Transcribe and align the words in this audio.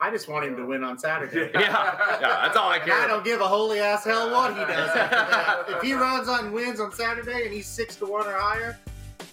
I 0.00 0.10
just 0.10 0.28
want 0.28 0.44
him 0.44 0.56
to 0.56 0.66
win 0.66 0.84
on 0.84 0.98
Saturday. 0.98 1.50
Yeah, 1.54 2.18
yeah, 2.20 2.40
that's 2.42 2.56
all 2.56 2.68
I 2.68 2.76
And 2.76 2.84
care. 2.84 3.00
I 3.00 3.06
don't 3.06 3.24
give 3.24 3.40
a 3.40 3.48
holy 3.48 3.80
ass 3.80 4.04
hell 4.04 4.30
what 4.30 4.52
he 4.52 4.60
does 4.60 4.90
after 4.90 5.16
that. 5.16 5.64
If 5.76 5.82
he 5.82 5.94
runs 5.94 6.28
on 6.28 6.52
wins 6.52 6.80
on 6.80 6.92
Saturday 6.92 7.44
and 7.44 7.52
he's 7.54 7.66
six 7.66 7.96
to 7.96 8.06
one 8.06 8.26
or 8.26 8.32
higher, 8.34 8.78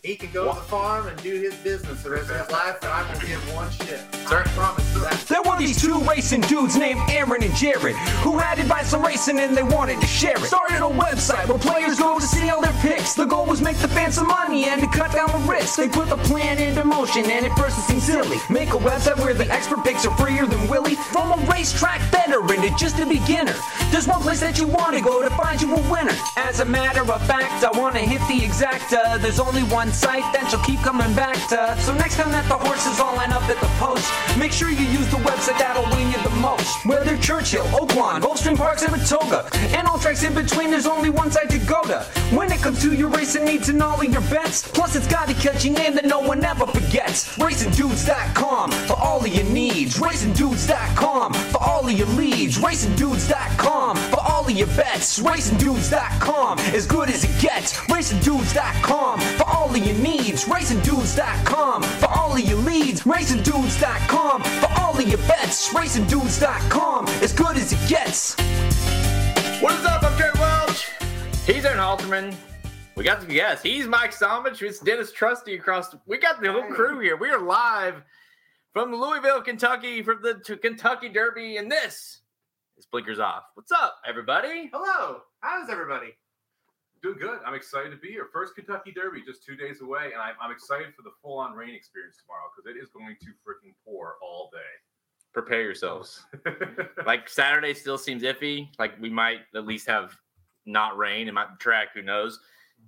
he 0.04 0.18
can 0.18 0.30
go 0.32 0.50
to 0.50 0.60
the 0.60 0.66
farm 0.66 1.08
and 1.08 1.18
do 1.24 1.40
his 1.40 1.56
business 1.64 2.04
the 2.04 2.10
rest 2.10 2.30
of 2.30 2.38
his 2.38 2.52
life, 2.52 2.78
and 2.82 2.92
I 2.92 3.10
will 3.10 3.22
give 3.22 3.56
one 3.56 3.72
shit. 3.72 4.02
Sir? 4.28 4.44
I 4.46 4.50
promise 4.50 4.94
you 4.94 5.00
that. 5.00 5.18
There 5.30 5.42
were 5.42 5.58
these 5.58 5.82
two 5.82 5.98
racing 6.02 6.42
dudes 6.42 6.76
named 6.76 7.00
Aaron 7.10 7.42
and 7.42 7.56
Jared 7.56 7.96
who 8.20 8.38
had 8.38 8.60
advice 8.60 8.94
on 8.94 9.02
racing 9.02 9.40
and 9.40 9.56
they 9.56 9.64
wanted 9.64 10.02
to 10.02 10.08
share 10.08 10.36
it. 10.36 10.44
Started 10.44 10.84
a 10.84 10.92
website 10.92 11.48
where 11.48 11.58
players 11.58 12.00
go 12.00 12.20
to 12.20 12.26
see 12.26 12.50
all 12.50 12.62
their 12.62 12.74
picks. 12.82 13.14
The 13.14 13.24
goal 13.24 13.46
was 13.46 13.62
make 13.62 13.78
the 13.78 13.88
fans 13.88 14.16
some 14.16 14.28
money 14.28 14.66
and 14.66 14.82
to 14.82 14.88
cut 14.88 15.14
down 15.14 15.32
the 15.32 15.50
risk. 15.50 15.78
They 15.78 15.88
put 15.88 16.10
the 16.10 16.18
plan 16.18 16.60
into 16.60 16.84
motion 16.84 17.24
and 17.32 17.46
at 17.46 17.58
first 17.58 17.78
it 17.78 17.84
seemed 17.84 18.04
silly. 18.04 18.40
Make 18.50 18.70
a 18.74 18.78
website 18.78 19.18
where 19.20 19.34
the 19.34 19.50
expert 19.50 19.86
picks 19.86 20.06
are 20.06 20.18
freer 20.18 20.46
than 20.46 20.68
Willie. 20.68 20.96
From 20.96 21.32
a 21.32 21.46
racetrack 21.50 22.02
veteran 22.12 22.62
to 22.62 22.76
just 22.76 23.00
a 23.00 23.06
beginner. 23.06 23.56
There's 23.92 24.08
one 24.08 24.22
place 24.22 24.42
that 24.42 24.60
you 24.60 24.68
want 24.68 24.96
to 24.96 25.02
go 25.02 25.22
to 25.22 25.30
find 25.36 25.62
you 25.62 25.74
a 25.74 25.92
winner. 25.92 26.16
As 26.36 26.60
a 26.60 26.66
matter 26.66 27.02
of 27.02 27.26
fact, 27.26 27.64
I 27.64 27.72
want 27.80 27.96
to 27.96 28.02
hit 28.02 28.20
the 28.28 28.46
exacta. 28.46 29.22
There's 29.22 29.40
only 29.40 29.64
one 29.64 29.93
site 29.94 30.26
that 30.34 30.52
you'll 30.52 30.62
keep 30.62 30.80
coming 30.82 31.14
back 31.16 31.36
to. 31.50 31.78
So 31.82 31.94
next 31.94 32.18
time 32.18 32.32
that 32.32 32.48
the 32.50 32.58
horses 32.58 33.00
all 33.00 33.16
line 33.16 33.32
up 33.32 33.44
at 33.44 33.60
the 33.60 33.72
post, 33.78 34.10
make 34.38 34.52
sure 34.52 34.70
you 34.70 34.86
use 34.86 35.10
the 35.10 35.18
website 35.18 35.58
that'll 35.60 35.86
win 35.96 36.12
you 36.12 36.22
the 36.24 36.36
most. 36.42 36.86
Whether 36.86 37.18
Churchill, 37.18 37.66
Oaklawn, 37.68 38.22
Gulfstream 38.22 38.58
Park, 38.58 38.80
Saratoga, 38.80 39.50
and 39.76 39.88
all 39.88 40.00
tracks 40.00 40.24
in 40.24 40.34
between, 40.34 40.72
there's 40.72 40.88
only 40.88 41.10
one 41.10 41.32
site 41.32 41.50
to 41.50 41.60
go 41.60 41.82
to. 41.84 42.04
When 42.36 42.52
it 42.52 42.62
comes 42.62 42.82
to 42.82 42.94
your 42.94 43.10
racing 43.10 43.46
needs 43.46 43.70
and 43.70 43.82
all 43.82 44.02
of 44.02 44.12
your 44.12 44.22
bets, 44.22 44.68
plus 44.68 44.96
it's 44.96 45.08
got 45.08 45.30
a 45.30 45.34
catchy 45.36 45.70
name 45.70 45.96
that 45.96 46.06
no 46.06 46.20
one 46.20 46.44
ever 46.44 46.66
forgets. 46.66 47.38
RacingDudes.com 47.38 48.72
for 48.72 49.00
all 49.00 49.24
of 49.24 49.28
your 49.28 49.46
needs. 49.46 49.98
RacingDudes.com 50.00 51.34
for 51.34 51.64
all 51.64 51.88
of 51.88 51.92
your 51.92 52.08
leads. 52.08 52.58
RacingDudes.com 52.58 53.98
for 53.98 54.20
all 54.22 54.46
of 54.46 54.52
your 54.52 54.68
bets. 54.68 55.20
RacingDudes.com 55.20 56.60
as 56.60 56.86
good 56.88 57.10
as 57.10 57.24
it 57.24 57.42
gets. 57.42 57.78
RacingDudes.com 57.88 59.20
for 59.20 59.48
all 59.48 59.70
of 59.70 59.83
your 59.84 59.98
needs. 59.98 60.46
RacingDudes.com 60.46 61.84
for 61.84 62.08
all 62.08 62.34
of 62.34 62.40
your 62.40 62.58
leads. 62.60 63.04
RacingDudes.com 63.04 64.44
for 64.44 64.70
all 64.80 64.98
of 64.98 65.08
your 65.08 65.18
bets. 65.20 65.74
RacingDudes.com 65.74 67.08
as 67.08 67.34
good 67.34 67.58
as 67.58 67.74
it 67.74 67.90
gets. 67.90 68.36
What 69.62 69.74
is 69.76 69.86
up? 69.86 70.04
I'm 70.04 70.18
Jared 70.18 70.36
Welch. 70.36 70.90
He's 71.46 71.66
Aaron 71.66 71.80
Halterman. 71.80 72.36
We 72.96 73.04
got 73.04 73.22
the 73.22 73.28
guest. 73.28 73.64
He's 73.64 73.88
Mike 73.88 74.12
Somich. 74.12 74.62
It's 74.62 74.80
Dennis 74.80 75.12
Trusty 75.12 75.56
across. 75.56 75.90
The, 75.90 76.00
we 76.06 76.18
got 76.18 76.42
the 76.42 76.52
whole 76.52 76.64
crew 76.64 77.00
here. 77.00 77.18
We 77.18 77.30
are 77.30 77.40
live 77.40 78.04
from 78.72 78.94
Louisville, 78.94 79.42
Kentucky, 79.42 80.04
from 80.04 80.22
the 80.22 80.36
to 80.46 80.58
Kentucky 80.58 81.10
Derby, 81.10 81.58
and 81.58 81.72
this 81.72 82.22
is 82.78 82.86
Blinkers 82.86 83.20
Off. 83.20 83.44
What's 83.56 83.72
up, 83.72 83.98
everybody? 84.08 84.70
Hello. 84.74 85.22
How's 85.40 85.70
everybody? 85.70 86.16
Doing 87.04 87.18
good. 87.20 87.40
I'm 87.46 87.54
excited 87.54 87.90
to 87.92 87.98
be 87.98 88.08
here. 88.08 88.30
First 88.32 88.56
Kentucky 88.56 88.94
Derby, 88.94 89.22
just 89.26 89.44
two 89.44 89.58
days 89.58 89.82
away, 89.82 90.12
and 90.14 90.22
I'm, 90.22 90.36
I'm 90.42 90.52
excited 90.52 90.96
for 90.96 91.02
the 91.02 91.12
full-on 91.22 91.54
rain 91.54 91.76
experience 91.76 92.16
tomorrow 92.22 92.46
because 92.56 92.74
it 92.74 92.82
is 92.82 92.90
going 92.92 93.18
to 93.20 93.28
freaking 93.46 93.74
pour 93.84 94.16
all 94.22 94.50
day. 94.54 94.60
Prepare 95.34 95.62
yourselves. 95.64 96.26
Like 97.06 97.28
Saturday 97.28 97.74
still 97.74 97.98
seems 97.98 98.24
iffy. 98.24 98.70
Like 98.80 98.94
we 99.02 99.10
might 99.10 99.40
at 99.56 99.66
least 99.66 99.86
have 99.88 100.16
not 100.66 100.98
rain. 100.98 101.28
It 101.28 101.34
might 101.34 101.50
be 101.50 101.56
track. 101.60 101.90
Who 101.94 102.02
knows? 102.02 102.40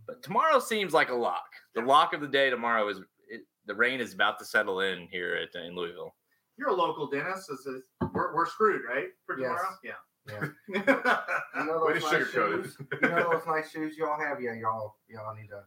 But 0.07 0.23
tomorrow 0.23 0.59
seems 0.59 0.93
like 0.93 1.09
a 1.09 1.13
lock. 1.13 1.49
The 1.73 1.81
lock 1.81 2.13
of 2.13 2.21
the 2.21 2.27
day 2.27 2.49
tomorrow 2.49 2.87
is 2.87 2.99
it, 3.27 3.41
the 3.65 3.75
rain 3.75 3.99
is 3.99 4.13
about 4.13 4.39
to 4.39 4.45
settle 4.45 4.79
in 4.79 5.09
here 5.11 5.35
at 5.35 5.61
in 5.61 5.75
Louisville. 5.75 6.15
You're 6.57 6.69
a 6.69 6.73
local 6.73 7.07
Dennis. 7.07 7.49
Is 7.49 7.65
it, 7.67 7.83
we're, 8.13 8.33
we're 8.33 8.45
screwed, 8.45 8.83
right? 8.87 9.07
For 9.25 9.37
Yes. 9.37 9.47
tomorrow? 9.49 9.75
Yeah. 9.83 9.91
Yeah. 10.27 10.47
You 11.57 11.65
know 11.65 11.85
Way 11.85 11.93
those 11.93 12.03
to 12.03 12.11
nice 12.11 12.27
sugarcoat 12.27 12.59
it. 12.59 12.63
shoes. 12.63 12.77
You 13.01 13.09
know 13.09 13.29
those 13.33 13.45
nice 13.47 13.71
shoes 13.71 13.97
y'all 13.97 14.19
have. 14.19 14.41
Yeah, 14.41 14.53
y'all 14.53 14.97
y'all 15.09 15.33
need 15.35 15.47
to, 15.49 15.61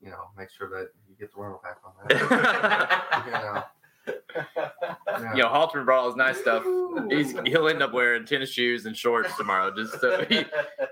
you 0.00 0.10
know, 0.10 0.24
make 0.36 0.50
sure 0.50 0.68
that 0.70 0.88
you 1.08 1.14
get 1.18 1.32
the 1.32 1.40
rental 1.40 1.60
pack 1.62 1.78
on 1.84 1.92
that. 2.08 3.24
you 3.26 3.32
know. 3.32 3.62
Yeah. 4.34 5.34
you 5.36 5.42
know, 5.42 5.48
Halterman 5.48 5.84
brought 5.84 6.00
all 6.00 6.06
his 6.08 6.16
nice 6.16 6.38
stuff. 6.38 6.64
He's 7.08 7.32
he'll 7.46 7.68
end 7.68 7.82
up 7.82 7.92
wearing 7.92 8.26
tennis 8.26 8.50
shoes 8.50 8.86
and 8.86 8.96
shorts 8.96 9.36
tomorrow 9.36 9.72
just 9.74 10.00
so 10.00 10.24
he, 10.24 10.44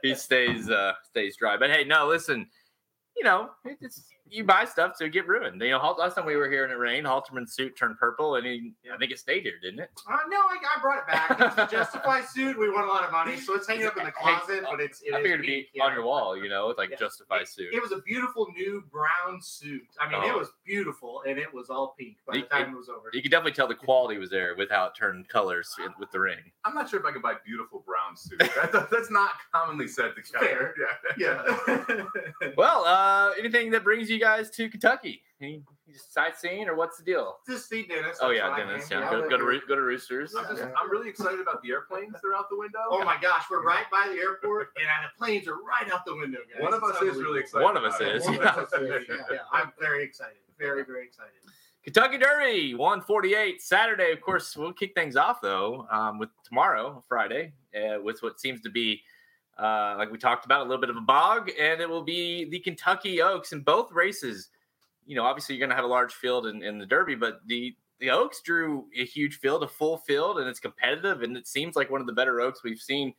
he 0.02 0.14
stays 0.14 0.70
uh 0.70 0.92
stays 1.02 1.36
dry. 1.36 1.56
But 1.56 1.70
hey, 1.70 1.84
no, 1.84 2.06
listen, 2.06 2.46
you 3.16 3.24
know, 3.24 3.50
it's 3.80 4.04
you 4.30 4.44
buy 4.44 4.64
stuff 4.64 4.96
to 4.98 5.08
get 5.08 5.26
ruined. 5.26 5.60
You 5.60 5.70
know, 5.70 5.94
last 5.98 6.14
time 6.14 6.26
we 6.26 6.36
were 6.36 6.50
here 6.50 6.64
and 6.64 6.72
it 6.72 6.76
rained, 6.76 7.06
Halterman's 7.06 7.52
suit 7.54 7.76
turned 7.76 7.98
purple, 7.98 8.36
and 8.36 8.46
he 8.46 8.72
I 8.92 8.96
think 8.98 9.10
it 9.12 9.18
stayed 9.18 9.42
here, 9.42 9.54
didn't 9.60 9.80
it? 9.80 9.90
Uh, 10.08 10.16
no, 10.28 10.36
I, 10.38 10.56
I 10.76 10.80
brought 10.80 10.98
it 10.98 11.06
back. 11.06 11.36
It's 11.40 11.58
a 11.72 11.76
Justify 11.76 12.22
suit. 12.22 12.58
We 12.58 12.70
won 12.70 12.84
a 12.84 12.86
lot 12.86 13.04
of 13.04 13.12
money, 13.12 13.36
so 13.36 13.54
it's 13.54 13.66
hanging 13.66 13.86
up 13.86 13.96
in 13.96 14.04
the 14.04 14.12
closet. 14.22 14.64
But 14.70 14.80
it's 14.80 15.02
it 15.02 15.12
I 15.14 15.18
is 15.18 15.22
figured 15.22 15.40
it'd 15.40 15.46
be 15.46 15.68
yeah. 15.74 15.84
on 15.84 15.92
your 15.94 16.04
wall, 16.04 16.36
you 16.36 16.48
know, 16.48 16.68
with 16.68 16.78
like 16.78 16.90
Yeah. 16.90 16.96
Justify 16.96 17.38
It- 17.40 17.48
suit. 17.48 17.74
It 17.74 17.82
was 17.82 17.92
a 17.92 17.98
beautiful 18.02 18.46
new 18.56 18.84
brown 18.90 19.40
suit. 19.40 19.82
I 20.00 20.08
mean, 20.10 20.22
it 20.22 20.32
Oh. 20.34 20.38
was 20.38 20.50
beautiful, 20.64 21.22
and 21.26 21.38
it 21.38 21.52
was 21.52 21.70
all 21.70 21.94
pink 21.98 22.16
by 22.26 22.34
the 22.36 22.42
time 22.42 22.72
it, 22.72 22.76
was 22.76 22.88
over. 22.88 23.10
you 23.12 23.22
could 23.22 23.30
definitely 23.30 23.52
tell 23.52 23.66
the 23.68 23.74
quality 23.74 24.18
was 24.18 24.30
there 24.30 24.54
with 24.56 24.70
how 24.70 24.86
it 24.86 24.94
turned 24.94 25.28
colors 25.28 25.74
in- 25.84 25.94
with 25.98 26.10
the 26.12 26.20
ring. 26.20 26.38
I'm 26.64 26.74
not 26.74 26.88
sure 26.88 27.00
if 27.00 27.06
I 27.06 27.12
could 27.12 27.22
buy 27.22 27.34
beautiful 27.44 27.82
brown 27.86 28.16
suit. 28.16 28.40
That, 28.70 28.88
that's 28.90 29.10
not 29.10 29.30
commonly 29.52 29.88
said 29.88 30.12
to 30.14 30.38
Fair. 30.38 30.74
Yeah. 31.18 31.42
yeah. 32.38 32.50
Well, 32.56 32.84
uh, 32.84 33.30
anything 33.38 33.70
that 33.72 33.82
brings 33.82 34.08
you 34.10 34.19
guys 34.20 34.50
to 34.50 34.68
Kentucky? 34.68 35.22
Any 35.40 35.62
sightseeing 35.96 36.68
or 36.68 36.76
what's 36.76 36.98
the 36.98 37.04
deal? 37.04 37.38
Just 37.48 37.68
see 37.68 37.84
Dennis. 37.84 38.18
Oh 38.20 38.30
yeah, 38.30 38.54
Dennis. 38.56 38.88
Yeah, 38.90 39.00
Yeah, 39.00 39.10
go, 39.10 39.28
go 39.28 39.38
to 39.38 39.44
live 39.44 39.62
go 39.66 39.74
to 39.74 39.80
Roosters. 39.80 40.34
I'm, 40.34 40.44
just, 40.44 40.58
Yeah. 40.58 40.70
I'm 40.80 40.90
really 40.90 41.08
excited 41.08 41.40
about 41.40 41.62
the 41.62 41.70
airplanes 41.70 42.12
that 42.12 42.22
are 42.28 42.34
out 42.34 42.50
the 42.50 42.58
window. 42.58 42.80
Oh 42.90 43.02
my 43.04 43.16
gosh, 43.20 43.44
we're 43.50 43.64
right 43.64 43.86
by 43.90 44.12
the 44.12 44.20
airport, 44.20 44.68
and 44.76 44.86
the 44.86 45.18
planes 45.18 45.48
are 45.48 45.56
right 45.56 45.90
out 45.90 46.04
the 46.04 46.14
window, 46.14 46.40
guys. 46.52 46.62
One 46.62 46.74
of 46.74 46.84
us 46.84 47.00
is 47.02 47.16
really 47.16 47.40
excited. 47.40 47.64
One 47.64 47.76
of 47.76 47.84
us 47.84 47.96
about 47.96 48.26
One 48.26 48.34
yeah. 48.34 48.52
of 48.52 48.58
us 48.58 48.72
is, 48.72 49.08
yeah, 49.08 49.16
yeah. 49.32 49.38
I'm 49.50 49.72
very 49.80 50.04
excited. 50.04 50.36
Very, 50.58 50.84
very 50.84 51.04
excited. 51.06 51.32
Kentucky 51.82 52.18
Derby 52.18 52.74
148 52.74 53.62
Saturday. 53.62 54.12
Of 54.12 54.20
course, 54.20 54.54
we'll 54.54 54.74
kick 54.74 54.92
things 54.94 55.16
off 55.16 55.40
though 55.40 55.86
um, 55.90 56.18
with 56.18 56.28
tomorrow, 56.44 57.02
Friday, 57.08 57.54
uh, 57.74 58.00
with 58.02 58.22
what 58.22 58.38
seems 58.38 58.60
to 58.60 58.70
be. 58.70 59.00
Uh, 59.58 59.94
like 59.98 60.10
we 60.10 60.18
talked 60.18 60.46
about, 60.46 60.60
a 60.60 60.68
little 60.68 60.80
bit 60.80 60.90
of 60.90 60.96
a 60.96 61.02
bog, 61.02 61.50
and 61.60 61.80
it 61.80 61.88
will 61.88 62.02
be 62.02 62.48
the 62.48 62.58
Kentucky 62.58 63.20
Oaks 63.20 63.52
in 63.52 63.60
both 63.60 63.92
races. 63.92 64.48
You 65.06 65.16
know, 65.16 65.24
obviously 65.24 65.54
you're 65.54 65.60
going 65.60 65.70
to 65.70 65.76
have 65.76 65.84
a 65.84 65.88
large 65.88 66.14
field 66.14 66.46
in, 66.46 66.62
in 66.62 66.78
the 66.78 66.86
Derby, 66.86 67.14
but 67.14 67.40
the 67.46 67.74
the 67.98 68.10
Oaks 68.10 68.40
drew 68.40 68.86
a 68.98 69.04
huge 69.04 69.38
field, 69.38 69.62
a 69.62 69.68
full 69.68 69.98
field, 69.98 70.38
and 70.38 70.48
it's 70.48 70.60
competitive, 70.60 71.22
and 71.22 71.36
it 71.36 71.46
seems 71.46 71.76
like 71.76 71.90
one 71.90 72.00
of 72.00 72.06
the 72.06 72.12
better 72.12 72.40
Oaks 72.40 72.64
we've 72.64 72.80
seen 72.80 73.12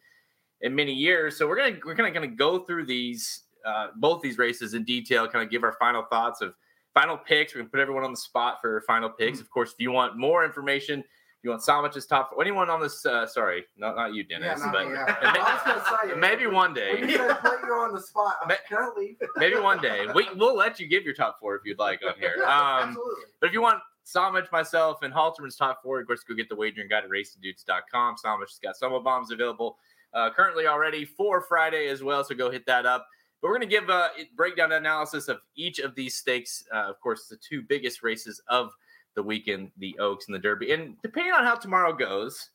in 0.62 0.76
many 0.76 0.94
years. 0.94 1.38
So 1.38 1.48
we're 1.48 1.58
gonna 1.58 1.78
we're 1.86 1.96
kind 1.96 2.08
of 2.08 2.14
gonna 2.14 2.36
go 2.36 2.60
through 2.60 2.86
these 2.86 3.42
uh, 3.66 3.88
both 3.98 4.22
these 4.22 4.38
races 4.38 4.74
in 4.74 4.84
detail, 4.84 5.28
kind 5.28 5.46
of 5.46 5.52
give 5.52 5.64
our 5.64 5.74
final 5.74 6.04
thoughts 6.10 6.42
of 6.42 6.56
final 6.94 7.18
picks. 7.18 7.54
We're 7.54 7.62
gonna 7.62 7.70
put 7.70 7.80
everyone 7.80 8.04
on 8.04 8.12
the 8.12 8.18
spot 8.18 8.58
for 8.60 8.82
final 8.88 9.10
picks. 9.10 9.40
Of 9.40 9.50
course, 9.50 9.72
if 9.72 9.80
you 9.80 9.92
want 9.92 10.18
more 10.18 10.44
information, 10.44 11.04
you 11.44 11.50
want 11.50 11.62
Somich's 11.64 12.06
top, 12.06 12.32
four? 12.32 12.42
anyone 12.42 12.70
on 12.70 12.80
this, 12.82 13.06
uh, 13.06 13.26
sorry, 13.26 13.66
not 13.78 13.96
not 13.96 14.14
you, 14.14 14.24
Yeah, 14.30 14.40
Dennis, 14.40 14.60
not 14.62 14.74
but 14.74 14.88
yeah. 14.88 15.16
and 15.22 15.38
I 15.38 15.54
was 15.54 15.62
gonna 15.66 16.14
say 16.14 16.16
maybe 16.20 16.48
one 16.48 16.74
day, 16.74 17.00
you 17.00 17.18
put 17.18 17.62
you 17.64 17.74
on 17.74 17.94
the 17.94 18.02
spot, 18.02 18.36
I'm 18.42 18.48
Ma- 18.48 18.54
like, 18.54 18.68
can 18.68 18.78
I 18.78 18.92
leave? 18.98 19.16
maybe 19.38 19.56
one 19.60 19.80
day, 19.82 20.06
we 20.14 20.28
we'll 20.36 20.56
let 20.56 20.80
you 20.80 20.88
give 20.88 21.04
your 21.04 21.14
top 21.16 21.40
four 21.40 21.56
if 21.56 21.62
you'd 21.66 21.80
like 21.80 22.02
on 22.08 22.14
here. 22.20 22.36
Yeah, 22.38 22.44
Um, 22.46 22.90
absolutely. 22.90 23.24
but 23.40 23.48
if 23.48 23.54
you 23.54 23.62
want 23.62 23.80
Somich, 24.06 24.52
myself, 24.52 25.04
and 25.04 25.14
Halterman's 25.14 25.56
top 25.56 25.82
four, 25.84 26.00
of 26.00 26.08
course, 26.08 26.24
go 26.24 26.34
get 26.36 26.50
the 26.50 26.56
wagering 26.56 26.88
guide 26.90 27.04
at 27.04 27.10
racingdudes.com. 27.10 28.16
Somich 28.24 28.40
has 28.50 28.60
got 28.62 28.76
summer 28.76 29.00
bombs 29.00 29.32
available 29.32 29.78
uh, 30.14 30.30
currently 30.32 30.66
already 30.68 31.06
for 31.06 31.42
Friday 31.42 31.88
as 31.88 32.04
well, 32.04 32.24
so 32.24 32.34
go 32.36 32.50
hit 32.52 32.66
that 32.66 32.86
up. 32.86 33.06
But 33.42 33.48
we're 33.50 33.58
going 33.58 33.70
to 33.70 33.76
give 33.76 33.90
a 33.90 34.10
breakdown 34.36 34.72
analysis 34.72 35.28
of 35.28 35.40
each 35.56 35.80
of 35.80 35.96
these 35.96 36.16
stakes. 36.16 36.64
Uh, 36.74 36.78
of 36.90 37.00
course, 37.00 37.28
the 37.28 37.38
two 37.38 37.62
biggest 37.62 38.04
races 38.04 38.42
of 38.48 38.72
the 39.16 39.24
weekend, 39.24 39.72
the 39.78 39.98
Oaks 40.00 40.28
and 40.28 40.36
the 40.36 40.40
Derby. 40.40 40.72
And 40.72 40.96
depending 41.02 41.34
on 41.34 41.44
how 41.44 41.56
tomorrow 41.56 41.94
goes, 41.94 42.50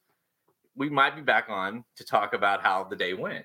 we 0.75 0.88
might 0.91 1.17
be 1.17 1.23
back 1.23 1.47
on 1.49 1.85
to 1.97 2.05
talk 2.05 2.35
about 2.35 2.62
how 2.62 2.85
the 2.85 2.97
day 2.97 3.14
went. 3.14 3.44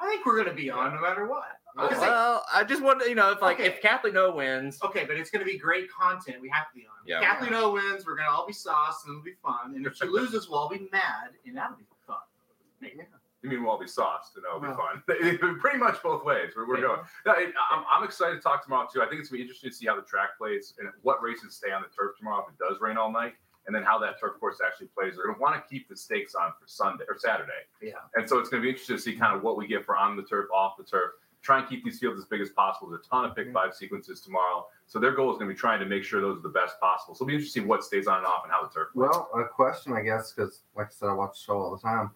I 0.00 0.08
think 0.08 0.26
we're 0.26 0.36
going 0.36 0.48
to 0.48 0.54
be 0.54 0.70
on 0.70 0.94
no 0.94 1.00
matter 1.00 1.26
what. 1.26 1.44
Because 1.76 1.98
they- 2.00 2.06
Well, 2.06 2.44
I 2.52 2.62
just 2.64 2.82
want 2.82 3.00
to, 3.02 3.08
you 3.08 3.14
know, 3.16 3.30
if 3.32 3.42
like 3.42 3.58
Okay. 3.60 3.68
if 3.68 3.80
Kathleen 3.80 4.16
O 4.16 4.34
wins, 4.34 4.80
Okay, 4.82 5.04
but 5.04 5.16
it's 5.16 5.30
going 5.30 5.44
to 5.44 5.50
be 5.50 5.58
great 5.58 5.90
content. 5.90 6.40
We 6.40 6.48
have 6.50 6.68
to 6.68 6.74
be 6.74 6.86
on. 6.86 6.92
Yeah. 7.06 7.18
If 7.18 7.22
Kathleen 7.24 7.54
O 7.54 7.72
wins, 7.72 8.06
we're 8.06 8.14
going 8.16 8.26
to 8.28 8.32
all 8.32 8.46
be 8.46 8.52
sauced 8.52 9.06
and 9.06 9.14
it'll 9.14 9.24
be 9.24 9.34
fun. 9.42 9.74
And 9.74 9.86
if 9.86 9.96
she 9.96 10.06
loses, 10.06 10.48
we'll 10.48 10.58
all 10.60 10.68
be 10.68 10.88
mad 10.92 11.30
and 11.46 11.56
that'll 11.56 11.76
be 11.76 11.84
fun. 12.06 12.16
You 13.44 13.50
mean 13.50 13.62
we'll 13.62 13.72
all 13.72 13.78
be 13.78 13.86
sauced, 13.86 14.36
and 14.36 14.44
that'll 14.44 14.58
be 14.58 14.68
fun. 14.68 15.02
Pretty 15.60 15.76
much 15.76 16.02
both 16.02 16.24
ways. 16.24 16.52
We're, 16.56 16.66
we're 16.66 16.80
going. 16.80 17.00
No, 17.26 17.32
it, 17.32 17.52
I'm, 17.70 17.84
I'm 17.94 18.02
excited 18.02 18.36
to 18.36 18.40
talk 18.40 18.64
tomorrow 18.64 18.88
too. 18.90 19.02
I 19.02 19.06
think 19.06 19.20
it's 19.20 19.28
gonna 19.28 19.36
be 19.38 19.42
interesting 19.42 19.68
to 19.68 19.76
see 19.76 19.86
how 19.86 19.96
the 19.96 20.02
track 20.02 20.38
plays 20.38 20.72
and 20.78 20.88
what 21.02 21.22
races 21.22 21.54
stay 21.54 21.70
on 21.70 21.82
the 21.82 21.88
turf 21.94 22.16
tomorrow 22.16 22.42
if 22.48 22.54
it 22.54 22.58
does 22.58 22.80
rain 22.80 22.96
all 22.96 23.12
night, 23.12 23.34
and 23.66 23.76
then 23.76 23.82
how 23.82 23.98
that 23.98 24.18
turf 24.18 24.40
course 24.40 24.60
actually 24.66 24.86
plays. 24.98 25.16
They're 25.16 25.26
gonna 25.26 25.38
want 25.38 25.56
to 25.56 25.62
keep 25.68 25.90
the 25.90 25.96
stakes 25.96 26.34
on 26.34 26.52
for 26.58 26.66
Sunday 26.66 27.04
or 27.06 27.18
Saturday, 27.18 27.68
Yeah. 27.82 27.92
and 28.14 28.26
so 28.26 28.38
it's 28.38 28.48
gonna 28.48 28.62
be 28.62 28.70
interesting 28.70 28.96
to 28.96 29.02
see 29.02 29.14
kind 29.14 29.36
of 29.36 29.42
what 29.42 29.58
we 29.58 29.66
get 29.66 29.84
for 29.84 29.94
on 29.94 30.16
the 30.16 30.22
turf, 30.22 30.46
off 30.50 30.78
the 30.78 30.84
turf. 30.84 31.10
try 31.42 31.58
and 31.58 31.68
keep 31.68 31.84
these 31.84 31.98
fields 31.98 32.18
as 32.18 32.24
big 32.24 32.40
as 32.40 32.48
possible. 32.48 32.88
There's 32.88 33.04
a 33.04 33.10
ton 33.10 33.26
of 33.26 33.36
pick 33.36 33.52
five 33.52 33.74
sequences 33.74 34.22
tomorrow. 34.22 34.66
So 34.86 34.98
their 34.98 35.12
goal 35.12 35.30
is 35.30 35.36
going 35.36 35.46
to 35.50 35.54
be 35.54 35.58
trying 35.60 35.78
to 35.80 35.84
make 35.84 36.02
sure 36.02 36.22
those 36.22 36.38
are 36.38 36.40
the 36.40 36.48
best 36.48 36.80
possible. 36.80 37.14
So 37.14 37.16
it'll 37.22 37.28
be 37.28 37.34
interesting 37.34 37.68
what 37.68 37.84
stays 37.84 38.06
on 38.06 38.16
and 38.16 38.26
off 38.26 38.44
and 38.44 38.50
how 38.50 38.62
the 38.62 38.70
turf. 38.72 38.88
plays. 38.94 39.10
Well, 39.10 39.28
a 39.36 39.44
question, 39.44 39.92
I 39.92 40.00
guess, 40.00 40.32
because 40.32 40.62
like 40.74 40.86
I 40.86 40.90
said, 40.90 41.10
I 41.10 41.12
watch 41.12 41.34
the 41.34 41.44
show 41.44 41.58
all 41.60 41.76
the 41.76 41.82
time, 41.82 42.12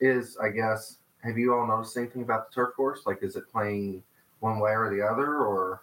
is 0.00 0.36
I 0.42 0.48
guess, 0.48 0.98
have 1.22 1.38
you 1.38 1.54
all 1.54 1.66
noticed 1.66 1.96
anything 1.96 2.22
about 2.22 2.50
the 2.50 2.54
turf 2.54 2.74
course? 2.76 3.02
Like, 3.06 3.22
is 3.22 3.36
it 3.36 3.50
playing 3.50 4.02
one 4.40 4.58
way 4.58 4.72
or 4.72 4.94
the 4.94 5.02
other, 5.02 5.38
or 5.38 5.82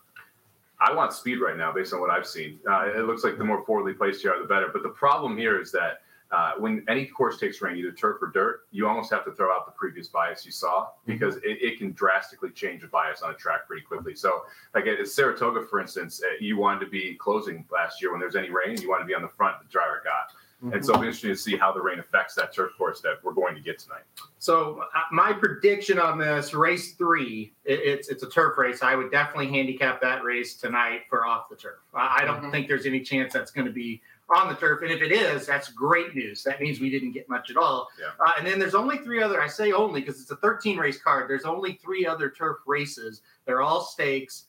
I 0.80 0.94
want 0.94 1.14
speed 1.14 1.40
right 1.40 1.58
now, 1.58 1.72
based 1.72 1.94
on 1.94 2.02
what 2.02 2.10
I've 2.10 2.28
seen. 2.28 2.60
Uh, 2.70 2.90
it 2.96 3.06
looks 3.06 3.24
like 3.24 3.38
the 3.38 3.44
more 3.44 3.64
forwardly 3.66 3.94
placed 3.94 4.24
you 4.24 4.32
are, 4.32 4.40
the 4.40 4.48
better. 4.48 4.70
But 4.72 4.84
the 4.84 4.90
problem 4.90 5.38
here 5.38 5.60
is 5.60 5.72
that 5.72 6.02
uh, 6.30 6.54
when 6.60 6.84
any 6.90 7.06
course 7.06 7.40
takes 7.40 7.62
rain, 7.62 7.78
either 7.78 7.92
turf 7.92 8.22
or 8.22 8.28
dirt, 8.28 8.68
you 8.72 8.86
almost 8.88 9.10
have 9.12 9.24
to 9.26 9.32
throw 9.32 9.52
out 9.52 9.66
the 9.66 9.72
previous 9.72 10.10
bias 10.10 10.46
you 10.46 10.52
saw 10.52 10.90
because 11.06 11.38
it, 11.38 11.58
it 11.62 11.78
can 11.78 11.94
drastically 11.94 12.50
change 12.50 12.84
a 12.84 12.88
bias 12.88 13.22
on 13.22 13.32
a 13.32 13.34
track 13.34 13.66
pretty 13.66 13.82
quickly. 13.82 14.14
So, 14.14 14.42
like 14.76 14.88
at 14.88 15.08
Saratoga, 15.08 15.66
for 15.68 15.80
instance, 15.80 16.22
uh, 16.22 16.36
you 16.42 16.58
wanted 16.58 16.82
to 16.82 16.92
be 16.92 17.16
closing 17.16 17.66
last 17.72 18.02
year 18.02 18.12
when 18.12 18.20
there's 18.20 18.36
any 18.36 18.50
rain, 18.50 18.80
you 18.82 18.90
want 18.90 19.02
to 19.02 19.08
be 19.08 19.16
on 19.16 19.22
the 19.22 19.30
front, 19.30 19.58
the 19.60 19.70
driver 19.70 20.04
got. 20.04 20.36
And 20.62 20.84
so 20.84 20.92
it'll 20.94 21.02
be 21.02 21.08
interesting 21.08 21.30
to 21.30 21.38
see 21.38 21.56
how 21.56 21.72
the 21.72 21.80
rain 21.82 22.00
affects 22.00 22.34
that 22.34 22.52
turf 22.52 22.72
course 22.80 23.00
that 23.02 23.24
we're 23.24 23.34
going 23.34 23.54
to 23.54 23.62
get 23.62 23.78
tonight. 23.78 24.02
So 24.40 24.82
uh, 24.96 25.00
my 25.12 25.32
prediction 25.32 26.00
on 26.00 26.18
this 26.18 26.52
race 26.54 26.94
three, 26.94 27.54
it, 27.64 27.80
it's 27.80 28.10
it's 28.10 28.24
a 28.24 28.30
turf 28.30 28.58
race. 28.58 28.82
I 28.82 28.96
would 28.96 29.12
definitely 29.12 29.48
handicap 29.50 30.02
that 30.02 30.24
race 30.24 30.56
tonight 30.56 31.02
for 31.10 31.28
off 31.28 31.48
the 31.50 31.56
turf. 31.56 31.78
I, 31.94 32.22
I 32.22 32.26
don't 32.26 32.42
Mhm. 32.42 32.52
think 32.52 32.68
there's 32.68 32.88
any 32.88 33.02
chance 33.02 33.34
that's 33.34 33.52
going 33.52 33.68
to 33.68 33.72
be 33.74 34.02
on 34.30 34.50
the 34.50 34.56
turf, 34.56 34.82
and 34.82 34.92
if 34.92 35.02
it 35.04 35.12
is, 35.12 35.46
that's 35.46 35.70
great 35.70 36.16
news. 36.16 36.44
That 36.44 36.60
means 36.60 36.80
we 36.80 36.90
didn't 36.90 37.12
get 37.12 37.30
much 37.30 37.50
at 37.52 37.56
all. 37.56 37.88
Yeah. 38.00 38.08
Uh, 38.20 38.32
and 38.40 38.46
then 38.48 38.58
there's 38.58 38.76
only 38.76 38.98
three 38.98 39.22
other. 39.22 39.40
I 39.42 39.48
say 39.48 39.72
only 39.74 40.02
because 40.02 40.20
it's 40.22 40.32
a 40.32 40.36
13 40.38 40.78
race 40.78 41.00
card. 41.00 41.30
There's 41.30 41.46
only 41.46 41.74
three 41.84 42.06
other 42.08 42.30
turf 42.32 42.58
races. 42.66 43.22
They're 43.46 43.62
all 43.62 43.82
stakes. 43.82 44.46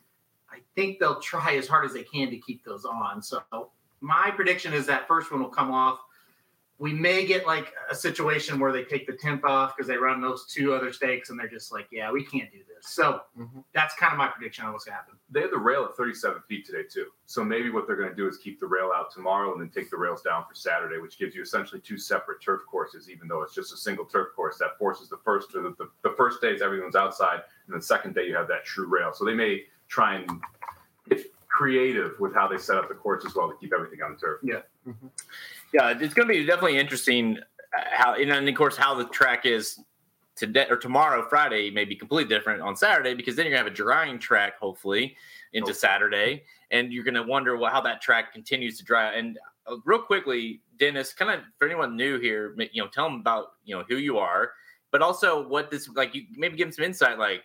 I 0.50 0.60
think 0.74 0.98
they'll 1.00 1.20
try 1.20 1.56
as 1.56 1.68
hard 1.68 1.84
as 1.84 1.92
they 1.92 2.02
can 2.02 2.30
to 2.30 2.38
keep 2.38 2.64
those 2.64 2.86
on. 2.86 3.22
So 3.22 3.42
my 4.00 4.30
prediction 4.34 4.72
is 4.72 4.86
that 4.86 5.06
first 5.08 5.30
one 5.30 5.40
will 5.40 5.48
come 5.48 5.70
off. 5.70 6.00
We 6.80 6.92
may 6.92 7.26
get 7.26 7.44
like 7.44 7.72
a 7.90 7.94
situation 7.94 8.60
where 8.60 8.70
they 8.70 8.84
take 8.84 9.04
the 9.08 9.12
10th 9.12 9.42
off 9.42 9.76
because 9.76 9.88
they 9.88 9.96
run 9.96 10.20
those 10.20 10.46
two 10.46 10.72
other 10.72 10.92
stakes 10.92 11.28
and 11.28 11.36
they're 11.36 11.48
just 11.48 11.72
like, 11.72 11.88
yeah, 11.90 12.12
we 12.12 12.22
can't 12.22 12.52
do 12.52 12.58
this. 12.72 12.86
So 12.88 13.22
Mhm. 13.36 13.64
that's 13.72 13.96
kind 13.96 14.12
of 14.12 14.18
my 14.18 14.28
prediction 14.28 14.64
on 14.64 14.72
what's 14.72 14.84
going 14.84 14.92
to 14.92 14.96
happen. 14.98 15.18
They 15.28 15.40
have 15.40 15.50
the 15.50 15.58
rail 15.58 15.84
at 15.86 15.96
37 15.96 16.40
feet 16.42 16.64
today, 16.64 16.84
too. 16.84 17.06
So 17.26 17.42
maybe 17.42 17.70
what 17.70 17.88
they're 17.88 17.96
going 17.96 18.10
to 18.10 18.14
do 18.14 18.28
is 18.28 18.38
keep 18.38 18.60
the 18.60 18.66
rail 18.68 18.92
out 18.94 19.10
tomorrow 19.10 19.50
and 19.50 19.60
then 19.60 19.70
take 19.70 19.90
the 19.90 19.96
rails 19.96 20.22
down 20.22 20.44
for 20.48 20.54
Saturday, 20.54 20.98
which 20.98 21.18
gives 21.18 21.34
you 21.34 21.42
essentially 21.42 21.80
two 21.80 21.98
separate 21.98 22.40
turf 22.40 22.60
courses, 22.70 23.10
even 23.10 23.26
though 23.26 23.42
it's 23.42 23.56
just 23.56 23.72
a 23.72 23.76
single 23.76 24.04
turf 24.04 24.28
course. 24.36 24.56
That 24.58 24.78
forces 24.78 25.08
the 25.08 25.18
first 25.24 25.52
or 25.56 25.62
the, 25.62 25.70
the, 25.78 25.90
the 26.04 26.14
first 26.16 26.40
days 26.40 26.62
everyone's 26.62 26.94
outside, 26.94 27.42
and 27.66 27.76
the 27.76 27.82
second 27.84 28.14
day 28.14 28.28
you 28.28 28.36
have 28.36 28.46
that 28.46 28.64
true 28.64 28.86
rail. 28.86 29.12
So 29.12 29.24
they 29.24 29.34
may 29.34 29.64
try 29.88 30.14
and 30.14 30.30
get 31.08 31.24
creative 31.58 32.12
with 32.20 32.32
how 32.32 32.46
they 32.46 32.56
set 32.56 32.76
up 32.76 32.88
the 32.88 32.94
course 32.94 33.24
as 33.26 33.34
well 33.34 33.48
to 33.50 33.56
keep 33.56 33.72
everything 33.74 34.00
on 34.00 34.12
the 34.12 34.16
turf. 34.16 34.38
Yeah, 34.44 34.60
Yeah, 35.74 35.90
it's 35.90 36.14
going 36.14 36.28
to 36.28 36.32
be 36.32 36.46
definitely 36.46 36.78
interesting 36.78 37.36
uh, 37.76 37.82
how, 37.90 38.14
and 38.14 38.30
then 38.30 38.46
of 38.46 38.54
course 38.54 38.76
how 38.76 38.94
the 38.94 39.06
track 39.06 39.44
is 39.44 39.80
today 40.36 40.66
or 40.70 40.76
tomorrow, 40.76 41.26
Friday, 41.28 41.68
may 41.72 41.84
be 41.84 41.96
completely 41.96 42.32
different 42.32 42.62
on 42.62 42.76
Saturday 42.76 43.12
because 43.12 43.34
then 43.34 43.44
you're 43.44 43.56
going 43.56 43.64
to 43.64 43.70
have 43.70 43.72
a 43.72 43.76
drying 43.76 44.20
track 44.20 44.56
hopefully 44.60 45.16
into 45.52 45.72
Hopefully. 45.72 45.74
Saturday, 45.74 46.42
and 46.70 46.92
you're 46.92 47.02
going 47.02 47.14
to 47.14 47.24
wonder 47.24 47.56
well, 47.56 47.72
how 47.72 47.80
that 47.80 48.00
track 48.00 48.32
continues 48.32 48.78
to 48.78 48.84
dry. 48.84 49.14
And 49.14 49.36
uh, 49.66 49.78
real 49.84 50.00
quickly, 50.00 50.60
Dennis, 50.78 51.12
kind 51.12 51.32
of 51.32 51.40
for 51.58 51.66
anyone 51.66 51.96
new 51.96 52.20
here, 52.20 52.54
you 52.72 52.80
know, 52.80 52.88
tell 52.88 53.10
them 53.10 53.18
about 53.18 53.54
you 53.64 53.74
know 53.74 53.82
who 53.88 53.96
you 53.96 54.16
are, 54.18 54.52
but 54.92 55.02
also 55.02 55.48
what 55.48 55.72
this 55.72 55.88
like. 55.88 56.14
You 56.14 56.22
maybe 56.36 56.56
give 56.56 56.68
them 56.68 56.72
some 56.72 56.84
insight, 56.84 57.18
like. 57.18 57.42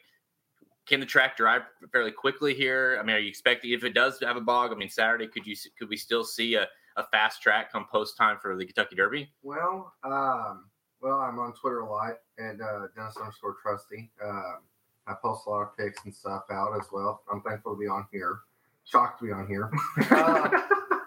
Can 0.86 1.00
the 1.00 1.06
track 1.06 1.38
dry 1.38 1.60
fairly 1.92 2.12
quickly 2.12 2.54
here? 2.54 2.98
I 3.00 3.04
mean, 3.04 3.16
are 3.16 3.20
you 3.20 3.30
expecting 3.30 3.72
if 3.72 3.84
it 3.84 3.94
does 3.94 4.20
have 4.22 4.36
a 4.36 4.42
bog? 4.42 4.72
I 4.72 4.76
mean, 4.76 4.90
Saturday 4.90 5.28
could 5.28 5.48
you 5.48 5.56
could 5.78 5.90
we 5.90 5.98
still 5.98 6.24
see 6.24 6.56
a 6.56 6.68
a 6.98 7.04
fast 7.08 7.42
track 7.42 7.72
come 7.72 7.86
post 7.92 8.18
time 8.18 8.38
for 8.42 8.56
the 8.56 8.66
Kentucky 8.66 8.96
Derby? 8.96 9.32
well, 9.42 9.94
um, 10.04 10.66
well, 11.02 11.20
I'm 11.20 11.40
on 11.40 11.54
Twitter 11.54 11.80
a 11.80 11.90
lot 11.90 12.14
and 12.38 12.62
uh, 12.62 12.88
Dennis 12.96 13.18
underscore 13.18 13.56
Trusty. 13.62 14.12
Um, 14.24 14.60
I 15.08 15.14
post 15.22 15.48
a 15.48 15.50
lot 15.50 15.64
of 15.64 15.78
pics 15.78 16.06
and 16.06 16.14
stuff 16.14 16.44
out 16.52 16.80
as 16.80 16.88
well. 16.92 17.24
I'm 17.32 17.42
thankful 17.42 17.74
to 17.74 17.80
be 17.80 17.88
on 17.88 18.08
here. 18.12 18.40
Shocked 18.86 19.20
to 19.20 19.26
be 19.26 19.32
on 19.32 19.48
here. 19.48 19.70
Uh, 20.12 20.50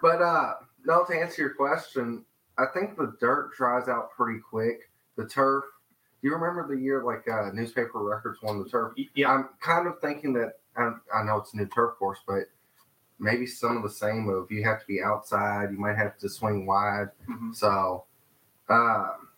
but 0.01 0.21
uh, 0.21 0.53
no, 0.85 1.03
to 1.05 1.15
answer 1.15 1.41
your 1.41 1.55
question, 1.55 2.23
I 2.57 2.65
think 2.73 2.95
the 2.97 3.15
dirt 3.19 3.51
dries 3.57 3.87
out 3.87 4.11
pretty 4.11 4.39
quick. 4.39 4.91
The 5.15 5.27
turf. 5.27 5.63
Do 6.21 6.27
you 6.27 6.33
remember 6.33 6.67
the 6.67 6.81
year 6.81 7.03
like 7.03 7.27
uh, 7.27 7.51
Newspaperofrecord 7.51 8.35
won 8.41 8.59
the 8.63 8.69
turf? 8.69 8.93
Yeah. 9.15 9.31
I'm 9.31 9.49
kind 9.61 9.87
of 9.87 9.99
thinking 9.99 10.33
that 10.33 10.53
I, 10.75 10.91
I 11.13 11.23
know 11.23 11.37
it's 11.37 11.53
a 11.53 11.57
new 11.57 11.67
turf 11.67 11.97
course, 11.97 12.19
but 12.27 12.43
maybe 13.19 13.45
some 13.45 13.77
of 13.77 13.83
the 13.83 13.89
same 13.89 14.27
of 14.29 14.51
you 14.51 14.63
have 14.63 14.79
to 14.79 14.85
be 14.87 15.01
outside, 15.03 15.71
you 15.71 15.77
might 15.77 15.97
have 15.97 16.17
to 16.19 16.29
swing 16.29 16.65
wide. 16.65 17.09
Mhm. 17.29 17.55
So, 17.55 18.05
um, 18.69 19.29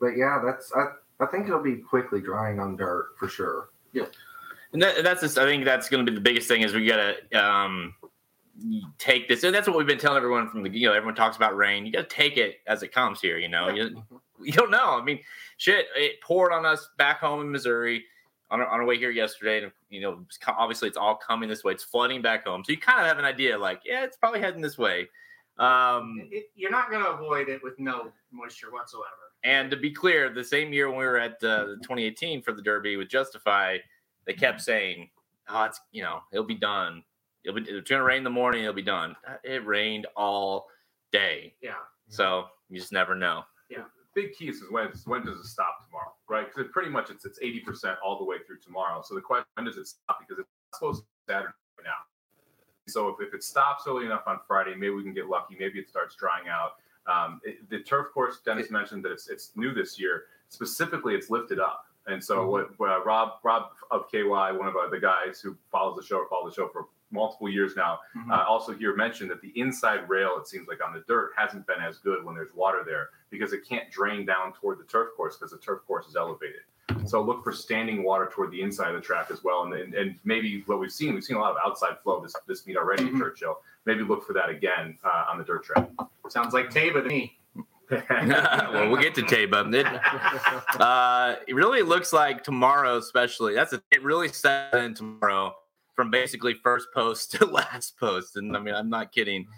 but 0.00 0.16
yeah, 0.16 0.40
that's 0.44 0.72
I, 0.74 0.88
I 1.20 1.26
think 1.26 1.46
it'll 1.46 1.62
be 1.62 1.76
quickly 1.76 2.20
drying 2.20 2.60
on 2.60 2.76
dirt 2.76 3.10
for 3.18 3.28
sure. 3.28 3.70
Yeah, 3.92 4.06
and, 4.72 4.82
that, 4.82 5.02
that's 5.02 5.22
just, 5.22 5.38
I 5.38 5.44
think 5.44 5.64
that's 5.64 5.88
going 5.88 6.04
to 6.04 6.10
be 6.10 6.14
the 6.14 6.22
biggest 6.22 6.48
thing 6.48 6.62
is 6.62 6.74
we 6.74 6.86
got 6.86 7.14
to 7.32 7.44
um, 7.44 7.94
take 8.98 9.28
this. 9.28 9.42
And 9.42 9.54
that's 9.54 9.66
what 9.66 9.76
we've 9.76 9.86
been 9.86 9.98
telling 9.98 10.18
everyone 10.18 10.48
from 10.50 10.62
the, 10.62 10.70
you 10.70 10.86
know, 10.88 10.94
everyone 10.94 11.14
talks 11.14 11.36
about 11.36 11.56
rain. 11.56 11.86
You 11.86 11.92
got 11.92 12.08
to 12.08 12.14
take 12.14 12.36
it 12.36 12.56
as 12.66 12.82
it 12.82 12.92
comes 12.92 13.20
here. 13.20 13.38
You 13.38 13.48
know, 13.48 13.68
you, 13.68 14.02
you 14.42 14.52
don't 14.52 14.70
know. 14.70 14.98
I 14.98 15.02
mean, 15.02 15.20
shit, 15.56 15.86
it 15.96 16.20
poured 16.20 16.52
on 16.52 16.64
us 16.66 16.88
back 16.98 17.20
home 17.20 17.40
in 17.40 17.50
Missouri 17.50 18.04
on 18.50 18.60
our, 18.60 18.66
on 18.66 18.80
our 18.80 18.86
way 18.86 18.96
here 18.96 19.10
yesterday. 19.10 19.62
And, 19.62 19.72
you 19.90 20.00
know, 20.00 20.24
obviously 20.46 20.88
it's 20.88 20.96
all 20.96 21.16
coming 21.16 21.48
this 21.48 21.64
way. 21.64 21.72
It's 21.72 21.84
flooding 21.84 22.22
back 22.22 22.46
home. 22.46 22.64
So 22.64 22.72
you 22.72 22.78
kind 22.78 23.00
of 23.00 23.06
have 23.06 23.18
an 23.18 23.24
idea 23.24 23.58
like, 23.58 23.82
yeah, 23.84 24.04
it's 24.04 24.16
probably 24.16 24.40
heading 24.40 24.62
this 24.62 24.78
way. 24.78 25.08
Um, 25.58 26.28
It- 26.30 26.50
you're 26.54 26.70
not 26.70 26.90
going 26.90 27.02
to 27.04 27.10
avoid 27.10 27.48
it 27.48 27.62
with 27.62 27.78
no 27.78 28.12
moisture 28.30 28.70
whatsoever. 28.70 29.10
And 29.44 29.70
to 29.70 29.76
be 29.76 29.90
clear, 29.90 30.28
the 30.30 30.42
same 30.44 30.72
year 30.72 30.88
when 30.88 30.98
we 30.98 31.04
were 31.04 31.18
at 31.18 31.32
uh, 31.44 31.64
the 31.66 31.76
2018 31.82 32.42
for 32.42 32.52
the 32.52 32.62
Derby 32.62 32.96
with 32.96 33.08
Justify, 33.08 33.78
they 34.26 34.32
kept 34.34 34.60
saying, 34.60 35.10
"Oh, 35.48 35.62
it's 35.64 35.80
you 35.92 36.02
know, 36.02 36.22
it'll 36.32 36.44
be 36.44 36.56
done. 36.56 37.04
It'll 37.44 37.54
be 37.60 37.62
it's 37.70 37.88
gonna 37.88 38.02
rain 38.02 38.18
in 38.18 38.24
the 38.24 38.30
morning. 38.30 38.62
It'll 38.62 38.74
be 38.74 38.82
done." 38.82 39.14
Uh, 39.26 39.36
It 39.44 39.64
rained 39.64 40.06
all 40.16 40.66
day, 41.12 41.54
Yeah. 41.60 41.76
so 42.08 42.48
you 42.68 42.78
just 42.80 42.92
never 42.92 43.14
know. 43.14 43.44
Big 44.18 44.32
key 44.32 44.48
is 44.48 44.64
when 44.70 44.88
when 45.04 45.24
does 45.24 45.38
it 45.38 45.46
stop 45.46 45.86
tomorrow, 45.86 46.12
right? 46.28 46.46
Because 46.46 46.66
it 46.66 46.72
pretty 46.72 46.90
much 46.90 47.08
it's 47.08 47.24
it's 47.24 47.38
eighty 47.40 47.60
percent 47.60 47.96
all 48.04 48.18
the 48.18 48.24
way 48.24 48.36
through 48.44 48.58
tomorrow. 48.58 49.00
So 49.04 49.14
the 49.14 49.20
question 49.20 49.46
when 49.54 49.66
does 49.66 49.76
it 49.76 49.86
stop? 49.86 50.18
Because 50.18 50.40
it's 50.40 50.48
supposed 50.74 51.02
to 51.02 51.04
be 51.04 51.32
Saturday 51.32 51.52
right 51.78 51.84
now. 51.84 52.00
So 52.88 53.08
if, 53.10 53.16
if 53.28 53.32
it 53.32 53.44
stops 53.44 53.84
early 53.86 54.06
enough 54.06 54.22
on 54.26 54.40
Friday, 54.48 54.74
maybe 54.74 54.90
we 54.90 55.04
can 55.04 55.14
get 55.14 55.28
lucky. 55.28 55.56
Maybe 55.58 55.78
it 55.78 55.88
starts 55.88 56.16
drying 56.16 56.48
out. 56.48 56.72
Um, 57.06 57.40
it- 57.44 57.68
the 57.70 57.78
turf 57.80 58.08
course, 58.12 58.40
Dennis 58.44 58.70
mentioned 58.72 59.04
that 59.04 59.12
it's 59.12 59.28
it's 59.28 59.52
new 59.54 59.72
this 59.72 60.00
year. 60.00 60.24
Specifically, 60.48 61.14
it's 61.14 61.30
lifted 61.30 61.60
up. 61.60 61.84
And 62.08 62.24
so 62.24 62.44
what, 62.48 62.76
what 62.78 62.90
uh, 62.90 63.04
Rob 63.04 63.34
Rob 63.44 63.64
of 63.92 64.10
KY, 64.10 64.24
one 64.24 64.66
of 64.66 64.74
uh, 64.74 64.88
the 64.90 64.98
guys 64.98 65.40
who 65.40 65.56
follows 65.70 65.96
the 65.96 66.02
show, 66.02 66.16
or 66.16 66.28
followed 66.28 66.50
the 66.50 66.54
show 66.54 66.68
for 66.68 66.86
multiple 67.10 67.48
years 67.48 67.74
now, 67.76 68.00
Mhm. 68.16 68.30
uh, 68.30 68.44
also 68.46 68.72
here 68.72 68.94
mentioned 68.94 69.30
that 69.30 69.40
the 69.40 69.52
inside 69.58 70.08
rail, 70.08 70.36
it 70.38 70.46
seems 70.46 70.68
like 70.68 70.84
on 70.84 70.92
the 70.92 71.00
dirt, 71.08 71.32
hasn't 71.36 71.66
been 71.66 71.80
as 71.80 71.98
good 71.98 72.24
when 72.24 72.34
there's 72.34 72.52
water 72.54 72.82
there 72.84 73.10
because 73.30 73.52
it 73.52 73.66
can't 73.68 73.90
drain 73.90 74.26
down 74.26 74.52
toward 74.52 74.78
the 74.78 74.84
turf 74.84 75.08
course 75.16 75.36
because 75.36 75.50
the 75.52 75.58
turf 75.58 75.80
course 75.86 76.06
is 76.06 76.16
elevated. 76.16 76.60
So 77.06 77.20
look 77.22 77.44
for 77.44 77.52
standing 77.52 78.02
water 78.02 78.28
toward 78.32 78.50
the 78.50 78.60
inside 78.62 78.88
of 78.88 78.94
the 78.94 79.00
track 79.00 79.30
as 79.30 79.44
well, 79.44 79.62
and, 79.64 79.74
and, 79.74 79.94
and 79.94 80.18
maybe 80.24 80.62
what 80.66 80.80
we've 80.80 80.90
seen, 80.92 81.14
we've 81.14 81.24
seen 81.24 81.36
a 81.36 81.40
lot 81.40 81.52
of 81.52 81.58
outside 81.64 81.98
flow 82.02 82.20
this 82.20 82.34
this 82.46 82.66
meet 82.66 82.76
already 82.76 83.04
Mhm. 83.04 83.14
at 83.14 83.18
Churchill. 83.18 83.62
Maybe 83.84 84.02
look 84.02 84.26
for 84.26 84.32
that 84.34 84.48
again 84.50 84.98
uh, 85.04 85.26
on 85.30 85.38
the 85.38 85.44
dirt 85.44 85.64
track. 85.64 85.88
Sounds 86.28 86.52
like 86.54 86.70
Taiba 86.70 87.02
to 87.02 87.08
me. 87.08 87.38
well, 87.90 88.90
we'll 88.90 89.00
get 89.00 89.14
to 89.14 89.22
Taiba. 89.22 89.72
It, 89.74 89.86
uh, 90.80 91.36
it 91.46 91.54
really 91.54 91.80
looks 91.82 92.12
like 92.12 92.44
tomorrow, 92.44 92.96
especially 92.98 93.54
that's 93.54 93.72
a, 93.72 93.82
it 93.90 94.02
really 94.02 94.28
set 94.28 94.74
in 94.74 94.92
tomorrow 94.94 95.56
from 95.98 96.12
basically 96.12 96.54
first 96.54 96.86
post 96.94 97.32
to 97.36 97.44
last 97.44 97.98
post, 97.98 98.36
and 98.36 98.56
I 98.56 98.60
mean 98.60 98.72
I'm 98.72 98.88
not 98.88 99.10
kidding. 99.10 99.48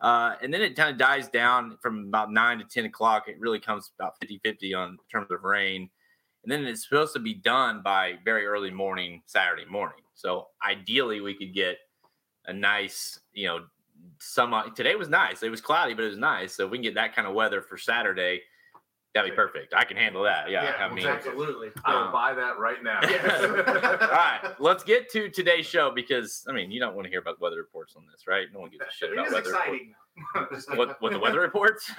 Uh, 0.00 0.34
and 0.40 0.52
then 0.52 0.62
it 0.62 0.74
kind 0.74 0.90
of 0.90 0.96
dies 0.96 1.28
down 1.28 1.76
from 1.82 2.06
about 2.06 2.32
nine 2.32 2.56
to 2.56 2.64
ten 2.64 2.86
o'clock. 2.86 3.24
It 3.28 3.38
really 3.38 3.60
comes 3.60 3.90
about 3.98 4.14
50-50 4.18 4.74
on 4.74 4.96
terms 5.12 5.26
of 5.30 5.44
rain, 5.44 5.90
and 6.42 6.50
then 6.50 6.64
it's 6.64 6.88
supposed 6.88 7.12
to 7.12 7.18
be 7.18 7.34
done 7.34 7.82
by 7.84 8.14
very 8.24 8.46
early 8.46 8.70
morning 8.70 9.20
Saturday 9.26 9.66
morning. 9.66 9.98
So 10.14 10.46
ideally, 10.66 11.20
we 11.20 11.34
could 11.34 11.52
get 11.52 11.76
a 12.46 12.52
nice, 12.54 13.20
you 13.34 13.46
know, 13.48 13.66
some. 14.20 14.54
Today 14.74 14.94
was 14.94 15.10
nice. 15.10 15.42
It 15.42 15.50
was 15.50 15.60
cloudy, 15.60 15.92
but 15.92 16.04
it 16.04 16.08
was 16.08 16.16
nice. 16.16 16.54
So 16.54 16.66
we 16.66 16.78
can 16.78 16.82
get 16.82 16.94
that 16.94 17.14
kind 17.14 17.28
of 17.28 17.34
weather 17.34 17.60
for 17.60 17.76
Saturday. 17.76 18.40
That'd 19.14 19.32
be 19.32 19.34
perfect. 19.34 19.74
I 19.74 19.82
can 19.84 19.96
handle 19.96 20.22
that. 20.22 20.48
Yeah, 20.50 20.72
I 20.78 20.92
mean, 20.94 21.04
absolutely. 21.06 21.70
I 21.84 21.94
will 21.96 22.02
Um, 22.04 22.12
buy 22.12 22.32
that 22.32 22.58
right 22.60 22.80
now. 22.82 23.00
all 24.06 24.08
right, 24.08 24.54
let's 24.60 24.84
get 24.84 25.10
to 25.10 25.28
today's 25.28 25.66
show 25.66 25.90
because 25.90 26.44
I 26.48 26.52
mean, 26.52 26.70
you 26.70 26.78
don't 26.78 26.94
want 26.94 27.06
to 27.06 27.10
hear 27.10 27.18
about 27.18 27.40
weather 27.40 27.56
reports 27.56 27.94
on 27.96 28.04
this, 28.10 28.28
right? 28.28 28.46
No 28.54 28.60
one 28.60 28.70
gives 28.70 28.84
a 28.88 28.92
shit 28.92 29.10
It 29.10 29.14
about 29.14 29.32
weather 29.32 29.50
reports. 29.50 29.58
exciting. 29.58 29.92
though. 29.92 30.76
What, 30.76 31.00
what 31.02 31.12
the 31.12 31.18
weather 31.18 31.40
reports? 31.40 31.90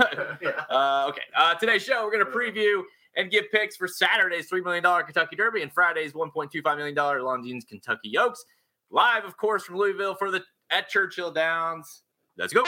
yeah. 0.41 0.51
uh, 0.69 1.07
okay, 1.09 1.21
uh, 1.35 1.55
today's 1.55 1.81
show 1.83 2.05
we're 2.05 2.11
going 2.11 2.25
to 2.25 2.31
preview 2.31 2.83
and 3.17 3.29
give 3.31 3.45
picks 3.51 3.75
for 3.75 3.87
Saturday's 3.89 4.49
$3 4.49 4.63
million 4.63 4.83
Kentucky 5.03 5.35
Derby 5.35 5.63
and 5.63 5.73
Friday's 5.73 6.13
$1.25 6.13 6.77
million 6.77 6.95
Longines 6.95 7.67
Kentucky 7.67 8.17
Oaks. 8.17 8.45
Live, 8.89 9.25
of 9.25 9.35
course, 9.37 9.63
from 9.63 9.75
Louisville 9.77 10.15
for 10.15 10.31
the 10.31 10.43
at 10.69 10.87
Churchill 10.87 11.31
Downs. 11.31 12.03
Let's 12.37 12.53
go. 12.53 12.63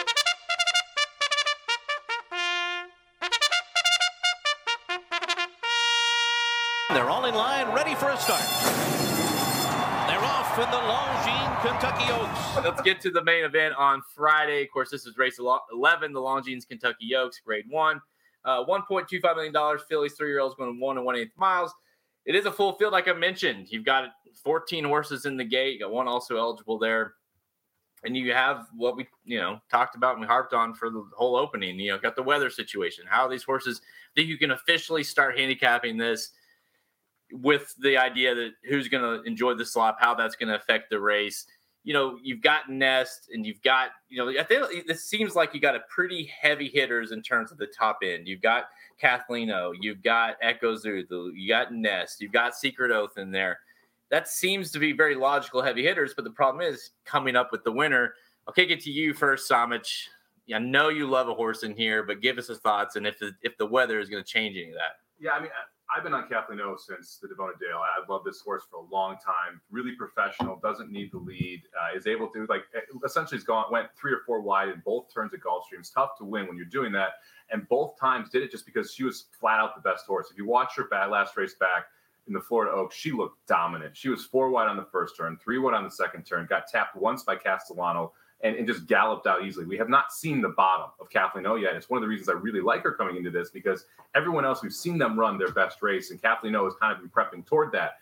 They're 6.89 7.09
all 7.09 7.25
in 7.25 7.33
line, 7.33 7.73
ready 7.73 7.95
for 7.95 8.09
a 8.09 8.17
start. 8.17 8.41
They're 10.07 10.23
off 10.23 10.59
in 10.59 10.69
the 10.69 10.77
Longines 10.77 11.61
Kentucky 11.61 12.11
Oaks. 12.11 12.65
Let's 12.65 12.81
get 12.81 13.01
to 13.01 13.09
the 13.09 13.23
main 13.23 13.45
event 13.45 13.73
on 13.77 14.01
Friday. 14.13 14.63
Of 14.63 14.71
course, 14.71 14.91
this 14.91 15.05
is 15.05 15.17
race 15.17 15.39
11, 15.39 16.13
the 16.13 16.19
Longines 16.19 16.67
Kentucky 16.67 17.15
Oaks, 17.15 17.39
grade 17.43 17.65
one. 17.69 18.01
Uh, 18.45 18.65
$1.25 18.65 19.35
million. 19.35 19.79
fillies 19.87 20.13
three 20.13 20.27
year 20.29 20.41
olds 20.41 20.55
going 20.55 20.77
one 20.79 20.97
and 20.97 21.05
one 21.05 21.15
eighth 21.15 21.31
miles. 21.37 21.73
It 22.25 22.35
is 22.35 22.45
a 22.45 22.51
full 22.51 22.73
field, 22.73 22.91
like 22.91 23.07
I 23.07 23.13
mentioned. 23.13 23.67
You've 23.69 23.85
got 23.85 24.09
14 24.43 24.83
horses 24.83 25.25
in 25.25 25.37
the 25.37 25.45
gate. 25.45 25.73
You 25.73 25.79
got 25.79 25.91
one 25.91 26.07
also 26.07 26.37
eligible 26.37 26.77
there. 26.77 27.13
And 28.03 28.15
you 28.15 28.33
have 28.33 28.67
what 28.75 28.97
we, 28.97 29.07
you 29.23 29.39
know, 29.39 29.59
talked 29.71 29.95
about 29.95 30.13
and 30.13 30.21
we 30.21 30.27
harped 30.27 30.53
on 30.53 30.75
for 30.75 30.89
the 30.89 31.03
whole 31.15 31.37
opening. 31.37 31.79
You 31.79 31.93
know, 31.93 31.97
got 31.97 32.17
the 32.17 32.23
weather 32.23 32.49
situation. 32.49 33.05
How 33.07 33.29
these 33.29 33.43
horses 33.43 33.81
that 34.17 34.25
you 34.25 34.37
can 34.37 34.51
officially 34.51 35.03
start 35.03 35.39
handicapping 35.39 35.97
this 35.97 36.31
with 37.33 37.73
the 37.79 37.97
idea 37.97 38.35
that 38.35 38.51
who's 38.69 38.87
going 38.87 39.03
to 39.03 39.27
enjoy 39.27 39.55
the 39.55 39.65
slop, 39.65 39.97
how 39.99 40.13
that's 40.13 40.35
going 40.35 40.49
to 40.49 40.55
affect 40.55 40.89
the 40.89 40.99
race. 40.99 41.45
You 41.83 41.93
know, 41.93 42.17
you've 42.21 42.41
got 42.41 42.69
Nest 42.69 43.29
and 43.33 43.45
you've 43.45 43.61
got, 43.61 43.89
you 44.07 44.17
know, 44.17 44.39
I 44.39 44.43
think 44.43 44.67
it 44.71 44.99
seems 44.99 45.35
like 45.35 45.53
you 45.53 45.59
got 45.59 45.75
a 45.75 45.81
pretty 45.89 46.25
heavy 46.25 46.69
hitters 46.69 47.11
in 47.11 47.21
terms 47.21 47.51
of 47.51 47.57
the 47.57 47.67
top 47.67 47.99
end. 48.03 48.27
You've 48.27 48.41
got 48.41 48.65
Kathleen 48.99 49.49
O, 49.49 49.73
you've 49.77 50.01
got 50.01 50.37
Echo 50.41 50.75
Zulu, 50.75 51.31
you 51.33 51.49
got 51.49 51.73
Nest, 51.73 52.21
you've 52.21 52.31
got 52.31 52.55
Secret 52.55 52.91
Oath 52.91 53.17
in 53.17 53.31
there. 53.31 53.59
That 54.11 54.27
seems 54.29 54.71
to 54.71 54.79
be 54.79 54.93
very 54.93 55.15
logical 55.15 55.61
heavy 55.61 55.83
hitters, 55.83 56.13
but 56.13 56.23
the 56.23 56.31
problem 56.31 56.65
is 56.65 56.91
coming 57.03 57.35
up 57.35 57.51
with 57.51 57.63
the 57.63 57.71
winner. 57.71 58.13
I'll 58.47 58.53
kick 58.53 58.69
it 58.69 58.79
to 58.81 58.91
you 58.91 59.13
first, 59.13 59.49
Somich. 59.49 60.03
I 60.53 60.59
know 60.59 60.89
you 60.89 61.09
love 61.09 61.29
a 61.29 61.33
horse 61.33 61.63
in 61.63 61.75
here, 61.75 62.03
but 62.03 62.21
give 62.21 62.37
us 62.37 62.47
your 62.47 62.57
thoughts 62.57 62.95
and 62.95 63.07
if 63.07 63.17
the, 63.17 63.31
if 63.41 63.57
the 63.57 63.65
weather 63.65 63.99
is 63.99 64.07
going 64.07 64.23
to 64.23 64.29
change 64.29 64.55
any 64.55 64.69
of 64.69 64.75
that. 64.75 64.99
Yeah, 65.19 65.31
I 65.31 65.39
mean, 65.39 65.49
I've 65.95 66.03
been 66.03 66.13
on 66.13 66.27
Kathleen 66.27 66.59
O 66.61 66.75
since 66.75 67.19
the 67.21 67.27
Davona 67.27 67.59
Dale. 67.59 67.79
I've 67.79 68.09
loved 68.09 68.25
this 68.25 68.41
horse 68.41 68.63
for 68.69 68.77
a 68.77 68.93
long 68.93 69.15
time. 69.15 69.61
Really 69.69 69.91
professional, 69.91 70.59
doesn't 70.63 70.91
need 70.91 71.11
the 71.11 71.19
lead, 71.19 71.61
uh, 71.79 71.95
is 71.95 72.07
able 72.07 72.27
to 72.29 72.47
like 72.47 72.63
essentially 73.05 73.37
has 73.37 73.43
gone 73.43 73.65
went 73.71 73.87
three 73.95 74.11
or 74.11 74.21
four 74.25 74.41
wide 74.41 74.69
in 74.69 74.81
both 74.83 75.13
turns 75.13 75.33
at 75.33 75.41
Gulfstream. 75.41 75.87
Tough 75.93 76.17
to 76.17 76.25
win 76.25 76.47
when 76.47 76.57
you're 76.57 76.65
doing 76.65 76.91
that, 76.93 77.11
and 77.51 77.67
both 77.69 77.99
times 77.99 78.29
did 78.29 78.41
it 78.41 78.49
just 78.49 78.65
because 78.65 78.93
she 78.93 79.03
was 79.03 79.25
flat 79.39 79.59
out 79.59 79.75
the 79.75 79.87
best 79.87 80.05
horse. 80.07 80.29
If 80.31 80.37
you 80.37 80.47
watch 80.47 80.75
her 80.77 80.85
bad 80.85 81.11
last 81.11 81.37
race 81.37 81.53
back 81.53 81.85
in 82.27 82.33
the 82.33 82.41
Florida 82.41 82.71
Oaks, 82.71 82.95
she 82.95 83.11
looked 83.11 83.45
dominant. 83.47 83.95
She 83.95 84.09
was 84.09 84.25
four 84.25 84.49
wide 84.49 84.69
on 84.69 84.77
the 84.77 84.87
first 84.91 85.15
turn, 85.15 85.37
three 85.43 85.59
wide 85.59 85.75
on 85.75 85.83
the 85.83 85.91
second 85.91 86.23
turn, 86.23 86.47
got 86.47 86.67
tapped 86.67 86.95
once 86.95 87.23
by 87.23 87.35
Castellano, 87.35 88.13
and, 88.43 88.55
and, 88.55 88.67
just 88.67 88.85
galloped 88.85 89.25
out 89.25 89.45
easily. 89.45 89.65
We 89.65 89.77
have 89.77 89.89
not 89.89 90.11
seen 90.11 90.41
the 90.41 90.49
bottom 90.49 90.91
of 90.99 91.09
Kathleen 91.09 91.45
O 91.45 91.55
yet. 91.55 91.75
It's 91.75 91.89
one 91.89 91.97
of 91.97 92.01
the 92.01 92.07
reasons 92.07 92.29
I 92.29 92.33
really 92.33 92.59
like 92.59 92.83
her 92.83 92.91
coming 92.91 93.15
into 93.15 93.31
this 93.31 93.49
because 93.49 93.85
everyone 94.15 94.45
else 94.45 94.61
we've 94.61 94.73
seen 94.73 94.97
them 94.97 95.19
run 95.19 95.37
their 95.37 95.51
best 95.51 95.81
race, 95.81 96.11
and 96.11 96.21
Kathleen 96.21 96.55
O 96.55 96.65
has 96.65 96.73
kind 96.75 96.93
of 96.93 96.99
been 96.99 97.09
prepping 97.09 97.45
toward 97.45 97.71
that. 97.71 97.97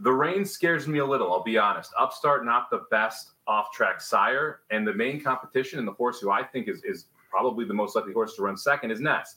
The 0.00 0.12
rain 0.12 0.44
scares 0.44 0.86
me 0.86 0.98
a 0.98 1.06
little, 1.06 1.32
I'll 1.32 1.42
be 1.42 1.58
honest. 1.58 1.92
Upstart, 1.98 2.44
not 2.44 2.70
the 2.70 2.84
best 2.90 3.32
off 3.46 3.72
track 3.72 4.00
sire, 4.00 4.60
and 4.70 4.86
the 4.86 4.92
main 4.92 5.20
competition 5.20 5.78
and 5.78 5.86
the 5.86 5.92
horse 5.92 6.20
who 6.20 6.30
I 6.30 6.42
think 6.42 6.68
is, 6.68 6.82
is 6.84 7.06
probably 7.30 7.64
the 7.64 7.74
most 7.74 7.96
likely 7.96 8.12
horse 8.12 8.34
to 8.36 8.42
run 8.42 8.56
second 8.56 8.90
is 8.90 9.00
Nest. 9.00 9.36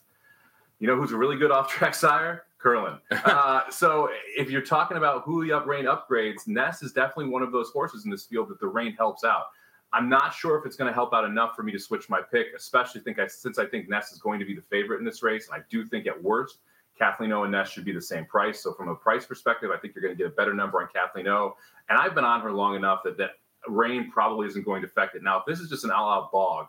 You 0.80 0.88
know 0.88 0.96
who's 0.96 1.12
a 1.12 1.18
really 1.18 1.38
good 1.38 1.52
off 1.52 1.70
track 1.70 1.94
sire? 1.94 2.44
Curlin. 2.60 2.98
Uh, 3.26 3.70
so 3.70 4.10
if 4.38 4.50
you're 4.50 4.62
talking 4.62 4.98
about 4.98 5.24
who 5.24 5.44
the 5.46 5.52
up 5.52 5.66
rain 5.66 5.86
upgrades, 5.86 6.48
Nest 6.48 6.84
is 6.84 6.92
definitely 6.92 7.28
one 7.28 7.42
of 7.42 7.52
those 7.52 7.70
horses 7.70 8.06
in 8.06 8.12
this 8.12 8.26
field 8.26 8.50
that 8.50 8.60
the 8.60 8.68
rain 8.68 8.94
helps 8.94 9.24
out. 9.24 9.46
I'm 9.92 10.08
not 10.08 10.34
sure 10.34 10.58
if 10.58 10.66
it's 10.66 10.76
going 10.76 10.88
to 10.88 10.94
help 10.94 11.14
out 11.14 11.26
enough 11.26 11.56
for 11.56 11.64
me 11.64 11.72
to 11.72 11.80
switch 11.80 12.10
my 12.10 12.22
pick, 12.22 12.48
especially 12.56 13.02
think 13.02 13.20
I, 13.20 13.28
since 13.28 13.58
I 13.58 13.66
think 13.66 13.90
Nest 13.90 14.14
is 14.14 14.20
going 14.20 14.40
to 14.40 14.46
be 14.46 14.54
the 14.54 14.62
favorite 14.62 15.00
in 15.00 15.06
this 15.06 15.24
race. 15.24 15.50
I 15.52 15.60
do 15.70 15.86
think 15.86 16.06
at 16.06 16.22
worst, 16.22 16.60
Kathleen 16.98 17.32
O 17.32 17.44
and 17.44 17.52
Nest 17.52 17.74
should 17.74 17.86
be 17.86 17.92
the 17.92 18.02
same 18.02 18.26
price. 18.26 18.62
So 18.62 18.74
from 18.74 18.90
a 18.90 18.96
price 18.96 19.26
perspective, 19.26 19.72
I 19.74 19.78
think 19.78 19.96
you're 19.96 20.04
going 20.04 20.16
to 20.16 20.18
get 20.18 20.28
a 20.28 20.36
better 20.36 20.54
number 20.54 20.82
on 20.82 20.90
Kathleen 20.94 21.28
O. 21.28 21.56
And 21.90 21.98
I've 21.98 22.14
been 22.14 22.26
on 22.26 22.42
her 22.42 22.52
long 22.52 22.76
enough 22.76 23.02
that 23.04 23.18
that 23.18 23.32
rain 23.68 24.12
probably 24.12 24.48
isn't 24.48 24.66
going 24.66 24.82
to 24.82 24.88
affect 24.88 25.16
it. 25.16 25.24
Now, 25.24 25.40
if 25.40 25.46
this 25.46 25.60
is 25.60 25.70
just 25.70 25.86
an 25.86 25.92
all-out 25.92 26.32
bog, 26.32 26.68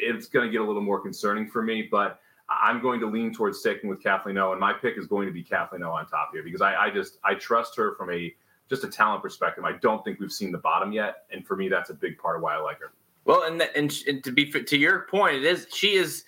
it's 0.00 0.26
going 0.26 0.46
to 0.46 0.50
get 0.50 0.60
a 0.60 0.64
little 0.64 0.82
more 0.82 1.00
concerning 1.00 1.46
for 1.46 1.62
me. 1.62 1.86
But 1.88 2.18
I'm 2.48 2.80
going 2.80 3.00
to 3.00 3.06
lean 3.06 3.32
towards 3.32 3.60
sticking 3.60 3.88
with 3.88 4.02
Kathleen 4.02 4.38
O, 4.38 4.52
and 4.52 4.60
my 4.60 4.72
pick 4.72 4.98
is 4.98 5.06
going 5.06 5.26
to 5.26 5.32
be 5.32 5.42
Kathleen 5.42 5.82
O 5.82 5.92
on 5.92 6.06
top 6.06 6.30
here 6.32 6.42
because 6.42 6.60
I, 6.60 6.74
I 6.74 6.90
just 6.90 7.18
I 7.24 7.34
trust 7.34 7.76
her 7.76 7.94
from 7.96 8.10
a 8.10 8.34
just 8.68 8.84
a 8.84 8.88
talent 8.88 9.22
perspective, 9.22 9.64
I 9.64 9.72
don't 9.82 10.04
think 10.04 10.20
we've 10.20 10.32
seen 10.32 10.52
the 10.52 10.58
bottom 10.58 10.92
yet, 10.92 11.24
and 11.30 11.46
for 11.46 11.56
me, 11.56 11.68
that's 11.68 11.90
a 11.90 11.94
big 11.94 12.18
part 12.18 12.36
of 12.36 12.42
why 12.42 12.54
I 12.54 12.58
like 12.58 12.80
her. 12.80 12.92
Well, 13.24 13.44
and 13.44 13.60
and, 13.74 13.92
and 14.06 14.22
to 14.24 14.32
be 14.32 14.50
to 14.50 14.76
your 14.76 15.06
point, 15.10 15.36
it 15.36 15.44
is 15.44 15.66
she 15.72 15.94
is 15.94 16.24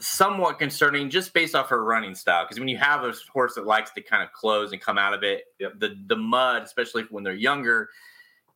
somewhat 0.00 0.58
concerning 0.58 1.10
just 1.10 1.32
based 1.32 1.54
off 1.54 1.68
her 1.68 1.84
running 1.84 2.14
style. 2.14 2.44
Because 2.44 2.58
when 2.58 2.68
you 2.68 2.76
have 2.78 3.04
a 3.04 3.12
horse 3.32 3.54
that 3.54 3.66
likes 3.66 3.90
to 3.92 4.00
kind 4.00 4.22
of 4.22 4.32
close 4.32 4.72
and 4.72 4.80
come 4.80 4.98
out 4.98 5.14
of 5.14 5.22
it, 5.22 5.44
yep. 5.58 5.78
the 5.78 5.96
the 6.06 6.16
mud, 6.16 6.62
especially 6.62 7.04
when 7.10 7.24
they're 7.24 7.34
younger, 7.34 7.88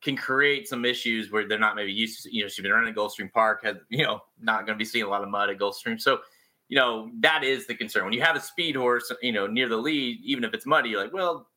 can 0.01 0.17
create 0.17 0.69
some 0.69 0.85
issues 0.85 1.31
where 1.31 1.47
they're 1.47 1.59
not 1.59 1.77
maybe 1.77 1.93
used 1.93 2.25
to. 2.25 2.35
You 2.35 2.43
know, 2.43 2.49
she's 2.49 2.63
been 2.63 2.73
running 2.73 2.91
at 2.91 2.97
Gulfstream 2.97 3.33
Park, 3.33 3.65
had 3.65 3.81
you 3.89 4.05
know 4.05 4.23
not 4.41 4.67
going 4.67 4.77
to 4.77 4.83
be 4.83 4.85
seeing 4.85 5.05
a 5.05 5.09
lot 5.09 5.23
of 5.23 5.29
mud 5.29 5.51
at 5.51 5.59
Gulfstream, 5.59 6.01
so. 6.01 6.21
You 6.69 6.79
know 6.79 7.11
that 7.21 7.45
is 7.45 7.67
the 7.67 7.75
concern 7.75 8.05
when 8.05 8.15
you 8.15 8.23
have 8.23 8.35
a 8.35 8.41
speed 8.41 8.77
horse, 8.77 9.13
you 9.21 9.33
know, 9.33 9.47
near 9.47 9.69
the 9.69 9.77
lead. 9.77 10.21
Even 10.25 10.43
if 10.43 10.55
it's 10.55 10.65
muddy, 10.65 10.89
you're 10.89 11.03
like, 11.03 11.13
well, 11.13 11.49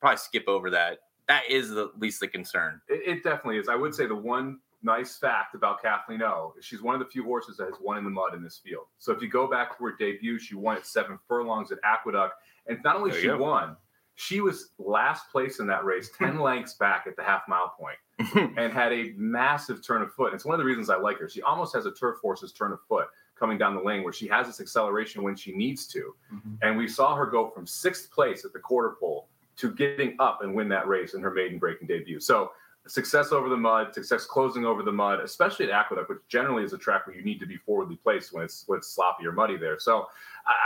probably 0.00 0.18
skip 0.18 0.44
over 0.48 0.70
that. 0.70 0.98
That 1.28 1.42
is 1.48 1.70
the 1.70 1.92
least 1.98 2.20
the 2.20 2.28
concern. 2.28 2.80
It, 2.88 3.18
it 3.18 3.22
definitely 3.22 3.58
is. 3.58 3.68
I 3.68 3.76
would 3.76 3.94
say 3.94 4.06
the 4.06 4.16
one 4.16 4.58
nice 4.82 5.16
fact 5.16 5.54
about 5.54 5.82
Kathleen 5.82 6.22
O 6.22 6.54
is 6.58 6.64
she's 6.64 6.82
one 6.82 6.94
of 6.94 7.00
the 7.00 7.06
few 7.06 7.22
horses 7.24 7.56
that 7.58 7.66
has 7.66 7.76
won 7.80 7.98
in 7.98 8.04
the 8.04 8.10
mud 8.10 8.34
in 8.34 8.42
this 8.42 8.58
field. 8.58 8.86
So 8.98 9.12
if 9.12 9.20
you 9.22 9.28
go 9.28 9.46
back 9.46 9.76
to 9.76 9.84
her 9.84 9.94
debut, 9.96 10.38
she 10.38 10.54
won 10.54 10.76
at 10.76 10.86
seven 10.86 11.18
furlongs 11.28 11.70
at 11.70 11.78
Aqueduct, 11.84 12.34
and 12.66 12.78
not 12.82 12.96
only 12.96 13.12
she 13.12 13.26
go. 13.28 13.38
won, 13.38 13.76
she 14.14 14.40
was 14.40 14.70
last 14.78 15.30
place 15.30 15.60
in 15.60 15.66
that 15.68 15.84
race, 15.84 16.10
ten 16.16 16.40
lengths 16.40 16.74
back 16.74 17.06
at 17.06 17.16
the 17.16 17.22
half 17.22 17.42
mile 17.48 17.74
point, 17.78 18.54
and 18.58 18.72
had 18.72 18.92
a 18.92 19.12
massive 19.16 19.86
turn 19.86 20.02
of 20.02 20.12
foot. 20.14 20.26
And 20.26 20.34
it's 20.34 20.44
one 20.44 20.54
of 20.54 20.58
the 20.58 20.64
reasons 20.64 20.90
I 20.90 20.96
like 20.96 21.18
her. 21.18 21.28
She 21.28 21.42
almost 21.42 21.74
has 21.74 21.86
a 21.86 21.92
turf 21.92 22.18
horse's 22.20 22.52
turn 22.52 22.72
of 22.72 22.80
foot 22.88 23.06
coming 23.38 23.56
down 23.56 23.74
the 23.74 23.82
lane, 23.82 24.02
where 24.02 24.12
she 24.12 24.28
has 24.28 24.46
this 24.46 24.60
acceleration 24.60 25.22
when 25.22 25.34
she 25.34 25.52
needs 25.52 25.86
to. 25.86 26.14
Mm-hmm. 26.32 26.54
And 26.60 26.76
we 26.76 26.86
saw 26.86 27.14
her 27.14 27.26
go 27.26 27.48
from 27.48 27.66
sixth 27.66 28.10
place 28.10 28.44
at 28.44 28.52
the 28.52 28.58
quarter 28.58 28.96
pole 29.00 29.28
to 29.60 29.72
getting 29.72 30.16
up 30.18 30.42
and 30.42 30.54
win 30.54 30.68
that 30.68 30.88
race 30.88 31.14
in 31.14 31.20
her 31.22 31.30
maiden 31.30 31.58
breaking 31.58 31.86
debut. 31.86 32.18
So 32.18 32.52
success 32.86 33.30
over 33.30 33.48
the 33.48 33.56
mud, 33.56 33.94
success 33.94 34.24
closing 34.24 34.64
over 34.64 34.82
the 34.82 34.92
mud, 34.92 35.20
especially 35.20 35.66
at 35.66 35.70
Aqueduct, 35.70 36.08
which 36.08 36.18
generally 36.28 36.64
is 36.64 36.72
a 36.72 36.78
track 36.78 37.06
where 37.06 37.14
you 37.14 37.22
need 37.22 37.38
to 37.40 37.46
be 37.46 37.56
forwardly 37.56 37.96
placed 37.96 38.32
when 38.32 38.42
it's 38.42 38.64
when 38.66 38.78
it's 38.78 38.88
sloppy 38.88 39.26
or 39.26 39.32
muddy 39.32 39.56
there. 39.56 39.78
So 39.78 40.06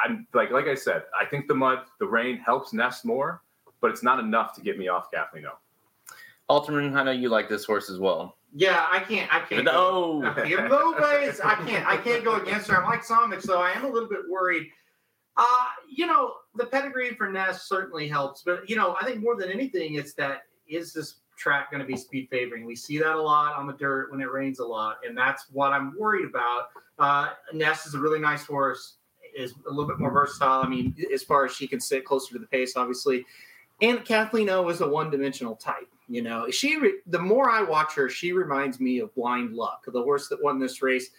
I'm 0.05 0.27
like 0.33 0.51
like 0.51 0.67
I 0.67 0.75
said, 0.75 1.05
I 1.19 1.25
think 1.27 1.49
the 1.49 1.55
mud, 1.55 1.81
the 1.99 2.07
rain 2.07 2.39
helps 2.39 2.73
Nest 2.73 3.05
more, 3.05 3.43
but 3.81 3.91
it's 3.91 4.03
not 4.03 4.21
enough 4.21 4.55
to 4.55 4.61
get 4.61 4.79
me 4.79 4.89
off 4.89 5.11
Kathleen 5.13 5.47
O. 5.47 5.53
Halterman, 6.49 6.95
I 6.95 7.03
know 7.03 7.11
you 7.11 7.31
like 7.31 7.49
this 7.49 7.65
horse 7.65 7.91
as 7.91 7.99
well. 7.99 8.37
Yeah, 8.55 8.87
I 8.89 9.01
can't. 9.01 9.35
I 9.35 9.41
can't. 9.41 9.67
Oh, 9.67 10.21
no, 10.21 10.35
go, 10.69 10.95
I 10.99 11.65
can't. 11.67 11.87
I 11.87 11.97
can't 11.97 12.23
go 12.23 12.37
against 12.37 12.69
her. 12.69 12.77
I'm 12.77 12.89
like 12.89 13.03
Somich, 13.03 13.43
though. 13.43 13.61
I 13.61 13.73
am 13.73 13.85
a 13.85 13.89
little 13.89 14.09
bit 14.09 14.21
worried 14.29 14.69
uh, 15.37 15.67
you 15.91 16.07
know, 16.07 16.35
the 16.55 16.67
pedigree 16.67 17.15
for 17.15 17.29
Nest 17.29 17.69
certainly 17.69 18.09
helps, 18.09 18.43
but 18.43 18.69
you 18.69 18.77
know, 18.77 18.97
I 19.01 19.05
think 19.05 19.23
more 19.23 19.37
than 19.37 19.51
anything, 19.51 19.95
it's 19.95 20.15
that 20.15 20.43
is 20.69 20.93
this 20.93 21.17
track 21.37 21.71
going 21.71 21.81
to 21.81 21.87
be 21.87 21.97
speed 21.97 22.29
favoring? 22.31 22.65
We 22.65 22.77
see 22.77 22.99
that 22.99 23.17
a 23.17 23.21
lot 23.21 23.57
on 23.57 23.67
the 23.67 23.73
dirt 23.73 24.11
when 24.11 24.21
it 24.21 24.31
rains 24.31 24.61
a 24.61 24.65
lot, 24.65 24.99
and 25.07 25.17
that's 25.17 25.47
what 25.51 25.73
I'm 25.73 25.99
worried 25.99 26.27
about. 26.27 26.69
Uh, 26.99 27.31
Nest 27.53 27.87
is 27.87 27.95
a 27.95 27.99
really 27.99 28.21
nice 28.21 28.45
horse, 28.45 28.97
is 29.37 29.55
a 29.67 29.71
little 29.71 29.87
bit 29.87 29.99
more 29.99 30.13
versatile. 30.13 30.63
I 30.63 30.69
mean, 30.69 30.95
as 31.13 31.23
far 31.23 31.45
as 31.45 31.53
she 31.53 31.67
can 31.67 31.81
sit 31.81 32.05
closer 32.05 32.33
to 32.35 32.39
the 32.39 32.47
pace, 32.47 32.77
obviously. 32.77 33.25
And 33.83 34.05
Kathleen 34.05 34.49
O 34.51 34.69
is 34.69 34.81
a 34.81 34.89
one-dimensional 34.89 35.57
type. 35.57 35.89
You 36.09 36.23
know, 36.23 36.49
she. 36.51 36.77
Re- 36.77 37.01
the 37.07 37.19
more 37.19 37.51
I 37.51 37.63
watch 37.63 37.95
her, 37.95 38.09
she 38.09 38.33
reminds 38.33 38.79
me 38.79 39.01
of 39.01 39.13
Blind 39.15 39.55
Luck, 39.55 39.85
the 39.87 40.03
horse 40.03 40.29
that 40.29 40.43
won 40.43 40.61
this 40.61 40.83
race 40.83 41.11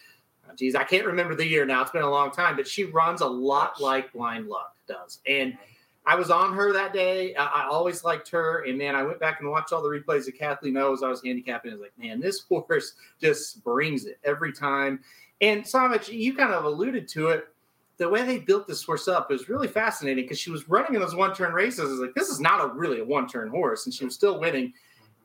geez, 0.56 0.76
I 0.76 0.84
can't 0.84 1.06
remember 1.06 1.36
the 1.36 1.46
year 1.46 1.66
now. 1.66 1.82
It's 1.82 1.92
been 1.92 2.04
a 2.04 2.10
long 2.10 2.32
time, 2.32 2.56
but 2.56 2.68
she 2.68 2.86
runs 2.86 3.22
a 3.22 3.28
lot 3.28 3.82
like 3.82 4.14
Blind 4.14 4.48
Luck 4.48 4.75
does. 4.88 5.20
And 5.28 5.58
I 6.06 6.16
was 6.16 6.30
on 6.30 6.54
her 6.54 6.72
that 6.74 6.94
day. 6.94 7.36
I, 7.36 7.46
I 7.46 7.68
always 7.68 8.04
liked 8.04 8.30
her. 8.30 8.64
And 8.64 8.78
man, 8.78 8.96
I 8.96 9.04
went 9.04 9.20
back 9.20 9.40
and 9.40 9.50
watched 9.50 9.74
all 9.74 9.82
the 9.82 9.90
replays 9.90 10.28
of 10.28 10.38
Kathleen 10.38 10.78
O 10.78 10.94
as 10.94 11.04
I 11.04 11.10
was 11.10 11.24
handicapping. 11.24 11.72
I 11.72 11.76
was 11.76 11.82
like, 11.82 11.98
man, 11.98 12.20
this 12.20 12.42
horse 12.50 12.94
just 13.20 13.64
brings 13.64 14.06
it 14.06 14.20
every 14.24 14.54
time. 14.54 15.00
And 15.42 15.64
Somich, 15.64 16.12
you 16.12 16.36
kind 16.36 16.54
of 16.54 16.66
alluded 16.66 17.08
to 17.10 17.30
it. 17.30 17.48
The 17.98 18.10
way 18.10 18.24
they 18.24 18.40
built 18.40 18.68
this 18.68 18.84
horse 18.84 19.08
up 19.08 19.30
was 19.30 19.48
really 19.48 19.70
fascinating 19.70 20.26
because 20.26 20.40
she 20.40 20.52
was 20.52 20.68
running 20.68 20.96
in 20.96 21.02
those 21.02 21.16
one 21.16 21.34
turn 21.34 21.54
races. 21.54 21.80
I 21.80 21.92
was 21.92 22.00
like, 22.00 22.14
this 22.14 22.30
is 22.30 22.42
not 22.42 22.64
a 22.64 22.68
really 22.74 23.00
a 23.00 23.06
one 23.06 23.28
turn 23.28 23.50
horse. 23.50 23.86
And 23.86 23.94
she 23.94 24.04
was 24.04 24.14
still 24.14 24.40
winning. 24.40 24.74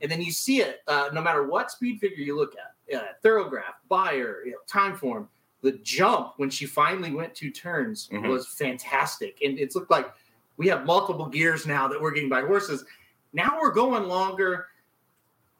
And 0.00 0.11
then 0.11 0.23
you 0.23 0.33
see 0.33 0.62
it 0.62 0.79
uh, 0.87 1.11
no 1.12 1.21
matter 1.21 1.47
what 1.47 1.71
speed 1.71 2.00
figure 2.00 2.25
you 2.25 2.37
look 2.37 2.55
at 2.55 2.97
uh, 2.97 3.02
Thoro-Graph, 3.23 3.75
Beyer, 3.88 4.43
you 4.45 4.52
know, 4.52 4.59
Timeform. 4.69 5.26
The 5.62 5.73
jump 5.73 6.35
when 6.37 6.49
she 6.50 6.67
finally 6.67 7.12
went 7.12 7.35
two 7.35 7.50
turns 7.50 8.09
Mhm. 8.09 8.29
was 8.29 8.49
fantastic. 8.49 9.38
And 9.43 9.59
it's 9.59 9.75
looked 9.75 9.90
like 9.90 10.11
we 10.57 10.69
have 10.69 10.87
multiple 10.87 11.26
gears 11.26 11.67
now 11.67 11.87
that 11.88 12.00
we're 12.00 12.12
getting 12.12 12.29
by 12.31 12.43
horses. 12.43 12.85
Now 13.33 13.59
we're 13.61 13.73
going 13.73 14.05
longer. 14.05 14.69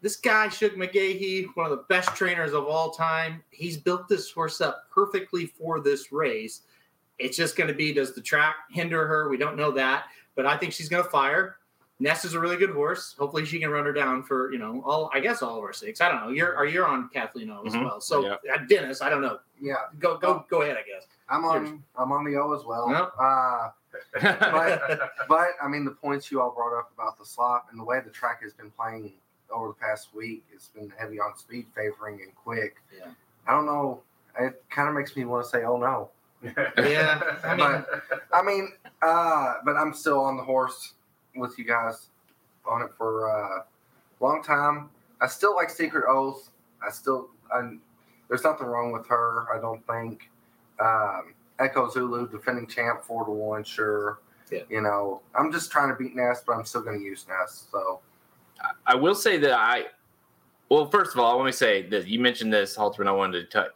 This 0.03 0.17
guy, 0.17 0.49
Shug 0.49 0.73
McGaughey, 0.73 1.47
one 1.55 1.67
of 1.67 1.71
the 1.71 1.85
best 1.89 2.17
trainers 2.17 2.55
of 2.55 2.65
all 2.67 2.91
time, 2.91 3.45
he's 3.51 3.77
built 3.77 4.09
this 4.09 4.31
horse 4.31 4.61
up 4.63 4.91
perfectly 4.91 5.47
for 5.47 5.81
this 5.81 6.11
race. 6.11 6.63
It's 7.19 7.37
just 7.37 7.55
going 7.55 7.69
to 7.69 7.75
be 7.75 7.93
does 7.93 8.15
the 8.15 8.23
track 8.23 8.57
hinder 8.71 9.07
her? 9.07 9.29
We 9.29 9.37
don't 9.37 9.57
know 9.57 9.71
that, 9.73 10.07
but 10.35 10.47
I 10.47 10.57
think 10.57 10.73
she's 10.73 10.89
going 10.89 11.05
to 11.05 11.11
fire. 11.11 11.59
Nest 12.01 12.25
is 12.25 12.35
a 12.35 12.41
really 12.41 12.57
good 12.57 12.71
horse. 12.71 13.15
Hopefully, 13.19 13.45
she 13.45 13.59
can 13.61 13.71
run 13.71 13.85
her 13.85 13.93
down 13.93 14.23
for 14.23 14.51
you 14.53 14.59
know 14.59 14.83
all. 14.85 15.11
I 15.13 15.21
guess 15.21 15.43
all 15.43 15.57
of 15.59 15.63
our 15.63 15.73
sakes. 15.75 16.01
I 16.01 16.09
don't 16.11 16.21
know. 16.25 16.31
You're 16.31 16.57
are 16.57 16.65
you're 16.67 16.87
on 16.87 17.09
Kathleen 17.11 17.51
O 17.51 17.63
as 17.67 17.75
Mhm. 17.75 17.85
well. 17.85 18.01
So 18.01 18.25
Yeah. 18.25 18.37
uh, 18.55 18.59
Dennis, 18.69 19.03
I 19.03 19.11
don't 19.11 19.21
know. 19.23 19.39
Yeah, 19.61 19.75
Go 19.99 20.17
go 20.17 20.45
go 20.49 20.63
ahead. 20.63 20.77
I 20.77 20.83
guess. 20.83 21.07
I'm 21.29 21.45
on. 21.45 21.85
I'm 21.97 22.11
on 22.11 22.25
the 22.25 22.37
O 22.37 22.53
as 22.55 22.65
well. 22.65 22.91
Yep. 22.91 23.13
Uh, 23.21 23.71
but 25.29 25.51
I 25.63 25.69
mean, 25.69 25.85
the 25.85 25.91
points 25.91 26.31
you 26.31 26.41
all 26.41 26.51
brought 26.51 26.77
up 26.79 26.91
about 26.95 27.19
the 27.19 27.25
slop 27.25 27.69
and 27.71 27.79
the 27.79 27.85
way 27.85 28.01
the 28.01 28.11
track 28.11 28.43
has 28.43 28.53
been 28.53 28.71
playing 28.71 29.13
over 29.53 29.69
the 29.69 29.75
past 29.75 30.15
week, 30.15 30.45
it's 30.53 30.69
been 30.69 30.93
heavy 30.97 31.19
on 31.21 31.37
speed, 31.37 31.67
favoring 31.75 32.21
and 32.23 32.35
quick. 32.35 32.77
Yeah. 32.97 33.07
I 33.47 33.53
don't 33.53 33.67
know. 33.67 34.01
It 34.39 34.63
kind 34.71 34.89
of 34.89 34.95
makes 34.95 35.17
me 35.17 35.25
want 35.25 35.45
to 35.45 35.51
say, 35.51 35.65
"Oh 35.65 35.77
no." 35.77 36.11
Yeah, 36.79 37.21
I 37.45 37.55
mean- 37.57 37.85
I 38.33 38.43
mean, 38.43 38.73
uh, 39.03 39.55
but 39.65 39.77
I'm 39.77 39.93
still 39.93 40.21
on 40.21 40.37
the 40.37 40.43
horse 40.45 40.95
with 41.37 41.59
you 41.59 41.65
guys 41.65 42.09
on 42.65 42.83
it 42.83 42.91
for 42.97 43.27
a 43.27 43.65
long 44.21 44.43
time. 44.43 44.91
I 45.21 45.27
still 45.27 45.55
like 45.55 45.71
Secret 45.71 46.05
Oath. 46.09 46.51
I 46.87 46.91
still, 46.91 47.29
I, 47.53 47.77
there's 48.29 48.45
nothing 48.45 48.67
wrong 48.67 48.93
with 48.93 49.07
her. 49.09 49.47
I 49.55 49.61
don't 49.61 49.85
think. 49.87 50.31
Um, 50.79 51.35
Echo 51.59 51.91
Zulu, 51.91 52.29
defending 52.29 52.67
champ, 52.67 53.05
four 53.05 53.25
to 53.25 53.31
one, 53.31 53.63
sure. 53.63 54.21
Yeah. 54.51 54.63
You 54.69 54.81
know, 54.81 55.21
I'm 55.35 55.53
just 55.53 55.71
trying 55.71 55.91
to 55.91 55.95
beat 55.95 56.17
Nest, 56.17 56.45
but 56.47 56.55
I'm 56.57 56.65
still 56.65 56.81
going 56.81 56.99
to 56.99 57.05
use 57.05 57.27
Nest. 57.29 57.71
So 57.71 58.01
I 58.87 58.95
will 58.95 59.15
say 59.15 59.37
that 59.39 59.53
I, 59.53 59.85
well, 60.69 60.87
first 60.87 61.15
of 61.15 61.21
all, 61.21 61.37
let 61.37 61.45
me 61.45 61.53
say 61.53 61.87
that 61.89 62.07
you 62.07 62.19
mentioned 62.19 62.53
this, 62.53 62.77
Halterman. 62.77 63.07
I 63.07 63.13
wanted 63.13 63.41
to 63.43 63.47
touch, 63.47 63.71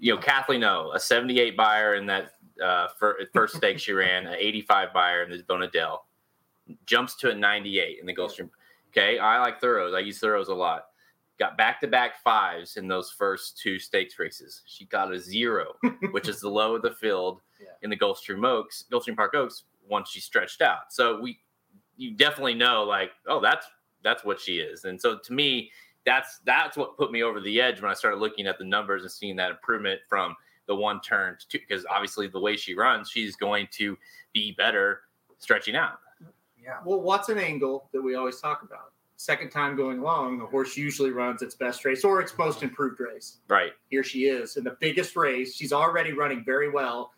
you 0.00 0.14
know, 0.14 0.20
Kathleen 0.20 0.64
O, 0.64 0.92
a 0.94 1.00
78 1.00 1.56
Beyer 1.56 1.94
in 1.94 2.06
that 2.06 2.32
uh, 2.62 2.88
first 3.32 3.56
stake 3.56 3.78
she 3.78 3.92
ran, 3.92 4.26
an 4.26 4.34
85 4.36 4.92
Beyer 4.92 5.22
in 5.22 5.30
the 5.30 5.42
Bonadell, 5.44 6.00
jumps 6.86 7.16
to 7.16 7.30
a 7.30 7.34
98 7.34 7.98
in 8.00 8.06
the 8.06 8.14
Gulfstream. 8.14 8.50
Okay, 8.90 9.18
I 9.18 9.40
like 9.40 9.60
Thorough. 9.60 9.94
I 9.94 10.00
use 10.00 10.18
Thorough 10.18 10.42
a 10.42 10.52
lot. 10.54 10.86
Got 11.38 11.56
back 11.56 11.80
to 11.82 11.86
back 11.86 12.20
fives 12.22 12.76
in 12.76 12.88
those 12.88 13.10
first 13.10 13.58
two 13.58 13.78
stakes 13.78 14.18
races. 14.18 14.62
She 14.66 14.86
got 14.86 15.12
a 15.12 15.20
zero, 15.20 15.74
which 16.10 16.28
is 16.28 16.40
the 16.40 16.48
low 16.48 16.74
of 16.74 16.82
the 16.82 16.90
field 16.92 17.40
Yeah. 17.60 17.68
in 17.82 17.90
the 17.90 17.96
Gulfstream 17.96 18.44
Oaks, 18.46 18.84
Gulfstream 18.90 19.14
Park 19.16 19.34
Oaks, 19.34 19.64
once 19.88 20.10
she 20.10 20.20
stretched 20.20 20.62
out. 20.62 20.90
So 20.92 21.20
we, 21.20 21.38
you 21.96 22.12
definitely 22.16 22.54
know, 22.54 22.82
like, 22.84 23.12
oh, 23.28 23.40
that's 23.40 23.66
that's 24.02 24.24
what 24.24 24.40
she 24.40 24.58
is. 24.58 24.84
And 24.84 25.00
so 25.00 25.18
to 25.18 25.32
me, 25.32 25.70
that's 26.04 26.40
that's 26.44 26.76
what 26.76 26.96
put 26.96 27.12
me 27.12 27.22
over 27.22 27.40
the 27.40 27.60
edge 27.60 27.80
when 27.82 27.90
I 27.90 27.94
started 27.94 28.18
looking 28.18 28.46
at 28.46 28.58
the 28.58 28.64
numbers 28.64 29.02
and 29.02 29.10
seeing 29.10 29.36
that 29.36 29.50
improvement 29.50 30.00
from 30.08 30.34
the 30.66 30.74
one 30.74 31.00
turn 31.00 31.36
to 31.38 31.48
two. 31.48 31.58
Because 31.58 31.84
obviously, 31.90 32.26
the 32.26 32.40
way 32.40 32.56
she 32.56 32.74
runs, 32.74 33.10
she's 33.10 33.36
going 33.36 33.68
to 33.72 33.96
be 34.32 34.52
better 34.52 35.02
stretching 35.38 35.76
out. 35.76 35.98
Yeah, 36.68 36.80
Well, 36.84 37.00
what's 37.00 37.30
an 37.30 37.38
angle 37.38 37.88
that 37.92 38.02
we 38.02 38.14
always 38.14 38.40
talk 38.40 38.62
about? 38.62 38.92
Second 39.16 39.50
time 39.50 39.74
going 39.74 40.02
long, 40.02 40.38
the 40.38 40.44
horse 40.44 40.76
usually 40.76 41.10
runs 41.10 41.40
its 41.40 41.54
best 41.54 41.82
race 41.86 42.04
or 42.04 42.20
its 42.20 42.36
most 42.36 42.62
improved 42.62 43.00
race. 43.00 43.38
Right. 43.48 43.72
Here 43.88 44.04
she 44.04 44.26
is 44.26 44.58
in 44.58 44.64
the 44.64 44.76
biggest 44.78 45.16
race. 45.16 45.56
She's 45.56 45.72
already 45.72 46.12
running 46.12 46.44
very 46.44 46.70
well. 46.70 47.12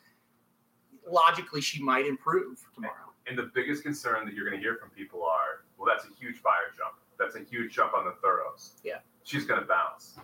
Logically, 1.10 1.60
she 1.60 1.82
might 1.82 2.06
improve 2.06 2.64
tomorrow. 2.74 2.94
And 3.26 3.36
the 3.36 3.50
biggest 3.52 3.82
concern 3.82 4.24
that 4.24 4.34
you're 4.34 4.48
going 4.48 4.56
to 4.56 4.62
hear 4.62 4.76
from 4.76 4.90
people 4.90 5.24
are, 5.24 5.64
well, 5.76 5.88
that's 5.92 6.08
a 6.08 6.14
huge 6.16 6.42
Beyer 6.44 6.70
jump. 6.76 6.94
That's 7.18 7.34
a 7.34 7.40
huge 7.40 7.74
jump 7.74 7.92
on 7.92 8.04
the 8.04 8.12
Thorougghs. 8.24 8.74
Yeah. 8.84 8.98
She's 9.24 9.44
going 9.44 9.60
to 9.60 9.66
bounce. 9.66 10.16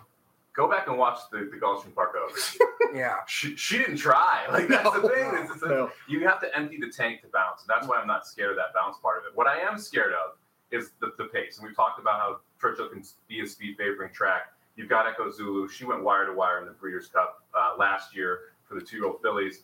Go 0.57 0.67
back 0.67 0.87
and 0.87 0.97
watch 0.97 1.19
the, 1.31 1.37
the 1.51 1.57
Gulfstream 1.63 1.93
Park 1.93 2.15
Oaks. 2.19 2.57
yeah. 2.93 3.17
she, 3.27 3.55
she 3.55 3.77
didn't 3.77 3.97
try. 3.97 4.45
Like, 4.51 4.67
that's 4.67 4.89
the 4.91 5.01
No, 5.03 5.07
thing. 5.07 5.27
It's- 5.35 5.49
it's 5.53 5.61
No. 5.63 5.91
you 6.09 6.27
have 6.27 6.41
to 6.41 6.57
empty 6.57 6.79
the 6.81 6.89
tank 6.89 7.21
to 7.21 7.27
bounce. 7.27 7.61
And 7.61 7.69
that's 7.69 7.87
why 7.87 7.97
I'm 7.97 8.07
not 8.07 8.25
scared 8.25 8.49
of 8.49 8.55
that 8.57 8.73
bounce 8.73 8.97
part 8.97 9.19
of 9.19 9.25
it. 9.25 9.37
What 9.37 9.45
I 9.45 9.59
am 9.59 9.77
scared 9.77 10.13
of 10.13 10.35
is 10.71 10.91
the, 10.99 11.11
the 11.19 11.25
pace. 11.25 11.59
And 11.59 11.67
we've 11.67 11.75
talked 11.75 11.99
about 11.99 12.19
how 12.19 12.39
Churchill 12.59 12.89
can 12.89 13.03
be 13.27 13.41
a 13.41 13.47
speed 13.47 13.77
favoring 13.77 14.11
track. 14.11 14.51
You've 14.75 14.89
got 14.89 15.05
Echo 15.05 15.29
Zulu. 15.29 15.67
She 15.69 15.85
went 15.85 16.03
wire 16.03 16.25
to 16.25 16.33
wire 16.33 16.57
in 16.59 16.65
the 16.65 16.71
Breeders' 16.71 17.07
Cup 17.07 17.43
uh, 17.55 17.73
last 17.77 18.15
year 18.15 18.39
for 18.67 18.73
the 18.73 18.81
two 18.81 18.97
year 18.97 19.05
old 19.05 19.21
fillies. 19.21 19.61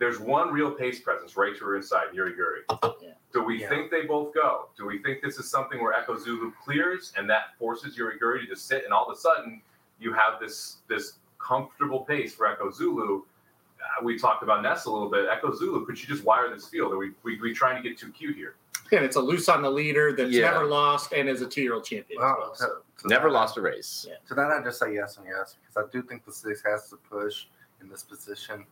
There's 0.00 0.18
one 0.18 0.52
real 0.52 0.72
pace 0.72 0.98
presence 0.98 1.36
right 1.36 1.56
to 1.56 1.64
her 1.66 1.76
inside, 1.76 2.06
Yuugiri. 2.14 2.62
Yeah. 3.00 3.10
Do 3.32 3.44
we 3.44 3.60
Yeah. 3.60 3.68
think 3.68 3.90
they 3.92 4.02
both 4.06 4.34
go? 4.34 4.70
Do 4.76 4.86
we 4.86 4.98
think 4.98 5.22
this 5.22 5.38
is 5.38 5.48
something 5.48 5.80
where 5.80 5.92
Echo 5.92 6.16
Zulu 6.18 6.52
clears 6.64 7.12
and 7.16 7.30
that 7.30 7.56
forces 7.60 7.96
Yuugiri 7.96 8.40
to 8.40 8.46
just 8.48 8.66
sit 8.66 8.82
and 8.84 8.92
all 8.92 9.06
of 9.08 9.16
a 9.16 9.20
sudden 9.20 9.60
you 10.00 10.12
have 10.12 10.40
this 10.40 10.78
this 10.88 11.14
comfortable 11.38 12.00
pace 12.00 12.34
for 12.34 12.46
Echo 12.46 12.70
Zulu? 12.70 13.22
Uh, 13.22 14.04
we 14.04 14.18
talked 14.18 14.42
about 14.42 14.62
Nest 14.62 14.86
a 14.86 14.90
little 14.90 15.08
bit. 15.08 15.26
Echo 15.30 15.54
Zulu, 15.54 15.86
could 15.86 15.96
she 15.96 16.06
just 16.06 16.24
wire 16.24 16.52
this 16.52 16.66
field? 16.68 16.92
Are 16.92 16.98
we, 16.98 17.12
we, 17.22 17.40
we 17.40 17.54
trying 17.54 17.82
to 17.82 17.88
get 17.88 17.98
too 17.98 18.10
cute 18.12 18.36
here? 18.36 18.56
And 18.92 19.04
it's 19.04 19.16
a 19.16 19.20
loose 19.20 19.48
on 19.48 19.62
the 19.62 19.70
leader 19.70 20.12
that's 20.12 20.30
Yeah. 20.30 20.50
never 20.50 20.66
lost 20.66 21.12
and 21.12 21.28
is 21.28 21.40
a 21.42 21.46
two 21.46 21.62
year 21.62 21.74
old 21.74 21.84
champion 21.84 22.20
as 22.20 22.22
Well, 22.24 22.36
well. 22.38 22.54
So. 22.54 22.66
to- 22.66 22.72
to 23.02 23.08
Never 23.08 23.28
that- 23.28 23.34
lost 23.34 23.56
a 23.56 23.62
race. 23.62 24.04
Yeah. 24.06 24.16
To 24.28 24.34
that, 24.34 24.50
I 24.50 24.62
just 24.62 24.78
say 24.78 24.92
yes 24.92 25.16
and 25.16 25.24
yes 25.26 25.56
because 25.62 25.88
I 25.88 25.90
do 25.90 26.02
think 26.02 26.26
the 26.26 26.32
six 26.32 26.62
has 26.64 26.90
to 26.90 26.96
push 26.96 27.46
in 27.80 27.88
this 27.88 28.02
position. 28.02 28.66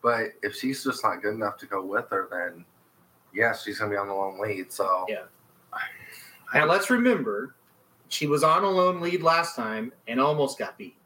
But 0.00 0.30
if 0.42 0.54
she's 0.54 0.82
just 0.82 1.04
not 1.04 1.20
good 1.20 1.34
enough 1.34 1.58
to 1.58 1.66
go 1.66 1.84
with 1.84 2.08
her, 2.08 2.28
then 2.30 2.64
yeah, 3.34 3.54
she's 3.54 3.78
gonna 3.78 3.90
be 3.90 3.96
on 3.98 4.08
the 4.08 4.14
long 4.14 4.40
lead. 4.40 4.72
So 4.72 5.04
Yeah. 5.08 5.24
Now 6.54 6.64
let's 6.66 6.88
remember, 6.88 7.54
she 8.14 8.26
was 8.26 8.44
on 8.44 8.64
a 8.64 8.70
lone 8.70 9.00
lead 9.00 9.22
last 9.22 9.56
time 9.56 9.92
and 10.06 10.20
almost 10.20 10.58
got 10.58 10.78
beat. 10.78 10.96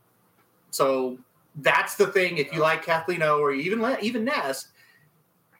So 0.70 1.18
that's 1.56 1.96
the 1.96 2.06
thing. 2.08 2.36
If 2.36 2.52
you 2.52 2.60
like 2.60 2.84
Kathleen 2.84 3.22
O 3.22 3.38
or 3.38 3.52
even 3.52 3.96
even 4.02 4.24
Nest, 4.24 4.68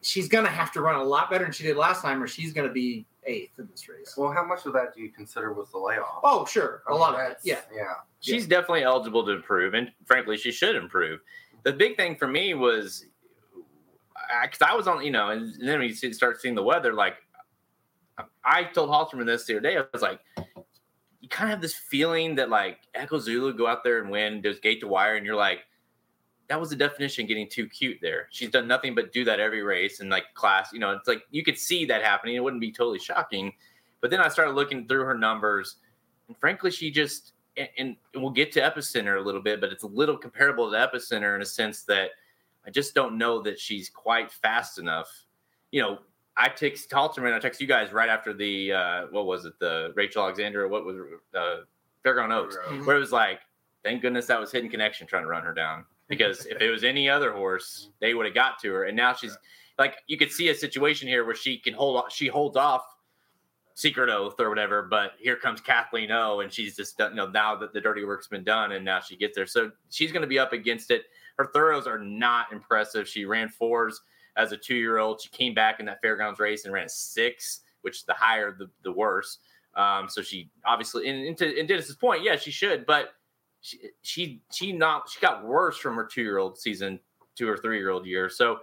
she's 0.02 0.28
gonna 0.28 0.48
have 0.48 0.70
to 0.72 0.80
run 0.80 0.96
a 0.96 1.02
lot 1.02 1.30
better 1.30 1.44
than 1.44 1.52
she 1.52 1.64
did 1.64 1.76
last 1.76 2.02
time, 2.02 2.22
or 2.22 2.26
she's 2.26 2.52
gonna 2.52 2.68
be 2.68 3.06
eighth 3.24 3.58
in 3.58 3.68
this 3.70 3.88
race. 3.88 4.14
Well, 4.16 4.32
how 4.32 4.44
much 4.44 4.66
of 4.66 4.72
that 4.74 4.94
do 4.94 5.02
you 5.02 5.10
consider 5.10 5.52
was 5.52 5.70
the 5.70 5.78
layoff? 5.78 6.20
Oh, 6.22 6.44
sure, 6.44 6.82
a 6.88 6.94
lot 6.94 7.14
of 7.14 7.20
it. 7.30 7.38
Yeah, 7.42 7.60
yeah. 7.74 7.94
She's 8.20 8.46
definitely 8.46 8.82
eligible 8.82 9.24
to 9.24 9.32
improve, 9.32 9.74
and 9.74 9.90
frankly, 10.04 10.36
she 10.36 10.52
should 10.52 10.76
improve. 10.76 11.20
The 11.64 11.72
big 11.72 11.96
thing 11.96 12.16
for 12.16 12.26
me 12.26 12.54
was 12.54 13.06
because 14.42 14.60
I, 14.62 14.74
was 14.74 14.86
on, 14.86 15.02
you 15.04 15.10
know, 15.10 15.30
and 15.30 15.54
then 15.60 15.80
we 15.80 15.92
see- 15.92 16.12
start 16.12 16.40
seeing 16.40 16.54
the 16.54 16.62
weather. 16.62 16.92
Like, 16.92 17.16
I 18.44 18.64
told 18.64 18.90
Halterman 18.90 19.26
this 19.26 19.44
the 19.44 19.54
other 19.54 19.60
day. 19.60 19.78
I 19.78 19.84
was 19.92 20.02
like, 20.02 20.20
you 21.28 21.36
kind 21.36 21.50
of 21.50 21.56
have 21.56 21.60
this 21.60 21.74
feeling 21.74 22.34
that 22.36 22.48
like 22.48 22.78
Echo 22.94 23.18
Zulu 23.18 23.52
go 23.52 23.66
out 23.66 23.84
there 23.84 24.00
and 24.00 24.10
win, 24.10 24.40
does 24.40 24.58
gate 24.60 24.80
to 24.80 24.88
wire, 24.88 25.16
and 25.16 25.26
you're 25.26 25.36
like, 25.36 25.60
that 26.48 26.58
was 26.58 26.70
the 26.70 26.76
definition 26.76 27.26
getting 27.26 27.46
too 27.46 27.68
cute 27.68 27.98
there. 28.00 28.28
She's 28.30 28.48
done 28.48 28.66
nothing 28.66 28.94
but 28.94 29.12
do 29.12 29.24
that 29.26 29.38
every 29.38 29.62
race 29.62 30.00
and 30.00 30.08
like 30.08 30.24
class, 30.32 30.72
you 30.72 30.78
know, 30.78 30.92
it's 30.92 31.06
like 31.06 31.24
you 31.30 31.44
could 31.44 31.58
see 31.58 31.84
that 31.84 32.02
happening. 32.02 32.36
It 32.36 32.42
wouldn't 32.42 32.62
be 32.62 32.72
totally 32.72 32.98
shocking. 32.98 33.52
But 34.00 34.10
then 34.10 34.20
I 34.20 34.28
started 34.28 34.52
looking 34.52 34.88
through 34.88 35.02
her 35.02 35.18
numbers, 35.18 35.76
and 36.28 36.36
frankly, 36.38 36.70
she 36.70 36.90
just 36.90 37.34
and, 37.58 37.68
and 37.76 37.96
we'll 38.14 38.30
get 38.30 38.50
to 38.52 38.60
Epicenter 38.60 39.18
a 39.18 39.20
little 39.20 39.42
bit, 39.42 39.60
but 39.60 39.70
it's 39.70 39.82
a 39.82 39.88
little 39.88 40.16
comparable 40.16 40.70
to 40.70 40.76
Epicenter 40.78 41.34
in 41.34 41.42
a 41.42 41.46
sense 41.46 41.82
that 41.82 42.12
I 42.66 42.70
just 42.70 42.94
don't 42.94 43.18
know 43.18 43.42
that 43.42 43.60
she's 43.60 43.90
quite 43.90 44.32
fast 44.32 44.78
enough. 44.78 45.10
You 45.72 45.82
know, 45.82 45.98
I 46.38 46.48
text 46.48 46.90
Halterman, 46.90 47.34
I 47.34 47.38
text 47.40 47.60
you 47.60 47.66
guys 47.66 47.92
right 47.92 48.08
after 48.08 48.32
the 48.32 48.72
uh, 48.72 49.06
what 49.10 49.26
was 49.26 49.44
it, 49.44 49.58
the 49.58 49.92
Rachel 49.96 50.22
Alexandra, 50.22 50.68
what 50.68 50.84
was 50.84 50.96
it, 50.96 51.04
uh, 51.36 51.56
Fairground 52.04 52.32
Oaks, 52.32 52.56
where 52.84 52.96
it 52.96 53.00
was 53.00 53.12
like, 53.12 53.40
thank 53.82 54.02
goodness 54.02 54.26
that 54.26 54.38
was 54.38 54.52
Hidden 54.52 54.70
Connection 54.70 55.06
trying 55.06 55.24
to 55.24 55.28
run 55.28 55.42
her 55.42 55.52
down 55.52 55.84
because 56.08 56.46
if 56.46 56.60
it 56.60 56.70
was 56.70 56.84
any 56.84 57.08
other 57.08 57.32
horse, 57.32 57.90
they 58.00 58.14
would 58.14 58.26
have 58.26 58.34
got 58.34 58.58
to 58.60 58.72
her. 58.72 58.84
And 58.84 58.96
now 58.96 59.14
she's 59.14 59.36
like, 59.78 59.96
you 60.06 60.16
could 60.16 60.32
see 60.32 60.48
a 60.48 60.54
situation 60.54 61.06
here 61.06 61.24
where 61.24 61.34
she 61.34 61.58
can 61.58 61.74
hold, 61.74 61.96
off, 61.96 62.12
she 62.12 62.26
holds 62.26 62.56
off 62.56 62.82
Secret 63.74 64.08
Oath 64.08 64.40
or 64.40 64.48
whatever, 64.48 64.82
but 64.82 65.12
here 65.20 65.36
comes 65.36 65.60
Kathleen 65.60 66.10
O, 66.10 66.40
and 66.40 66.52
she's 66.52 66.74
just 66.74 66.98
done, 66.98 67.12
you 67.12 67.16
know, 67.16 67.28
now 67.28 67.54
that 67.56 67.72
the 67.72 67.80
dirty 67.80 68.04
work's 68.04 68.26
been 68.26 68.42
done, 68.42 68.72
and 68.72 68.84
now 68.84 69.00
she 69.00 69.16
gets 69.16 69.36
there. 69.36 69.46
So 69.46 69.70
she's 69.90 70.10
going 70.10 70.22
to 70.22 70.28
be 70.28 70.38
up 70.38 70.52
against 70.52 70.90
it. 70.90 71.04
Her 71.36 71.46
thorows 71.52 71.86
are 71.86 71.98
not 71.98 72.52
impressive. 72.52 73.06
She 73.06 73.24
ran 73.24 73.48
fours 73.48 74.00
as 74.38 74.52
a 74.52 74.56
two 74.56 74.76
year 74.76 74.98
old. 74.98 75.20
She 75.20 75.28
came 75.28 75.52
back 75.52 75.80
in 75.80 75.86
that 75.86 76.00
fairgrounds 76.00 76.40
race 76.40 76.64
and 76.64 76.72
ran 76.72 76.86
a 76.86 76.88
six, 76.88 77.60
which 77.82 78.06
the 78.06 78.14
higher, 78.14 78.56
the, 78.58 78.70
the 78.82 78.92
worse. 78.92 79.38
Um, 79.74 80.08
so 80.08 80.22
she 80.22 80.50
obviously, 80.64 81.08
and, 81.08 81.26
and 81.26 81.36
to 81.36 81.58
and 81.58 81.68
Dennis's 81.68 81.96
point, 81.96 82.22
yeah, 82.22 82.36
she 82.36 82.50
should, 82.50 82.86
but 82.86 83.10
she 83.60 83.78
she 84.02 84.42
she 84.52 84.72
not 84.72 85.10
she 85.10 85.20
got 85.20 85.44
worse 85.44 85.76
from 85.76 85.96
her 85.96 86.04
two 86.04 86.22
year 86.22 86.38
old 86.38 86.58
season 86.58 86.98
to 87.36 87.46
her 87.48 87.56
three 87.56 87.78
year 87.78 87.90
old 87.90 88.06
year. 88.06 88.30
So 88.30 88.60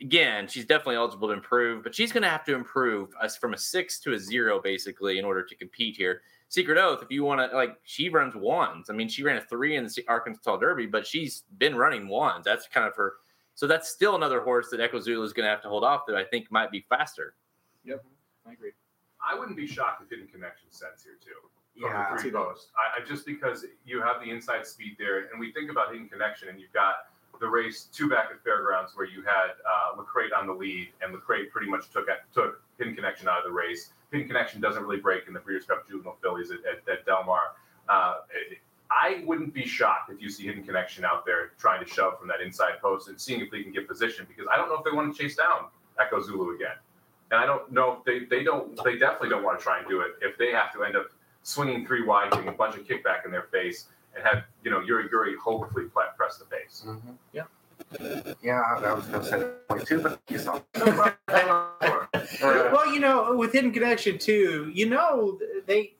again, 0.00 0.48
she's 0.48 0.64
definitely 0.64 0.96
eligible 0.96 1.28
to 1.28 1.34
improve, 1.34 1.82
but 1.82 1.94
she's 1.94 2.12
going 2.12 2.22
to 2.22 2.28
have 2.28 2.44
to 2.44 2.54
improve 2.54 3.10
us 3.20 3.36
from 3.36 3.54
a 3.54 3.58
six 3.58 4.00
to 4.00 4.14
a 4.14 4.18
zero 4.18 4.60
basically 4.60 5.18
in 5.18 5.24
order 5.24 5.42
to 5.42 5.54
compete 5.54 5.96
here. 5.96 6.22
Secret 6.48 6.78
Oath, 6.78 7.02
if 7.02 7.12
you 7.12 7.22
want 7.22 7.48
to, 7.48 7.56
like, 7.56 7.76
she 7.84 8.08
runs 8.08 8.34
ones. 8.34 8.90
I 8.90 8.92
mean, 8.92 9.08
she 9.08 9.22
ran 9.22 9.36
a 9.36 9.40
three 9.40 9.76
in 9.76 9.84
the 9.84 10.04
Arkansas 10.08 10.56
Derby, 10.56 10.86
but 10.86 11.06
she's 11.06 11.44
been 11.58 11.76
running 11.76 12.08
ones. 12.08 12.44
That's 12.44 12.66
kind 12.66 12.88
of 12.88 12.96
her. 12.96 13.14
So 13.60 13.66
that's 13.66 13.90
still 13.90 14.16
another 14.16 14.40
horse 14.40 14.70
that 14.70 14.80
Echo 14.80 14.98
Zulu 15.00 15.22
is 15.22 15.34
going 15.34 15.44
to 15.44 15.50
have 15.50 15.60
to 15.64 15.68
hold 15.68 15.84
off 15.84 16.06
that 16.06 16.16
I 16.16 16.24
think 16.24 16.50
might 16.50 16.70
be 16.70 16.86
faster. 16.88 17.34
Yep, 17.84 18.02
I 18.48 18.52
agree. 18.52 18.70
I 19.20 19.38
wouldn't 19.38 19.58
be 19.58 19.66
shocked 19.66 20.02
if 20.02 20.08
Hidden 20.08 20.28
Connection 20.28 20.68
sets 20.70 21.04
here 21.04 21.18
too. 21.22 21.36
From 21.78 21.92
Yeah, 21.92 22.14
the 22.14 22.22
three 22.22 22.30
that. 22.30 22.38
post. 22.38 22.68
I, 22.74 23.02
I 23.02 23.04
just 23.04 23.26
because 23.26 23.66
you 23.84 24.00
have 24.00 24.24
the 24.24 24.30
inside 24.30 24.66
speed 24.66 24.96
there, 24.98 25.28
and 25.30 25.38
we 25.38 25.52
think 25.52 25.70
about 25.70 25.92
Hidden 25.92 26.08
Connection, 26.08 26.48
and 26.48 26.58
you've 26.58 26.72
got 26.72 27.10
the 27.38 27.46
race 27.46 27.90
two 27.92 28.08
back 28.08 28.30
at 28.32 28.42
Fairgrounds 28.42 28.92
where 28.96 29.04
you 29.04 29.20
had 29.20 29.50
uh, 29.68 29.94
Lecrate 30.00 30.34
on 30.34 30.46
the 30.46 30.54
lead, 30.54 30.88
and 31.02 31.14
Lecrate 31.14 31.50
pretty 31.50 31.68
much 31.68 31.90
took 31.90 32.06
took 32.32 32.62
Hidden 32.78 32.94
Connection 32.94 33.28
out 33.28 33.40
of 33.40 33.44
the 33.44 33.52
race. 33.52 33.92
Hidden 34.10 34.26
Connection 34.26 34.62
doesn't 34.62 34.82
really 34.82 35.00
break 35.02 35.28
in 35.28 35.34
the 35.34 35.40
Breeders' 35.40 35.66
Cup 35.66 35.86
Juvenile 35.86 36.16
Fillies 36.22 36.50
at, 36.50 36.60
at, 36.60 36.88
at 36.90 37.04
Del 37.04 37.24
Mar. 37.24 37.52
Uh, 37.90 38.14
I 38.90 39.22
wouldn't 39.24 39.54
be 39.54 39.64
shocked 39.66 40.10
if 40.10 40.20
you 40.20 40.28
see 40.30 40.44
Hidden 40.44 40.64
Connection 40.64 41.04
out 41.04 41.24
there 41.24 41.52
trying 41.58 41.84
to 41.84 41.88
shove 41.90 42.18
from 42.18 42.28
that 42.28 42.40
inside 42.40 42.80
post 42.82 43.08
and 43.08 43.20
seeing 43.20 43.40
if 43.40 43.50
they 43.50 43.62
can 43.62 43.72
get 43.72 43.86
position 43.86 44.26
because 44.28 44.46
I 44.52 44.56
don't 44.56 44.68
know 44.68 44.76
if 44.76 44.84
they 44.84 44.90
want 44.90 45.14
to 45.14 45.22
chase 45.22 45.36
down 45.36 45.66
Echo 46.00 46.20
Zulu 46.20 46.54
again. 46.56 46.76
And 47.30 47.40
I 47.40 47.46
don't 47.46 47.70
know 47.70 47.92
if 47.98 48.04
they, 48.04 48.24
they 48.36 48.42
don't 48.42 48.76
they 48.82 48.98
definitely 48.98 49.28
don't 49.28 49.44
want 49.44 49.58
to 49.58 49.62
try 49.62 49.78
and 49.78 49.88
do 49.88 50.00
it 50.00 50.12
if 50.20 50.36
they 50.36 50.50
have 50.50 50.72
to 50.74 50.82
end 50.82 50.96
up 50.96 51.06
swinging 51.44 51.86
three 51.86 52.02
wide, 52.04 52.32
getting 52.32 52.48
a 52.48 52.52
bunch 52.52 52.74
of 52.76 52.84
kickback 52.86 53.24
in 53.24 53.30
their 53.30 53.44
face, 53.44 53.86
and 54.16 54.24
have 54.26 54.42
you 54.64 54.70
know 54.70 54.80
Yuri 54.80 55.08
Yuri 55.12 55.36
hopefully 55.36 55.84
pla- 55.86 56.10
press 56.16 56.38
the 56.38 56.44
pace. 56.46 56.84
Mhm. 56.86 57.00
Yeah. 57.32 57.44
Yeah, 58.42 58.60
I, 58.60 58.84
I 58.84 58.92
was 58.92 59.06
going 59.06 59.22
to 59.22 59.26
say 59.28 59.38
that 59.38 59.68
point 59.68 59.86
too, 59.86 60.00
but 60.00 60.20
you 60.28 60.38
saw. 60.38 60.60
Well, 62.42 62.92
you 62.92 63.00
know, 63.00 63.34
with 63.36 63.52
Hidden 63.52 63.72
Connection 63.72 64.18
too, 64.18 64.70
you 64.74 64.86
know, 64.88 65.38
they, 65.66 65.94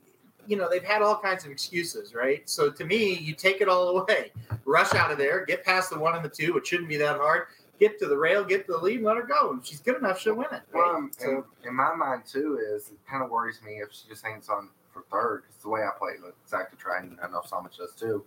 you 0.47 0.57
know, 0.57 0.69
they've 0.69 0.85
had 0.85 1.03
all 1.03 1.17
kinds 1.17 1.45
of 1.45 1.51
excuses, 1.51 2.15
right? 2.15 2.49
So 2.49 2.71
to 2.71 2.85
me, 2.85 3.15
you 3.19 3.35
take 3.35 3.61
it 3.61 3.69
all 3.69 3.89
away, 3.99 4.33
rush 4.65 4.95
out 4.95 5.11
of 5.11 5.19
there, 5.19 5.45
get 5.45 5.65
past 5.65 5.91
the 5.91 5.99
one 5.99 6.15
and 6.15 6.25
the 6.25 6.29
two, 6.29 6.55
which 6.55 6.69
shouldn't 6.69 6.89
be 6.89 6.97
that 6.99 7.17
hard. 7.17 7.45
Get 7.79 7.99
to 8.01 8.07
the 8.07 8.17
rail, 8.17 8.45
get 8.45 8.67
to 8.67 8.73
the 8.73 8.79
lead, 8.79 8.97
and 8.97 9.05
let 9.05 9.17
her 9.17 9.23
go. 9.23 9.57
If 9.59 9.67
she's 9.67 9.81
good 9.81 9.97
enough, 9.97 10.21
she'll 10.21 10.35
win 10.35 10.49
it. 10.53 10.63
Right? 10.71 10.75
Well, 10.75 10.97
um, 10.97 11.11
so, 11.17 11.45
in, 11.63 11.69
in 11.71 11.75
my 11.75 11.95
mind 11.95 12.23
too 12.27 12.59
is 12.75 12.89
it 12.89 12.99
kind 13.09 13.23
of 13.23 13.31
worries 13.31 13.61
me 13.65 13.77
if 13.77 13.89
she 13.93 14.07
just 14.09 14.23
hangs 14.25 14.49
on 14.51 14.69
for 14.93 15.03
third. 15.11 15.45
Because 15.47 15.63
the 15.63 15.69
way 15.71 15.81
I 15.81 15.91
play 15.99 16.13
with 16.23 16.35
Exacta 16.47 16.77
Triton, 16.77 17.11
and 17.13 17.21
I 17.23 17.31
know 17.31 17.41
Somich 17.41 17.79
does 17.79 17.95
too. 17.99 18.25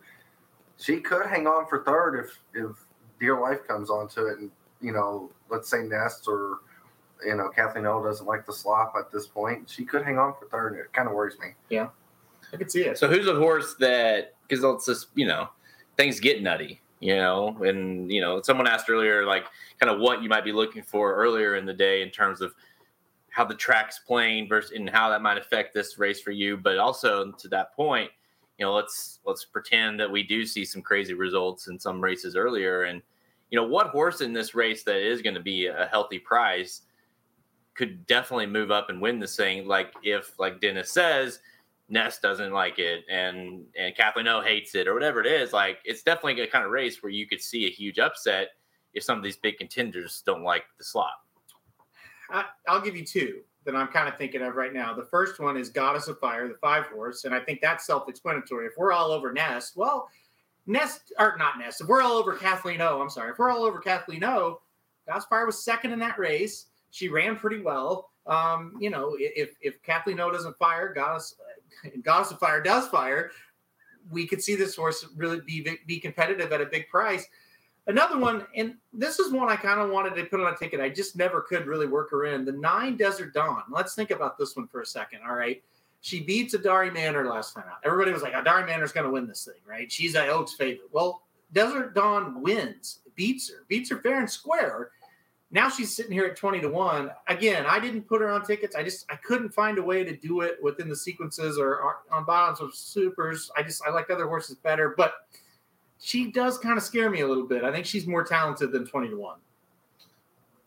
She 0.79 0.99
could 0.99 1.27
hang 1.27 1.45
on 1.45 1.67
for 1.67 1.83
third 1.83 2.15
if 2.25 2.39
if 2.55 2.75
Dear 3.19 3.39
Life 3.39 3.67
comes 3.67 3.89
onto 3.91 4.25
it, 4.25 4.39
and 4.39 4.49
you 4.81 4.91
know, 4.91 5.29
let's 5.49 5.69
say 5.69 5.83
Nest 5.83 6.27
or 6.27 6.59
you 7.23 7.35
know 7.35 7.49
Kathleen 7.49 7.85
O 7.85 8.03
doesn't 8.03 8.25
like 8.25 8.47
the 8.47 8.53
slop 8.53 8.95
at 8.97 9.11
this 9.11 9.27
point. 9.27 9.69
She 9.69 9.85
could 9.85 10.03
hang 10.03 10.17
on 10.17 10.33
for 10.39 10.47
third. 10.47 10.71
and 10.73 10.81
It 10.81 10.91
kind 10.93 11.07
of 11.07 11.13
worries 11.13 11.37
me. 11.39 11.49
I 12.53 12.57
can 12.57 12.69
see 12.69 12.83
it. 12.83 12.97
So 12.97 13.07
who's 13.07 13.27
a 13.27 13.35
horse 13.35 13.75
that 13.79 14.35
because 14.47 14.63
it's 14.63 14.85
just 14.85 15.07
you 15.15 15.25
know 15.25 15.49
things 15.97 16.19
get 16.19 16.41
nutty, 16.41 16.81
you 16.99 17.15
know, 17.15 17.57
and 17.63 18.11
you 18.11 18.21
know 18.21 18.41
someone 18.41 18.67
asked 18.67 18.89
earlier 18.89 19.25
like 19.25 19.45
kind 19.79 19.91
of 19.91 19.99
what 19.99 20.21
you 20.21 20.29
might 20.29 20.45
be 20.45 20.51
looking 20.51 20.83
for 20.83 21.15
earlier 21.15 21.55
in 21.55 21.65
the 21.65 21.73
day 21.73 22.01
in 22.01 22.09
terms 22.09 22.41
of 22.41 22.53
how 23.29 23.43
the 23.43 23.55
track's 23.55 23.99
playing 23.99 24.47
versus 24.47 24.71
and 24.75 24.89
how 24.89 25.09
that 25.09 25.21
might 25.21 25.37
affect 25.37 25.73
this 25.73 25.97
race 25.97 26.21
for 26.21 26.29
you, 26.29 26.55
but 26.55 26.77
also 26.77 27.31
to 27.31 27.47
that 27.47 27.75
point, 27.75 28.11
you 28.59 28.65
know, 28.65 28.73
let's 28.73 29.19
let's 29.25 29.43
pretend 29.43 29.99
that 29.99 30.11
we 30.11 30.21
do 30.21 30.45
see 30.45 30.63
some 30.63 30.81
crazy 30.83 31.15
results 31.15 31.67
in 31.67 31.79
some 31.79 31.99
races 31.99 32.35
earlier, 32.35 32.83
and 32.83 33.01
you 33.49 33.59
know 33.59 33.65
what 33.65 33.87
horse 33.87 34.21
in 34.21 34.33
this 34.33 34.53
race 34.53 34.83
that 34.83 34.97
is 34.97 35.21
going 35.21 35.33
to 35.33 35.41
be 35.41 35.65
a 35.65 35.87
healthy 35.91 36.19
price 36.19 36.81
could 37.73 38.05
definitely 38.05 38.45
move 38.45 38.71
up 38.71 38.89
and 38.89 39.01
win 39.01 39.19
this 39.19 39.35
thing. 39.35 39.67
Like 39.67 39.93
if, 40.03 40.37
like 40.39 40.61
Dennis 40.61 40.91
says, 40.91 41.39
Nest 41.93 42.23
doesn't 42.23 42.51
like 42.51 42.79
it 42.79 43.05
and 43.07 43.63
and 43.77 43.95
Kathleen 43.95 44.27
O 44.27 44.41
hates 44.41 44.73
it 44.73 44.87
or 44.87 44.95
whatever 44.95 45.21
it 45.21 45.27
is, 45.27 45.53
like 45.53 45.77
it's 45.85 46.01
definitely 46.01 46.41
a 46.41 46.47
kind 46.47 46.65
of 46.65 46.71
race 46.71 47.03
where 47.03 47.11
you 47.11 47.27
could 47.27 47.39
see 47.41 47.67
a 47.67 47.69
huge 47.69 47.99
upset 47.99 48.49
if 48.93 49.03
some 49.03 49.17
of 49.17 49.23
these 49.23 49.37
big 49.37 49.57
contenders 49.57 50.23
don't 50.25 50.43
like 50.43 50.63
the 50.79 50.83
slot. 50.83 51.13
I, 52.31 52.45
I'll 52.67 52.81
give 52.81 52.95
you 52.95 53.05
two 53.05 53.41
that 53.65 53.75
I'm 53.75 53.87
kind 53.87 54.09
of 54.09 54.17
thinking 54.17 54.41
of 54.41 54.55
right 54.55 54.73
now. 54.73 54.93
The 54.93 55.05
first 55.05 55.39
one 55.39 55.55
is 55.55 55.69
Goddess 55.69 56.07
of 56.07 56.19
Fire, 56.19 56.47
the 56.47 56.55
five 56.55 56.85
horse, 56.87 57.25
and 57.25 57.33
I 57.33 57.39
think 57.39 57.61
that's 57.61 57.85
self-explanatory. 57.85 58.65
If 58.65 58.73
we're 58.75 58.91
all 58.91 59.11
over 59.11 59.31
Nest, 59.31 59.77
well, 59.77 60.09
Nest 60.65 61.13
or 61.19 61.35
not 61.37 61.59
Nest, 61.59 61.79
if 61.79 61.87
we're 61.87 62.01
all 62.01 62.13
over 62.13 62.35
Kathleen 62.35 62.81
O, 62.81 63.01
I'm 63.01 63.09
sorry, 63.09 63.31
if 63.31 63.37
we're 63.37 63.51
all 63.51 63.63
over 63.63 63.79
Kathleen 63.79 64.23
O, 64.23 64.59
Goddess 65.07 65.25
of 65.25 65.29
Fire 65.29 65.45
was 65.45 65.63
second 65.63 65.91
in 65.91 65.99
that 65.99 66.17
race. 66.17 66.65
She 66.89 67.07
ran 67.07 67.35
pretty 67.35 67.61
well. 67.61 68.09
Um, 68.25 68.73
you 68.79 68.89
know, 68.89 69.15
if 69.19 69.55
if 69.61 69.81
Kathleen 69.83 70.19
O 70.19 70.31
doesn't 70.31 70.57
fire, 70.57 70.93
Goddess 70.93 71.35
Fire 72.39 72.61
does 72.61 72.87
fire. 72.87 73.31
We 74.11 74.27
could 74.27 74.41
see 74.41 74.55
this 74.55 74.75
horse 74.75 75.05
really 75.15 75.39
be 75.41 75.77
be 75.87 75.99
competitive 75.99 76.51
at 76.51 76.61
a 76.61 76.65
big 76.65 76.89
price. 76.89 77.25
Another 77.87 78.17
one, 78.17 78.45
and 78.55 78.75
this 78.93 79.19
is 79.19 79.31
one 79.31 79.49
I 79.49 79.57
kind 79.57 79.79
of 79.79 79.89
wanted 79.89 80.15
to 80.15 80.23
put 80.25 80.39
on 80.39 80.53
a 80.53 80.57
ticket. 80.57 80.79
I 80.79 80.89
just 80.89 81.17
never 81.17 81.41
could 81.41 81.67
really 81.67 81.87
work 81.87 82.09
her 82.11 82.25
in. 82.25 82.45
The 82.45 82.53
nine 82.53 82.95
Desert 82.95 83.33
Dawn. 83.33 83.63
Let's 83.69 83.93
think 83.93 84.11
about 84.11 84.37
this 84.37 84.55
one 84.55 84.67
for 84.67 84.81
a 84.81 84.85
second. 84.85 85.19
All 85.27 85.35
right. 85.35 85.61
She 85.99 86.21
beats 86.21 86.53
Adare 86.55 86.93
Manor 86.93 87.25
last 87.25 87.53
time 87.53 87.65
out. 87.69 87.77
Everybody 87.83 88.11
was 88.11 88.21
like, 88.21 88.33
Adare 88.33 88.65
Manor's 88.65 88.91
going 88.91 89.05
to 89.05 89.11
win 89.11 89.27
this 89.27 89.45
thing, 89.45 89.61
right? 89.65 89.89
She's 89.91 90.15
Oaks 90.15 90.53
favorite. 90.53 90.89
Well, 90.91 91.23
Desert 91.53 91.93
Dawn 91.93 92.41
wins, 92.41 92.99
beats 93.15 93.49
her, 93.49 93.63
beats 93.67 93.89
her 93.89 93.97
fair 93.97 94.19
and 94.19 94.29
square. 94.29 94.91
Now 95.53 95.69
she's 95.69 95.95
sitting 95.95 96.11
here 96.11 96.25
at 96.25 96.35
20 96.35 96.61
to 96.61 96.69
1. 96.69 97.11
Again, 97.27 97.65
I 97.67 97.79
didn't 97.79 98.07
put 98.07 98.21
her 98.21 98.29
on 98.31 98.43
tickets. 98.43 98.75
I 98.75 98.81
just 98.81 99.05
I 99.11 99.15
couldn't 99.17 99.49
find 99.49 99.77
a 99.77 99.83
way 99.83 100.03
to 100.03 100.17
do 100.17 100.41
it 100.41 100.57
within 100.63 100.89
the 100.89 100.95
sequences 100.95 101.59
or, 101.59 101.79
or 101.79 101.97
on 102.11 102.25
bottoms 102.25 102.59
of 102.59 102.73
supers. 102.73 103.51
I 103.55 103.61
just 103.61 103.83
I 103.87 103.91
like 103.91 104.09
other 104.09 104.27
horses 104.27 104.55
better, 104.55 104.95
but 104.97 105.13
she 105.99 106.31
does 106.31 106.57
kind 106.57 106.75
of 106.75 106.83
scare 106.83 107.11
me 107.11 107.21
a 107.21 107.27
little 107.27 107.45
bit. 107.45 107.63
I 107.63 107.71
think 107.71 107.85
she's 107.85 108.07
more 108.07 108.23
talented 108.23 108.71
than 108.71 108.87
20 108.87 109.09
to 109.09 109.15
1. 109.15 109.37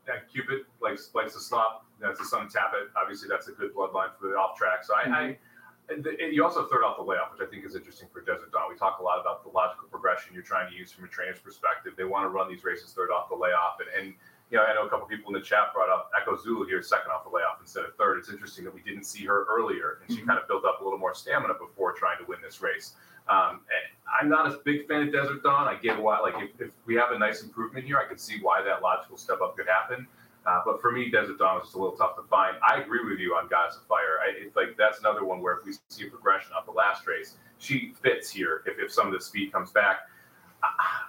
Yeah, 0.06 0.14
Cupid 0.30 0.60
likes 0.80 1.10
likes 1.16 1.34
to 1.34 1.40
stop. 1.40 1.84
That's 2.00 2.20
the 2.20 2.24
son 2.24 2.48
tap 2.48 2.70
it. 2.80 2.88
Obviously, 2.96 3.28
that's 3.28 3.48
a 3.48 3.52
good 3.52 3.74
bloodline 3.74 4.10
for 4.20 4.28
the 4.28 4.34
off 4.34 4.56
track. 4.56 4.84
So 4.84 4.94
I, 4.94 5.00
I 5.00 5.04
mm-hmm. 5.04 5.94
and 5.94 6.04
the, 6.04 6.10
and 6.22 6.32
you 6.32 6.44
also 6.44 6.68
third 6.68 6.84
off 6.84 6.96
the 6.96 7.02
layoff, 7.02 7.32
which 7.32 7.44
I 7.44 7.50
think 7.50 7.66
is 7.66 7.74
interesting 7.74 8.06
for 8.12 8.20
Desert 8.20 8.52
Dawn. 8.52 8.70
We 8.70 8.76
talk 8.76 9.00
a 9.00 9.02
lot 9.02 9.20
about 9.20 9.42
the 9.42 9.50
logical 9.50 9.88
progression 9.88 10.32
you're 10.32 10.44
trying 10.44 10.70
to 10.70 10.76
use 10.76 10.92
from 10.92 11.06
a 11.06 11.08
trainer's 11.08 11.40
perspective. 11.40 11.94
They 11.96 12.04
want 12.04 12.24
to 12.24 12.28
run 12.28 12.48
these 12.48 12.62
races 12.62 12.92
third 12.92 13.10
off 13.10 13.28
the 13.28 13.34
layoff, 13.34 13.78
and, 13.80 14.06
and 14.06 14.14
you 14.50 14.56
know 14.58 14.64
I 14.64 14.74
know 14.74 14.86
a 14.86 14.90
couple 14.90 15.06
people 15.06 15.34
in 15.34 15.40
the 15.40 15.44
chat 15.44 15.72
brought 15.74 15.88
up 15.88 16.10
Echo 16.20 16.36
Zulu 16.36 16.66
here 16.66 16.82
second 16.82 17.10
off 17.10 17.24
the 17.24 17.30
layoff 17.30 17.58
instead 17.60 17.84
of 17.84 17.94
third. 17.96 18.18
It's 18.18 18.30
interesting 18.30 18.64
that 18.64 18.74
we 18.74 18.80
didn't 18.82 19.04
see 19.04 19.24
her 19.26 19.44
earlier, 19.50 19.98
and 20.06 20.14
she 20.16 20.22
Mhm. 20.22 20.26
kind 20.28 20.38
of 20.38 20.46
built 20.48 20.64
up 20.64 20.80
a 20.80 20.84
little 20.84 20.98
more 20.98 21.14
stamina 21.14 21.54
before 21.54 21.92
trying 21.92 22.18
to 22.18 22.24
win 22.24 22.40
this 22.42 22.60
race. 22.60 22.94
Um, 23.28 23.60
and 23.70 23.96
I'm 24.20 24.28
not 24.28 24.46
a 24.46 24.58
big 24.64 24.86
fan 24.86 25.02
of 25.02 25.12
Desert 25.12 25.42
Dawn. 25.42 25.66
I 25.66 25.74
get 25.74 25.98
why, 26.00 26.20
like 26.20 26.34
if, 26.40 26.60
if 26.60 26.70
we 26.86 26.94
have 26.94 27.10
a 27.10 27.18
nice 27.18 27.42
improvement 27.42 27.84
here, 27.84 27.98
I 27.98 28.04
can 28.06 28.18
see 28.18 28.38
why 28.40 28.62
that 28.62 28.82
logical 28.82 29.16
step 29.16 29.40
up 29.40 29.56
could 29.56 29.66
happen. 29.66 30.06
Uh, 30.46 30.62
but 30.64 30.80
for 30.80 30.92
me, 30.92 31.10
Desert 31.10 31.38
Dawn 31.38 31.56
is 31.58 31.64
just 31.64 31.74
a 31.74 31.78
little 31.78 31.96
tough 31.96 32.14
to 32.14 32.22
find. 32.22 32.56
I 32.66 32.80
agree 32.80 33.04
with 33.04 33.18
you 33.18 33.34
on 33.34 33.48
Goddess 33.48 33.78
of 33.78 33.82
Fire. 33.88 34.20
I, 34.22 34.28
it's 34.38 34.54
like 34.54 34.76
that's 34.76 35.00
another 35.00 35.24
one 35.24 35.40
where 35.42 35.54
if 35.58 35.64
we 35.66 35.72
see 35.88 36.06
a 36.06 36.10
progression 36.10 36.52
off 36.52 36.66
the 36.66 36.70
last 36.70 37.04
race, 37.08 37.36
she 37.58 37.94
fits 38.00 38.30
here. 38.30 38.62
If, 38.64 38.78
if 38.78 38.92
some 38.92 39.08
of 39.08 39.12
the 39.12 39.20
speed 39.20 39.50
comes 39.50 39.72
back, 39.72 40.08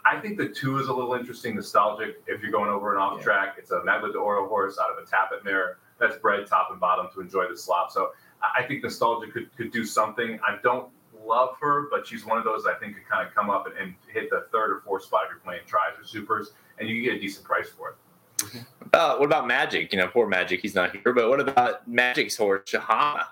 I, 0.06 0.20
think 0.20 0.38
the 0.38 0.50
two 0.50 0.80
is 0.80 0.88
a 0.88 0.94
little 0.94 1.14
interesting, 1.14 1.56
nostalgic. 1.56 2.22
If 2.28 2.42
you're 2.42 2.52
going 2.52 2.70
over 2.70 2.94
an 2.94 3.02
off 3.02 3.18
Yeah. 3.18 3.24
track, 3.24 3.56
it's 3.58 3.72
a 3.72 3.80
Medaglia 3.82 4.14
d'Oro 4.14 4.48
horse 4.48 4.78
out 4.80 4.92
of 4.92 4.98
a 4.98 5.08
Tapit 5.08 5.44
mare 5.44 5.78
that's 6.00 6.18
bred 6.18 6.46
top 6.48 6.70
and 6.72 6.80
bottom 6.80 7.08
to 7.14 7.22
enjoy 7.22 7.48
the 7.48 7.58
slop. 7.58 7.92
So 7.92 8.12
I, 8.42 8.64
think 8.64 8.84
nostalgia 8.84 9.32
could 9.32 9.56
could 9.58 9.72
do 9.72 9.84
something. 9.84 10.40
I 10.48 10.58
don't 10.62 10.90
love 11.26 11.56
her, 11.60 11.88
but 11.90 12.06
she's 12.06 12.26
one 12.26 12.38
of 12.38 12.44
those 12.44 12.66
I 12.66 12.76
think 12.76 12.96
could 12.96 13.08
kind 13.08 13.28
of 13.28 13.34
come 13.34 13.50
up 13.50 13.66
and, 13.66 13.76
and 13.78 13.96
hit 14.08 14.30
the 14.30 14.46
third 14.52 14.72
or 14.72 14.82
fourth 14.82 15.04
spot 15.04 15.22
if 15.26 15.32
you're 15.32 15.40
playing 15.40 15.62
tries 15.66 15.98
or 16.00 16.06
supers, 16.06 16.52
and 16.80 16.88
you 16.88 16.96
can 16.96 17.04
get 17.04 17.18
a 17.18 17.20
decent 17.20 17.46
price 17.46 17.70
for 17.70 17.90
it. 17.90 17.96
Uh, 18.94 19.18
what 19.18 19.26
about 19.26 19.48
Magic? 19.48 19.92
You 19.92 20.00
know, 20.00 20.08
poor 20.08 20.28
Magic, 20.28 20.62
he's 20.62 20.76
not 20.76 20.92
here. 20.92 21.14
But 21.14 21.30
what 21.30 21.40
about 21.40 21.88
Magic's 21.88 22.38
horse, 22.38 22.70
Shahama? 22.70 23.26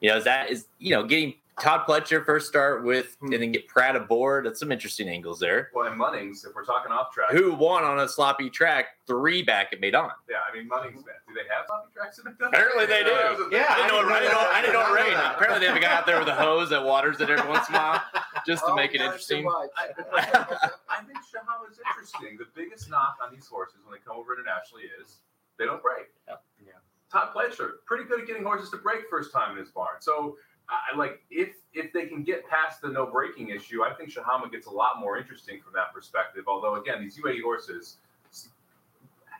You 0.00 0.10
know, 0.10 0.16
is 0.16 0.24
that 0.24 0.50
is 0.50 0.66
you 0.78 0.90
know 0.90 1.04
getting 1.04 1.34
Todd 1.60 1.86
Pletcher 1.86 2.24
first 2.24 2.46
start 2.48 2.84
with, 2.84 3.16
hmm. 3.20 3.32
and 3.32 3.42
then 3.42 3.52
get 3.52 3.66
Prat 3.68 3.96
aboard? 3.96 4.46
That's 4.46 4.60
some 4.60 4.70
interesting 4.72 5.08
angles 5.08 5.38
there. 5.40 5.70
Well, 5.74 5.86
and 5.90 6.00
Munnings, 6.00 6.46
if 6.46 6.54
we're 6.54 6.64
talking 6.64 6.92
off 6.92 7.12
track, 7.12 7.30
Who 7.30 7.54
won 7.54 7.84
on 7.84 8.00
a 8.00 8.08
sloppy 8.08 8.48
track 8.50 8.86
three 9.06 9.42
back 9.42 9.72
at 9.72 9.80
Meydan? 9.80 10.10
yeah, 10.28 10.36
I 10.50 10.56
mean 10.56 10.68
Munnings, 10.68 10.94
man, 11.04 11.18
do 11.26 11.34
they 11.34 11.48
have 11.54 11.66
sloppy 11.66 11.88
tracks 11.94 12.18
in 12.18 12.26
it? 12.28 12.34
Apparently 12.40 12.86
they 12.86 13.02
do. 13.04 13.48
Yeah, 13.52 13.66
I 13.70 13.88
didn't 13.88 14.08
know. 14.08 14.14
I 14.14 14.16
I 14.16 14.20
didn't 14.20 14.32
know. 14.32 14.50
I 14.52 14.60
didn't 14.60 14.72
know 14.74 14.86
it 14.86 14.94
rained. 14.94 15.16
that. 15.18 15.34
Apparently 15.36 15.60
they 15.60 15.66
have 15.66 15.76
a 15.76 15.80
guy 15.80 15.94
out 15.94 16.06
there 16.06 16.18
with 16.18 16.28
a 16.28 16.34
hose 16.34 16.70
that 16.70 16.84
waters 16.84 17.20
it 17.20 17.30
every 17.30 17.48
once 17.48 17.68
in 17.68 17.74
a 17.74 17.78
while, 17.78 18.02
just 18.46 18.64
to 18.66 18.72
Oh, 18.72 18.74
make 18.76 18.94
it 18.94 19.00
interesting. 19.00 19.44
much. 19.44 19.70
I, 19.76 19.88
I 20.88 21.02
think 21.04 21.18
Shahama 21.24 21.70
is 21.70 21.78
interesting. 21.78 22.36
The 22.38 22.46
biggest 22.54 22.90
knock 22.90 23.16
on 23.24 23.32
these 23.32 23.46
horses 23.46 23.78
when 23.84 23.92
they 23.98 24.04
come 24.04 24.16
over 24.16 24.34
internationally 24.34 24.84
is 25.00 25.18
they 25.58 25.64
don't 25.64 25.82
break. 25.82 26.06
Yeah. 26.28 26.34
Yeah. 26.64 26.72
Todd 27.10 27.30
Pletcher, 27.34 27.80
pretty 27.86 28.04
good 28.04 28.20
at 28.20 28.26
getting 28.26 28.44
horses 28.44 28.68
to 28.70 28.76
break 28.76 29.08
first 29.08 29.32
time 29.32 29.52
in 29.52 29.58
his 29.58 29.70
barn. 29.70 29.96
So, 30.00 30.36
I 30.68 30.96
like 30.96 31.22
if 31.30 31.50
if 31.72 31.92
they 31.92 32.06
can 32.06 32.22
get 32.22 32.46
past 32.48 32.82
the 32.82 32.88
no 32.88 33.06
breaking 33.06 33.48
issue, 33.48 33.82
I 33.82 33.92
think 33.94 34.10
Shahama 34.10 34.50
gets 34.50 34.66
a 34.66 34.70
lot 34.70 35.00
more 35.00 35.16
interesting 35.16 35.60
from 35.62 35.72
that 35.74 35.94
perspective. 35.94 36.44
Although 36.46 36.76
again, 36.76 37.00
these 37.00 37.18
UAE 37.18 37.42
horses 37.42 37.96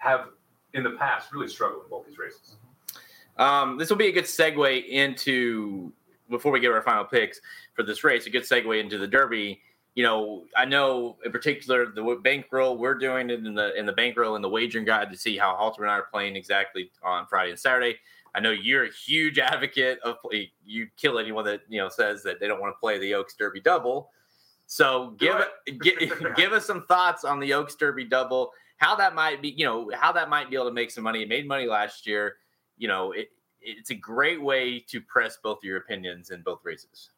have 0.01 0.29
in 0.75 0.83
the 0.83 0.91
past 0.93 1.33
really 1.33 1.49
struggled 1.49 1.85
in 1.85 1.91
both 1.91 2.07
these 2.07 2.19
races. 2.19 2.57
Um, 3.37 3.79
this 3.79 3.91
will 3.91 3.97
be 3.97 4.09
a 4.09 4.13
good 4.13 4.25
segue 4.25 4.89
into 4.89 5.93
before 6.31 6.53
we 6.53 6.61
get 6.61 6.73
our 6.73 6.83
final 6.83 7.05
picks 7.05 7.41
for 7.75 7.83
this 7.83 8.05
race. 8.05 8.27
A 8.27 8.31
good 8.31 8.43
segue 8.43 8.81
into 8.81 8.99
the 8.99 9.07
Derby. 9.07 9.61
You 9.95 10.05
know, 10.05 10.45
I 10.57 10.65
know 10.65 11.17
in 11.25 11.33
particular 11.33 11.87
the 11.87 12.21
bankroll 12.23 12.79
we're 12.79 12.95
doing 12.95 13.31
it 13.31 13.45
in 13.45 13.55
the 13.55 13.77
in 13.79 13.85
the 13.85 13.93
bankroll 13.93 14.37
and 14.37 14.45
the 14.45 14.49
wagering 14.49 14.85
guide 14.85 15.11
to 15.11 15.17
see 15.17 15.37
how 15.37 15.57
Halter 15.57 15.83
and 15.83 15.91
I 15.91 15.95
are 15.95 16.09
playing 16.11 16.37
exactly 16.37 16.91
on 17.03 17.27
Friday 17.27 17.51
and 17.51 17.59
Saturday. 17.59 17.97
I 18.39 18.41
know 18.41 18.53
you're 18.53 18.85
a 18.85 18.93
huge 18.93 19.41
advocate 19.41 19.99
of 20.05 20.19
you 20.65 20.87
kill 20.97 21.19
anyone 21.19 21.45
that 21.47 21.63
you 21.69 21.81
know 21.81 21.89
says 21.89 22.23
that 22.23 22.39
they 22.39 22.47
don't 22.47 22.61
want 22.61 22.73
to 22.73 22.79
play 22.79 22.97
the 22.97 23.13
Oaks 23.15 23.35
Derby 23.35 23.59
double. 23.59 24.11
So 24.67 25.17
give 25.19 25.45
give, 25.83 25.99
give 26.37 26.53
us 26.53 26.65
some 26.65 26.85
thoughts 26.87 27.25
on 27.25 27.41
the 27.41 27.53
Oaks 27.53 27.75
Derby 27.75 28.05
double, 28.05 28.53
how 28.77 28.95
that 28.95 29.17
might 29.17 29.43
be, 29.43 29.49
you 29.49 29.65
know, 29.65 29.91
how 29.93 30.13
that 30.13 30.29
might 30.29 30.51
be 30.51 30.55
able 30.55 30.67
to 30.67 30.73
make 30.73 30.93
some 30.93 31.03
money. 31.03 31.23
It 31.23 31.29
made 31.29 31.49
money 31.49 31.67
last 31.67 32.07
year. 32.07 32.37
You 32.77 32.87
know, 32.87 33.11
it, 33.11 33.31
it's 33.61 33.91
a 33.91 33.97
great 33.97 34.41
way 34.41 34.79
to 34.89 35.01
press 35.01 35.39
both 35.43 35.65
your 35.65 35.79
opinions 35.79 36.31
in 36.31 36.43
both 36.43 36.61
races. 36.63 37.11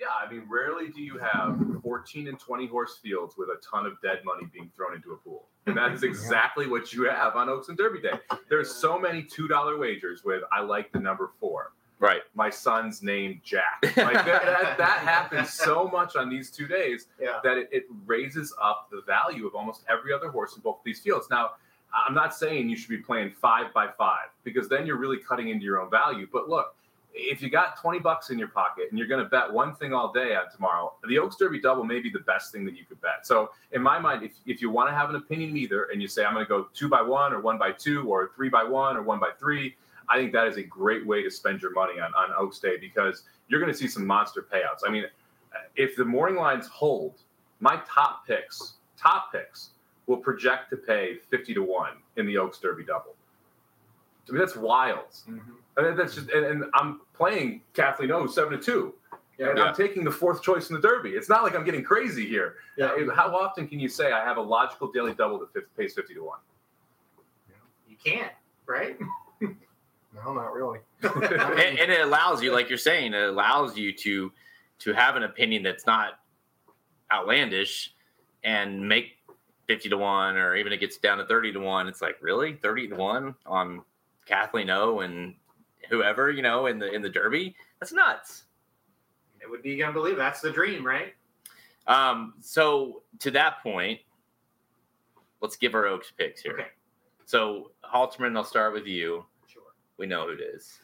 Yeah, 0.00 0.06
I 0.20 0.30
mean, 0.30 0.44
rarely 0.48 0.88
do 0.88 1.00
you 1.00 1.18
have 1.18 1.58
14 1.82 2.28
and 2.28 2.38
20 2.38 2.66
horse 2.66 2.98
fields 3.02 3.36
with 3.36 3.48
a 3.48 3.60
ton 3.64 3.86
of 3.86 3.92
dead 4.02 4.20
money 4.24 4.46
being 4.52 4.70
thrown 4.74 4.94
into 4.94 5.12
a 5.12 5.16
pool. 5.16 5.46
And 5.66 5.76
that 5.76 5.92
is 5.92 6.02
exactly 6.02 6.66
what 6.66 6.92
you 6.92 7.08
have 7.08 7.36
on 7.36 7.48
Oaks 7.48 7.68
and 7.68 7.78
Derby 7.78 8.00
Day. 8.00 8.18
There's 8.48 8.74
so 8.74 8.98
many 8.98 9.22
$2 9.22 9.78
wagers 9.78 10.24
with 10.24 10.42
I 10.52 10.60
like 10.62 10.92
the 10.92 10.98
number 10.98 11.30
four. 11.38 11.72
Right. 12.00 12.22
My 12.34 12.50
son's 12.50 13.02
name 13.02 13.40
Jack. 13.44 13.82
Like 13.96 14.24
that, 14.26 14.44
that, 14.44 14.78
that, 14.78 14.98
happens 14.98 15.52
so 15.52 15.88
much 15.88 16.16
on 16.16 16.28
these 16.28 16.50
two 16.50 16.66
days 16.66 17.06
yeah. 17.20 17.38
that 17.44 17.56
it, 17.56 17.68
it 17.72 17.84
raises 18.04 18.52
up 18.60 18.88
the 18.90 19.02
value 19.06 19.46
of 19.46 19.54
almost 19.54 19.84
every 19.88 20.12
other 20.12 20.28
horse 20.28 20.56
in 20.56 20.62
both 20.62 20.78
these 20.84 21.00
fields. 21.00 21.28
Now, 21.30 21.52
I'm 21.94 22.14
not 22.14 22.34
saying 22.34 22.68
you 22.68 22.76
should 22.76 22.90
be 22.90 22.98
playing 22.98 23.30
five 23.30 23.72
by 23.72 23.88
five 23.96 24.28
because 24.42 24.68
then 24.68 24.84
you're 24.86 24.98
really 24.98 25.18
cutting 25.18 25.48
into 25.48 25.64
your 25.64 25.80
own 25.80 25.90
value. 25.90 26.26
But 26.30 26.48
look, 26.48 26.74
if 27.14 27.40
you 27.40 27.48
got 27.48 27.80
20 27.80 28.00
bucks 28.00 28.30
in 28.30 28.38
your 28.38 28.48
pocket 28.48 28.86
and 28.90 28.98
you're 28.98 29.06
going 29.06 29.22
to 29.22 29.30
bet 29.30 29.50
one 29.50 29.74
thing 29.76 29.92
all 29.92 30.12
day 30.12 30.34
on 30.34 30.50
tomorrow, 30.52 30.92
the 31.08 31.18
Oaks 31.18 31.36
Derby 31.36 31.60
double 31.60 31.84
may 31.84 32.00
be 32.00 32.10
the 32.10 32.18
best 32.20 32.50
thing 32.52 32.64
that 32.64 32.76
you 32.76 32.84
could 32.84 33.00
bet. 33.00 33.24
So, 33.24 33.50
in 33.72 33.82
my 33.82 33.98
mind, 33.98 34.24
if, 34.24 34.32
if 34.46 34.60
you 34.60 34.68
want 34.68 34.90
to 34.90 34.94
have 34.94 35.10
an 35.10 35.16
opinion 35.16 35.56
either 35.56 35.84
and 35.84 36.02
you 36.02 36.08
say, 36.08 36.24
I'm 36.24 36.34
going 36.34 36.44
to 36.44 36.48
go 36.48 36.66
two 36.74 36.88
by 36.88 37.02
one 37.02 37.32
or 37.32 37.40
one 37.40 37.56
by 37.56 37.70
two 37.70 38.08
or 38.10 38.32
three 38.34 38.48
by 38.48 38.64
one 38.64 38.96
or 38.96 39.02
one 39.02 39.20
by 39.20 39.30
three, 39.38 39.76
I 40.08 40.16
think 40.18 40.32
that 40.32 40.48
is 40.48 40.56
a 40.56 40.62
great 40.62 41.06
way 41.06 41.22
to 41.22 41.30
spend 41.30 41.62
your 41.62 41.72
money 41.72 42.00
on, 42.00 42.12
on 42.14 42.30
Oaks 42.36 42.58
Day 42.58 42.76
because 42.78 43.22
you're 43.48 43.60
going 43.60 43.72
to 43.72 43.78
see 43.78 43.88
some 43.88 44.06
monster 44.06 44.44
payouts. 44.52 44.86
I 44.86 44.90
mean, 44.90 45.04
if 45.76 45.96
the 45.96 46.04
morning 46.04 46.36
lines 46.36 46.66
hold, 46.66 47.20
my 47.60 47.80
top 47.88 48.26
picks, 48.26 48.74
top 48.98 49.32
picks, 49.32 49.70
will 50.06 50.16
project 50.18 50.70
to 50.70 50.76
pay 50.76 51.16
50 51.30 51.54
to 51.54 51.62
1 51.62 51.90
in 52.16 52.26
the 52.26 52.36
Oaks 52.36 52.58
Derby 52.58 52.84
double. 52.84 53.14
I 54.28 54.32
mean, 54.32 54.40
that's 54.40 54.56
wild. 54.56 55.10
Mm-hmm. 55.28 55.38
And 55.76 55.98
that's 55.98 56.14
just, 56.14 56.30
and, 56.30 56.46
and, 56.46 56.64
I'm 56.74 57.00
playing 57.14 57.62
Kathleen 57.74 58.12
O 58.12 58.26
seven 58.26 58.58
to 58.58 58.64
two. 58.64 58.94
Yeah, 59.38 59.50
and 59.50 59.58
yeah. 59.58 59.64
I'm 59.64 59.74
taking 59.74 60.04
the 60.04 60.10
fourth 60.10 60.42
choice 60.42 60.70
in 60.70 60.76
the 60.76 60.80
Derby. 60.80 61.10
It's 61.10 61.28
not 61.28 61.42
like 61.42 61.56
I'm 61.56 61.64
getting 61.64 61.82
crazy 61.82 62.26
here. 62.26 62.54
Yeah. 62.76 62.92
How 63.12 63.34
often 63.34 63.66
can 63.66 63.80
you 63.80 63.88
say 63.88 64.12
I 64.12 64.24
have 64.24 64.36
a 64.36 64.42
logical 64.42 64.92
daily 64.92 65.12
double 65.12 65.38
that 65.38 65.76
pays 65.76 65.94
50 65.94 66.14
to 66.14 66.24
1? 66.24 66.38
You 67.88 67.96
can't, 68.02 68.32
right? 68.66 68.96
no, 69.40 70.32
not 70.32 70.54
really. 70.54 70.78
and, 71.02 71.78
and 71.78 71.90
it 71.90 72.00
allows 72.02 72.42
you, 72.42 72.52
like 72.52 72.68
you're 72.68 72.78
saying, 72.78 73.12
it 73.12 73.28
allows 73.28 73.76
you 73.76 73.92
to 73.92 74.32
to 74.80 74.92
have 74.92 75.16
an 75.16 75.22
opinion 75.22 75.62
that's 75.62 75.86
not 75.86 76.20
outlandish 77.12 77.94
and 78.42 78.86
make 78.86 79.16
50 79.66 79.88
to 79.88 79.96
1 79.96 80.36
or 80.36 80.56
even 80.56 80.72
it 80.72 80.80
gets 80.80 80.98
down 80.98 81.18
to 81.18 81.26
30 81.26 81.52
to 81.52 81.60
1 81.60 81.88
it's 81.88 82.02
like 82.02 82.16
really 82.20 82.54
30 82.54 82.88
to 82.88 82.96
1 82.96 83.34
on 83.46 83.82
kathleen 84.26 84.70
o 84.70 85.00
and 85.00 85.34
whoever 85.90 86.30
you 86.30 86.42
know 86.42 86.66
in 86.66 86.78
the 86.78 86.90
in 86.92 87.02
the 87.02 87.08
derby 87.08 87.54
that's 87.80 87.92
nuts 87.92 88.44
it 89.40 89.50
would 89.50 89.62
be 89.62 89.82
believe 89.92 90.16
that's 90.16 90.40
the 90.40 90.50
dream 90.50 90.84
right 90.84 91.14
um 91.86 92.34
so 92.40 93.02
to 93.18 93.30
that 93.30 93.62
point 93.62 94.00
let's 95.40 95.56
give 95.56 95.74
our 95.74 95.86
oaks 95.86 96.12
picks 96.16 96.40
here 96.40 96.54
okay. 96.54 96.68
so 97.26 97.70
halterman 97.84 98.36
i'll 98.36 98.44
start 98.44 98.72
with 98.72 98.86
you 98.86 99.24
sure 99.46 99.62
we 99.98 100.06
know 100.06 100.26
who 100.26 100.32
it 100.32 100.40
is 100.40 100.78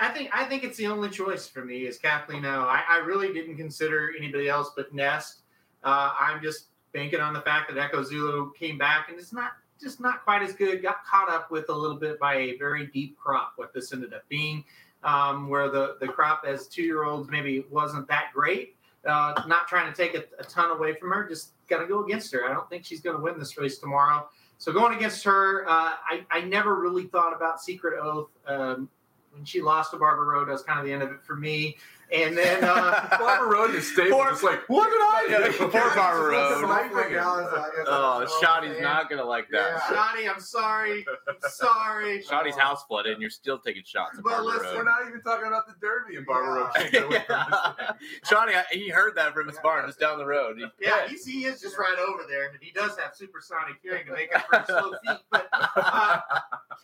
I 0.00 0.08
think 0.08 0.30
I 0.32 0.44
think 0.44 0.64
it's 0.64 0.76
the 0.76 0.88
only 0.88 1.08
choice 1.08 1.46
for 1.46 1.64
me 1.64 1.86
is 1.86 1.98
Kathleen 1.98 2.44
O. 2.44 2.62
I, 2.62 2.82
I 2.88 2.98
really 2.98 3.32
didn't 3.32 3.56
consider 3.56 4.12
anybody 4.18 4.48
else 4.48 4.72
but 4.74 4.92
Nest. 4.92 5.42
Uh, 5.84 6.12
I'm 6.18 6.42
just 6.42 6.66
banking 6.92 7.20
on 7.20 7.32
the 7.32 7.40
fact 7.42 7.72
that 7.72 7.78
Echo 7.78 8.02
Zulu 8.02 8.52
came 8.54 8.78
back 8.78 9.08
and 9.08 9.18
it's 9.18 9.32
not 9.32 9.52
just 9.84 10.00
not 10.00 10.24
quite 10.24 10.42
as 10.42 10.52
good. 10.54 10.82
Got 10.82 11.04
caught 11.04 11.30
up 11.30 11.50
with 11.52 11.68
a 11.68 11.72
little 11.72 11.96
bit 11.96 12.18
by 12.18 12.34
a 12.34 12.56
very 12.56 12.88
deep 12.88 13.16
crop. 13.16 13.52
What 13.56 13.72
this 13.72 13.92
ended 13.92 14.12
up 14.12 14.28
being, 14.28 14.64
um, 15.04 15.48
where 15.48 15.68
the 15.68 15.96
the 16.00 16.08
crop 16.08 16.44
as 16.44 16.66
two 16.66 16.82
year 16.82 17.04
olds 17.04 17.30
maybe 17.30 17.64
wasn't 17.70 18.08
that 18.08 18.30
great. 18.34 18.74
Uh, 19.06 19.42
not 19.46 19.68
trying 19.68 19.92
to 19.92 19.96
take 19.96 20.14
a, 20.14 20.24
a 20.40 20.44
ton 20.44 20.70
away 20.70 20.94
from 20.94 21.10
her, 21.10 21.28
just 21.28 21.50
got 21.68 21.78
to 21.78 21.86
go 21.86 22.02
against 22.02 22.32
her. 22.32 22.48
I 22.48 22.54
don't 22.54 22.68
think 22.70 22.86
she's 22.86 23.02
going 23.02 23.14
to 23.14 23.22
win 23.22 23.38
this 23.38 23.58
race 23.58 23.78
tomorrow. 23.78 24.26
So 24.56 24.72
going 24.72 24.96
against 24.96 25.22
her, 25.24 25.68
uh, 25.68 25.92
I, 26.08 26.24
I 26.30 26.40
never 26.40 26.76
really 26.80 27.04
thought 27.04 27.36
about 27.36 27.60
Secret 27.60 28.00
Oath. 28.00 28.30
Um, 28.46 28.88
when 29.34 29.44
she 29.44 29.60
lost 29.60 29.90
to 29.90 29.98
Barber 29.98 30.24
Road, 30.24 30.48
that 30.48 30.52
was 30.52 30.62
kind 30.62 30.78
of 30.78 30.86
the 30.86 30.92
end 30.92 31.02
of 31.02 31.10
it 31.10 31.22
for 31.22 31.36
me. 31.36 31.76
And 32.14 32.38
then 32.38 32.62
uh, 32.62 33.16
Barber 33.18 33.50
Road 33.50 33.74
is 33.74 33.92
stable. 33.92 34.18
Poor, 34.18 34.30
just 34.30 34.44
like, 34.44 34.60
what 34.68 34.88
did 34.88 35.00
I 35.00 35.48
do? 35.50 35.58
Poor 35.68 35.94
Barber 35.94 36.28
Road. 36.28 36.64
Oh, 36.64 38.24
oh 38.26 38.40
Shoddy's 38.40 38.80
not 38.80 39.10
gonna 39.10 39.24
like 39.24 39.48
that. 39.50 39.82
Yeah. 39.90 39.94
Shoddy, 39.94 40.28
I'm 40.28 40.40
sorry. 40.40 41.04
I'm 41.28 41.50
sorry. 41.50 42.22
Shoddy's 42.28 42.56
house 42.56 42.84
flooded, 42.84 43.14
and 43.14 43.20
you're 43.20 43.30
still 43.30 43.58
taking 43.58 43.82
shots. 43.84 44.18
At 44.18 44.24
but 44.24 44.44
listen, 44.44 44.62
Road. 44.62 44.76
we're 44.76 44.84
not 44.84 45.08
even 45.08 45.22
talking 45.22 45.48
about 45.48 45.66
the 45.66 45.74
Derby 45.80 46.16
in 46.16 46.24
Barber 46.24 46.70
yeah. 46.92 47.00
Road. 47.00 47.22
yeah. 47.28 47.92
Shoddy, 48.24 48.52
he 48.70 48.88
heard 48.90 49.16
that 49.16 49.34
from 49.34 49.48
his 49.48 49.58
barn 49.58 49.84
just 49.86 49.98
down 49.98 50.18
the 50.18 50.26
road. 50.26 50.56
He, 50.58 50.66
yeah, 50.80 51.08
he's, 51.08 51.26
he 51.26 51.46
is 51.46 51.60
just 51.60 51.76
right 51.78 51.96
over 52.08 52.22
there, 52.28 52.48
and 52.48 52.58
he 52.60 52.70
does 52.70 52.96
have 52.96 53.14
supersonic 53.14 53.76
hearing 53.82 54.06
to 54.06 54.12
make 54.12 54.34
up 54.34 54.46
for 54.48 54.58
his 54.58 54.66
slow 54.68 54.92
feet. 55.04 55.18
But 55.32 55.48
uh, 55.52 56.20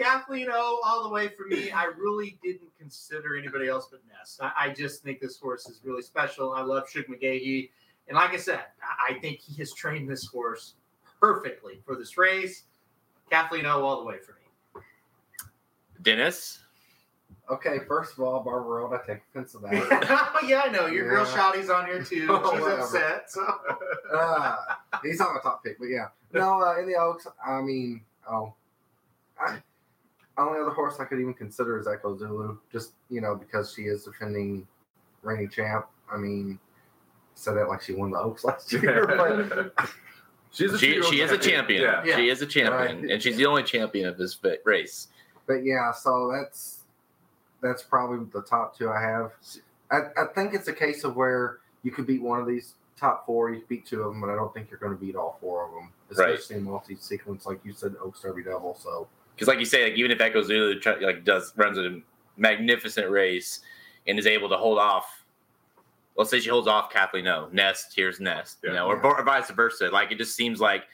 Kathleen 0.00 0.48
O, 0.50 0.80
all 0.84 1.04
the 1.04 1.08
way 1.08 1.28
for 1.28 1.46
me. 1.46 1.70
I 1.70 1.84
really 1.84 2.38
didn't 2.42 2.70
consider 2.78 3.36
anybody 3.36 3.68
else 3.68 3.88
but 3.90 4.00
Nest. 4.08 4.40
I, 4.42 4.52
I 4.56 4.68
just 4.70 5.02
think 5.02 5.19
this 5.20 5.38
horse 5.38 5.68
is 5.68 5.80
really 5.84 6.02
special. 6.02 6.52
I 6.52 6.62
love 6.62 6.88
Shug 6.88 7.04
McGaughey. 7.04 7.70
And 8.08 8.16
like 8.16 8.30
I 8.30 8.36
said, 8.36 8.60
I 9.08 9.14
think 9.20 9.40
he 9.40 9.54
has 9.58 9.72
trained 9.72 10.08
this 10.08 10.26
horse 10.26 10.74
perfectly 11.20 11.80
for 11.84 11.96
this 11.96 12.16
race. 12.18 12.64
Kathleen 13.30 13.66
O 13.66 13.82
all 13.82 14.00
the 14.00 14.06
way 14.06 14.16
for 14.18 14.32
me. 14.32 14.82
Dennis? 16.02 16.60
Okay, 17.50 17.78
first 17.86 18.12
of 18.12 18.20
all, 18.20 18.40
Barber 18.42 18.68
Road, 18.68 18.92
I 18.94 19.04
take 19.04 19.22
offense 19.30 19.52
to 19.52 19.58
that. 19.58 20.40
yeah, 20.46 20.62
I 20.64 20.70
know. 20.70 20.86
Your 20.86 21.04
yeah. 21.04 21.10
girl 21.10 21.24
Shoddy's 21.24 21.68
on 21.68 21.86
here 21.86 22.02
too. 22.02 22.26
Oh, 22.30 22.52
She's 22.52 22.60
whatever. 22.60 22.82
upset. 22.82 23.30
So. 23.30 23.54
uh, 24.14 24.56
he's 25.02 25.18
not 25.18 25.34
my 25.34 25.40
top 25.42 25.64
pick, 25.64 25.78
but 25.78 25.86
yeah. 25.86 26.08
No, 26.32 26.62
uh, 26.62 26.78
in 26.80 26.86
the 26.86 26.94
Oaks, 26.94 27.26
I 27.44 27.60
mean, 27.60 28.02
oh, 28.30 28.54
I, 29.40 29.58
only 30.38 30.60
other 30.60 30.70
horse 30.70 31.00
I 31.00 31.04
could 31.04 31.20
even 31.20 31.34
consider 31.34 31.78
is 31.78 31.88
Echo 31.88 32.16
Zulu, 32.16 32.58
just 32.72 32.92
you 33.08 33.20
know 33.20 33.34
because 33.34 33.72
she 33.74 33.82
is 33.82 34.04
defending 34.04 34.66
reigning 35.22 35.48
champ. 35.48 35.86
I 36.12 36.16
mean, 36.16 36.58
said 37.34 37.54
that 37.54 37.68
like 37.68 37.82
she 37.82 37.94
won 37.94 38.10
the 38.10 38.18
Oaks 38.18 38.44
last 38.44 38.72
year, 38.72 39.06
but 39.06 39.88
she's 40.50 40.72
a 40.72 40.78
she, 40.78 41.02
she 41.02 41.20
is 41.20 41.32
a 41.32 41.38
champion. 41.38 41.82
Yeah. 41.82 42.04
yeah. 42.04 42.16
She 42.16 42.28
is 42.28 42.42
a 42.42 42.46
champion, 42.46 43.02
right. 43.02 43.10
and 43.12 43.22
she's 43.22 43.36
the 43.36 43.46
only 43.46 43.62
champion 43.62 44.08
of 44.08 44.18
this 44.18 44.38
race. 44.64 45.08
But 45.46 45.64
yeah, 45.64 45.92
so 45.92 46.30
that's 46.32 46.80
that's 47.62 47.82
probably 47.82 48.26
the 48.32 48.42
top 48.42 48.76
two 48.76 48.90
I 48.90 49.00
have. 49.00 49.32
I, 49.90 50.22
I 50.22 50.24
think 50.34 50.54
it's 50.54 50.68
a 50.68 50.72
case 50.72 51.04
of 51.04 51.16
where 51.16 51.58
you 51.82 51.90
could 51.90 52.06
beat 52.06 52.22
one 52.22 52.40
of 52.40 52.46
these 52.46 52.74
top 53.00 53.26
four, 53.26 53.50
you 53.50 53.62
beat 53.68 53.86
two 53.86 54.02
of 54.02 54.12
them, 54.12 54.20
but 54.20 54.30
I 54.30 54.34
don't 54.34 54.52
think 54.52 54.70
you're 54.70 54.78
going 54.78 54.92
to 54.92 54.98
beat 54.98 55.16
all 55.16 55.38
four 55.40 55.66
of 55.66 55.72
them, 55.72 55.90
especially 56.10 56.56
right. 56.56 56.60
in 56.60 56.70
multi-sequence, 56.70 57.46
like 57.46 57.60
you 57.64 57.72
said, 57.72 57.94
Oaks 58.02 58.20
Derby 58.20 58.42
Double. 58.42 58.76
So 58.78 59.08
because 59.34 59.48
like 59.48 59.58
you 59.58 59.64
say, 59.64 59.84
like 59.84 59.94
even 59.94 60.10
if 60.10 60.20
Echo 60.20 60.42
Zulu 60.42 60.80
like 61.00 61.24
does 61.24 61.52
runs 61.56 61.78
a 61.78 62.00
magnificent 62.36 63.10
race 63.10 63.60
and 64.06 64.18
is 64.18 64.26
able 64.26 64.48
to 64.48 64.56
hold 64.56 64.78
off, 64.78 65.24
let's 66.16 66.30
say 66.30 66.40
she 66.40 66.50
holds 66.50 66.68
off 66.68 66.90
Kathleen 66.92 67.26
O, 67.28 67.48
Nest, 67.52 67.92
here's 67.94 68.20
Nest, 68.20 68.58
you 68.62 68.72
know, 68.72 68.86
or, 68.86 69.00
or 69.04 69.22
vice 69.22 69.50
versa. 69.50 69.88
Like 69.90 70.12
it 70.12 70.18
just 70.18 70.34
seems 70.36 70.60
like 70.60 70.84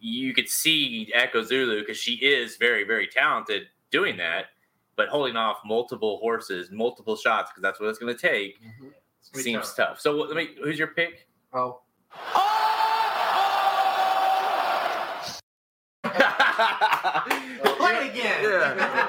you 0.00 0.34
could 0.34 0.48
see 0.48 1.10
Echo 1.14 1.42
Zulu 1.42 1.80
because 1.80 1.96
she 1.96 2.14
is 2.14 2.56
very, 2.56 2.84
very 2.84 3.06
talented 3.06 3.68
doing 3.90 4.16
that, 4.16 4.46
but 4.96 5.08
holding 5.08 5.36
off 5.36 5.58
multiple 5.64 6.18
horses, 6.18 6.70
multiple 6.72 7.16
shots 7.16 7.50
because 7.50 7.62
that's 7.62 7.80
what 7.80 7.88
it's 7.88 7.98
going 7.98 8.14
to 8.14 8.20
take 8.20 8.60
mm-hmm. 8.62 8.88
seems 9.38 9.74
tough. 9.74 9.88
tough. 9.90 10.00
So 10.00 10.12
let 10.12 10.36
me, 10.36 10.50
who's 10.62 10.78
your 10.78 10.88
pick? 10.88 11.28
Oh. 11.52 11.80
Play 16.02 17.94
it 17.96 18.10
again. 18.10 18.42
Yeah. 18.42 19.01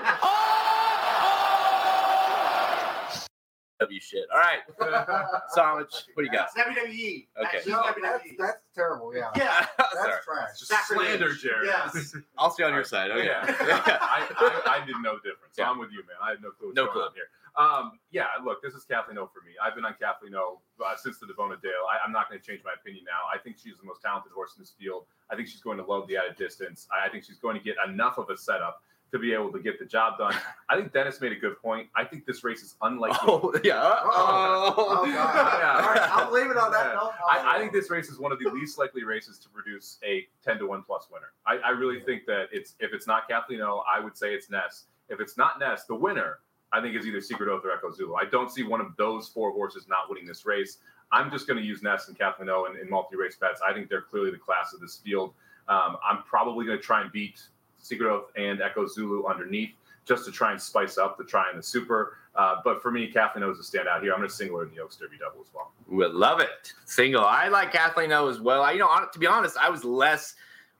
W 3.84 4.00
shit. 4.00 4.26
All 4.34 4.40
right. 4.40 4.60
Somich, 5.56 6.04
what 6.14 6.18
do 6.18 6.24
you 6.24 6.32
got? 6.32 6.50
That's 6.56 6.68
WWE. 6.70 7.28
Okay. 7.40 7.50
That's, 7.54 7.68
no, 7.68 7.84
that's, 8.02 8.24
that's, 8.40 8.58
terrible. 8.76 9.16
Yeah. 9.16 9.30
Yeah. 9.36 9.66
That's 9.78 9.94
Sorry. 9.94 10.22
trash. 10.26 10.60
Just 10.60 10.74
slander, 10.88 11.34
Jared. 11.34 11.68
Yes. 11.68 12.16
I'll 12.38 12.50
stay 12.52 12.64
on 12.64 12.74
your 12.74 12.84
side. 12.84 13.12
Okay. 13.12 13.26
Yeah, 13.26 13.44
I, 13.46 14.28
I, 14.66 14.80
I 14.82 14.86
didn't 14.86 15.02
know 15.04 15.14
the 15.22 15.30
difference. 15.30 15.56
So 15.56 15.62
Yeah. 15.64 15.70
I'm 15.70 15.78
with 15.80 15.92
you, 15.92 16.00
man. 16.08 16.18
I 16.22 16.32
had 16.32 16.42
no 16.42 16.50
clue 16.52 16.68
what's 16.70 16.76
No 16.76 16.86
going 16.86 16.94
clue. 16.94 17.04
on 17.04 17.12
here. 17.14 17.30
Um, 17.56 18.00
yeah, 18.10 18.26
look, 18.44 18.64
this 18.64 18.74
is 18.74 18.84
Kathleen 18.84 19.20
O 19.20 19.28
for 19.28 19.42
me. 19.46 19.52
I've 19.64 19.76
been 19.76 19.86
on 19.86 19.94
Kathleen 20.02 20.34
O 20.34 20.60
uh, 20.84 20.96
since 20.98 21.20
the 21.20 21.28
Davona 21.28 21.62
Dale. 21.62 21.86
I, 21.86 22.04
I'm 22.04 22.12
not 22.12 22.28
going 22.30 22.42
to 22.42 22.46
change 22.46 22.62
my 22.66 22.74
opinion 22.74 23.06
now. 23.06 23.30
I 23.32 23.38
think 23.38 23.58
she's 23.62 23.78
the 23.78 23.86
most 23.86 24.02
talented 24.02 24.32
horse 24.34 24.54
in 24.58 24.62
this 24.64 24.74
field. 24.80 25.06
I 25.30 25.36
think 25.36 25.48
she's 25.48 25.62
going 25.62 25.78
to 25.78 25.86
love 25.86 26.08
the 26.08 26.18
added 26.18 26.36
distance. 26.36 26.88
I, 26.92 27.06
I 27.06 27.10
think 27.10 27.24
she's 27.26 27.38
going 27.38 27.56
to 27.58 27.64
get 27.64 27.76
enough 27.88 28.18
of 28.18 28.30
a 28.32 28.38
setup 28.38 28.82
to 29.14 29.20
be 29.20 29.32
able 29.34 29.52
to 29.54 29.60
get 29.60 29.80
the 29.80 29.86
job 29.86 30.18
done. 30.18 30.34
I 30.70 30.76
think 30.76 30.92
Dennis 30.92 31.22
made 31.22 31.32
a 31.32 31.36
good 31.36 31.58
point. 31.62 31.88
I 31.96 32.04
think 32.04 32.26
this 32.26 32.44
race 32.44 32.62
is 32.62 32.76
unlikely. 32.82 33.20
Oh 33.24 33.54
yeah. 33.64 33.80
Oh, 34.04 34.74
Oh. 34.76 35.06
God. 35.06 35.08
Yeah. 35.08 35.86
All 35.88 35.94
right, 35.94 36.10
I'll 36.12 36.32
leave 36.34 36.52
it 36.52 36.58
on 36.58 36.72
that 36.72 36.88
Yeah. 36.88 36.94
note. 36.96 37.14
I, 37.30 37.56
I 37.56 37.60
think 37.60 37.72
this 37.72 37.90
race 37.90 38.10
is 38.10 38.20
one 38.20 38.32
of 38.32 38.40
the 38.40 38.50
least 38.50 38.78
likely 38.78 39.04
races 39.04 39.38
to 39.40 39.50
produce 39.50 39.98
a 40.04 40.28
10 40.44 40.58
to 40.60 40.68
1 40.68 40.84
plus 40.84 41.08
winner. 41.12 41.32
I, 41.48 41.58
I 41.66 41.70
really 41.70 42.02
think 42.02 42.26
that 42.26 42.48
it's 42.52 42.76
if 42.80 42.92
it's 42.94 43.08
not 43.08 43.28
Kathleen 43.30 43.62
O, 43.62 43.84
I 43.92 44.00
would 44.00 44.18
say 44.18 44.34
it's 44.34 44.50
Nest. 44.50 44.88
If 45.10 45.20
it's 45.22 45.38
not 45.38 45.60
Nest, 45.60 45.88
the 45.88 45.96
winner, 45.96 46.40
I 46.72 46.82
think 46.82 46.96
is 46.96 47.06
either 47.06 47.22
Secret 47.22 47.50
Oath 47.50 47.64
or 47.66 47.72
Echo 47.72 47.92
Zulu. 47.92 48.16
I 48.16 48.26
don't 48.26 48.52
see 48.52 48.64
one 48.64 48.82
of 48.82 48.88
those 48.98 49.30
four 49.30 49.52
horses 49.52 49.86
not 49.88 50.10
winning 50.10 50.26
this 50.26 50.46
race. 50.46 50.80
I'm 51.12 51.30
just 51.30 51.46
going 51.46 51.60
to 51.60 51.64
use 51.66 51.84
Nest 51.84 52.08
and 52.10 52.18
Kathleen 52.18 52.50
O 52.50 52.66
in, 52.66 52.78
in 52.80 52.90
multi 52.90 53.16
race 53.16 53.36
bets. 53.40 53.62
I 53.68 53.74
think 53.74 53.90
they're 53.90 54.02
clearly 54.02 54.32
the 54.32 54.40
class 54.40 54.74
of 54.74 54.80
this 54.80 54.98
field. 54.98 55.34
Um, 55.70 55.98
I'm 56.04 56.24
probably 56.24 56.66
going 56.66 56.78
to 56.78 56.84
try 56.84 57.02
and 57.02 57.12
beat 57.12 57.40
Secret 57.84 58.10
Oath 58.10 58.32
and 58.36 58.62
Echo 58.62 58.88
Zulu 58.88 59.26
underneath 59.26 59.72
just 60.06 60.26
to 60.26 60.32
try 60.32 60.52
and 60.52 60.62
spice 60.62 60.98
up 60.98 61.18
the 61.18 61.24
try 61.24 61.50
and 61.50 61.60
the 61.60 61.64
super. 61.64 62.18
Uh, 62.36 62.56
but 62.64 62.82
for 62.82 62.92
me, 62.92 63.08
Kathleen 63.08 63.44
O 63.44 63.52
is 63.52 63.60
a 63.60 63.62
standout 63.62 64.02
here. 64.02 64.12
I'm 64.12 64.18
going 64.20 64.28
to 64.30 64.36
single 64.36 64.58
her 64.58 64.66
in 64.66 64.74
the 64.74 64.82
Oaks 64.82 64.96
Derby 64.96 65.18
double 65.20 65.42
as 65.42 65.48
well. 65.54 65.72
We 65.88 66.06
love 66.08 66.40
it. 66.40 66.74
Single. 66.86 67.24
I 67.24 67.48
like 67.48 67.72
Kathleen 67.72 68.12
O 68.12 68.28
as 68.28 68.40
well. 68.40 68.64
I, 68.64 68.72
you 68.72 68.80
know, 68.80 68.90
to 69.12 69.20
be 69.20 69.28
honest, 69.28 69.56
I 69.58 69.70
was 69.70 69.84
less 69.84 70.34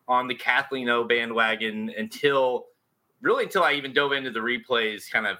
on 0.08 0.28
the 0.28 0.34
Kathleen 0.36 0.90
O 0.90 1.04
bandwagon 1.04 1.94
until 1.98 2.66
really 3.22 3.46
until 3.46 3.64
I 3.64 3.74
even 3.74 3.94
dove 3.94 4.12
into 4.14 4.32
the 4.32 4.40
replays. 4.40 5.10
Kind 5.10 5.28
of, 5.28 5.38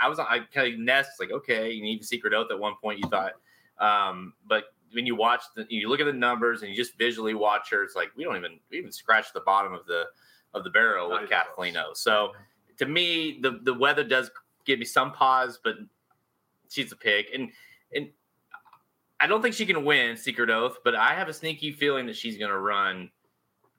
I- 0.00 0.08
was 0.08 0.18
I 0.18 0.40
kind 0.52 0.74
of 0.74 0.78
nest 0.78 1.12
like, 1.18 1.30
okay, 1.32 1.70
you 1.70 1.82
need 1.82 2.00
the 2.00 2.06
secret 2.06 2.34
oath 2.34 2.50
at 2.50 2.58
one 2.58 2.74
point. 2.80 3.00
You 3.02 3.08
thought, 3.08 3.32
um, 3.78 4.34
but 4.46 4.64
when 4.92 5.06
you 5.06 5.16
watch 5.16 5.42
the, 5.56 5.66
you 5.68 5.88
look 5.88 6.00
at 6.00 6.06
the 6.06 6.12
numbers 6.12 6.62
and 6.62 6.70
you 6.70 6.76
just 6.76 6.96
visually 6.96 7.34
watch 7.34 7.70
her, 7.70 7.82
it's 7.82 7.96
like 7.96 8.10
we 8.16 8.24
don't 8.24 8.36
even 8.36 8.60
we 8.70 8.78
even 8.78 8.92
scratch 8.92 9.32
the 9.32 9.40
bottom 9.40 9.72
of 9.72 9.86
the 9.86 10.04
of 10.54 10.64
the 10.64 10.70
barrel 10.70 11.10
Not 11.10 11.22
with 11.22 11.30
Kathleen 11.30 11.76
O. 11.76 11.90
So 11.94 12.32
to 12.78 12.86
me, 12.86 13.38
the 13.42 13.60
the 13.62 13.74
weather 13.74 14.04
does 14.04 14.30
give 14.64 14.78
me 14.78 14.84
some 14.84 15.12
pause, 15.12 15.58
but 15.62 15.76
she's 16.68 16.92
a 16.92 16.96
pick, 16.96 17.28
and 17.34 17.50
and 17.94 18.08
I 19.20 19.26
don't 19.26 19.42
think 19.42 19.54
she 19.54 19.66
can 19.66 19.84
win 19.84 20.16
Secret 20.16 20.50
Oath, 20.50 20.78
but 20.84 20.94
I 20.94 21.14
have 21.14 21.28
a 21.28 21.32
sneaky 21.32 21.72
feeling 21.72 22.06
that 22.06 22.16
she's 22.16 22.36
going 22.36 22.50
to 22.50 22.58
run 22.58 23.10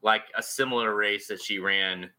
like 0.02 0.24
a 0.36 0.42
similar 0.42 0.96
race 0.96 1.28
that 1.28 1.42
she 1.42 1.60
ran 1.60 2.10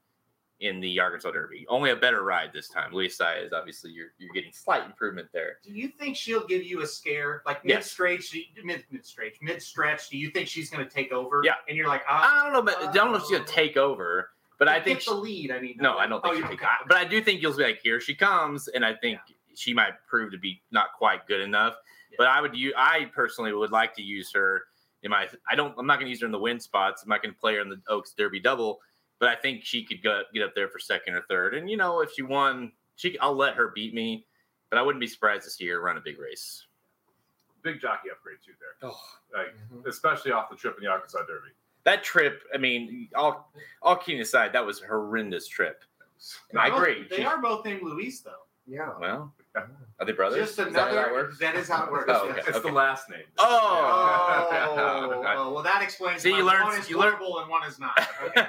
in 0.60 0.80
the 0.80 0.98
Arkansas 0.98 1.30
Derby. 1.30 1.64
Only 1.68 1.90
a 1.90 1.96
better 1.96 2.22
ride 2.22 2.50
this 2.52 2.68
time. 2.68 2.92
Luis 2.92 3.16
Saez, 3.16 3.52
obviously, 3.52 3.92
you're 3.92 4.08
you're 4.18 4.32
getting 4.34 4.52
slight 4.52 4.84
improvement 4.84 5.28
there. 5.32 5.58
Do 5.64 5.72
you 5.72 5.88
think 5.88 6.16
she'll 6.16 6.46
give 6.46 6.64
you 6.64 6.82
a 6.82 6.86
scare, 6.86 7.42
like 7.46 7.64
mid 7.64 7.84
stretch, 7.84 8.36
mid 8.64 8.84
mid 8.90 9.06
stretch, 9.06 9.36
mid 9.40 9.62
stretch? 9.62 10.08
Do 10.10 10.18
you 10.18 10.30
think 10.30 10.48
she's 10.48 10.70
going 10.70 10.84
to 10.84 10.90
take 10.90 11.12
over? 11.12 11.42
Yeah. 11.44 11.54
and 11.68 11.76
you're 11.76 11.88
like, 11.88 12.02
ah, 12.08 12.40
I 12.40 12.44
don't 12.44 12.52
know, 12.52 12.62
but 12.62 12.88
I 12.88 12.92
don't 12.92 13.12
know 13.12 13.18
if 13.18 13.22
she's 13.22 13.32
going 13.32 13.44
to 13.44 13.52
take 13.52 13.76
over, 13.76 14.30
but 14.58 14.68
I 14.68 14.80
think 14.80 14.98
get 15.00 15.06
the 15.08 15.14
lead. 15.14 15.50
I 15.50 15.60
mean, 15.60 15.76
No, 15.80 15.96
I 15.98 16.06
don't 16.06 16.20
think 16.22 16.34
Oh, 16.34 16.36
she'll 16.36 16.44
you- 16.50 16.56
take. 16.56 16.64
I- 16.64 16.78
But 16.86 16.96
I 16.96 17.04
do 17.04 17.22
think 17.22 17.40
you'll 17.42 17.56
be 17.56 17.62
like, 17.64 17.80
here 17.82 18.00
she 18.00 18.14
comes, 18.14 18.68
and 18.68 18.84
I 18.84 18.94
think 18.94 19.18
she 19.54 19.72
might 19.74 19.94
prove 20.06 20.32
to 20.32 20.38
be 20.38 20.62
not 20.70 20.92
quite 20.92 21.26
good 21.26 21.40
enough. 21.40 21.76
But 22.16 22.26
I 22.28 22.40
would, 22.40 22.56
use, 22.56 22.74
I 22.76 23.06
personally 23.14 23.52
would 23.52 23.70
like 23.70 23.94
to 23.96 24.02
use 24.02 24.32
her 24.32 24.64
in 25.02 25.10
my. 25.10 25.28
I 25.48 25.54
don't. 25.54 25.74
I'm 25.78 25.86
not 25.86 25.96
going 25.96 26.06
to 26.06 26.10
use 26.10 26.20
her 26.20 26.26
in 26.26 26.32
the 26.32 26.38
win 26.38 26.58
spots. 26.58 27.02
I'm 27.02 27.08
not 27.08 27.22
going 27.22 27.32
to 27.34 27.40
play 27.40 27.54
her 27.54 27.60
in 27.60 27.68
the 27.68 27.80
Oaks 27.88 28.12
Derby 28.14 28.40
double. 28.40 28.80
But 29.20 29.28
I 29.30 29.34
think 29.36 29.64
she 29.64 29.84
could 29.84 30.02
go, 30.02 30.22
get 30.32 30.42
up 30.44 30.54
there 30.54 30.68
for 30.68 30.78
second 30.78 31.14
or 31.14 31.22
third. 31.22 31.54
And 31.54 31.68
you 31.68 31.76
know, 31.76 32.00
if 32.00 32.12
she 32.12 32.22
won, 32.22 32.72
she 32.96 33.18
I'll 33.18 33.34
let 33.36 33.54
her 33.54 33.68
beat 33.68 33.92
me. 33.94 34.26
But 34.70 34.78
I 34.78 34.82
wouldn't 34.82 35.00
be 35.00 35.06
surprised 35.06 35.44
to 35.44 35.50
see 35.50 35.66
her 35.68 35.80
run 35.80 35.96
a 35.96 36.00
big 36.00 36.18
race. 36.18 36.66
Big 37.62 37.80
jockey 37.80 38.10
upgrade 38.10 38.38
too 38.44 38.52
there. 38.60 38.90
Oh, 38.90 39.00
Like 39.34 39.54
Mhm. 39.72 39.86
especially 39.86 40.30
off 40.32 40.48
the 40.50 40.56
trip 40.56 40.76
in 40.78 40.84
the 40.84 40.90
Arkansas 40.90 41.22
Derby. 41.26 41.50
That 41.88 42.04
trip. 42.04 42.42
I 42.54 42.58
mean, 42.58 43.08
all 43.14 43.50
all 43.82 43.96
kidding 43.96 44.20
aside, 44.20 44.52
that 44.52 44.64
was 44.64 44.82
a 44.82 44.86
horrendous 44.86 45.48
trip. 45.48 45.84
I 46.56 46.68
agree. 46.68 47.06
They 47.08 47.18
She- 47.18 47.24
are 47.24 47.38
both 47.40 47.64
named 47.64 47.82
Luis, 47.82 48.20
though. 48.20 48.44
Yeah. 48.66 48.90
Well, 49.00 49.32
are 50.00 50.06
they 50.06 50.12
brothers? 50.12 50.38
Just 50.38 50.58
Is 50.58 50.74
that 50.74 50.88
how 50.88 50.94
that 50.94 51.12
works? 51.12 51.38
That 51.38 51.54
is 51.56 51.68
how 51.68 51.84
it 51.86 51.90
works. 51.92 52.04
Oh, 52.14 52.28
okay. 52.30 52.42
It's 52.46 52.60
the 52.60 52.70
last 52.72 53.08
name. 53.10 53.24
Oh. 53.38 54.48
Oh, 54.70 55.52
well, 55.54 55.62
that 55.62 55.82
explains. 55.82 56.22
See, 56.22 56.30
you 56.30 56.44
learned- 56.44 56.64
One 56.64 56.78
is 56.78 56.88
you 56.88 56.98
learned- 56.98 57.18
global 57.18 57.40
and 57.40 57.50
one 57.50 57.64
is 57.64 57.78
not. 57.78 57.98
Okay. 58.24 58.46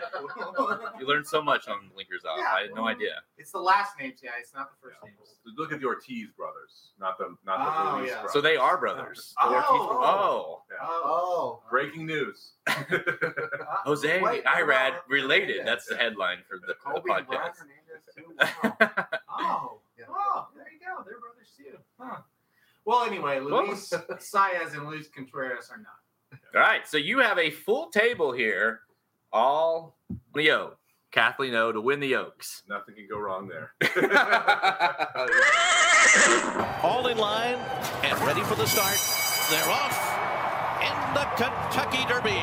You 1.00 1.08
learned 1.08 1.26
so 1.28 1.42
much 1.42 1.68
on 1.68 1.90
Blinkers 1.94 2.24
Off. 2.26 2.38
Yeah, 2.40 2.52
I 2.54 2.62
had 2.64 2.76
no 2.76 2.86
idea. 2.88 3.22
it's 3.38 3.52
the 3.52 3.60
last 3.60 3.94
names, 4.00 4.20
yeah. 4.24 4.32
It's 4.40 4.54
not 4.54 4.70
the 4.72 4.78
first 4.88 4.98
names. 5.04 5.16
Look 5.58 5.72
at 5.72 5.80
the 5.80 5.88
Ortiz 5.88 6.28
brothers, 6.38 6.92
not 7.00 7.18
the 7.18 7.36
not 7.46 7.58
the 7.58 7.90
Oh, 7.92 7.98
Ruiz 7.98 8.10
yeah. 8.10 8.14
brothers. 8.16 8.34
So 8.34 8.42
they 8.42 8.56
are 8.58 8.78
brothers. 8.78 9.34
Oh. 9.42 9.50
The 9.50 9.56
Ortiz- 9.56 9.68
oh. 9.72 10.62
Yeah. 10.70 10.78
Oh, 10.84 11.02
Oh. 11.06 11.64
Breaking 11.72 12.06
news. 12.06 12.52
Jose 13.86 14.20
uh, 14.20 14.24
Wait, 14.24 14.44
Irad 14.46 14.94
related. 15.08 15.58
yeah. 15.58 15.64
That's 15.66 15.86
the 15.88 15.96
headline 15.98 16.40
for 16.48 16.60
the, 16.60 16.68
the 16.68 16.74
Kobe 16.76 17.12
and 17.12 17.26
Brian 17.26 17.26
podcast. 17.26 17.66
Wow. 18.40 18.78
oh, 19.30 19.38
oh, 19.40 19.80
there 19.80 19.80
you 19.80 19.89
go. 21.58 21.72
Too. 21.72 21.78
Huh. 22.00 22.18
Well, 22.86 23.06
anyway, 23.06 23.40
Luis 23.40 23.90
Saez 24.20 24.74
and 24.74 24.88
Luis 24.88 25.08
Contreras 25.08 25.70
are 25.72 25.78
not. 25.78 26.40
All 26.56 26.62
right. 26.62 26.88
So 26.88 26.98
you 26.98 27.20
have 27.20 27.38
a 27.38 27.50
full 27.50 27.90
table 27.90 28.32
here. 28.32 28.82
All 29.32 29.96
Leo, 30.34 30.78
Kathleen 31.12 31.54
O 31.56 31.72
to 31.72 31.82
win 31.82 32.00
the 32.00 32.16
Oaks. 32.16 32.64
Nothing 32.68 32.96
can 32.96 33.08
go 33.10 33.20
wrong 33.20 33.48
there. 33.48 33.74
All 36.84 37.08
in 37.08 37.18
line 37.18 37.56
and 38.04 38.20
ready 38.22 38.42
for 38.42 38.56
the 38.56 38.66
start. 38.66 38.98
They're 39.50 39.70
off 39.70 39.98
in 40.82 41.14
the 41.14 41.26
Kentucky 41.36 42.06
Derby. 42.08 42.42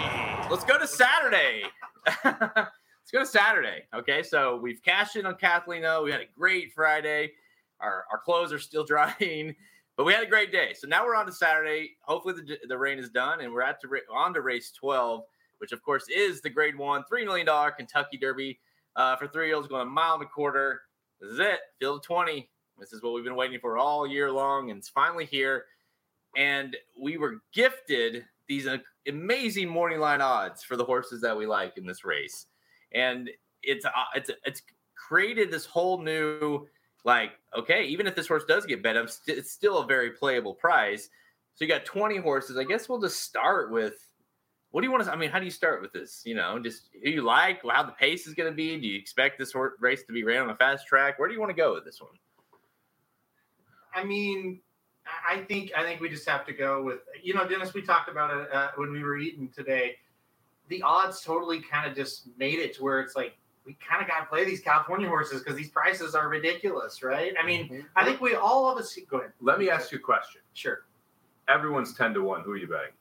Let's 0.50 0.64
go 0.64 0.78
to 0.78 0.86
Saturday. 0.86 1.62
Let's 2.24 3.10
go 3.12 3.20
to 3.20 3.26
Saturday. 3.26 3.84
Okay, 3.94 4.22
so 4.22 4.56
we've 4.56 4.82
cashed 4.82 5.16
in 5.16 5.26
on 5.26 5.36
Kathleen 5.36 5.84
O. 5.84 6.02
We 6.02 6.10
had 6.12 6.20
a 6.20 6.26
great 6.36 6.72
Friday. 6.72 7.32
Our 7.80 8.04
our 8.10 8.18
clothes 8.18 8.52
are 8.52 8.58
still 8.58 8.84
drying, 8.86 9.54
but 9.96 10.04
we 10.04 10.12
had 10.12 10.22
a 10.22 10.28
great 10.28 10.52
day. 10.52 10.74
So 10.74 10.86
now 10.86 11.04
we're 11.04 11.16
on 11.16 11.26
to 11.26 11.32
Saturday. 11.32 11.96
Hopefully 12.02 12.34
the, 12.34 12.58
the 12.68 12.78
rain 12.78 12.98
is 12.98 13.10
done, 13.10 13.40
and 13.40 13.52
we're 13.52 13.62
at 13.62 13.80
to 13.82 13.88
on 14.12 14.34
to 14.34 14.40
race 14.40 14.72
twelve, 14.72 15.24
which 15.58 15.72
of 15.72 15.82
course 15.82 16.06
is 16.08 16.40
the 16.40 16.50
Grade 16.50 16.76
One 16.76 17.04
three 17.08 17.24
million 17.24 17.46
dollar 17.46 17.70
Kentucky 17.70 18.16
Derby 18.16 18.58
uh, 18.96 19.16
for 19.16 19.28
three 19.28 19.46
year 19.46 19.56
olds 19.56 19.68
going 19.68 19.82
a 19.82 19.90
mile 19.90 20.14
and 20.14 20.22
a 20.22 20.26
quarter. 20.26 20.82
This 21.20 21.32
is 21.32 21.38
it. 21.38 21.60
Field 21.78 21.98
of 21.98 22.02
twenty. 22.02 22.50
This 22.78 22.92
is 22.92 23.02
what 23.02 23.14
we've 23.14 23.24
been 23.24 23.36
waiting 23.36 23.58
for 23.58 23.78
all 23.78 24.06
year 24.06 24.30
long, 24.30 24.70
and 24.70 24.78
it's 24.78 24.88
finally 24.88 25.24
here. 25.24 25.64
And 26.36 26.76
we 27.00 27.16
were 27.16 27.36
gifted 27.54 28.24
these 28.48 28.66
uh, 28.66 28.78
amazing 29.08 29.68
morning 29.68 29.98
line 29.98 30.20
odds 30.20 30.62
for 30.62 30.76
the 30.76 30.84
horses 30.84 31.22
that 31.22 31.36
we 31.36 31.46
like 31.46 31.78
in 31.78 31.86
this 31.86 32.04
race, 32.04 32.46
and 32.92 33.30
it's 33.62 33.84
uh, 33.84 33.90
it's 34.14 34.30
it's 34.44 34.62
created 34.94 35.50
this 35.50 35.66
whole 35.66 36.02
new 36.02 36.66
like 37.04 37.32
okay, 37.56 37.84
even 37.84 38.06
if 38.06 38.14
this 38.14 38.28
horse 38.28 38.44
does 38.44 38.66
get 38.66 38.82
bet, 38.82 38.96
st- 39.10 39.38
it's 39.38 39.50
still 39.50 39.78
a 39.78 39.86
very 39.86 40.10
playable 40.10 40.54
price. 40.54 41.08
So 41.54 41.64
you 41.64 41.70
got 41.70 41.86
20 41.86 42.18
horses. 42.18 42.58
I 42.58 42.64
guess 42.64 42.88
we'll 42.88 43.00
just 43.00 43.22
start 43.22 43.70
with 43.70 43.94
what 44.70 44.82
do 44.82 44.86
you 44.86 44.92
want 44.92 45.04
to? 45.04 45.12
I 45.12 45.16
mean, 45.16 45.30
how 45.30 45.38
do 45.38 45.46
you 45.46 45.50
start 45.50 45.80
with 45.80 45.92
this? 45.92 46.22
You 46.26 46.34
know, 46.34 46.58
just 46.58 46.90
who 47.02 47.08
you 47.08 47.22
like, 47.22 47.62
how 47.66 47.82
the 47.82 47.92
pace 47.92 48.26
is 48.26 48.34
going 48.34 48.50
to 48.50 48.54
be. 48.54 48.78
Do 48.78 48.86
you 48.86 48.98
expect 48.98 49.38
this 49.38 49.52
horse 49.52 49.72
race 49.80 50.02
to 50.04 50.12
be 50.12 50.22
ran 50.22 50.42
on 50.42 50.50
a 50.50 50.56
fast 50.56 50.86
track? 50.86 51.18
Where 51.18 51.28
do 51.28 51.34
you 51.34 51.40
want 51.40 51.50
to 51.50 51.56
go 51.56 51.72
with 51.72 51.84
this 51.84 52.00
one? 52.00 52.10
I 53.94 54.04
mean, 54.04 54.60
I 55.06 55.36
I 55.36 55.44
think 55.44 55.72
I 55.74 55.82
think 55.82 56.02
we 56.02 56.10
just 56.10 56.28
have 56.28 56.44
to 56.46 56.52
go 56.52 56.82
with 56.82 56.98
you 57.22 57.32
know, 57.32 57.48
Dennis. 57.48 57.72
We 57.72 57.80
talked 57.80 58.10
about 58.10 58.36
it 58.38 58.52
uh, 58.52 58.72
when 58.76 58.92
we 58.92 59.02
were 59.02 59.16
eating 59.16 59.48
today. 59.48 59.96
The 60.68 60.82
odds 60.82 61.22
totally 61.22 61.62
kind 61.62 61.88
of 61.88 61.96
just 61.96 62.28
made 62.36 62.58
it 62.58 62.74
to 62.74 62.82
where 62.82 63.00
it's 63.00 63.16
like 63.16 63.38
we 63.66 63.74
kind 63.86 64.00
of 64.00 64.08
got 64.08 64.20
to 64.20 64.26
play 64.26 64.44
these 64.44 64.60
California 64.60 65.08
horses 65.08 65.42
because 65.42 65.56
these 65.56 65.68
prices 65.70 66.14
are 66.14 66.28
ridiculous, 66.28 67.02
right? 67.02 67.34
I 67.40 67.44
mean, 67.44 67.68
Mhm. 67.68 67.86
I 67.96 68.04
think 68.04 68.20
we 68.20 68.34
all 68.34 68.70
of 68.70 68.78
us. 68.78 68.96
Go 69.10 69.18
ahead. 69.18 69.32
Let 69.40 69.58
me 69.58 69.68
ask 69.68 69.90
you 69.92 69.98
a 69.98 70.00
question. 70.00 70.40
Sure, 70.54 70.84
Everyone's 71.48 71.92
ten 71.94 72.14
to 72.14 72.22
one. 72.22 72.42
Who 72.42 72.52
are 72.52 72.56
you 72.56 72.66
betting? 72.68 72.92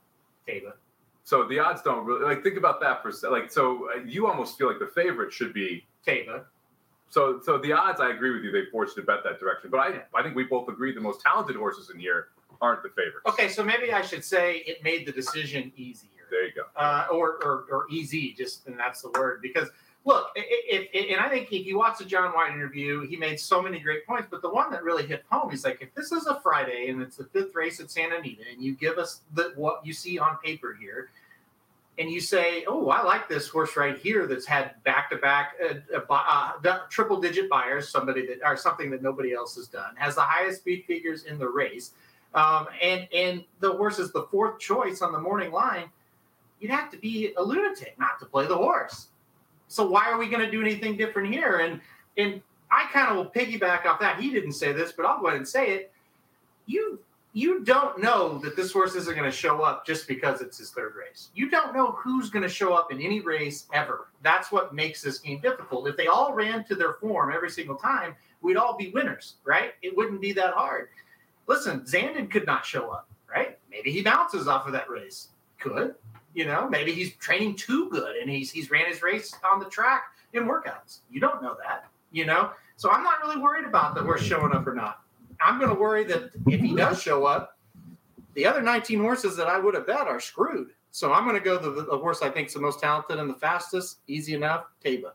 Taiba. 0.48 0.74
So 1.24 1.48
the 1.48 1.60
odds 1.60 1.82
don't 1.82 2.06
really 2.06 2.24
like 2.24 2.44
think 2.44 2.58
about 2.58 2.80
that 2.82 3.02
for 3.02 3.10
a 3.10 3.14
se- 3.14 3.28
like. 3.30 3.52
So 3.52 3.90
uh, 3.92 4.00
you 4.06 4.28
almost 4.28 4.58
feel 4.58 4.68
like 4.68 4.80
the 4.80 4.88
favorite 4.88 5.32
should 5.32 5.54
be. 5.54 5.86
Taiba. 6.06 6.46
So 7.10 7.40
so 7.42 7.58
the 7.58 7.72
odds, 7.74 8.02
I 8.02 8.10
agree 8.12 8.32
with 8.32 8.44
you. 8.44 8.52
They 8.52 8.66
forced 8.72 8.96
you 8.98 9.04
to 9.04 9.08
bet 9.08 9.24
that 9.24 9.40
direction, 9.40 9.70
but 9.70 9.80
I 9.80 10.04
I 10.14 10.24
think 10.24 10.36
we 10.36 10.44
both 10.44 10.68
agree 10.70 10.94
the 10.94 11.02
most 11.02 11.22
talented 11.22 11.56
horses 11.56 11.90
in 11.92 12.00
here 12.00 12.30
aren't 12.62 12.84
the 12.84 12.90
favorites. 12.90 13.22
Okay, 13.28 13.50
so 13.50 13.64
maybe 13.64 13.92
I 13.94 14.02
should 14.02 14.24
say 14.24 14.58
it 14.68 14.84
made 14.84 15.06
the 15.06 15.12
decision 15.12 15.72
easier. 15.76 16.10
There 16.32 16.46
you 16.46 16.54
go. 16.54 16.64
uh, 16.76 17.08
or, 17.12 17.44
or 17.44 17.66
or 17.72 17.86
easy, 17.90 18.34
just 18.34 18.66
and 18.68 18.78
that's 18.80 19.02
the 19.02 19.10
word. 19.12 19.42
Because 19.42 19.70
look, 20.06 20.30
if, 20.36 20.88
if 20.94 21.12
and 21.12 21.20
I 21.20 21.28
think 21.30 21.52
if 21.52 21.66
you 21.66 21.78
watch 21.78 21.98
the 21.98 22.06
John 22.06 22.32
White 22.34 22.52
interview, 22.54 23.06
he 23.08 23.18
made 23.18 23.40
so 23.40 23.62
many 23.62 23.80
great 23.80 24.06
points. 24.06 24.28
But 24.30 24.42
the 24.42 24.50
one 24.50 24.72
that 24.72 24.84
really 24.84 25.06
hit 25.06 25.26
home, 25.30 25.50
he's 25.50 25.66
like, 25.66 25.82
if 25.82 25.94
this 25.96 26.12
is 26.12 26.28
a 26.28 26.40
Friday 26.42 26.88
and 26.90 27.02
it's 27.02 27.18
the 27.18 27.26
fifth 27.26 27.54
race 27.56 27.80
at 27.80 27.92
Santa 27.92 28.18
Anita, 28.18 28.44
and 28.52 28.62
you 28.62 28.76
give 28.76 28.98
us 28.98 29.22
the 29.34 29.52
what 29.56 29.86
you 29.86 29.94
see 29.94 30.18
on 30.20 30.38
paper 30.38 30.78
here, 30.80 31.10
and 31.98 32.10
you 32.10 32.22
say, 32.22 32.66
"Oh, 32.68 32.90
I 32.90 33.02
like 33.04 33.28
this 33.28 33.48
horse 33.48 33.76
right 33.76 33.98
here 33.98 34.28
that's 34.28 34.46
had 34.46 34.82
back-to-back 34.84 35.56
uh, 35.64 36.00
uh, 36.10 36.54
uh, 36.64 36.80
triple-digit 36.90 37.50
Beyers, 37.50 37.90
somebody 37.90 38.28
that 38.28 38.40
or 38.44 38.56
something 38.56 38.92
that 38.92 39.02
nobody 39.02 39.34
else 39.34 39.56
has 39.56 39.68
done, 39.68 39.96
has 39.96 40.16
the 40.16 40.22
highest 40.22 40.60
speed 40.60 40.86
figures 40.86 41.24
in 41.24 41.40
the 41.40 41.48
race, 41.48 41.92
um, 42.36 42.68
and 42.82 43.08
and 43.12 43.44
the 43.60 43.72
horse 43.72 43.98
is 43.98 44.12
the 44.12 44.24
fourth 44.32 44.60
choice 44.60 45.02
on 45.02 45.12
the 45.12 45.20
morning 45.20 45.52
line." 45.52 45.90
You'd 46.62 46.72
have 46.72 46.90
to 46.92 46.98
be 46.98 47.34
a 47.38 47.44
lunatic 47.44 48.00
not 48.00 48.18
to 48.20 48.26
play 48.26 48.48
the 48.48 48.56
horse. 48.56 49.10
So 49.68 49.88
why 49.88 50.10
are 50.10 50.18
we 50.18 50.28
going 50.28 50.46
to 50.46 50.52
do 50.52 50.62
anything 50.62 50.98
different 50.98 51.34
here? 51.34 51.58
And 51.58 51.82
and 52.18 52.42
I 52.72 52.88
kind 52.92 53.10
of 53.10 53.18
will 53.18 53.32
piggyback 53.32 53.86
off 53.86 54.00
that. 54.00 54.20
He 54.20 54.32
didn't 54.32 54.54
say 54.54 54.72
this, 54.72 54.92
but 54.92 55.06
I'll 55.06 55.20
go 55.20 55.28
ahead 55.28 55.38
and 55.38 55.48
say 55.48 55.72
it. 55.72 55.92
You 56.66 57.00
you 57.36 57.66
don't 57.66 58.02
know 58.02 58.38
that 58.40 58.56
this 58.56 58.72
horse 58.72 58.96
isn't 58.96 59.14
going 59.14 59.30
to 59.30 59.36
show 59.36 59.62
up 59.62 59.86
just 59.86 60.08
because 60.08 60.40
it's 60.40 60.58
his 60.58 60.72
third 60.72 60.94
race. 60.96 61.32
You 61.36 61.50
don't 61.50 61.76
know 61.76 61.92
who's 61.92 62.30
going 62.30 62.44
to 62.44 62.50
show 62.50 62.74
up 62.74 62.94
in 62.94 63.02
any 63.02 63.20
race 63.20 63.68
ever. 63.74 64.08
That's 64.24 64.54
what 64.54 64.74
makes 64.74 65.02
this 65.02 65.20
game 65.20 65.42
difficult. 65.42 65.90
If 65.90 65.98
they 65.98 66.08
all 66.08 66.34
ran 66.34 66.64
to 66.64 66.76
their 66.76 66.94
form 66.94 67.34
every 67.34 67.50
single 67.50 67.76
time, 67.76 68.16
we'd 68.42 68.56
all 68.56 68.78
be 68.78 68.90
winners, 68.92 69.36
right? 69.44 69.74
It 69.82 69.98
wouldn't 69.98 70.22
be 70.22 70.32
that 70.32 70.54
hard. 70.54 70.88
Listen, 71.48 71.82
Zandon 71.82 72.32
could 72.32 72.46
not 72.46 72.66
show 72.66 72.90
up, 72.90 73.10
right? 73.30 73.60
Maybe 73.70 73.92
he 73.92 74.02
bounces 74.02 74.48
off 74.48 74.66
of 74.66 74.72
that 74.72 74.90
race. 74.90 75.28
Could. 75.60 75.96
You 76.36 76.46
know, 76.46 76.70
maybe 76.70 76.92
he's 76.92 77.14
training 77.16 77.56
too 77.56 77.90
good 77.90 78.18
and 78.18 78.30
he's 78.30 78.52
he's 78.52 78.70
ran 78.70 78.86
his 78.86 79.02
race 79.02 79.34
on 79.52 79.60
the 79.60 79.66
track 79.66 80.04
in 80.34 80.44
workouts. 80.44 81.00
You 81.10 81.20
don't 81.20 81.42
know 81.42 81.56
that, 81.64 81.86
you 82.12 82.26
know. 82.26 82.52
So 82.76 82.92
I'm 82.92 83.04
not 83.04 83.22
really 83.24 83.42
worried 83.42 83.66
about 83.66 83.96
the 83.96 84.02
horse 84.02 84.22
showing 84.22 84.52
up 84.52 84.68
or 84.68 84.76
not. 84.76 85.00
I'm 85.40 85.60
going 85.60 85.74
to 85.74 85.80
worry 85.80 86.04
that 86.06 86.32
if 86.48 86.62
he 86.62 86.76
does 86.76 87.02
show 87.02 87.26
up, 87.26 87.58
the 88.34 88.46
other 88.46 88.62
19 88.62 89.00
horses 89.00 89.38
that 89.38 89.48
I 89.48 89.58
would 89.60 89.76
have 89.76 89.88
bet 89.88 90.08
are 90.08 90.20
screwed. 90.20 90.72
So 90.92 91.14
I'm 91.14 91.24
going 91.24 91.38
to 91.38 91.44
go 91.44 91.58
the, 91.58 91.84
the 91.84 91.98
horse 91.98 92.22
I 92.22 92.30
think 92.30 92.50
is 92.50 92.54
the 92.54 92.60
most 92.60 92.80
talented 92.80 93.18
and 93.18 93.30
the 93.30 93.36
fastest, 93.36 94.00
easy 94.08 94.34
enough, 94.34 94.66
Taiba. 94.84 95.12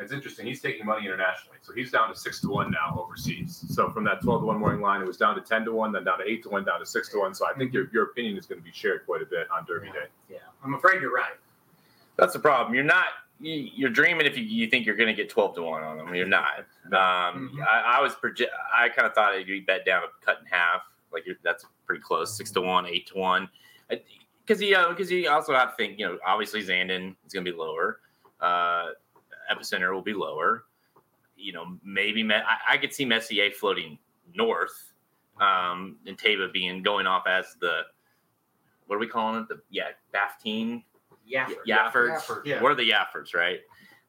It's 0.00 0.12
interesting. 0.12 0.46
He's 0.46 0.60
taking 0.62 0.86
money 0.86 1.04
internationally, 1.06 1.58
so 1.62 1.72
he's 1.74 1.90
down 1.90 2.08
to 2.08 2.18
six 2.18 2.40
to 2.40 2.48
one 2.48 2.70
now 2.70 2.98
overseas. 3.04 3.64
So 3.68 3.90
from 3.90 4.04
that 4.04 4.22
twelve 4.22 4.40
to 4.42 4.46
one 4.46 4.58
morning 4.58 4.80
line, 4.80 5.02
it 5.02 5.06
was 5.06 5.16
down 5.18 5.34
to 5.34 5.40
ten 5.42 5.64
to 5.66 5.72
one, 5.72 5.92
then 5.92 6.04
down 6.04 6.18
to 6.18 6.24
eight 6.28 6.42
to 6.44 6.48
one, 6.48 6.64
down 6.64 6.80
to 6.80 6.86
six 6.86 7.10
to 7.10 7.18
one. 7.18 7.34
So 7.34 7.46
I 7.46 7.52
think 7.52 7.72
your, 7.74 7.88
your 7.92 8.04
opinion 8.04 8.36
is 8.38 8.46
going 8.46 8.60
to 8.60 8.64
be 8.64 8.72
shared 8.72 9.04
quite 9.06 9.20
a 9.22 9.26
bit 9.26 9.46
on 9.50 9.64
Derby 9.66 9.88
Day. 9.88 10.06
Yeah, 10.30 10.38
I'm 10.64 10.74
afraid 10.74 11.02
you're 11.02 11.12
right. 11.12 11.34
That's 12.16 12.32
the 12.32 12.38
problem. 12.40 12.74
You're 12.74 12.84
not. 12.84 13.06
you- 13.40 13.70
You're 13.74 13.90
dreaming 13.90 14.26
if 14.26 14.36
you, 14.38 14.44
you 14.44 14.66
think 14.68 14.86
you're 14.86 14.96
going 14.96 15.08
to 15.08 15.14
get 15.14 15.28
twelve 15.30 15.54
to 15.56 15.62
one 15.62 15.82
on 15.82 15.98
them. 15.98 16.14
You're 16.14 16.26
not. 16.26 16.64
Um, 16.86 16.92
Mhm. 17.54 17.64
I, 17.66 17.98
I 17.98 18.00
was 18.00 18.14
project. 18.14 18.50
I 18.74 18.88
kind 18.88 19.06
of 19.06 19.14
thought 19.14 19.34
it'd 19.34 19.46
be 19.46 19.60
bet 19.60 19.84
down, 19.86 20.02
cut 20.24 20.38
in 20.40 20.46
half. 20.46 20.82
Like 21.12 21.24
you're, 21.26 21.36
that's 21.44 21.64
pretty 21.86 22.02
close, 22.02 22.36
six 22.36 22.50
to 22.52 22.60
one, 22.60 22.86
eight 22.86 23.06
to 23.08 23.18
one. 23.18 23.48
Because 23.88 24.60
you 24.62 24.72
know, 24.72 24.88
because 24.90 25.10
you 25.10 25.28
also 25.30 25.54
have 25.54 25.70
to 25.70 25.76
think. 25.76 25.98
You 25.98 26.06
know, 26.06 26.18
obviously 26.26 26.62
Zandon 26.64 27.14
is 27.26 27.32
going 27.32 27.44
to 27.44 27.52
be 27.52 27.56
lower. 27.56 28.00
Uh, 28.40 28.90
Epicenter 29.50 29.92
will 29.92 30.02
be 30.02 30.12
lower. 30.14 30.64
You 31.36 31.52
know, 31.52 31.78
maybe 31.84 32.22
Me- 32.22 32.34
I, 32.34 32.74
I 32.74 32.76
could 32.78 32.92
see 32.92 33.04
Messier 33.04 33.50
floating 33.50 33.98
north, 34.34 34.92
um, 35.40 35.96
and 36.06 36.18
Taiba 36.18 36.52
being 36.52 36.82
going 36.82 37.06
off 37.06 37.26
as 37.26 37.56
the 37.60 37.82
what 38.86 38.96
are 38.96 38.98
we 39.00 39.06
calling 39.06 39.40
it? 39.42 39.48
The 39.48 39.60
yeah, 39.70 39.88
Baftine. 40.14 40.82
Yeah, 41.24 41.48
Yaffords. 41.66 42.20
Yafford. 42.26 42.42
Yeah. 42.44 42.62
We're 42.62 42.74
the 42.74 42.90
Yaffords, 42.90 43.34
right? 43.34 43.60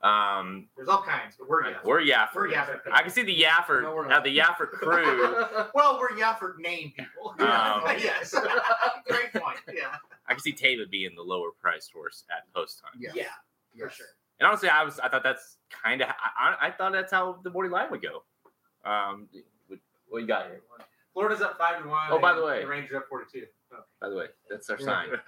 Um, 0.01 0.67
there's 0.75 0.87
all 0.89 1.03
kinds, 1.03 1.35
but 1.37 1.47
we're 1.47 1.63
Yafford. 1.63 1.83
we're 1.85 2.01
Yafford. 2.01 2.33
We're 2.35 2.49
Yafford. 2.51 2.79
I 2.91 3.03
can 3.03 3.11
see 3.11 3.21
the 3.21 3.43
Yafford, 3.43 3.83
No, 3.83 3.93
we're 3.93 4.07
now 4.07 4.19
the 4.19 4.35
Yafford 4.35 4.71
crew. 4.71 5.35
well, 5.75 5.99
we're 5.99 6.09
Yafford 6.17 6.57
name 6.57 6.91
people. 6.97 7.35
Um, 7.39 7.83
yes, 7.99 8.33
great 9.07 9.31
point. 9.33 9.57
Yeah, 9.71 9.93
I 10.27 10.33
can 10.33 10.41
see 10.41 10.53
Taiba 10.53 10.89
being 10.89 11.11
the 11.15 11.21
lower 11.21 11.51
priced 11.61 11.91
horse 11.93 12.23
at 12.35 12.51
post 12.53 12.81
time. 12.81 12.99
Yes. 12.99 13.13
yeah, 13.15 13.23
for 13.77 13.85
Yes. 13.85 13.93
sure. 13.95 14.05
And 14.41 14.47
honestly, 14.47 14.69
I 14.69 14.83
was 14.83 14.99
I 14.99 15.07
thought 15.07 15.21
that's 15.21 15.57
kind 15.69 16.01
of 16.01 16.07
I, 16.09 16.55
I, 16.63 16.67
I 16.67 16.71
thought 16.71 16.93
that's 16.93 17.11
how 17.11 17.37
the 17.43 17.51
morning 17.51 17.71
line 17.71 17.91
would 17.91 18.01
go. 18.01 18.23
Um, 18.83 19.27
what, 19.67 19.79
what 20.09 20.21
you 20.23 20.27
got 20.27 20.47
here? 20.47 20.61
Florida's 21.13 21.41
up 21.41 21.59
five 21.59 21.83
to 21.83 21.87
one. 21.87 22.07
Oh, 22.09 22.19
by 22.19 22.33
the 22.33 22.43
way. 22.43 22.61
the 22.61 22.67
Rangers 22.67 22.95
up 22.95 23.07
forty-two. 23.07 23.45
Oh. 23.71 23.83
By 24.01 24.09
the 24.09 24.15
way, 24.15 24.25
that's 24.49 24.67
our 24.71 24.77
Yeah. 24.79 24.85
sign. 24.85 25.07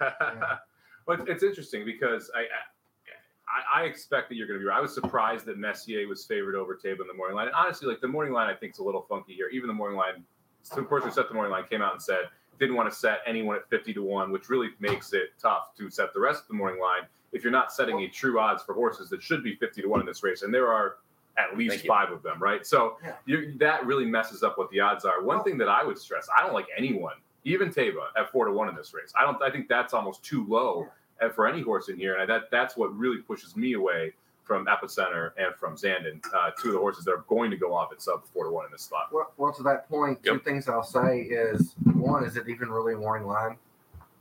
well, 1.06 1.20
it's, 1.20 1.30
it's 1.30 1.42
interesting 1.44 1.84
because 1.84 2.28
I, 2.34 2.40
I 2.40 3.82
I 3.82 3.84
expect 3.84 4.30
that 4.30 4.34
you're 4.34 4.48
going 4.48 4.58
to 4.58 4.64
be 4.64 4.68
right. 4.68 4.78
I 4.78 4.80
was 4.80 4.92
surprised 4.92 5.46
that 5.46 5.58
Messier 5.58 6.08
was 6.08 6.24
favored 6.24 6.56
over 6.56 6.74
Taiba 6.74 7.02
in 7.02 7.06
the 7.06 7.14
morning 7.14 7.36
line. 7.36 7.46
And 7.46 7.54
honestly, 7.54 7.86
like 7.86 8.00
the 8.00 8.08
morning 8.08 8.32
line, 8.32 8.50
I 8.50 8.54
think 8.54 8.72
is 8.72 8.80
a 8.80 8.82
little 8.82 9.02
funky 9.08 9.34
here. 9.34 9.48
Even 9.52 9.68
the 9.68 9.74
morning 9.74 9.96
line, 9.96 10.24
so 10.62 10.80
of 10.80 10.88
course, 10.88 11.04
who 11.04 11.12
set 11.12 11.28
the 11.28 11.34
morning 11.34 11.52
line 11.52 11.64
came 11.70 11.82
out 11.82 11.92
and 11.92 12.02
said 12.02 12.22
didn't 12.58 12.74
want 12.74 12.90
to 12.90 12.96
set 12.96 13.18
anyone 13.26 13.54
at 13.54 13.68
50 13.70 13.94
to 13.94 14.02
one, 14.02 14.32
which 14.32 14.48
really 14.48 14.70
makes 14.80 15.12
it 15.12 15.34
tough 15.40 15.74
to 15.78 15.88
set 15.88 16.12
the 16.14 16.20
rest 16.20 16.42
of 16.42 16.48
the 16.48 16.54
morning 16.54 16.80
line 16.80 17.02
if 17.34 17.42
you're 17.42 17.52
not 17.52 17.72
setting 17.72 18.00
a 18.00 18.08
true 18.08 18.38
odds 18.40 18.62
for 18.62 18.72
horses 18.74 19.10
that 19.10 19.22
should 19.22 19.42
be 19.42 19.56
50 19.56 19.82
to 19.82 19.88
one 19.88 20.00
in 20.00 20.06
this 20.06 20.22
race, 20.22 20.42
and 20.42 20.54
there 20.54 20.72
are 20.72 20.96
at 21.36 21.58
least 21.58 21.84
five 21.84 22.10
of 22.12 22.22
them, 22.22 22.40
right? 22.40 22.64
So 22.64 22.96
Yeah. 23.04 23.16
you, 23.26 23.58
that 23.58 23.84
really 23.84 24.06
messes 24.06 24.42
up 24.44 24.56
what 24.56 24.70
the 24.70 24.78
odds 24.80 25.04
are. 25.04 25.20
One 25.20 25.42
thing 25.42 25.58
that 25.58 25.68
I 25.68 25.84
would 25.84 25.98
stress, 25.98 26.28
I 26.34 26.42
don't 26.42 26.54
like 26.54 26.68
anyone, 26.76 27.16
even 27.44 27.70
Taiba, 27.70 28.06
at 28.16 28.30
four 28.30 28.44
to 28.46 28.52
one 28.52 28.68
in 28.68 28.76
this 28.76 28.94
race. 28.94 29.12
I 29.18 29.24
don't. 29.24 29.42
I 29.42 29.50
think 29.50 29.68
that's 29.68 29.92
almost 29.92 30.22
too 30.24 30.46
low 30.48 30.86
uh, 31.20 31.28
for 31.30 31.46
any 31.48 31.60
horse 31.60 31.88
in 31.88 31.96
here, 31.96 32.16
and 32.18 32.30
that 32.30 32.50
that's 32.52 32.76
what 32.76 32.96
really 32.96 33.18
pushes 33.18 33.56
me 33.56 33.72
away 33.74 34.12
from 34.44 34.66
Epicenter 34.66 35.30
and 35.38 35.54
from 35.56 35.74
Zandon, 35.74 36.22
uh, 36.34 36.50
two 36.60 36.68
of 36.68 36.74
the 36.74 36.78
horses 36.78 37.04
that 37.06 37.12
are 37.12 37.24
going 37.28 37.50
to 37.50 37.56
go 37.56 37.74
off 37.74 37.90
at 37.92 38.00
sub 38.00 38.24
four 38.32 38.44
to 38.44 38.50
one 38.50 38.64
in 38.66 38.70
this 38.70 38.82
spot. 38.82 39.08
Well, 39.10 39.32
well, 39.38 39.52
to 39.54 39.62
that 39.64 39.88
point, 39.88 40.22
two 40.22 40.34
Yep. 40.34 40.44
things 40.44 40.68
I'll 40.68 40.82
say 40.84 41.20
is 41.22 41.74
one, 41.94 42.24
is 42.24 42.36
it 42.36 42.48
even 42.48 42.70
really 42.70 42.92
a 42.94 42.98
morning 42.98 43.26
line? 43.26 43.56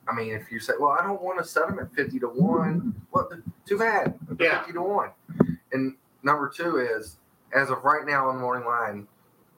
I 0.07 0.13
mean, 0.13 0.33
if 0.33 0.51
you 0.51 0.59
say, 0.59 0.73
well, 0.79 0.91
I 0.99 1.03
don't 1.03 1.21
want 1.21 1.39
to 1.39 1.45
set 1.45 1.67
them 1.67 1.79
at 1.79 1.93
50 1.93 2.19
to 2.19 2.27
1, 2.27 3.01
what 3.11 3.29
th- 3.31 3.41
too 3.65 3.77
bad. 3.77 4.19
Yeah. 4.39 4.59
50 4.59 4.73
to 4.73 4.81
1. 4.81 5.09
And 5.71 5.95
number 6.23 6.49
two 6.49 6.77
is, 6.77 7.17
as 7.53 7.69
of 7.69 7.83
right 7.83 8.05
now 8.05 8.27
on 8.29 8.35
the 8.35 8.41
morning 8.41 8.67
line, 8.67 9.07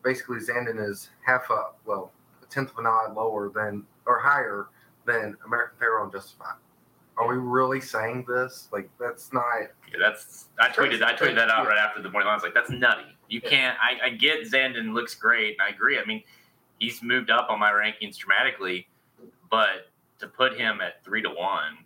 basically 0.04 0.38
Zandon 0.38 0.88
is 0.88 1.10
half 1.26 1.50
up, 1.50 1.80
well, 1.86 2.12
a 2.44 2.46
tenth 2.46 2.72
of 2.72 2.78
an 2.78 2.86
odd 2.86 3.16
lower 3.16 3.50
than, 3.50 3.84
or 4.06 4.20
higher 4.20 4.68
than 5.06 5.36
American 5.46 5.78
Pharoah 5.80 6.04
and 6.04 6.12
Justified. 6.12 6.56
Are 7.18 7.28
we 7.28 7.38
really 7.38 7.80
saying 7.80 8.26
this? 8.28 8.68
Like, 8.72 8.90
that's 9.00 9.32
not. 9.32 9.46
Yeah, 9.90 10.00
that's 10.00 10.48
I 10.60 10.68
tweeted 10.68 11.02
I 11.02 11.16
tweeted 11.16 11.36
that 11.36 11.50
out 11.50 11.66
right 11.66 11.78
after 11.78 12.02
the 12.02 12.10
morning 12.10 12.28
line. 12.28 12.34
I 12.34 12.36
was 12.36 12.44
like, 12.44 12.54
that's 12.54 12.70
nutty. 12.70 13.18
You 13.30 13.40
can't. 13.40 13.78
I, 13.80 14.08
I 14.08 14.10
get 14.10 14.42
Zandon 14.42 14.94
looks 14.94 15.16
great, 15.16 15.54
and 15.54 15.62
I 15.62 15.70
agree. 15.70 15.98
I 15.98 16.04
mean, 16.04 16.24
he's 16.80 17.02
moved 17.02 17.30
up 17.30 17.50
on 17.50 17.58
my 17.58 17.72
rankings 17.72 18.18
dramatically, 18.18 18.90
but 19.50 19.90
to 20.20 20.28
put 20.28 20.58
him 20.58 20.82
at 20.82 21.04
three 21.04 21.22
to 21.22 21.30
one, 21.30 21.78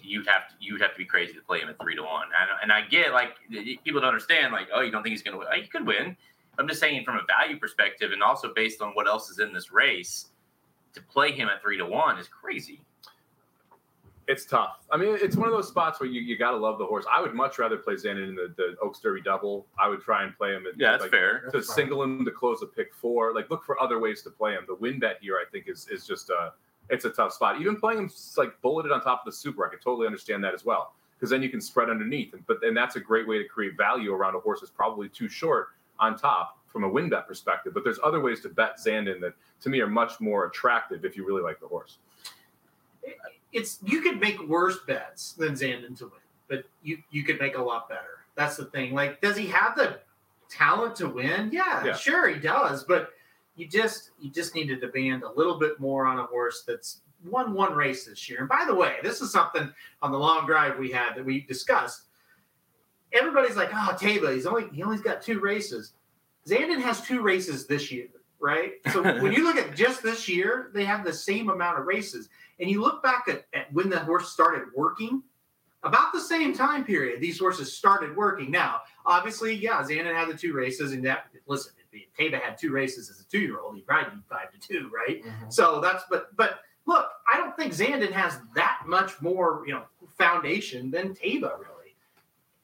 you'd 0.00 0.26
have 0.26 0.48
to 0.48 0.54
you'd 0.60 0.80
have 0.80 0.92
to 0.92 0.98
be 0.98 1.04
crazy 1.04 1.34
to 1.34 1.42
play 1.42 1.60
him 1.60 1.68
at 1.68 1.78
three 1.80 1.94
to 1.96 2.02
one. 2.02 2.28
And, 2.40 2.50
and 2.62 2.72
I 2.72 2.88
get 2.88 3.12
like 3.12 3.36
people 3.84 4.00
don't 4.00 4.08
understand 4.08 4.52
like, 4.52 4.68
oh, 4.74 4.80
you 4.80 4.90
don't 4.90 5.02
think 5.02 5.12
he's 5.12 5.22
going 5.22 5.34
to 5.34 5.38
win? 5.38 5.48
He 5.60 5.68
could 5.68 5.86
win. 5.86 6.16
I'm 6.58 6.66
just 6.66 6.80
saying 6.80 7.04
from 7.04 7.16
a 7.16 7.22
value 7.26 7.58
perspective, 7.58 8.10
and 8.12 8.22
also 8.22 8.52
based 8.52 8.82
on 8.82 8.90
what 8.90 9.06
else 9.06 9.30
is 9.30 9.38
in 9.38 9.52
this 9.52 9.70
race, 9.70 10.26
to 10.94 11.00
play 11.02 11.30
him 11.30 11.48
at 11.48 11.62
three 11.62 11.78
to 11.78 11.86
one 11.86 12.18
is 12.18 12.26
crazy. 12.28 12.80
It's 14.26 14.44
tough. 14.44 14.84
I 14.90 14.98
mean, 14.98 15.16
it's 15.22 15.36
one 15.36 15.48
of 15.48 15.54
those 15.54 15.68
spots 15.68 16.00
where 16.00 16.08
you, 16.08 16.20
you 16.20 16.36
got 16.36 16.50
to 16.50 16.58
love 16.58 16.78
the 16.78 16.84
horse. 16.84 17.06
I 17.10 17.22
would 17.22 17.32
much 17.32 17.58
rather 17.58 17.78
play 17.78 17.94
Zandon 17.94 18.28
in 18.28 18.34
the, 18.34 18.52
the 18.58 18.76
Oaks 18.82 18.98
Derby 18.98 19.22
double. 19.22 19.66
I 19.78 19.88
would 19.88 20.02
try 20.02 20.22
and 20.22 20.36
play 20.36 20.50
him. 20.50 20.66
At, 20.66 20.78
Yeah, 20.78 20.90
that's 20.90 21.04
like, 21.04 21.10
fair. 21.10 21.40
to 21.40 21.50
That's 21.50 21.68
fine. 21.68 21.74
single 21.76 22.02
him 22.02 22.26
to 22.26 22.30
close 22.30 22.60
a 22.60 22.66
pick 22.66 22.92
four. 22.92 23.34
Like 23.34 23.48
look 23.48 23.64
for 23.64 23.80
other 23.80 23.98
ways 23.98 24.22
to 24.24 24.30
play 24.30 24.52
him. 24.52 24.64
The 24.66 24.74
win 24.74 24.98
bet 24.98 25.16
here, 25.22 25.36
I 25.36 25.50
think, 25.50 25.66
is 25.66 25.88
is 25.88 26.06
just 26.06 26.28
a 26.28 26.52
it's 26.90 27.04
a 27.04 27.10
tough 27.10 27.32
spot. 27.32 27.60
Even 27.60 27.76
playing 27.76 27.98
him 28.00 28.10
like 28.36 28.60
bulleted 28.62 28.92
on 28.92 29.00
top 29.02 29.20
of 29.20 29.24
the 29.26 29.32
super, 29.36 29.66
I 29.66 29.70
can 29.70 29.78
totally 29.78 30.06
understand 30.06 30.42
that 30.44 30.54
as 30.54 30.64
well. 30.64 30.94
Because 31.16 31.30
then 31.30 31.42
you 31.42 31.48
can 31.48 31.60
spread 31.60 31.90
underneath, 31.90 32.32
and 32.32 32.46
but 32.46 32.62
and 32.62 32.76
that's 32.76 32.94
a 32.96 33.00
great 33.00 33.26
way 33.26 33.38
to 33.38 33.44
create 33.48 33.76
value 33.76 34.12
around 34.14 34.36
a 34.36 34.38
horse 34.40 34.60
that's 34.60 34.70
probably 34.70 35.08
too 35.08 35.28
short 35.28 35.68
on 35.98 36.16
top 36.16 36.58
from 36.68 36.84
a 36.84 36.88
win 36.88 37.08
bet 37.08 37.26
perspective. 37.26 37.74
But 37.74 37.82
there's 37.82 37.98
other 38.04 38.20
ways 38.20 38.40
to 38.42 38.48
bet 38.48 38.78
Zandon 38.78 39.20
that 39.22 39.34
to 39.62 39.68
me 39.68 39.80
are 39.80 39.88
much 39.88 40.20
more 40.20 40.46
attractive 40.46 41.04
if 41.04 41.16
you 41.16 41.26
really 41.26 41.42
like 41.42 41.58
the 41.60 41.66
horse. 41.66 41.98
It's 43.52 43.78
you 43.84 44.00
could 44.02 44.20
make 44.20 44.40
worse 44.46 44.78
bets 44.86 45.32
than 45.32 45.54
Zandon 45.54 45.96
to 45.98 46.04
win, 46.04 46.20
but 46.48 46.64
you 46.82 46.98
you 47.10 47.24
could 47.24 47.40
make 47.40 47.56
a 47.56 47.62
lot 47.62 47.88
better. 47.88 48.20
That's 48.34 48.56
the 48.56 48.66
thing. 48.66 48.94
Like, 48.94 49.20
does 49.20 49.36
he 49.36 49.46
have 49.48 49.74
the 49.74 50.00
talent 50.48 50.94
to 50.96 51.08
win? 51.08 51.50
Yeah, 51.52 51.84
Yeah. 51.84 51.94
sure 51.96 52.28
he 52.28 52.38
does. 52.38 52.84
But 52.84 53.10
you 53.58 53.66
just 53.66 54.10
you 54.20 54.30
just 54.30 54.54
need 54.54 54.68
to 54.68 54.76
demand 54.76 55.24
a 55.24 55.32
little 55.32 55.58
bit 55.58 55.80
more 55.80 56.06
on 56.06 56.18
a 56.18 56.24
horse 56.24 56.62
that's 56.66 57.00
won 57.24 57.52
one 57.52 57.74
race 57.74 58.06
this 58.06 58.28
year. 58.28 58.38
And 58.38 58.48
by 58.48 58.64
the 58.66 58.74
way, 58.74 58.96
this 59.02 59.20
is 59.20 59.32
something 59.32 59.70
on 60.00 60.12
the 60.12 60.18
long 60.18 60.46
drive 60.46 60.78
we 60.78 60.90
had 60.92 61.16
that 61.16 61.24
we 61.24 61.40
discussed. 61.40 62.02
Everybody's 63.12 63.56
like, 63.56 63.70
oh, 63.72 63.96
Taiba, 64.00 64.32
he's 64.32 64.46
only 64.46 64.68
he 64.72 64.82
only's 64.82 65.00
got 65.00 65.22
two 65.22 65.40
races. 65.40 65.94
Zandon 66.48 66.80
has 66.80 67.02
two 67.02 67.20
races 67.20 67.66
this 67.66 67.90
year, 67.90 68.08
right? 68.38 68.74
So 68.92 69.02
when 69.20 69.32
you 69.32 69.42
look 69.42 69.56
at 69.56 69.74
just 69.74 70.02
this 70.02 70.28
year, 70.28 70.70
they 70.72 70.84
have 70.84 71.04
the 71.04 71.12
same 71.12 71.48
amount 71.48 71.80
of 71.80 71.86
races. 71.86 72.28
And 72.60 72.70
you 72.70 72.80
look 72.80 73.02
back 73.02 73.26
at, 73.28 73.44
at 73.54 73.72
when 73.72 73.90
the 73.90 73.98
horse 73.98 74.32
started 74.32 74.68
working, 74.74 75.22
about 75.84 76.12
the 76.12 76.20
same 76.20 76.52
time 76.52 76.84
period, 76.84 77.20
these 77.20 77.38
horses 77.38 77.72
started 77.72 78.16
working. 78.16 78.50
Now, 78.50 78.80
obviously, 79.06 79.54
yeah, 79.54 79.82
Zandon 79.82 80.14
had 80.14 80.28
the 80.28 80.34
two 80.34 80.52
races, 80.52 80.92
and 80.92 81.04
that 81.04 81.26
listen, 81.46 81.72
if 81.92 82.14
Taiba 82.18 82.40
had 82.40 82.58
two 82.58 82.70
races 82.70 83.10
as 83.10 83.20
a 83.20 83.24
two-year-old, 83.28 83.74
he'd 83.76 83.86
probably 83.86 84.16
be 84.16 84.22
five 84.28 84.50
to 84.52 84.58
two, 84.58 84.90
right? 84.94 85.22
Mhm. 85.24 85.52
So 85.52 85.80
that's 85.80 86.04
but 86.10 86.34
but 86.36 86.60
look, 86.86 87.08
I 87.32 87.36
don't 87.36 87.56
think 87.56 87.72
Zandon 87.72 88.12
has 88.12 88.40
that 88.54 88.82
much 88.86 89.20
more, 89.20 89.62
you 89.66 89.72
know, 89.74 89.84
foundation 90.16 90.90
than 90.90 91.14
Taiba, 91.14 91.58
really. 91.58 91.96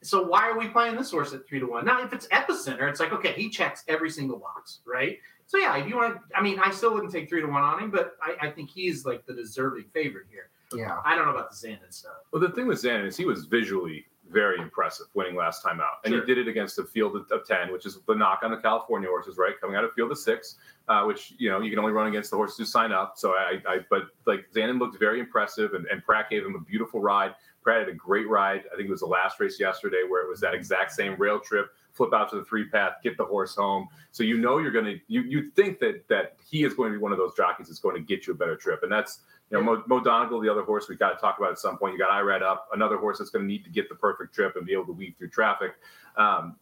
So 0.03 0.23
why 0.23 0.49
are 0.49 0.59
we 0.59 0.69
playing 0.69 0.97
this 0.97 1.11
horse 1.11 1.33
at 1.33 1.47
three 1.47 1.61
to 1.61 1.67
one? 1.67 1.85
Now, 1.87 2.03
if 2.05 2.13
it's 2.13 2.27
epicenter, 2.29 2.89
it's 2.91 3.01
like 3.01 3.13
okay, 3.13 3.33
he 3.33 3.49
checks 3.49 3.85
every 3.89 4.11
single 4.11 4.39
box, 4.39 4.81
right? 4.87 5.19
So 5.47 5.59
yeah, 5.59 5.77
if 5.77 5.87
you 5.89 5.97
want, 5.97 6.19
I 6.35 6.43
mean, 6.43 6.59
I 6.59 6.71
still 6.71 6.95
wouldn't 6.95 7.13
take 7.13 7.29
three 7.29 7.41
to 7.43 7.47
one 7.47 7.63
on 7.63 7.83
him, 7.83 7.91
but 7.91 8.17
I, 8.23 8.49
I 8.49 8.51
think 8.51 8.71
he's 8.71 9.05
like 9.05 9.27
the 9.27 9.35
deserving 9.35 9.85
favorite 9.93 10.27
here. 10.31 10.49
Yeah. 10.73 11.01
I 11.05 11.15
don't 11.15 11.27
know 11.27 11.33
about 11.35 11.51
the 11.51 11.57
Zandon 11.57 11.93
stuff. 11.93 12.13
Well, 12.33 12.41
the 12.41 12.49
thing 12.51 12.67
with 12.67 12.83
Zandon 12.83 13.07
is 13.07 13.17
he 13.17 13.27
was 13.27 13.45
visually 13.45 14.07
very 14.35 14.61
impressive 14.61 15.07
winning 15.15 15.37
last 15.37 15.63
time 15.63 15.81
out. 15.81 16.01
And 16.05 16.13
Sure. 16.13 16.21
he 16.21 16.27
did 16.27 16.39
it 16.39 16.49
against 16.49 16.79
a 16.79 16.85
field 16.85 17.17
of, 17.17 17.31
of 17.31 17.47
10, 17.47 17.73
which 17.73 17.87
is 17.87 17.99
the 18.07 18.15
knock 18.15 18.41
on 18.43 18.51
the 18.51 18.59
California 18.59 19.09
horses, 19.09 19.39
right? 19.39 19.59
Coming 19.61 19.77
out 19.77 19.85
of 19.85 19.93
field 19.95 20.11
of 20.11 20.19
six, 20.19 20.57
uh, 20.89 21.05
which, 21.05 21.33
you 21.39 21.49
know, 21.49 21.61
you 21.61 21.71
can 21.71 21.79
only 21.79 21.93
run 21.93 22.09
against 22.09 22.31
the 22.31 22.37
horses 22.37 22.59
who 22.59 22.65
sign 22.65 22.93
up. 22.93 23.15
So 23.17 23.31
I, 23.31 23.63
I 23.67 23.79
but 23.89 24.09
like 24.27 24.47
Zandon 24.55 24.79
looked 24.79 24.99
very 24.99 25.21
impressive 25.21 25.73
and, 25.73 25.87
and 25.87 26.05
Prat 26.05 26.29
gave 26.29 26.45
him 26.45 26.55
a 26.57 26.61
beautiful 26.61 27.01
ride. 27.01 27.35
Prat 27.63 27.81
had 27.81 27.89
a 27.89 27.95
great 27.95 28.29
ride. 28.29 28.65
I 28.71 28.77
think 28.77 28.89
it 28.89 28.91
was 28.91 29.01
the 29.01 29.07
last 29.07 29.41
race 29.41 29.59
yesterday 29.59 30.03
where 30.07 30.23
it 30.23 30.29
was 30.29 30.41
that 30.41 30.53
exact 30.53 30.93
same 30.93 31.15
rail 31.17 31.41
trip, 31.41 31.71
flip 31.93 32.13
out 32.13 32.29
to 32.31 32.37
the 32.37 32.45
three 32.45 32.69
path, 32.69 32.95
get 33.03 33.17
the 33.17 33.25
horse 33.25 33.55
home. 33.55 33.89
So 34.11 34.23
you 34.23 34.37
know 34.37 34.59
you're 34.59 34.71
going 34.71 34.85
to, 34.85 35.01
you 35.09 35.23
you 35.23 35.51
think 35.53 35.79
that 35.79 36.07
that 36.09 36.37
he 36.47 36.65
is 36.65 36.75
going 36.75 36.93
to 36.93 36.99
be 36.99 37.03
one 37.03 37.13
of 37.13 37.19
those 37.19 37.35
jockeys 37.35 37.69
that's 37.69 37.79
going 37.81 37.95
to 37.97 38.03
get 38.03 38.27
you 38.27 38.35
a 38.35 38.37
better 38.37 38.57
trip. 38.57 38.83
And 38.83 38.93
that's, 38.93 39.21
you 39.51 39.59
know, 39.59 39.63
Mo, 39.63 39.83
Mo 39.87 40.01
Donegal, 40.01 40.41
the 40.41 40.51
other 40.51 40.63
horse 40.63 40.89
we 40.89 40.97
got 40.97 41.11
to 41.11 41.21
talk 41.21 41.39
about 41.39 41.51
at 41.53 41.59
some 41.59 41.79
point. 41.79 41.93
You 41.93 41.99
got 41.99 42.11
Irad 42.11 42.43
up, 42.43 42.69
another 42.73 42.97
horse 42.97 43.19
that's 43.19 43.31
going 43.31 43.45
to 43.45 43.49
need 43.49 43.65
to 43.65 43.71
get 43.71 43.89
the 43.89 43.95
perfect 43.95 44.35
trip 44.35 44.57
and 44.57 44.67
be 44.67 44.73
able 44.73 44.87
to 44.87 44.93
weave 44.93 45.15
through 45.19 45.31
traffic. 45.31 45.73
Um, 46.17 46.57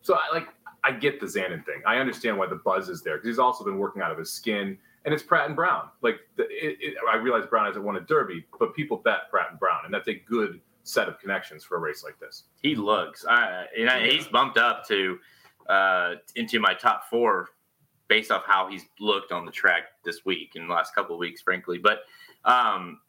so 0.00 0.14
I 0.14 0.34
like, 0.34 0.48
I 0.84 0.92
get 0.92 1.20
the 1.20 1.26
Zandon 1.26 1.64
thing. 1.64 1.82
I 1.86 1.96
understand 1.96 2.38
why 2.38 2.46
the 2.46 2.60
buzz 2.64 2.88
is 2.88 3.02
there 3.02 3.16
because 3.16 3.28
he's 3.28 3.38
also 3.38 3.64
been 3.64 3.78
working 3.78 4.00
out 4.00 4.10
of 4.10 4.18
his 4.18 4.32
skin. 4.32 4.78
And 5.04 5.14
it's 5.14 5.22
Prat 5.22 5.46
and 5.46 5.56
Brown. 5.56 5.88
Like 6.02 6.20
the, 6.36 6.44
it, 6.44 6.76
it, 6.80 6.94
I 7.10 7.16
realize 7.16 7.46
Brown 7.46 7.66
hasn't 7.66 7.84
won 7.84 7.96
a 7.96 8.00
Derby, 8.00 8.44
but 8.58 8.74
people 8.74 8.98
bet 8.98 9.30
Prat 9.30 9.48
and 9.50 9.58
Brown, 9.58 9.80
and 9.86 9.92
that's 9.92 10.08
a 10.08 10.14
good 10.14 10.60
set 10.84 11.08
of 11.08 11.18
connections 11.18 11.64
for 11.64 11.76
a 11.76 11.80
race 11.80 12.04
like 12.04 12.18
this. 12.20 12.44
He 12.62 12.74
looks. 12.74 13.24
I, 13.28 13.64
and 13.78 13.88
I, 13.88 14.08
he's 14.08 14.26
bumped 14.26 14.58
up 14.58 14.86
to 14.88 15.18
uh, 15.68 16.14
into 16.36 16.60
my 16.60 16.74
top 16.74 17.04
four 17.08 17.48
based 18.10 18.32
off 18.32 18.42
how 18.44 18.68
he's 18.68 18.84
looked 18.98 19.32
on 19.32 19.46
the 19.46 19.52
track 19.52 19.84
this 20.04 20.24
week 20.26 20.50
and 20.56 20.68
the 20.68 20.74
last 20.74 20.94
couple 20.94 21.14
of 21.14 21.20
weeks, 21.20 21.40
frankly. 21.40 21.78
But 21.78 22.00
um, 22.44 23.00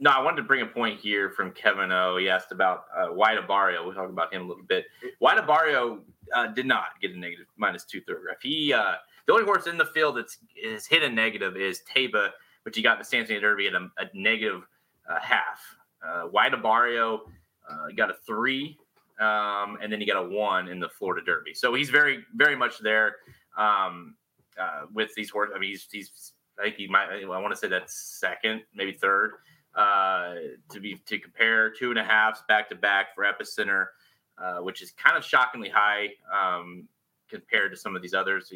no, 0.00 0.10
I 0.10 0.22
wanted 0.22 0.38
to 0.38 0.42
bring 0.42 0.62
a 0.62 0.66
point 0.66 0.98
here 0.98 1.30
from 1.30 1.52
Kevin 1.52 1.92
O. 1.92 2.16
He 2.16 2.30
asked 2.30 2.50
about 2.50 2.86
uh, 2.96 3.08
White 3.08 3.38
Abarrio. 3.38 3.84
We'll 3.84 3.94
talk 3.94 4.08
about 4.08 4.32
him 4.32 4.42
a 4.42 4.48
little 4.48 4.64
bit. 4.64 4.86
White 5.18 5.36
Abarrio 5.36 6.00
uh, 6.34 6.46
did 6.48 6.66
not 6.66 7.00
get 7.00 7.12
a 7.12 7.18
negative 7.18 7.46
minus 7.58 7.84
two 7.84 8.00
third 8.00 8.16
thoroughbred. 8.16 8.38
He 8.42 8.72
uh, 8.72 8.94
the 9.26 9.34
only 9.34 9.44
horse 9.44 9.66
in 9.66 9.76
the 9.76 9.84
field 9.84 10.16
that's 10.16 10.38
is 10.56 10.86
hit 10.86 11.02
a 11.02 11.10
negative 11.10 11.56
is 11.56 11.82
Taba, 11.94 12.30
which 12.62 12.74
he 12.74 12.82
got 12.82 12.98
the 12.98 13.04
Santa 13.04 13.32
Anita 13.32 13.40
Derby 13.40 13.66
at 13.66 13.74
a, 13.74 13.88
a 13.98 14.06
negative 14.14 14.62
uh, 15.08 15.20
half. 15.20 15.60
Uh, 16.02 16.22
White 16.28 16.52
Abarrio 16.52 17.20
uh, 17.68 17.88
got 17.94 18.08
a 18.08 18.14
three, 18.26 18.78
um, 19.20 19.76
and 19.82 19.92
then 19.92 20.00
he 20.00 20.06
got 20.06 20.16
a 20.16 20.26
one 20.26 20.68
in 20.68 20.80
the 20.80 20.88
Florida 20.88 21.22
Derby. 21.22 21.52
So 21.52 21.74
he's 21.74 21.90
very, 21.90 22.24
very 22.34 22.56
much 22.56 22.78
there 22.78 23.16
um, 23.58 24.14
uh, 24.60 24.86
with 24.92 25.14
these 25.14 25.34
words. 25.34 25.52
I 25.54 25.58
mean, 25.58 25.70
he's, 25.70 25.86
he's, 25.90 26.32
I 26.58 26.64
think 26.64 26.76
he 26.76 26.86
might. 26.86 27.08
I 27.10 27.26
want 27.26 27.52
to 27.52 27.56
say 27.56 27.68
that's 27.68 27.94
second, 27.94 28.62
maybe 28.74 28.92
third. 28.92 29.32
Uh, 29.74 30.34
to 30.70 30.80
be 30.80 30.96
to 31.06 31.18
compare 31.18 31.70
two 31.70 31.90
and 31.90 31.98
a 31.98 32.04
halves 32.04 32.42
back 32.48 32.68
to 32.68 32.74
back 32.74 33.14
for 33.14 33.24
Epicenter, 33.24 33.86
uh, 34.38 34.58
which 34.58 34.82
is 34.82 34.92
kind 34.92 35.16
of 35.16 35.24
shockingly 35.24 35.68
high 35.68 36.08
um, 36.34 36.88
compared 37.28 37.70
to 37.70 37.76
some 37.76 37.94
of 37.94 38.02
these 38.02 38.14
others 38.14 38.52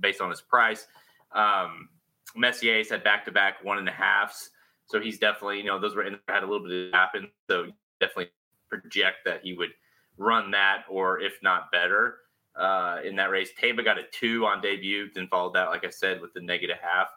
based 0.00 0.20
on 0.20 0.30
his 0.30 0.40
price. 0.40 0.86
Um, 1.32 1.88
Messier's 2.34 2.88
had 2.90 3.04
back 3.04 3.24
to 3.26 3.32
back 3.32 3.62
one 3.62 3.78
and 3.78 3.88
a 3.88 3.92
halves. 3.92 4.50
So 4.86 5.00
he's 5.00 5.18
definitely, 5.18 5.58
you 5.58 5.64
know, 5.64 5.80
those 5.80 5.96
were 5.96 6.04
in, 6.04 6.18
had 6.28 6.42
a 6.42 6.46
little 6.46 6.66
bit 6.66 6.88
of 6.88 6.94
happen. 6.94 7.28
So 7.50 7.66
definitely 8.00 8.30
project 8.68 9.18
that 9.24 9.40
he 9.42 9.54
would 9.54 9.70
run 10.16 10.50
that, 10.52 10.84
or 10.88 11.20
if 11.20 11.34
not 11.42 11.70
better, 11.72 12.18
uh, 12.58 12.98
in 13.04 13.16
that 13.16 13.30
race. 13.30 13.50
Taiba 13.60 13.84
got 13.84 13.98
a 13.98 14.04
two 14.12 14.46
on 14.46 14.60
debut, 14.60 15.08
then 15.14 15.28
followed 15.28 15.54
that, 15.54 15.68
like 15.68 15.84
I 15.84 15.90
said, 15.90 16.20
with 16.20 16.32
the 16.32 16.40
negative 16.40 16.78
half. 16.80 17.08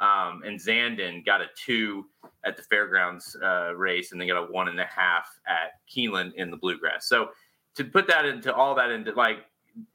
Um, 0.00 0.42
and 0.44 0.58
Zandon 0.58 1.24
got 1.24 1.40
a 1.40 1.46
two 1.56 2.06
at 2.44 2.56
the 2.56 2.62
fairgrounds 2.62 3.36
uh, 3.42 3.74
race, 3.76 4.12
and 4.12 4.20
then 4.20 4.28
got 4.28 4.48
a 4.48 4.52
one 4.52 4.68
and 4.68 4.80
a 4.80 4.86
half 4.86 5.26
at 5.46 5.80
Keeneland 5.88 6.34
in 6.34 6.50
the 6.50 6.56
bluegrass. 6.56 7.08
So 7.08 7.30
to 7.76 7.84
put 7.84 8.06
that 8.08 8.24
into 8.24 8.52
all 8.54 8.74
that 8.74 8.90
into 8.90 9.12
like 9.12 9.38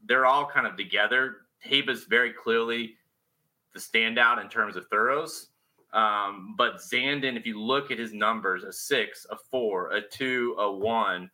they're 0.06 0.26
all 0.26 0.46
kind 0.46 0.68
of 0.68 0.76
together. 0.76 1.38
Taiba's 1.66 2.06
very 2.06 2.32
clearly 2.32 2.96
the 3.74 3.80
standout 3.80 4.42
in 4.42 4.50
terms 4.50 4.76
of 4.76 4.88
thoroughs. 4.88 5.48
Um, 5.94 6.56
but 6.58 6.78
Zandon, 6.78 7.38
if 7.38 7.46
you 7.46 7.60
look 7.60 7.92
at 7.92 7.98
his 7.98 8.14
numbers, 8.14 8.64
a 8.64 8.72
six, 8.72 9.26
a 9.30 9.36
four, 9.36 9.92
a 9.92 10.02
two, 10.02 10.56
a 10.60 10.72
one. 10.72 11.30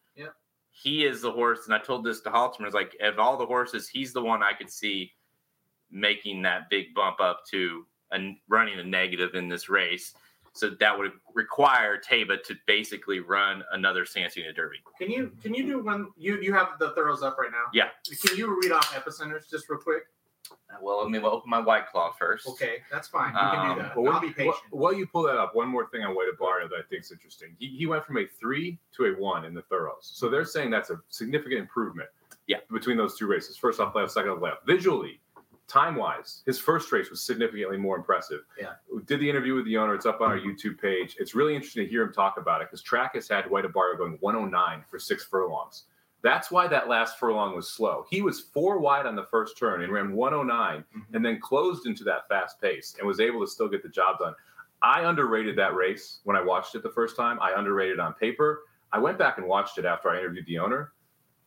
He 0.78 1.05
is 1.05 1.21
the 1.21 1.32
horse. 1.32 1.61
And 1.65 1.73
I 1.73 1.80
told 1.80 2.03
this 2.03 2.19
to 2.21 2.30
Halterman, 2.30 2.65
it's 2.65 2.76
like 2.76 2.95
of 3.01 3.17
all 3.17 3.38
the 3.38 3.45
horses, 3.45 3.88
he's 3.88 4.11
the 4.11 4.21
one 4.21 4.43
I 4.43 4.51
could 4.53 4.69
see 4.69 5.13
making 5.89 6.41
that 6.41 6.69
big 6.69 6.93
bump 6.93 7.21
up 7.21 7.41
to 7.51 7.86
and 8.11 8.36
running 8.49 8.80
a 8.80 8.84
negative 8.84 9.36
in 9.36 9.47
this 9.47 9.69
race. 9.69 10.13
So 10.53 10.69
that 10.80 10.97
would 10.97 11.11
require 11.34 11.99
Taiba 11.99 12.41
to 12.43 12.55
basically 12.65 13.19
run 13.19 13.63
another 13.71 14.05
Santa 14.05 14.39
Anita 14.39 14.53
Derby. 14.53 14.78
Can 14.97 15.09
you 15.09 15.32
can 15.41 15.53
you 15.53 15.65
do 15.65 15.84
one? 15.84 16.07
You 16.17 16.39
you 16.41 16.53
have 16.53 16.80
the 16.80 16.91
thorough 16.91 17.17
up 17.21 17.38
right 17.38 17.51
now. 17.51 17.65
Yeah. 17.73 17.89
Can 18.26 18.38
you 18.38 18.57
read 18.61 18.71
off 18.71 18.93
epicenters 18.93 19.49
just 19.49 19.69
real 19.69 19.80
quick? 19.80 20.03
Well, 20.82 21.02
let 21.02 21.10
me 21.10 21.20
open 21.20 21.50
my 21.50 21.60
white 21.60 21.88
claw 21.88 22.12
first. 22.12 22.48
Okay, 22.50 22.78
that's 22.91 23.08
fine. 23.08 23.32
You 23.34 23.39
can 23.39 23.60
Um, 23.72 23.76
do 23.78 23.82
that. 23.84 23.96
Well, 23.98 24.06
I'll 24.08 24.12
while, 24.14 24.22
be 24.22 24.28
you- 24.28 24.34
patient. 24.34 24.56
while- 24.72 24.82
while 24.82 24.93
you 24.93 25.08
pull 25.08 25.24
that 25.24 25.38
up, 25.38 25.56
one 25.56 25.68
more 25.70 25.88
thing 25.88 26.04
on 26.04 26.16
White 26.16 26.30
Abarrio 26.38 26.70
that 26.70 26.76
I 26.78 26.82
think 26.89 27.04
is 27.04 27.12
interesting. 27.12 27.56
He, 27.60 27.68
he 27.70 27.86
went 27.86 28.06
from 28.06 28.18
a 28.18 28.26
three 28.26 28.78
to 28.98 29.06
a 29.06 29.12
one 29.20 29.46
in 29.46 29.54
the 29.54 29.62
thoroughs. 29.64 30.12
So 30.14 30.30
they're 30.30 30.46
saying 30.46 30.70
that's 30.72 30.89
a 30.89 31.02
significant 31.10 31.60
improvement. 31.62 32.10
Yeah. 32.48 32.58
Between 32.72 32.98
those 32.98 33.18
two 33.18 33.28
races, 33.28 33.58
first 33.58 33.80
off 33.80 33.96
left, 33.96 34.12
second 34.12 34.32
off 34.32 34.41
left. 34.41 34.66
Visually, 34.68 35.22
time 35.68 35.96
wise, 35.96 36.43
his 36.46 36.60
first 36.60 36.91
race 36.91 37.10
was 37.10 37.22
significantly 37.22 37.78
more 37.78 37.96
impressive. 37.98 38.41
Yeah. 38.60 38.74
We 38.93 39.02
did 39.04 39.20
the 39.20 39.28
interview 39.30 39.56
with 39.56 39.66
the 39.66 39.78
owner. 39.78 39.96
It's 39.96 40.06
up 40.06 40.22
on 40.22 40.30
our 40.30 40.38
YouTube 40.38 40.80
page. 40.80 41.16
It's 41.20 41.34
really 41.34 41.56
interesting 41.56 41.84
to 41.86 41.89
hear 41.89 42.04
him 42.04 42.14
talk 42.14 42.38
about 42.38 42.62
it 42.62 42.68
because 42.70 42.84
Trakus 42.84 43.30
had 43.30 43.50
White 43.50 43.66
Abario 43.66 43.98
going 43.98 44.18
109 44.20 44.84
for 44.89 45.00
six 45.00 45.24
furlongs. 45.26 45.86
That's 46.26 46.49
why 46.49 46.67
that 46.69 46.89
last 46.89 47.19
furlong 47.19 47.55
was 47.55 47.69
slow. 47.69 48.07
He 48.09 48.23
was 48.23 48.39
four 48.39 48.80
wide 48.80 49.05
on 49.05 49.15
the 49.15 49.26
first 49.26 49.59
turn 49.59 49.84
and 49.84 49.93
ran 49.93 50.11
109 50.11 50.80
mm-hmm. 50.80 51.15
and 51.15 51.23
then 51.23 51.39
closed 51.39 51.86
into 51.86 52.03
that 52.05 52.28
fast 52.28 52.59
pace 52.59 52.95
and 52.97 53.07
was 53.07 53.19
able 53.19 53.41
to 53.41 53.47
still 53.47 53.67
get 53.67 53.84
the 53.84 53.89
job 53.89 54.17
done. 54.17 54.34
I 54.82 55.01
underrated 55.07 55.55
that 55.59 55.76
race 55.76 56.21
when 56.23 56.36
I 56.36 56.41
watched 56.41 56.73
it 56.73 56.82
the 56.82 56.89
first 56.89 57.15
time. 57.15 57.38
I 57.43 57.53
underrated 57.55 57.99
on 57.99 58.13
paper. 58.15 58.63
I 58.91 58.97
went 58.97 59.19
back 59.19 59.38
and 59.38 59.45
watched 59.45 59.78
it 59.78 59.86
after 59.86 60.09
I 60.09 60.17
interviewed 60.17 60.47
the 60.47 60.57
owner. 60.57 60.93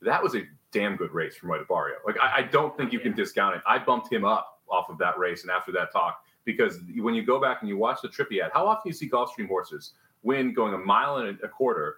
That 0.00 0.22
was 0.22 0.36
a 0.36 0.42
damn 0.70 0.94
good 0.94 1.10
race 1.10 1.34
from 1.34 1.48
White 1.48 1.66
Barrio. 1.66 1.96
Like 2.06 2.20
I, 2.20 2.36
I 2.36 2.42
don't 2.42 2.76
think 2.76 2.92
you 2.92 3.00
can 3.00 3.16
discount 3.16 3.56
it. 3.56 3.62
I 3.66 3.80
bumped 3.80 4.12
him 4.12 4.24
up 4.24 4.60
off 4.70 4.90
of 4.90 4.98
that 4.98 5.18
race 5.18 5.42
and 5.42 5.50
after 5.50 5.72
that 5.72 5.90
talk 5.90 6.22
because 6.44 6.78
when 6.98 7.16
you 7.16 7.24
go 7.24 7.40
back 7.40 7.62
and 7.62 7.68
you 7.68 7.76
watch 7.76 7.98
the 8.00 8.08
trip 8.08 8.28
he 8.30 8.36
had, 8.36 8.52
how 8.54 8.68
often 8.68 8.82
do 8.84 8.90
you 8.90 8.94
see 8.94 9.10
Gulfstream 9.10 9.48
horses 9.48 9.94
win 10.22 10.54
going 10.54 10.72
a 10.72 10.78
mile 10.78 11.16
and 11.16 11.36
a 11.42 11.48
quarter, 11.48 11.96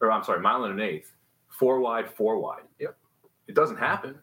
or 0.00 0.10
I'm 0.10 0.24
sorry, 0.24 0.40
mile 0.40 0.64
and 0.64 0.80
an 0.80 0.80
eighth, 0.80 1.12
four 1.58 1.80
wide, 1.80 2.10
four 2.10 2.38
wide? 2.38 2.62
Yep. 2.80 2.96
It 3.48 3.54
doesn't 3.54 3.76
happen. 3.78 4.16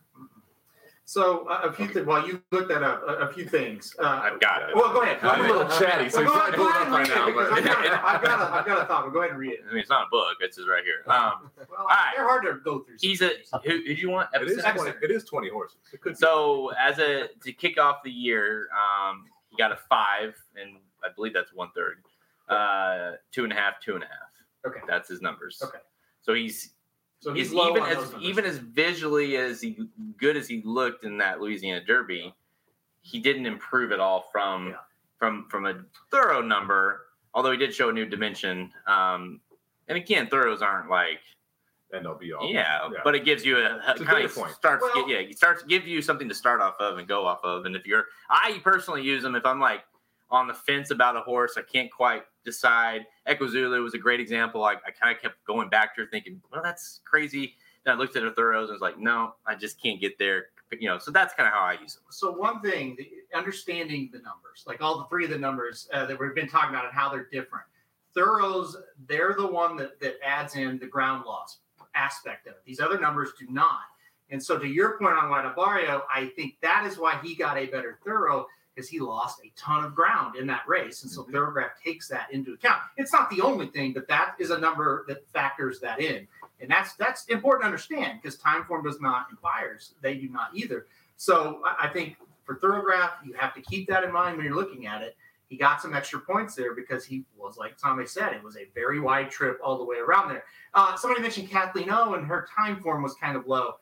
So 1.06 1.48
uh, 1.50 1.62
a 1.64 1.74
few 1.74 1.88
things. 1.88 2.06
While 2.06 2.28
you 2.28 2.40
looked 2.52 2.70
that 2.70 2.84
up, 2.84 3.02
a, 3.08 3.14
a 3.30 3.34
few 3.34 3.44
things. 3.46 3.96
Uh, 3.98 4.04
I've 4.24 4.40
got 4.40 4.70
it. 4.70 4.76
well, 4.76 4.94
go 4.94 5.02
ahead. 5.02 5.18
I'm 5.24 5.44
a 5.44 5.48
little 5.48 5.68
chatty, 5.80 6.08
so 6.08 6.24
Well, 6.24 6.30
he's 6.30 6.30
go 6.30 6.32
trying 6.32 6.42
ahead, 6.42 6.52
to 6.52 6.58
go 6.58 6.64
pull 6.64 6.70
ahead 6.70 6.82
up 6.82 6.86
and 6.86 6.94
right 6.94 7.08
read 7.08 7.10
it, 7.10 7.16
now. 7.16 7.26
because 7.26 7.52
I've 7.52 8.24
got, 8.24 8.40
a, 8.42 8.54
I've 8.60 8.66
got 8.68 8.82
a 8.84 8.86
thought. 8.86 9.06
But 9.06 9.14
go 9.14 9.20
ahead 9.22 9.32
and 9.32 9.40
read 9.40 9.54
it. 9.54 9.60
I 9.68 9.72
mean, 9.72 9.80
it's 9.80 9.90
not 9.90 10.06
a 10.06 10.10
book. 10.12 10.38
It's 10.42 10.58
just 10.58 10.70
right 10.70 10.84
here. 10.84 11.12
Um, 11.12 11.50
Well, 11.58 11.88
right. 11.88 12.14
they're 12.16 12.28
hard 12.28 12.44
to 12.44 12.60
go 12.64 12.82
through. 12.82 12.98
he's 13.02 13.22
a 13.24 13.32
who, 13.64 13.70
who 13.72 13.84
do 13.86 13.94
you 13.94 14.10
want? 14.12 14.30
It 14.36 14.44
is, 14.50 14.62
20, 14.64 14.92
it 15.02 15.10
is 15.10 15.24
20 15.24 15.50
horses. 15.50 15.78
It 15.92 16.00
could 16.02 16.12
be. 16.14 16.16
So 16.18 16.72
as 16.80 17.00
a 17.00 17.30
to 17.44 17.54
kick 17.54 17.80
off 17.80 18.04
the 18.04 18.12
year, 18.12 18.68
um, 18.72 19.26
he 19.50 19.58
got 19.58 19.72
a 19.72 19.78
five, 19.90 20.36
and 20.62 20.76
I 21.04 21.08
believe 21.16 21.34
that's 21.34 21.52
one 21.56 21.70
third, 21.76 22.04
uh, 22.50 23.14
two 23.32 23.46
and 23.46 23.52
a 23.52 23.56
half, 23.56 23.80
two 23.82 23.96
and 23.96 24.04
a 24.04 24.08
half. 24.08 24.14
Okay. 24.68 24.82
that's 24.88 25.10
his 25.10 25.22
numbers. 25.24 25.60
Okay. 25.64 25.80
so 26.22 26.36
he's 26.36 26.74
So 27.22 27.34
he's 27.34 27.48
he's 27.48 27.54
low 27.54 27.72
even 27.72 27.84
on 27.84 27.90
as 27.90 28.12
those 28.12 28.22
even 28.24 28.46
as 28.46 28.58
visually 28.58 29.36
as 29.38 29.62
he 29.62 29.78
good 30.18 30.38
as 30.38 30.48
he 30.48 30.62
looked 30.64 31.04
in 31.04 31.18
that 31.18 31.42
Louisiana 31.42 31.84
Derby, 31.84 32.34
he 33.02 33.20
didn't 33.20 33.46
improve 33.46 33.92
at 33.92 34.00
all 34.00 34.22
from 34.32 34.68
Yeah. 34.70 34.74
from 35.18 35.48
from 35.50 35.66
a 35.66 35.84
thorough 36.12 36.42
number. 36.42 37.06
Although 37.34 37.52
he 37.52 37.58
did 37.58 37.74
show 37.74 37.90
a 37.90 37.94
new 37.94 38.06
dimension. 38.06 38.72
Um, 38.88 39.42
and 39.88 39.98
again, 39.98 40.28
thoroughs 40.28 40.62
aren't 40.62 40.90
like 40.90 41.20
and 41.92 42.06
they'll 42.06 42.16
be 42.18 42.32
all. 42.34 42.48
yeah, 42.50 42.88
but 43.04 43.16
it 43.16 43.26
gives 43.26 43.44
you 43.46 43.58
a, 43.58 43.82
a 43.88 43.96
kind 43.96 44.24
of 44.26 44.34
point. 44.36 44.52
starts 44.54 44.84
Well- 44.84 45.06
get, 45.08 45.10
yeah, 45.10 45.28
it 45.30 45.38
starts 45.38 45.62
to 45.64 45.68
give 45.68 45.88
you 45.88 46.02
something 46.02 46.30
to 46.30 46.36
start 46.36 46.62
off 46.62 46.76
of 46.80 46.98
and 47.00 47.08
go 47.08 47.26
off 47.26 47.40
of. 47.44 47.66
And 47.66 47.76
if 47.76 47.86
you're, 47.86 48.06
I 48.30 48.60
personally 48.64 49.02
use 49.04 49.24
them 49.24 49.36
if 49.36 49.46
I'm 49.46 49.60
like 49.60 49.84
on 50.32 50.48
the 50.48 50.54
fence 50.54 50.92
about 50.92 51.16
a 51.18 51.22
horse, 51.22 51.58
I 51.58 51.64
can't 51.64 51.92
quite 51.92 52.24
decide. 52.46 53.06
Echo 53.30 53.48
Zulu 53.48 53.82
was 53.84 53.94
a 53.94 53.98
great 53.98 54.20
example. 54.20 54.64
I, 54.64 54.74
I 54.74 54.92
kind 55.00 55.16
of 55.16 55.22
kept 55.22 55.44
going 55.46 55.70
back 55.70 55.96
to 55.96 56.02
her 56.02 56.08
thinking, 56.08 56.42
well, 56.52 56.62
that's 56.64 57.02
crazy. 57.06 57.56
Then 57.86 57.96
I 57.96 57.98
looked 57.98 58.16
at 58.16 58.24
her 58.24 58.32
thoroughs 58.32 58.70
and 58.70 58.76
was 58.76 58.82
like, 58.82 58.98
no, 58.98 59.36
I 59.46 59.56
just 59.56 59.82
can't 59.82 60.02
get 60.02 60.18
there. 60.18 60.48
You 60.72 60.90
know, 60.90 60.98
so 60.98 61.12
that's 61.12 61.34
kind 61.34 61.48
of 61.48 61.54
how 61.54 61.62
I 61.62 61.78
use 61.82 61.96
them. 61.96 62.04
So 62.10 62.32
one 62.32 62.62
thing, 62.62 62.98
understanding 63.34 64.10
the 64.12 64.20
numbers, 64.20 64.66
like 64.68 64.82
all 64.82 65.00
the 65.00 65.06
three 65.06 65.26
of 65.26 65.32
the 65.32 65.38
numbers 65.38 65.88
uh, 65.94 66.06
that 66.06 66.20
we've 66.20 66.36
been 66.36 66.48
talking 66.48 66.72
about 66.72 66.86
and 66.86 66.94
how 66.94 67.10
they're 67.10 67.28
different. 67.32 67.66
thoroughs, 68.14 68.76
they're 69.08 69.36
the 69.38 69.48
one 69.48 69.78
that, 69.78 70.00
that 70.00 70.16
adds 70.24 70.56
in 70.56 70.78
the 70.80 70.86
ground 70.86 71.26
loss 71.26 71.60
aspect 71.96 72.48
of 72.48 72.54
it. 72.54 72.62
These 72.66 72.80
other 72.80 73.00
numbers 73.00 73.30
do 73.40 73.48
not. 73.50 73.80
And 74.32 74.42
so, 74.42 74.60
to 74.60 74.68
your 74.68 75.00
point 75.00 75.16
on 75.16 75.54
Barrio, 75.56 76.04
I 76.14 76.28
think 76.36 76.58
that 76.62 76.86
is 76.86 77.00
why 77.00 77.20
he 77.24 77.34
got 77.34 77.58
a 77.58 77.66
better 77.66 77.98
thorough 78.06 78.46
because 78.80 78.90
he 78.90 79.02
lost 79.02 79.42
a 79.44 79.52
ton 79.60 79.84
of 79.84 79.94
ground 79.94 80.38
in 80.38 80.48
that 80.48 80.66
race. 80.66 81.04
And 81.04 81.12
so, 81.12 81.24
Mhm. 81.24 81.34
Thoro-Graph 81.34 81.82
takes 81.84 82.08
that 82.08 82.32
into 82.32 82.54
account. 82.54 82.82
It's 82.96 83.12
not 83.12 83.30
the 83.30 83.42
only 83.42 83.68
thing, 83.68 83.92
but 83.92 84.08
that 84.08 84.36
is 84.40 84.52
a 84.52 84.58
number 84.58 85.04
that 85.10 85.28
factors 85.34 85.82
that 85.82 86.00
in. 86.00 86.26
And 86.62 86.72
that's 86.72 86.94
that's 86.96 87.26
important 87.26 87.64
to 87.64 87.66
understand 87.66 88.22
because 88.22 88.38
time 88.38 88.64
form 88.64 88.86
does 88.86 89.02
not 89.02 89.28
and 89.30 89.42
Beyers 89.42 89.96
they 90.02 90.16
do 90.16 90.30
not 90.30 90.52
either. 90.56 90.88
So 91.18 91.62
I, 91.66 91.88
I 91.88 91.90
think 91.90 92.16
for 92.46 92.56
Thoro-Graph, 92.56 93.20
you 93.26 93.34
have 93.34 93.54
to 93.56 93.62
keep 93.62 93.90
that 93.90 94.06
in 94.06 94.14
mind 94.14 94.38
when 94.38 94.46
you're 94.46 94.56
looking 94.56 94.88
at 94.88 95.02
it. 95.02 95.18
He 95.50 95.58
got 95.58 95.82
some 95.82 95.94
extra 95.94 96.20
points 96.22 96.56
there 96.56 96.74
because 96.74 97.04
he 97.04 97.26
was, 97.36 97.58
like 97.58 97.78
Tommy 97.78 98.06
said, 98.06 98.34
it 98.34 98.44
was 98.44 98.56
a 98.56 98.66
very 98.74 99.00
wide 99.02 99.30
trip 99.30 99.60
all 99.64 99.78
the 99.78 99.84
way 99.84 99.98
around 99.98 100.30
there. 100.30 100.46
Uh, 100.74 100.96
somebody 100.96 101.22
mentioned 101.22 101.50
Kathleen 101.50 101.90
O, 101.90 102.14
and 102.14 102.26
her 102.28 102.48
time 102.56 102.80
form 102.82 103.02
was 103.04 103.16
kind 103.16 103.36
of 103.36 103.46
low. 103.48 103.76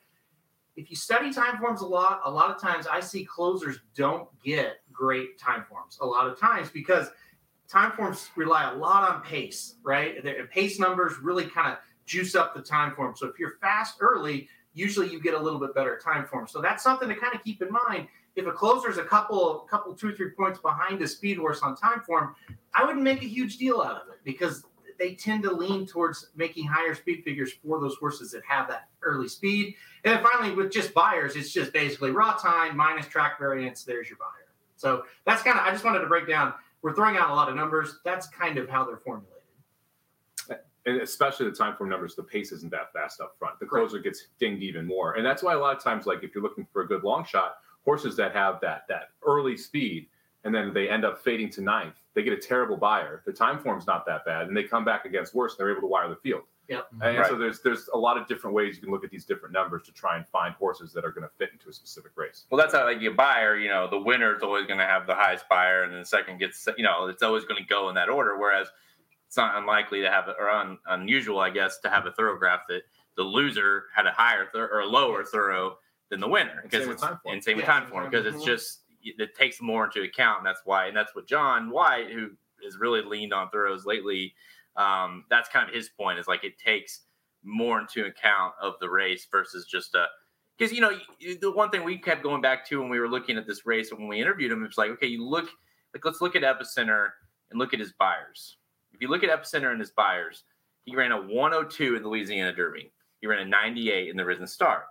If 0.78 0.92
you 0.92 0.96
study 0.96 1.34
time 1.34 1.58
forms 1.58 1.82
a 1.82 1.86
lot, 1.86 2.22
a 2.24 2.32
lot 2.32 2.52
of 2.52 2.62
times 2.62 2.86
I 2.86 3.00
see 3.00 3.26
closers 3.26 3.80
don't 3.96 4.30
get 4.44 4.78
great 4.94 5.40
time 5.40 5.66
forms 5.68 5.98
a 6.02 6.06
lot 6.06 6.28
of 6.28 6.40
times 6.40 6.70
because 6.70 7.08
time 7.68 7.92
forms 7.94 8.30
rely 8.36 8.72
a 8.72 8.76
lot 8.76 9.10
on 9.10 9.22
pace, 9.24 9.76
right? 9.84 10.24
The 10.24 10.48
pace 10.52 10.80
numbers 10.80 11.18
really 11.20 11.46
kind 11.46 11.72
of 11.72 11.80
juice 12.06 12.36
up 12.36 12.56
the 12.56 12.62
time 12.62 12.96
form. 12.96 13.16
So 13.16 13.28
if 13.28 13.40
you're 13.40 13.58
fast 13.60 13.98
early, 14.00 14.48
usually 14.74 15.10
you 15.10 15.20
get 15.20 15.34
a 15.34 15.40
little 15.40 15.60
bit 15.60 15.74
better 15.74 16.00
time 16.02 16.26
form. 16.26 16.48
So 16.48 16.62
that's 16.62 16.84
something 16.84 17.10
to 17.10 17.16
kind 17.16 17.34
of 17.34 17.44
keep 17.44 17.62
in 17.62 17.70
mind. 17.72 18.08
If 18.36 18.46
a 18.46 18.52
closer 18.52 18.90
is 18.92 19.00
a 19.00 19.04
couple, 19.04 19.68
couple, 19.70 19.96
two, 19.96 20.10
or 20.10 20.12
three 20.12 20.30
points 20.30 20.60
behind 20.60 21.02
a 21.02 21.08
speed 21.08 21.38
horse 21.38 21.62
on 21.62 21.76
time 21.76 22.02
form, 22.02 22.36
I 22.76 22.86
wouldn't 22.86 23.04
make 23.04 23.24
a 23.24 23.28
huge 23.28 23.58
deal 23.58 23.82
out 23.82 24.04
of 24.04 24.10
it 24.10 24.20
because 24.24 24.64
they 25.00 25.16
tend 25.16 25.44
to 25.44 25.54
lean 25.54 25.86
towards 25.86 26.30
making 26.36 26.66
higher 26.66 26.96
speed 26.96 27.24
figures 27.24 27.54
for 27.66 27.80
those 27.80 27.96
horses 27.96 28.32
that 28.32 28.44
have 28.48 28.68
that 28.68 28.90
early 29.02 29.28
speed. 29.28 29.76
And 30.04 30.16
then 30.16 30.24
finally, 30.24 30.56
with 30.56 30.72
just 30.72 30.94
Beyers, 30.94 31.36
it's 31.36 31.52
just 31.52 31.74
basically 31.74 32.12
raw 32.12 32.34
time 32.34 32.76
minus 32.76 33.08
track 33.08 33.40
variance. 33.40 33.84
There's 33.84 34.10
your 34.10 34.18
Beyer. 34.18 34.48
So 34.76 35.04
that's 35.26 35.42
kind 35.42 35.58
of, 35.58 35.66
I 35.66 35.72
just 35.72 35.84
wanted 35.84 36.00
to 36.00 36.08
break 36.08 36.28
down. 36.28 36.54
We're 36.82 36.94
throwing 36.94 37.18
out 37.18 37.30
a 37.30 37.34
lot 37.34 37.50
of 37.50 37.56
numbers. 37.56 38.00
That's 38.06 38.28
kind 38.28 38.58
of 38.58 38.70
how 38.70 38.86
they're 38.86 38.98
formulated. 38.98 39.34
and 40.86 41.02
especially 41.02 41.50
the 41.50 41.56
time 41.56 41.76
form 41.76 41.90
numbers, 41.90 42.16
the 42.16 42.24
pace 42.24 42.52
isn't 42.52 42.72
that 42.72 42.94
fast 42.94 43.20
up 43.20 43.36
front. 43.38 43.60
The 43.60 43.66
closer 43.66 44.00
gets 44.00 44.28
dinged 44.40 44.64
even 44.64 44.86
more, 44.86 45.16
and 45.16 45.26
that's 45.26 45.44
why 45.44 45.54
a 45.54 45.60
lot 45.60 45.76
of 45.76 45.84
times, 45.84 46.06
like 46.06 46.24
if 46.24 46.34
you're 46.34 46.44
looking 46.44 46.68
for 46.72 46.84
a 46.84 46.88
good 46.88 47.04
long 47.04 47.26
shot, 47.26 47.56
horses 47.84 48.16
that 48.18 48.34
have 48.34 48.60
that 48.62 48.84
that 48.88 49.10
early 49.26 49.58
speed 49.58 50.08
and 50.48 50.56
then 50.56 50.74
they 50.74 50.88
end 50.90 51.04
up 51.04 51.20
fading 51.22 51.50
to 51.52 51.62
ninth, 51.62 51.96
they 52.14 52.24
get 52.24 52.32
a 52.32 52.38
terrible 52.38 52.78
Beyer. 52.78 53.22
The 53.26 53.34
time 53.34 53.60
form's 53.60 53.86
not 53.86 54.06
that 54.06 54.24
bad, 54.26 54.48
and 54.48 54.56
they 54.56 54.64
come 54.64 54.86
back 54.86 55.04
against 55.04 55.36
worse. 55.36 55.52
And 55.54 55.60
they're 55.60 55.72
able 55.72 55.82
to 55.82 55.88
wire 55.88 56.08
the 56.08 56.16
field. 56.16 56.44
Yep. 56.70 56.88
And 57.02 57.18
Right. 57.18 57.28
so 57.28 57.36
there's 57.38 57.62
there's 57.62 57.90
a 57.90 57.98
lot 57.98 58.18
of 58.18 58.28
different 58.28 58.54
ways 58.56 58.76
you 58.78 58.82
can 58.82 58.92
look 58.92 59.04
at 59.04 59.10
these 59.12 59.26
different 59.26 59.52
numbers 59.54 59.84
to 59.84 59.92
try 59.92 60.16
and 60.16 60.26
find 60.28 60.54
horses 60.56 60.94
that 60.94 61.04
are 61.06 61.12
going 61.12 61.24
to 61.28 61.34
fit 61.38 61.50
into 61.52 61.68
a 61.70 61.74
specific 61.74 62.12
race. 62.16 62.46
Well, 62.50 62.58
that's 62.60 62.74
how 62.74 62.86
like 62.86 63.02
you 63.02 63.12
buyer. 63.14 63.58
You 63.58 63.68
know, 63.70 63.88
the 63.90 64.00
winner 64.00 64.36
is 64.36 64.42
always 64.42 64.66
going 64.68 64.80
to 64.80 64.86
have 64.86 65.06
the 65.06 65.16
highest 65.16 65.48
Beyer, 65.50 65.84
and 65.84 65.92
then 65.92 66.00
the 66.00 66.06
second 66.06 66.40
gets. 66.40 66.66
You 66.78 66.84
know, 66.86 67.08
it's 67.08 67.24
always 67.24 67.44
going 67.44 67.62
to 67.62 67.68
go 67.68 67.90
in 67.90 67.96
that 67.96 68.08
order. 68.10 68.38
Whereas 68.38 68.70
it's 69.28 69.36
not 69.38 69.58
unlikely 69.58 70.02
to 70.02 70.10
have, 70.10 70.30
or 70.40 70.50
un, 70.50 70.78
unusual, 70.88 71.40
I 71.40 71.50
guess, 71.50 71.80
to 71.80 71.90
have 71.90 72.06
a 72.06 72.12
Thoro-Graph 72.14 72.62
that 72.70 72.84
the 73.16 73.24
loser 73.24 73.86
had 73.94 74.06
a 74.08 74.12
higher 74.12 74.46
thor- 74.54 74.70
or 74.72 74.80
a 74.80 74.86
lower 74.86 75.26
thorough 75.26 75.78
than 76.10 76.22
the 76.22 76.28
winner 76.30 76.62
because 76.64 76.84
same 76.84 76.92
it's 76.94 77.02
time 77.02 77.20
form. 77.22 77.34
and 77.34 77.44
same 77.44 77.58
with 77.58 77.66
Yeah. 77.66 77.80
time 77.80 77.88
form 77.90 78.10
because 78.10 78.26
it's 78.26 78.42
Mhm. 78.42 78.46
just 78.46 78.84
it 79.18 79.36
takes 79.36 79.62
more 79.62 79.86
into 79.86 80.02
account. 80.02 80.40
And 80.40 80.48
that's 80.48 80.62
why, 80.66 80.88
and 80.88 80.96
that's 80.96 81.16
what 81.16 81.28
John 81.28 81.70
White, 81.70 82.12
who 82.12 82.30
has 82.64 82.78
really 82.78 83.02
leaned 83.02 83.34
on 83.34 83.50
thorows 83.50 83.86
lately, 83.86 84.34
um, 84.76 85.26
that's 85.30 85.50
kind 85.50 85.68
of 85.68 85.76
his 85.76 85.90
point. 85.90 86.20
Is 86.20 86.28
like 86.28 86.44
it 86.44 86.58
takes 86.58 87.02
more 87.44 87.80
into 87.80 88.06
account 88.06 88.54
of 88.62 88.74
the 88.80 88.90
race 88.90 89.28
versus 89.32 89.66
just 89.66 89.96
a 89.96 90.06
because 90.58 90.74
you 90.74 90.82
know 90.82 90.92
the 91.42 91.52
one 91.52 91.70
thing 91.70 91.84
we 91.84 91.98
kept 91.98 92.24
going 92.24 92.42
back 92.42 92.68
to 92.68 92.82
when 92.82 92.90
we 92.90 93.00
were 93.00 93.10
looking 93.10 93.38
at 93.38 93.48
this 93.48 93.66
race 93.66 93.92
and 93.92 94.00
when 94.00 94.08
we 94.08 94.22
interviewed 94.22 94.52
him, 94.52 94.64
it's 94.64 94.78
like 94.78 94.92
okay, 94.92 95.08
you 95.08 95.24
look 95.24 95.50
like 95.94 96.06
let's 96.06 96.22
look 96.22 96.36
at 96.36 96.44
Epicenter 96.44 97.10
and 97.52 97.60
look 97.60 97.74
at 97.74 97.80
his 97.80 97.94
Beyers. 97.94 98.58
If 98.94 99.02
you 99.02 99.10
look 99.10 99.24
at 99.24 99.30
Epicenter 99.30 99.72
and 99.72 99.80
his 99.80 99.92
Beyers, 99.92 100.44
he 100.86 100.96
ran 100.96 101.12
a 101.12 101.22
102 101.22 101.96
in 101.96 102.02
the 102.02 102.10
Louisiana 102.10 102.54
Derby. 102.54 102.92
He 103.22 103.28
ran 103.28 103.46
a 103.46 103.50
98 103.50 104.10
in 104.10 104.18
the 104.18 104.26
Risen 104.26 104.48
Star. 104.48 104.86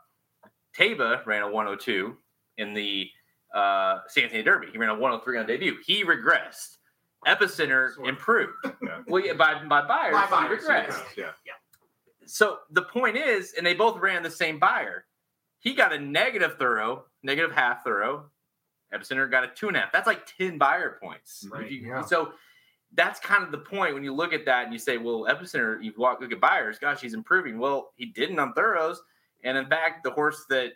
Taiba 0.79 1.25
ran 1.27 1.43
a 1.43 1.51
102 1.51 2.17
in 2.59 2.75
the 2.75 3.09
uh, 3.55 4.01
Santa 4.09 4.29
Anita 4.29 4.43
Derby. 4.45 4.69
He 4.73 4.79
ran 4.79 4.91
a 4.91 4.95
103 4.95 5.39
on 5.39 5.47
debut. 5.47 5.77
He 5.85 6.05
regressed. 6.05 6.77
Epicenter 7.27 7.95
Sort 7.95 8.07
of. 8.07 8.09
improved. 8.09 8.53
Yeah. 8.83 9.03
Well, 9.09 9.25
yeah, 9.25 9.33
by 9.33 9.63
by 9.65 9.83
Beyers, 9.87 10.13
By 10.13 10.27
he 10.27 10.49
Beyers, 10.49 10.65
regressed 10.65 11.17
Yeah. 11.17 11.31
yeah. 11.45 11.53
so 12.27 12.59
the 12.71 12.83
point 12.83 13.17
is, 13.17 13.55
and 13.57 13.67
they 13.67 13.75
both 13.75 13.99
ran 13.99 14.23
the 14.23 14.31
same 14.31 14.59
Beyer. 14.61 15.07
He 15.59 15.75
got 15.75 15.93
a 15.93 15.99
negative 15.99 16.57
thorough, 16.59 17.07
negative 17.25 17.51
half 17.53 17.83
thorough. 17.83 18.31
Epicenter 18.95 19.29
got 19.29 19.43
a 19.43 19.49
two 19.49 19.67
and 19.69 19.77
a 19.77 19.81
half. 19.81 19.93
That's 19.93 20.07
like 20.07 20.25
10 20.39 20.59
Beyer 20.59 20.99
points. 21.03 21.45
Right, 21.51 21.69
you- 21.71 21.89
yeah. 21.89 22.03
So 22.03 22.33
that's 22.95 23.19
kind 23.19 23.43
of 23.43 23.51
the 23.51 23.59
point 23.59 23.95
when 23.95 24.05
you 24.05 24.15
look 24.15 24.33
at 24.33 24.45
that 24.45 24.65
and 24.65 24.73
you 24.73 24.79
say, 24.79 24.97
well, 24.97 25.27
Epicenter, 25.29 25.83
you 25.83 25.93
walk, 25.97 26.21
look 26.21 26.31
at 26.31 26.41
Beyers, 26.41 26.79
gosh, 26.79 27.01
he's 27.01 27.15
improving. 27.15 27.59
Well, 27.59 27.93
he 27.97 28.07
didn't 28.07 28.39
on 28.39 28.53
thorows. 28.53 29.03
And 29.43 29.59
in 29.59 29.67
fact, 29.67 30.05
the 30.05 30.13
horse 30.13 30.45
that 30.51 30.73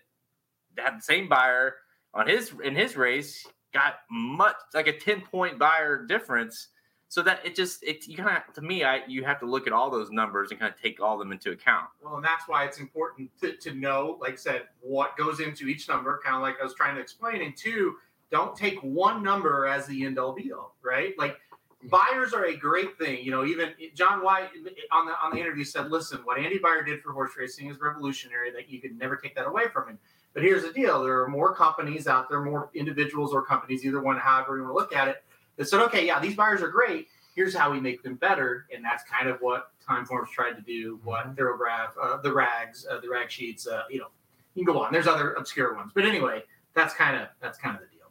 had 0.76 0.98
the 0.98 1.02
same 1.02 1.28
Beyer 1.28 1.76
on 2.14 2.28
his 2.28 2.52
in 2.62 2.74
his 2.74 2.96
race 2.96 3.46
got 3.72 4.00
much 4.10 4.56
like 4.74 4.86
a 4.86 4.98
10 4.98 5.22
point 5.22 5.58
Beyer 5.58 6.04
difference. 6.06 6.68
So 7.08 7.22
that 7.22 7.44
it 7.44 7.56
just 7.56 7.82
it 7.82 8.06
you 8.06 8.16
kind 8.16 8.36
of 8.36 8.54
to 8.54 8.62
me, 8.62 8.84
I 8.84 9.00
you 9.08 9.24
have 9.24 9.40
to 9.40 9.46
look 9.46 9.66
at 9.66 9.72
all 9.72 9.90
those 9.90 10.10
numbers 10.12 10.52
and 10.52 10.60
kind 10.60 10.72
of 10.72 10.80
take 10.80 11.00
all 11.00 11.14
of 11.14 11.18
them 11.18 11.32
into 11.32 11.50
account. 11.50 11.86
Well, 12.00 12.14
and 12.14 12.24
that's 12.24 12.46
why 12.46 12.64
it's 12.64 12.78
important 12.78 13.30
to, 13.40 13.56
to 13.56 13.74
know, 13.74 14.16
like 14.20 14.34
I 14.34 14.36
said, 14.36 14.62
what 14.80 15.16
goes 15.16 15.40
into 15.40 15.66
each 15.66 15.88
number, 15.88 16.20
kind 16.24 16.36
of 16.36 16.42
like 16.42 16.56
I 16.60 16.64
was 16.64 16.74
trying 16.74 16.94
to 16.94 17.00
explain. 17.00 17.42
And 17.42 17.56
two, 17.56 17.96
don't 18.30 18.56
take 18.56 18.78
one 18.80 19.24
number 19.24 19.66
as 19.66 19.86
the 19.86 20.04
end 20.04 20.20
all 20.20 20.32
be 20.32 20.52
all, 20.52 20.76
right? 20.82 21.18
Like 21.18 21.36
Beyers 21.84 22.32
are 22.32 22.44
a 22.44 22.56
great 22.56 22.96
thing. 22.98 23.24
You 23.24 23.30
know, 23.30 23.44
even 23.44 23.70
John 23.94 24.22
White 24.22 24.50
on 24.92 25.06
the 25.06 25.12
on 25.20 25.32
the 25.32 25.38
interview 25.38 25.64
said, 25.64 25.90
listen, 25.90 26.20
what 26.24 26.38
Andy 26.38 26.58
Beyer 26.58 26.84
did 26.84 27.02
for 27.02 27.12
horse 27.12 27.32
racing 27.38 27.70
is 27.70 27.80
revolutionary, 27.80 28.52
that 28.52 28.68
you 28.68 28.80
can 28.80 28.96
never 28.98 29.16
take 29.16 29.34
that 29.34 29.46
away 29.46 29.64
from 29.72 29.88
him. 29.88 29.98
But 30.32 30.42
here's 30.42 30.62
the 30.62 30.72
deal: 30.72 31.02
there 31.02 31.20
are 31.22 31.28
more 31.28 31.54
companies 31.54 32.06
out 32.06 32.28
there, 32.28 32.40
more 32.40 32.70
individuals 32.74 33.32
or 33.32 33.42
companies, 33.44 33.84
either 33.84 34.00
one, 34.00 34.16
however 34.16 34.56
you 34.56 34.62
want 34.62 34.72
to 34.72 34.76
look 34.76 34.94
at 34.94 35.08
it, 35.08 35.24
that 35.56 35.68
said, 35.68 35.80
okay, 35.82 36.06
yeah, 36.06 36.20
these 36.20 36.34
Beyers 36.34 36.62
are 36.62 36.68
great. 36.68 37.08
Here's 37.34 37.54
how 37.54 37.70
we 37.70 37.80
make 37.80 38.02
them 38.02 38.14
better, 38.16 38.66
and 38.74 38.84
that's 38.84 39.04
kind 39.04 39.28
of 39.28 39.38
what 39.40 39.70
Time 39.86 40.04
Forms 40.04 40.30
tried 40.30 40.52
to 40.52 40.62
do. 40.62 41.00
What 41.04 41.36
Thoro-Graph, 41.36 41.94
uh, 42.00 42.16
the 42.18 42.32
rags, 42.32 42.86
uh, 42.90 43.00
the 43.00 43.08
rag 43.08 43.30
sheets, 43.30 43.66
uh, 43.66 43.82
you 43.90 43.98
know, 43.98 44.08
you 44.54 44.64
can 44.64 44.74
go 44.74 44.80
on. 44.80 44.92
There's 44.92 45.06
other 45.06 45.34
obscure 45.34 45.74
ones, 45.74 45.92
but 45.94 46.04
anyway, 46.04 46.42
that's 46.74 46.94
kind 46.94 47.20
of 47.20 47.28
that's 47.40 47.58
kind 47.58 47.76
of 47.76 47.82
the 47.82 47.88
deal. 47.88 48.06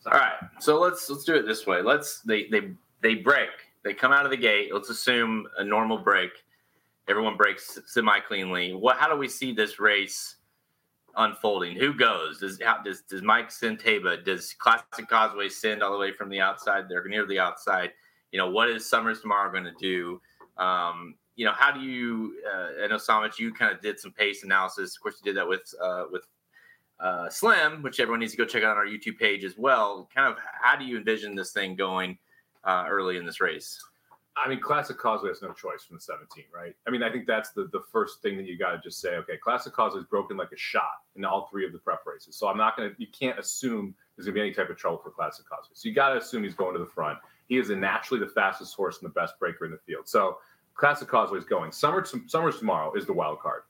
So, 0.00 0.10
All 0.10 0.18
right, 0.18 0.34
so 0.60 0.80
let's 0.80 1.08
let's 1.08 1.24
do 1.24 1.34
it 1.34 1.46
this 1.46 1.66
way. 1.66 1.82
Let's 1.82 2.20
they 2.20 2.48
they 2.48 2.72
they 3.02 3.14
break. 3.16 3.50
They 3.82 3.94
come 3.94 4.12
out 4.12 4.24
of 4.24 4.30
the 4.30 4.36
gate. 4.36 4.74
Let's 4.74 4.90
assume 4.90 5.46
a 5.58 5.64
normal 5.64 5.98
break. 5.98 6.30
Everyone 7.08 7.36
breaks 7.36 7.78
semi 7.86 8.20
cleanly. 8.20 8.74
What? 8.74 8.96
How 8.96 9.08
do 9.08 9.16
we 9.16 9.28
see 9.28 9.52
this 9.52 9.80
race 9.80 10.36
unfolding? 11.16 11.76
Who 11.76 11.94
goes? 11.94 12.38
Does 12.40 12.58
does 12.84 13.02
does 13.02 13.22
Mike 13.22 13.50
send 13.50 13.78
Taiba? 13.78 14.24
Does 14.24 14.54
Classic 14.54 15.08
Causeway 15.08 15.48
send 15.48 15.82
all 15.82 15.92
the 15.92 15.98
way 15.98 16.12
from 16.12 16.28
the 16.28 16.40
outside? 16.40 16.88
They're 16.88 17.04
near 17.04 17.26
the 17.26 17.38
outside. 17.38 17.92
You 18.32 18.38
know 18.38 18.50
what 18.50 18.70
is 18.70 18.86
Summers 18.86 19.20
tomorrow 19.20 19.50
going 19.50 19.64
to 19.64 19.74
do? 19.80 20.20
Um, 20.56 21.14
you 21.36 21.44
know 21.46 21.52
how 21.52 21.72
do 21.72 21.80
you? 21.80 22.36
Uh, 22.46 22.84
I 22.84 22.86
know 22.86 22.96
Somich, 22.96 23.38
you 23.38 23.52
kind 23.52 23.74
of 23.74 23.80
did 23.80 23.98
some 23.98 24.12
pace 24.12 24.44
analysis. 24.44 24.96
Of 24.96 25.02
course, 25.02 25.16
you 25.22 25.32
did 25.32 25.38
that 25.38 25.48
with 25.48 25.72
uh, 25.82 26.04
with 26.10 26.26
uh, 27.00 27.28
Slim, 27.30 27.82
which 27.82 27.98
everyone 27.98 28.20
needs 28.20 28.32
to 28.32 28.38
go 28.38 28.44
check 28.44 28.62
out 28.62 28.72
on 28.72 28.76
our 28.76 28.86
YouTube 28.86 29.18
page 29.18 29.44
as 29.44 29.56
well. 29.56 30.08
Kind 30.14 30.32
of 30.32 30.38
how 30.60 30.76
do 30.76 30.84
you 30.84 30.98
envision 30.98 31.34
this 31.34 31.52
thing 31.52 31.76
going 31.76 32.18
uh, 32.64 32.84
early 32.88 33.16
in 33.16 33.24
this 33.24 33.40
race? 33.40 33.82
I 34.42 34.48
mean, 34.48 34.60
Classic 34.60 34.96
Causeway 34.96 35.28
has 35.28 35.42
no 35.42 35.52
choice 35.52 35.84
from 35.84 35.96
the 35.96 36.00
17, 36.00 36.44
right? 36.54 36.74
I 36.86 36.90
mean, 36.90 37.02
I 37.02 37.10
think 37.10 37.26
that's 37.26 37.50
the, 37.50 37.68
the 37.72 37.82
first 37.92 38.22
thing 38.22 38.36
that 38.38 38.46
you 38.46 38.56
got 38.58 38.72
to 38.72 38.78
just 38.78 39.00
say, 39.00 39.16
okay, 39.16 39.36
Classic 39.36 39.72
Causeway 39.72 40.00
is 40.00 40.06
broken 40.06 40.36
like 40.36 40.52
a 40.52 40.56
shot 40.56 41.02
in 41.16 41.24
all 41.24 41.48
three 41.50 41.66
of 41.66 41.72
the 41.72 41.78
prep 41.78 42.00
races. 42.06 42.36
So 42.36 42.48
I'm 42.48 42.56
not 42.56 42.76
going 42.76 42.90
to, 42.90 42.96
you 42.98 43.08
can't 43.08 43.38
assume 43.38 43.94
there's 44.16 44.26
going 44.26 44.34
to 44.34 44.40
be 44.40 44.46
any 44.46 44.54
type 44.54 44.70
of 44.70 44.76
trouble 44.76 44.98
for 44.98 45.10
Classic 45.10 45.44
Causeway. 45.46 45.72
So 45.74 45.88
you 45.88 45.94
got 45.94 46.10
to 46.10 46.18
assume 46.18 46.42
he's 46.42 46.54
going 46.54 46.72
to 46.72 46.78
the 46.78 46.90
front. 46.90 47.18
He 47.48 47.58
is 47.58 47.68
naturally 47.70 48.24
the 48.24 48.30
fastest 48.32 48.74
horse 48.74 49.00
and 49.00 49.08
the 49.08 49.12
best 49.12 49.38
breaker 49.38 49.66
in 49.66 49.72
the 49.72 49.78
field. 49.78 50.08
So 50.08 50.38
Classic 50.74 51.06
Causeway 51.08 51.38
is 51.38 51.44
going. 51.44 51.72
Summer, 51.72 52.04
Summers 52.26 52.58
tomorrow 52.58 52.94
is 52.94 53.06
the 53.06 53.12
wild 53.12 53.40
card. 53.40 53.62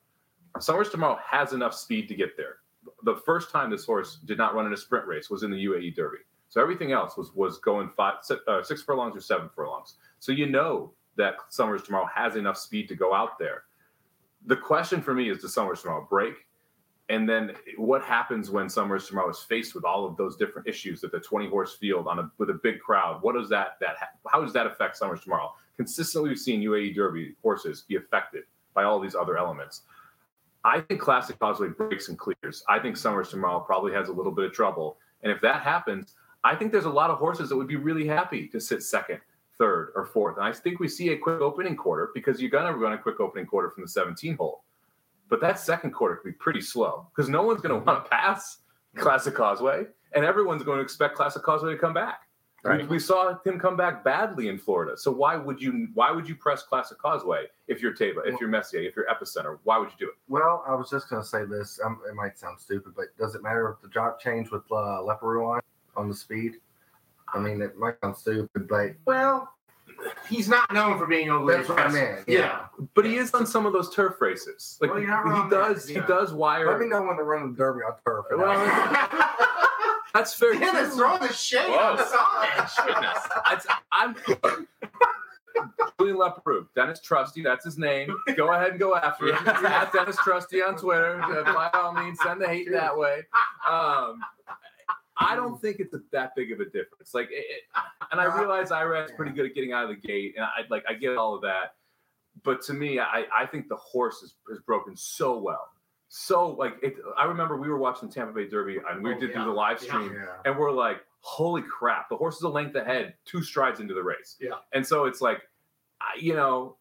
Summers 0.61 0.91
tomorrow 0.91 1.19
has 1.29 1.53
enough 1.53 1.75
speed 1.75 2.09
to 2.09 2.15
get 2.15 2.37
there. 2.37 2.57
The 3.05 3.17
first 3.27 3.51
time 3.51 3.71
this 3.71 3.85
horse 3.85 4.19
did 4.25 4.39
not 4.39 4.55
run 4.55 4.67
in 4.67 4.73
a 4.73 4.77
sprint 4.77 5.07
race 5.07 5.31
was 5.31 5.43
in 5.43 5.51
the 5.51 5.65
UAE 5.65 5.97
Derby. 5.97 6.19
So 6.49 6.61
everything 6.61 6.91
else 6.91 7.17
was 7.17 7.33
was 7.35 7.59
going 7.59 7.91
five, 7.97 8.15
uh, 8.49 8.63
six 8.63 8.83
furlongs 8.83 9.17
or 9.17 9.21
seven 9.21 9.49
furlongs. 9.55 9.95
So 10.21 10.33
you 10.33 10.47
know 10.47 10.93
that 11.17 11.35
Summers 11.49 11.83
tomorrow 11.83 12.09
has 12.15 12.37
enough 12.37 12.57
speed 12.57 12.89
to 12.89 12.95
go 12.95 13.13
out 13.13 13.39
there. 13.39 13.65
The 14.47 14.57
question 14.57 15.03
for 15.03 15.13
me 15.13 15.29
is 15.29 15.41
does 15.41 15.53
Summers 15.53 15.83
tomorrow 15.83 16.07
break? 16.09 16.35
And 17.09 17.29
then 17.29 17.55
what 17.77 18.03
happens 18.03 18.51
when 18.51 18.69
Summers 18.69 19.09
tomorrow 19.09 19.29
is 19.31 19.41
faced 19.41 19.75
with 19.75 19.85
all 19.85 20.07
of 20.07 20.17
those 20.17 20.37
different 20.37 20.69
issues 20.69 21.03
at 21.03 21.11
the 21.11 21.19
20 21.19 21.49
horse 21.49 21.75
field 21.75 22.07
on 22.07 22.21
a 22.21 22.31
with 22.39 22.51
a 22.51 22.61
big 22.63 22.79
crowd? 22.79 23.21
What 23.23 23.35
does 23.35 23.49
that 23.49 23.79
that 23.81 23.97
how 24.29 24.41
does 24.41 24.53
that 24.53 24.67
affect 24.67 24.97
Summers 24.97 25.21
tomorrow? 25.23 25.53
consistently 25.81 26.29
we've 26.29 26.39
seen 26.39 26.61
UAE 26.61 26.95
Derby 26.95 27.35
horses 27.43 27.87
be 27.89 27.97
affected 27.97 28.45
by 28.75 28.85
all 28.85 29.01
these 29.01 29.15
other 29.15 29.39
elements. 29.39 29.85
I 30.63 30.83
think 30.83 31.01
Classic 31.01 31.39
Causeway 31.39 31.69
breaks 31.69 32.11
and 32.11 32.19
clears. 32.19 32.63
I 32.69 32.79
think 32.79 32.99
Summers 32.99 33.31
tomorrow 33.31 33.61
probably 33.61 33.91
has 33.95 34.11
a 34.11 34.13
little 34.13 34.31
bit 34.31 34.45
of 34.45 34.53
trouble. 34.53 34.99
And 35.23 35.33
if 35.33 35.41
that 35.41 35.63
happens, 35.63 36.17
I 36.45 36.55
think 36.55 36.71
there's 36.71 36.85
a 36.85 36.91
lot 36.91 37.09
of 37.09 37.17
horses 37.17 37.49
that 37.49 37.57
would 37.57 37.67
be 37.67 37.77
really 37.77 38.07
happy 38.07 38.47
to 38.49 38.61
sit 38.61 38.83
second, 38.83 39.21
third, 39.61 39.93
or 39.95 40.07
fourth. 40.07 40.39
And 40.39 40.47
I 40.47 40.53
think 40.53 40.81
we 40.81 40.89
see 40.89 41.11
a 41.11 41.19
quick 41.19 41.41
opening 41.41 41.77
quarter 41.77 42.11
because 42.15 42.41
you're 42.41 42.51
going 42.51 42.67
to 42.67 42.77
run 42.77 42.95
a 42.95 42.99
quick 42.99 43.21
opening 43.21 43.47
quarter 43.47 43.71
from 43.71 43.83
the 43.83 43.89
17 43.89 44.37
hole. 44.37 44.65
But 45.29 45.41
that 45.43 45.61
second 45.61 45.93
quarter 45.93 46.17
could 46.17 46.29
be 46.29 46.33
pretty 46.33 46.63
slow 46.63 47.07
because 47.15 47.29
no 47.29 47.43
one's 47.43 47.61
going 47.61 47.79
to 47.79 47.85
want 47.85 48.05
to 48.05 48.11
pass 48.11 48.59
Classic 48.97 49.35
Causeway, 49.35 49.85
and 50.15 50.25
everyone's 50.25 50.65
going 50.65 50.79
to 50.79 50.83
expect 50.83 51.15
Classic 51.15 51.43
Causeway 51.43 51.73
to 51.73 51.79
come 51.79 51.95
back. 51.95 52.23
Right. 52.63 52.83
We, 52.83 52.89
we 52.89 52.99
saw 52.99 53.39
him 53.45 53.59
come 53.59 53.77
back 53.77 54.03
badly 54.03 54.49
in 54.49 54.59
Florida. 54.59 54.97
So 54.97 55.11
why 55.11 55.37
would 55.37 55.63
you 55.63 55.89
why 55.95 56.11
would 56.11 56.29
you 56.29 56.35
press 56.35 56.63
Classic 56.63 56.99
Causeway 56.99 57.47
if 57.69 57.81
you're 57.81 57.95
Taiba, 57.95 58.27
if 58.27 58.39
you're 58.39 58.51
Messier, 58.51 58.81
if 58.81 58.97
you're 58.97 59.07
Epicenter? 59.07 59.59
Why 59.65 59.79
would 59.79 59.89
you 59.89 59.97
do 59.99 60.09
it? 60.09 60.17
Well, 60.29 60.63
I 60.67 60.75
was 60.75 60.91
just 60.91 61.09
going 61.09 61.23
to 61.23 61.29
say 61.29 61.45
this. 61.47 61.81
Um, 61.83 62.01
it 62.07 62.15
might 62.15 62.39
sound 62.39 62.61
stupid, 62.61 62.93
but 62.95 63.17
does 63.19 63.35
it 63.35 63.43
matter 63.43 63.71
if 63.71 63.81
the 63.81 63.89
jock 63.89 64.21
change 64.21 64.51
with 64.51 64.65
uh, 64.71 65.01
Leparoux 65.01 65.55
on 65.55 65.61
on 65.97 66.09
the 66.09 66.15
speed? 66.15 66.57
I 67.35 67.39
mean, 67.39 67.63
it 67.63 67.77
might 67.77 67.95
sound 68.01 68.17
stupid, 68.17 68.69
but 68.69 68.93
Well, 69.07 69.53
he's 70.29 70.49
not 70.49 70.73
known 70.73 70.99
for 70.99 71.07
being 71.07 71.31
overly 71.31 71.57
that's 71.59 71.69
what 71.69 71.79
I 71.79 71.87
aggressive. 71.87 72.17
meant. 72.17 72.29
Yeah. 72.29 72.39
Yeah. 72.39 72.87
But 72.95 73.05
he 73.05 73.17
is 73.17 73.33
on 73.35 73.47
some 73.47 73.67
of 73.67 73.73
those 73.73 73.95
turf 73.95 74.21
races. 74.21 74.79
Like 74.81 74.91
Well, 74.91 75.01
you're 75.01 75.09
not 75.11 75.25
he 75.25 75.31
wrong 75.31 75.49
there, 75.51 75.61
does, 75.61 75.87
he 75.89 76.01
does 76.01 76.33
wire. 76.33 76.67
Let 76.71 76.81
me 76.81 76.87
know 76.87 77.03
when 77.03 77.17
they're 77.17 77.25
running 77.25 77.53
the 77.53 77.57
derby 77.59 77.81
on 77.85 77.93
turf. 78.07 78.27
Well, 78.37 79.27
That's 80.15 80.35
fair. 80.35 80.55
Dennis 80.55 80.91
too. 80.91 80.97
throwing 80.97 81.21
the 81.23 81.33
shade 81.33 81.73
on 81.73 81.97
the 81.97 82.05
side. 82.05 82.69
Goodness. 82.87 83.67
I'm 83.93 84.17
Julian 86.01 86.17
Leparoux, 86.17 86.67
Dennis 86.75 87.01
Trusty, 87.01 87.43
that's 87.43 87.65
his 87.65 87.77
name. 87.77 88.15
Go 88.37 88.51
ahead 88.53 88.71
and 88.71 88.81
go 88.81 88.97
after 88.97 89.27
him. 89.29 89.39
Yeah. 89.45 89.83
At 89.83 89.93
Dennis 89.93 90.17
Trusty 90.17 90.63
on 90.63 90.77
Twitter. 90.77 91.21
Uh, 91.23 91.45
By 91.53 91.71
all 91.75 91.93
means, 91.93 92.19
send 92.23 92.41
the 92.41 92.47
hate 92.49 92.71
that 92.73 92.97
way. 92.97 93.23
Um, 93.69 94.21
I 95.21 95.37
don't 95.37 95.61
think 95.61 95.79
it's 95.81 95.93
a, 95.95 96.01
that 96.13 96.35
big 96.35 96.51
of 96.51 96.61
a 96.61 96.65
difference. 96.65 97.13
Like, 97.15 97.29
it, 97.31 97.45
it- 97.49 97.63
and 98.13 98.21
I 98.21 98.25
realize 98.39 98.71
Irad's 98.73 99.13
pretty 99.13 99.33
good 99.33 99.47
at 99.47 99.55
getting 99.55 99.73
out 99.73 99.85
of 99.85 99.91
the 99.91 99.97
gate, 100.09 100.35
and 100.37 100.45
I 100.45 100.63
like 100.71 100.83
I 100.89 100.95
get 100.95 101.17
all 101.17 101.35
of 101.35 101.43
that. 101.43 101.75
But 102.43 102.63
to 102.63 102.73
me, 102.75 102.99
I, 103.01 103.25
I 103.37 103.45
think 103.47 103.69
the 103.69 103.77
horse 103.77 104.23
is, 104.23 104.35
is 104.51 104.61
broken 104.61 104.97
so 104.97 105.37
well. 105.39 105.69
So 106.09 106.49
like 106.51 106.75
it, 106.83 106.95
I 107.19 107.25
remember 107.25 107.57
we 107.57 107.69
were 107.69 107.79
watching 107.79 108.09
the 108.09 108.15
Tampa 108.15 108.33
Bay 108.33 108.49
Derby 108.49 108.79
and 108.91 109.03
we 109.03 109.15
Oh, 109.15 109.19
did 109.21 109.31
yeah. 109.31 109.39
do 109.41 109.45
the 109.45 109.51
live 109.53 109.79
stream 109.79 110.13
yeah. 110.15 110.27
and 110.45 110.59
we're 110.59 110.73
like, 110.73 110.99
holy 111.21 111.63
crap, 111.63 112.09
the 112.09 112.17
horse 112.17 112.37
is 112.37 112.43
a 112.43 112.49
length 112.49 112.75
ahead, 112.77 113.15
two 113.27 113.43
strides 113.43 113.79
into 113.81 113.95
the 113.95 114.03
race. 114.03 114.37
Yeah. 114.41 114.53
And 114.73 114.85
so 114.87 115.05
it's 115.05 115.21
like, 115.21 115.43
I- 116.01 116.19
you 116.19 116.35
know, 116.35 116.77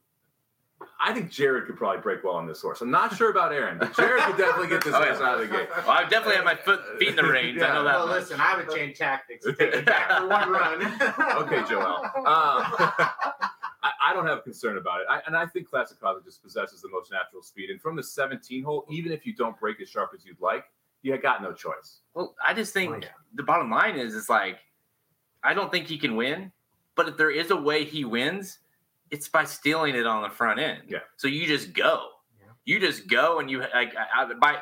I 1.01 1.13
think 1.13 1.29
Jared 1.31 1.65
could 1.65 1.77
probably 1.77 2.01
break 2.01 2.23
well 2.25 2.35
on 2.35 2.45
this 2.45 2.61
horse. 2.61 2.81
I'm 2.81 2.91
not 2.91 3.15
sure 3.15 3.29
about 3.31 3.53
Aaron, 3.53 3.77
but 3.77 3.95
Jared 3.95 4.21
could 4.23 4.37
definitely 4.37 4.67
get 4.67 4.83
this 4.83 4.93
Oh, 4.97 5.01
horse 5.01 5.21
out 5.21 5.41
of 5.41 5.49
the 5.49 5.55
gate. 5.55 5.69
Well, 5.77 5.89
I 5.91 6.01
definitely 6.03 6.35
have 6.35 6.43
my 6.45 6.55
foot 6.55 6.81
feet 6.99 7.09
in 7.09 7.15
the 7.15 7.23
reins. 7.23 7.61
I 7.61 7.67
know 7.69 7.83
that. 7.85 7.95
Well, 7.95 8.07
much. 8.07 8.19
listen, 8.21 8.41
I 8.41 8.57
would 8.57 8.69
change 8.69 8.97
tactics. 8.97 9.45
Take 9.45 9.61
it 9.61 9.85
back 9.85 10.11
for 10.19 10.27
one 10.27 10.49
run. 10.49 10.81
Okay, 11.43 11.63
Joel. 11.69 12.03
Um, 12.15 12.65
I, 13.81 13.91
I 14.09 14.13
don't 14.13 14.25
have 14.25 14.39
a 14.39 14.41
concern 14.41 14.77
about 14.77 14.99
it. 15.01 15.07
I, 15.09 15.21
and 15.25 15.37
I 15.37 15.45
think 15.45 15.69
Classic 15.69 15.97
Cosmic 15.99 16.25
just 16.25 16.43
possesses 16.43 16.81
the 16.81 16.89
most 16.89 17.11
natural 17.11 17.41
speed. 17.41 17.69
And 17.69 17.81
from 17.81 17.95
the 17.95 18.03
17 18.03 18.61
hole, 18.63 18.85
even 18.89 19.11
if 19.13 19.25
you 19.25 19.33
don't 19.33 19.57
break 19.57 19.79
as 19.81 19.87
sharp 19.89 20.11
as 20.13 20.25
you'd 20.25 20.41
like, 20.41 20.65
you 21.01 21.17
got 21.17 21.41
no 21.41 21.53
choice. 21.53 21.99
Well, 22.13 22.35
I 22.45 22.53
just 22.53 22.73
think 22.73 22.91
Oh, 22.93 22.99
yeah. 23.01 23.07
the 23.35 23.43
bottom 23.43 23.71
line 23.71 23.95
is, 23.97 24.15
it's 24.15 24.27
like, 24.27 24.57
I 25.45 25.53
don't 25.53 25.71
think 25.71 25.87
he 25.87 25.97
can 25.97 26.17
win, 26.17 26.51
but 26.95 27.07
if 27.07 27.15
there 27.15 27.31
is 27.31 27.51
a 27.51 27.55
way 27.55 27.85
he 27.85 28.03
wins, 28.03 28.59
it's 29.11 29.27
by 29.29 29.43
stealing 29.43 29.95
it 29.95 30.05
on 30.05 30.23
the 30.23 30.29
front 30.29 30.59
end. 30.59 30.83
Yeah. 30.87 30.99
So 31.17 31.27
you 31.27 31.47
just 31.47 31.73
go. 31.73 32.07
Yeah. 32.39 32.47
You 32.65 32.79
just 32.79 33.07
go, 33.07 33.39
and 33.39 33.49
you 33.49 33.59
like 33.59 33.93
I, 33.95 34.23
I- 34.23 34.33
by 34.33 34.57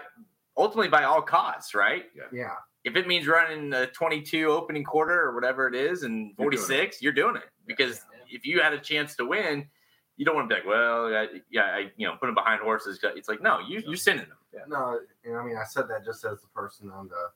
ultimately 0.57 0.89
by 0.89 1.03
all 1.03 1.21
costs, 1.21 1.73
right? 1.75 2.05
Yeah. 2.15 2.23
yeah. 2.31 2.53
If 2.83 2.95
it 2.95 3.05
means 3.07 3.27
running 3.27 3.73
a 3.73 3.87
22 3.87 4.45
opening 4.47 4.83
quarter 4.83 5.19
or 5.21 5.35
whatever 5.35 5.67
it 5.67 5.75
is, 5.75 6.03
and 6.03 6.33
You're 6.39 6.49
doing 6.51 6.57
46, 6.63 7.01
you're 7.01 7.11
doing 7.13 7.35
it 7.35 7.49
because 7.65 8.01
if 8.29 8.45
you 8.45 8.61
had 8.61 8.73
a 8.73 8.79
chance 8.79 9.15
to 9.17 9.25
win. 9.25 9.67
You 10.19 10.25
don't 10.25 10.33
want 10.33 10.49
to 10.49 10.55
be 10.55 10.59
like, 10.61 10.67
well, 10.67 11.13
I, 11.13 11.27
yeah, 11.51 11.65
I, 11.65 11.91
you 11.95 12.07
know, 12.07 12.15
put 12.19 12.27
him 12.27 12.33
behind 12.33 12.59
horses. 12.59 12.99
It's 13.15 13.29
like, 13.29 13.39
no, 13.39 13.59
you, 13.59 13.83
you're 13.85 13.95
sending 13.95 14.25
them. 14.27 14.37
No, 14.67 14.99
and 15.23 15.37
I 15.37 15.43
mean, 15.43 15.55
I 15.57 15.63
said 15.63 15.83
that 15.89 16.03
just 16.03 16.25
as 16.25 16.41
the 16.41 16.47
person 16.55 16.89
on 16.89 17.07
the, 17.07 17.29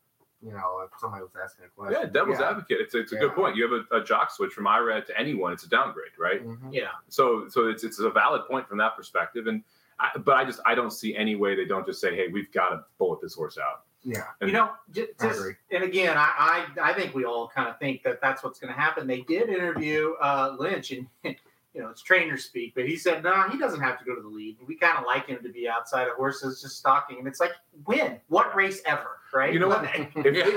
you 0.43 0.51
know, 0.51 0.81
if 0.85 0.99
somebody 0.99 1.23
was 1.23 1.31
asking 1.41 1.65
a 1.65 1.69
question. 1.69 1.99
Yeah, 2.01 2.07
devil's 2.09 2.39
Yeah. 2.39 2.49
advocate. 2.49 2.77
It's, 2.81 2.95
it's 2.95 3.11
a 3.11 3.15
Yeah. 3.15 3.21
good 3.21 3.35
point. 3.35 3.55
You 3.55 3.71
have 3.71 3.85
a, 3.91 3.97
a 3.97 4.03
jock 4.03 4.31
switch 4.31 4.53
from 4.53 4.65
IRAD 4.67 5.05
to 5.07 5.17
anyone. 5.19 5.53
It's 5.53 5.63
a 5.63 5.69
downgrade, 5.69 6.11
right? 6.17 6.45
Mhm. 6.45 6.69
yeah. 6.71 6.89
So 7.09 7.47
so 7.49 7.67
it's 7.67 7.83
it's 7.83 7.99
a 7.99 8.09
valid 8.09 8.45
point 8.47 8.67
from 8.67 8.77
that 8.79 8.95
perspective. 8.95 9.47
And 9.47 9.63
I, 9.99 10.17
but 10.17 10.35
I 10.35 10.45
just 10.45 10.59
I 10.65 10.73
don't 10.75 10.91
see 10.91 11.15
any 11.15 11.35
way 11.35 11.55
they 11.55 11.65
don't 11.65 11.85
just 11.85 12.01
say, 12.01 12.15
hey, 12.15 12.27
we've 12.27 12.51
got 12.51 12.69
to 12.69 12.83
bullet 12.97 13.21
this 13.21 13.35
horse 13.35 13.57
out. 13.57 13.83
Yeah. 14.03 14.23
And- 14.39 14.49
you 14.49 14.55
know, 14.55 14.71
j- 14.91 15.09
I 15.19 15.27
just, 15.27 15.39
agree. 15.39 15.53
and 15.69 15.83
again, 15.83 16.17
I, 16.17 16.65
I 16.79 16.89
I 16.89 16.93
think 16.93 17.13
we 17.13 17.23
all 17.25 17.47
kind 17.47 17.69
of 17.69 17.77
think 17.77 18.01
that 18.03 18.19
that's 18.19 18.43
what's 18.43 18.59
going 18.59 18.73
to 18.73 18.79
happen. 18.79 19.05
They 19.05 19.21
did 19.21 19.47
interview 19.49 20.13
uh, 20.19 20.55
Lynch, 20.57 20.91
and 20.91 21.07
you 21.74 21.82
know 21.82 21.89
it's 21.89 22.01
trainer 22.01 22.38
speak, 22.38 22.74
but 22.76 22.86
he 22.88 22.95
said 22.97 23.24
no, 23.24 23.43
he 23.49 23.57
doesn't 23.57 23.82
have 23.82 23.97
to 23.99 24.05
go 24.05 24.15
to 24.15 24.22
the 24.22 24.28
lead. 24.28 24.57
We 24.67 24.76
kind 24.76 24.97
of 24.97 25.05
like 25.05 25.28
him 25.28 25.39
to 25.43 25.49
be 25.49 25.67
outside 25.69 26.07
of 26.07 26.15
horses, 26.15 26.61
just 26.61 26.78
stalking, 26.78 27.19
and 27.19 27.28
it's 27.28 27.39
like 27.39 27.51
win 27.86 28.19
what 28.28 28.55
race 28.55 28.82
ever, 28.86 29.17
right? 29.34 29.53
You 29.53 29.59
know 29.59 29.67
what? 29.69 29.84
Let- 29.84 30.11
If 30.15 30.24
they, 30.24 30.51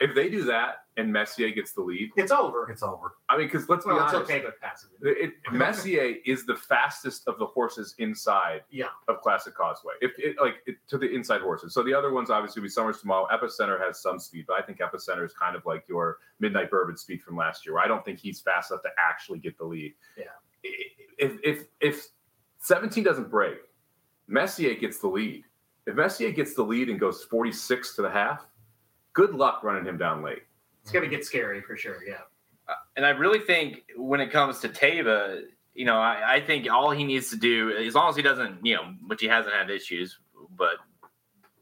if 0.00 0.14
they 0.14 0.28
do 0.28 0.44
that 0.54 0.83
and 0.96 1.12
Messier 1.12 1.50
gets 1.50 1.72
the 1.72 1.82
lead, 1.82 2.10
it's 2.16 2.30
over. 2.30 2.70
It's 2.70 2.82
over. 2.82 3.16
I 3.28 3.36
mean, 3.36 3.46
because 3.48 3.68
let's 3.68 3.84
be 3.84 3.90
Well, 3.92 4.04
it's 4.04 4.14
honest, 4.14 4.30
okay, 4.30 4.42
but 4.44 4.60
passive. 4.60 4.90
it, 5.02 5.32
Messier 5.52 6.14
is 6.24 6.46
the 6.46 6.54
fastest 6.54 7.26
of 7.26 7.38
the 7.38 7.46
horses 7.46 7.94
inside 7.98 8.62
Yeah. 8.70 8.86
of 9.08 9.20
Classic 9.20 9.54
Causeway. 9.54 9.94
If 10.00 10.12
it 10.18 10.36
like 10.40 10.56
it, 10.66 10.76
to 10.88 10.98
the 10.98 11.12
inside 11.12 11.40
horses. 11.40 11.74
So 11.74 11.82
the 11.82 11.92
other 11.94 12.12
ones 12.12 12.30
obviously 12.30 12.60
will 12.60 12.66
be 12.66 12.70
Summers 12.70 13.00
tomorrow. 13.00 13.26
Epicenter 13.32 13.80
has 13.80 14.00
some 14.00 14.18
speed, 14.20 14.44
but 14.46 14.54
I 14.54 14.62
think 14.62 14.78
Epicenter 14.78 15.24
is 15.24 15.32
kind 15.34 15.56
of 15.56 15.66
like 15.66 15.84
your 15.88 16.18
Midnight 16.38 16.70
Bourbon 16.70 16.96
speed 16.96 17.22
from 17.22 17.36
last 17.36 17.66
year. 17.66 17.74
Where 17.74 17.82
I 17.84 17.88
don't 17.88 18.04
think 18.04 18.18
he's 18.20 18.40
fast 18.40 18.70
enough 18.70 18.82
to 18.82 18.90
actually 18.98 19.40
get 19.40 19.58
the 19.58 19.64
lead. 19.64 19.94
Yeah. 20.16 20.24
If 21.18 21.38
if 21.42 21.66
if 21.80 22.06
17 22.60 23.02
doesn't 23.04 23.30
break, 23.30 23.58
Messier 24.26 24.74
gets 24.74 24.98
the 24.98 25.08
lead. 25.08 25.44
If 25.86 25.96
Messier 25.96 26.30
gets 26.30 26.54
the 26.54 26.62
lead 26.62 26.88
and 26.88 26.98
goes 26.98 27.24
46 27.24 27.94
to 27.96 28.02
the 28.02 28.10
half, 28.10 28.46
good 29.12 29.34
luck 29.34 29.62
running 29.62 29.84
him 29.84 29.98
down 29.98 30.22
late. 30.22 30.44
It's 30.84 30.92
going 30.92 31.08
to 31.08 31.10
get 31.10 31.24
scary 31.24 31.62
for 31.62 31.76
sure. 31.78 32.04
Yeah. 32.06 32.18
and 32.96 33.06
I 33.06 33.10
really 33.10 33.38
think 33.38 33.84
when 33.96 34.20
it 34.20 34.30
comes 34.30 34.60
to 34.60 34.68
Taiba, 34.68 35.44
you 35.72 35.86
know, 35.86 35.96
I, 35.96 36.34
I 36.34 36.40
think 36.40 36.70
all 36.70 36.90
he 36.90 37.04
needs 37.04 37.30
to 37.30 37.36
do, 37.36 37.70
as 37.70 37.94
long 37.94 38.10
as 38.10 38.16
he 38.16 38.22
doesn't, 38.22 38.64
you 38.64 38.76
know, 38.76 38.94
which 39.06 39.22
he 39.22 39.26
hasn't 39.26 39.54
had 39.54 39.70
issues, 39.70 40.18
but 40.56 40.76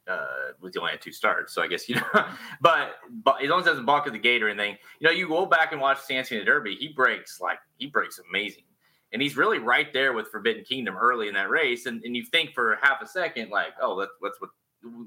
uh, 0.08 0.26
with 0.60 0.72
the 0.72 0.80
only 0.80 0.90
had 0.90 1.00
two 1.00 1.12
starts, 1.12 1.54
so 1.54 1.62
I 1.62 1.68
guess 1.68 1.88
you 1.88 1.94
know, 1.94 2.24
but 2.60 2.96
but 3.22 3.42
as 3.42 3.48
long 3.48 3.60
as 3.60 3.66
he 3.66 3.70
doesn't 3.70 3.86
balk 3.86 4.08
at 4.08 4.12
the 4.12 4.18
gate 4.18 4.42
or 4.42 4.48
anything, 4.48 4.76
you 4.98 5.06
know, 5.06 5.12
you 5.12 5.28
go 5.28 5.46
back 5.46 5.70
and 5.70 5.80
watch 5.80 6.00
Santa 6.00 6.34
Anita 6.34 6.44
Derby, 6.44 6.74
he 6.74 6.88
breaks 6.88 7.40
like 7.40 7.58
he 7.78 7.86
breaks 7.86 8.20
amazing, 8.28 8.64
and 9.12 9.22
he's 9.22 9.36
really 9.36 9.60
right 9.60 9.92
there 9.92 10.12
with 10.12 10.28
Forbidden 10.28 10.64
Kingdom 10.64 10.96
early 10.96 11.28
in 11.28 11.34
that 11.34 11.50
race, 11.50 11.86
and, 11.86 12.02
and 12.04 12.16
you 12.16 12.24
think 12.24 12.52
for 12.52 12.78
half 12.82 13.00
a 13.00 13.06
second 13.06 13.50
like, 13.50 13.74
oh, 13.80 13.98
that's 13.98 14.12
that's 14.20 14.40
what. 14.40 14.50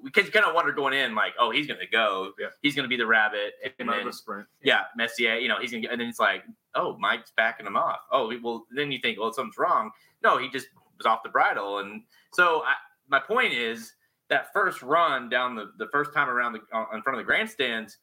Because 0.03 0.25
you 0.25 0.31
kind 0.31 0.45
of 0.45 0.55
wonder 0.55 0.71
going 0.71 0.93
in, 0.93 1.15
like, 1.15 1.33
oh, 1.39 1.51
he's 1.51 1.67
going 1.67 1.79
to 1.79 1.87
go. 1.87 2.31
Yeah. 2.39 2.47
He's 2.61 2.75
going 2.75 2.85
to 2.85 2.89
be 2.89 2.97
the 2.97 3.05
rabbit, 3.05 3.53
and 3.79 3.89
then 3.89 4.11
sprint. 4.13 4.47
yeah, 4.63 4.83
Messier, 4.95 5.35
you 5.35 5.47
know, 5.47 5.57
he's 5.59 5.71
gonna 5.71 5.81
get, 5.81 5.91
and 5.91 5.99
then 5.99 6.07
it's 6.07 6.19
like, 6.19 6.43
oh, 6.75 6.97
Mike's 6.97 7.33
backing 7.35 7.65
him 7.65 7.75
off. 7.75 7.99
Oh, 8.11 8.31
well, 8.41 8.65
then 8.71 8.91
you 8.91 8.99
think, 9.01 9.19
well, 9.19 9.33
something's 9.33 9.57
wrong. 9.57 9.91
No, 10.23 10.37
he 10.37 10.49
just 10.49 10.67
was 10.97 11.05
off 11.05 11.23
the 11.23 11.29
bridle, 11.29 11.79
and 11.79 12.03
so 12.33 12.63
I, 12.65 12.75
my 13.07 13.19
point 13.19 13.53
is 13.53 13.93
that 14.29 14.51
first 14.53 14.81
run 14.81 15.29
down 15.29 15.55
the 15.55 15.71
the 15.77 15.87
first 15.91 16.13
time 16.13 16.29
around 16.29 16.53
the 16.53 16.59
in 16.93 17.01
front 17.01 17.15
of 17.15 17.17
the 17.17 17.23
grandstands, 17.23 17.97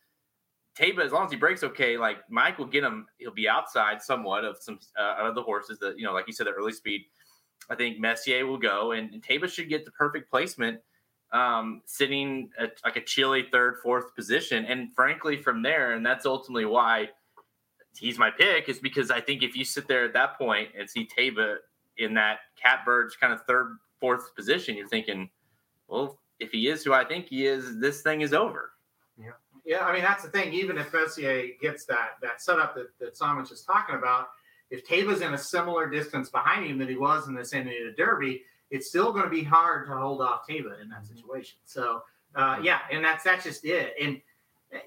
Taiba, 0.78 1.04
as 1.04 1.12
long 1.12 1.26
as 1.26 1.32
he 1.32 1.36
breaks 1.36 1.62
okay, 1.62 1.96
like 1.96 2.18
Mike 2.30 2.58
will 2.58 2.66
get 2.66 2.84
him. 2.84 3.06
He'll 3.18 3.32
be 3.32 3.48
outside 3.48 4.02
somewhat 4.02 4.44
of 4.44 4.56
some 4.60 4.78
uh, 4.98 5.16
of 5.18 5.34
the 5.34 5.42
horses 5.42 5.78
that 5.80 5.98
you 5.98 6.04
know, 6.04 6.12
like 6.12 6.26
you 6.26 6.32
said, 6.32 6.46
the 6.46 6.52
early 6.52 6.72
speed. 6.72 7.02
I 7.70 7.76
think 7.76 8.00
Messier 8.00 8.46
will 8.46 8.58
go, 8.58 8.92
and, 8.92 9.12
and 9.12 9.22
Taiba 9.22 9.48
should 9.48 9.68
get 9.68 9.84
the 9.84 9.92
perfect 9.92 10.30
placement 10.30 10.80
um, 11.32 11.80
sitting 11.86 12.50
at 12.58 12.74
like 12.84 12.96
a 12.96 13.00
chilly 13.00 13.46
third, 13.50 13.78
fourth 13.82 14.14
position. 14.14 14.64
And 14.66 14.94
frankly, 14.94 15.40
from 15.40 15.62
there, 15.62 15.92
and 15.92 16.04
that's 16.04 16.26
ultimately 16.26 16.66
why 16.66 17.08
he's 17.98 18.18
my 18.18 18.30
pick, 18.30 18.68
is 18.68 18.78
because 18.78 19.10
I 19.10 19.20
think 19.20 19.42
if 19.42 19.56
you 19.56 19.64
sit 19.64 19.88
there 19.88 20.04
at 20.04 20.12
that 20.12 20.38
point 20.38 20.68
and 20.78 20.88
see 20.88 21.08
Taiba 21.16 21.56
in 21.98 22.14
that 22.14 22.40
catbird's 22.62 23.16
kind 23.16 23.32
of 23.32 23.42
third, 23.46 23.78
fourth 23.98 24.34
position, 24.34 24.76
you're 24.76 24.88
thinking, 24.88 25.30
well, 25.88 26.18
if 26.38 26.50
he 26.50 26.68
is 26.68 26.84
who 26.84 26.92
I 26.92 27.04
think 27.04 27.28
he 27.28 27.46
is, 27.46 27.78
this 27.78 28.02
thing 28.02 28.20
is 28.20 28.32
over. 28.32 28.72
Yeah, 29.18 29.30
Yeah, 29.64 29.84
I 29.84 29.92
mean 29.92 30.02
that's 30.02 30.24
the 30.24 30.30
thing. 30.30 30.52
Even 30.52 30.76
if 30.76 30.92
Messier 30.92 31.48
gets 31.60 31.84
that 31.86 32.16
that 32.22 32.42
setup 32.42 32.74
that 32.74 32.88
that 32.98 33.16
Simon 33.16 33.46
was 33.48 33.62
talking 33.62 33.94
about, 33.94 34.28
if 34.70 34.86
Taiba's 34.86 35.20
in 35.20 35.34
a 35.34 35.38
similar 35.38 35.88
distance 35.88 36.30
behind 36.30 36.66
him 36.66 36.78
that 36.78 36.88
he 36.88 36.96
was 36.96 37.28
in 37.28 37.34
the 37.34 37.44
San 37.44 37.66
Diego 37.66 37.92
Derby, 37.96 38.42
it's 38.72 38.88
still 38.88 39.12
going 39.12 39.24
to 39.24 39.30
be 39.30 39.44
hard 39.44 39.86
to 39.86 39.92
hold 39.94 40.20
off 40.22 40.46
Taiba 40.48 40.80
in 40.82 40.88
that 40.88 41.06
situation. 41.06 41.58
So 41.64 42.02
uh, 42.34 42.58
yeah, 42.62 42.78
and 42.90 43.04
that's 43.04 43.22
that's 43.22 43.44
just 43.44 43.64
it. 43.64 43.94
And 44.00 44.20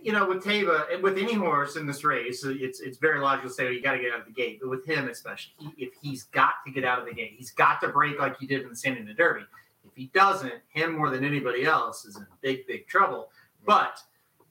you 0.02 0.12
know, 0.12 0.28
with 0.28 0.44
Taiba, 0.44 0.92
and 0.92 1.04
with 1.04 1.18
any 1.20 1.34
horse 1.36 1.76
in 1.76 1.86
this 1.86 2.04
race, 2.04 2.44
it's 2.44 2.82
it's 2.82 2.98
very 2.98 3.20
logical 3.20 3.50
to 3.50 3.56
say 3.56 3.68
oh, 3.68 3.70
you 3.70 3.82
got 3.82 3.94
to 3.94 4.00
get 4.00 4.12
out 4.12 4.22
of 4.22 4.26
the 4.26 4.32
gate. 4.34 4.60
But 4.60 4.72
with 4.72 4.86
him, 4.86 5.08
especially, 5.08 5.54
he, 5.60 5.86
if 5.86 5.94
he's 6.02 6.24
got 6.24 6.56
to 6.66 6.72
get 6.72 6.84
out 6.84 7.00
of 7.00 7.06
the 7.06 7.14
gate, 7.14 7.36
he's 7.38 7.52
got 7.52 7.80
to 7.82 7.90
break 7.90 8.20
like 8.20 8.40
he 8.40 8.48
did 8.48 8.64
in 8.64 8.70
the 8.70 8.76
San 8.76 8.96
Diego 8.96 9.14
Derby. 9.14 9.46
If 9.86 9.96
he 9.96 10.08
doesn't, 10.08 10.56
him 10.70 10.98
more 10.98 11.12
than 11.12 11.24
anybody 11.24 11.66
else 11.66 12.06
is 12.06 12.18
in 12.18 12.26
big, 12.42 12.66
big 12.66 12.88
trouble. 12.88 13.30
But 13.66 14.00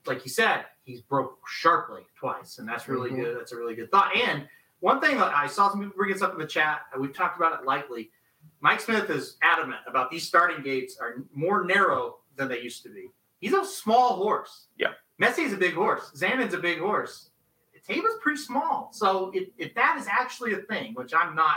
like 0.07 0.25
you 0.25 0.31
said, 0.31 0.67
he's 0.85 1.01
broke 1.01 1.39
sharply 1.49 2.03
twice, 2.17 2.59
and 2.59 2.69
that's 2.69 2.89
really 2.89 3.11
Mhm. 3.11 3.17
good. 3.17 3.39
That's 3.39 3.51
a 3.53 3.57
really 3.57 3.75
good 3.75 3.91
thought. 3.91 4.15
And 4.17 4.49
one 4.79 5.01
thing 5.01 5.21
I 5.21 5.49
saw 5.49 5.69
some 5.71 5.81
people 5.81 5.97
bring 5.97 6.13
this 6.13 6.23
up 6.23 6.33
in 6.33 6.39
the 6.39 6.47
chat, 6.47 6.83
we've 6.97 7.13
talked 7.13 7.37
about 7.37 7.59
it 7.61 7.67
lightly. 7.67 8.11
Mike 8.65 8.81
Smith 8.81 9.11
is 9.11 9.37
adamant 9.43 9.83
about 9.87 10.11
these 10.11 10.27
starting 10.27 10.65
gates 10.65 10.97
are 10.99 11.23
more 11.35 11.67
narrow 11.67 12.21
than 12.37 12.49
they 12.49 12.63
used 12.63 12.83
to 12.83 12.89
be. 12.89 13.11
He's 13.39 13.53
a 13.53 13.63
small 13.63 14.17
horse. 14.17 14.69
Yeah. 14.79 14.93
Messi's 15.21 15.53
a 15.53 15.59
big 15.59 15.75
horse. 15.75 16.11
Zandon's 16.17 16.55
a 16.55 16.59
big 16.59 16.79
horse. 16.79 17.29
Taiba's 17.87 18.15
pretty 18.23 18.41
small. 18.41 18.89
So 18.91 19.31
if, 19.35 19.51
if 19.59 19.75
that 19.75 19.99
is 20.01 20.07
actually 20.07 20.55
a 20.55 20.63
thing, 20.63 20.95
which 20.95 21.13
I'm 21.15 21.35
not 21.35 21.57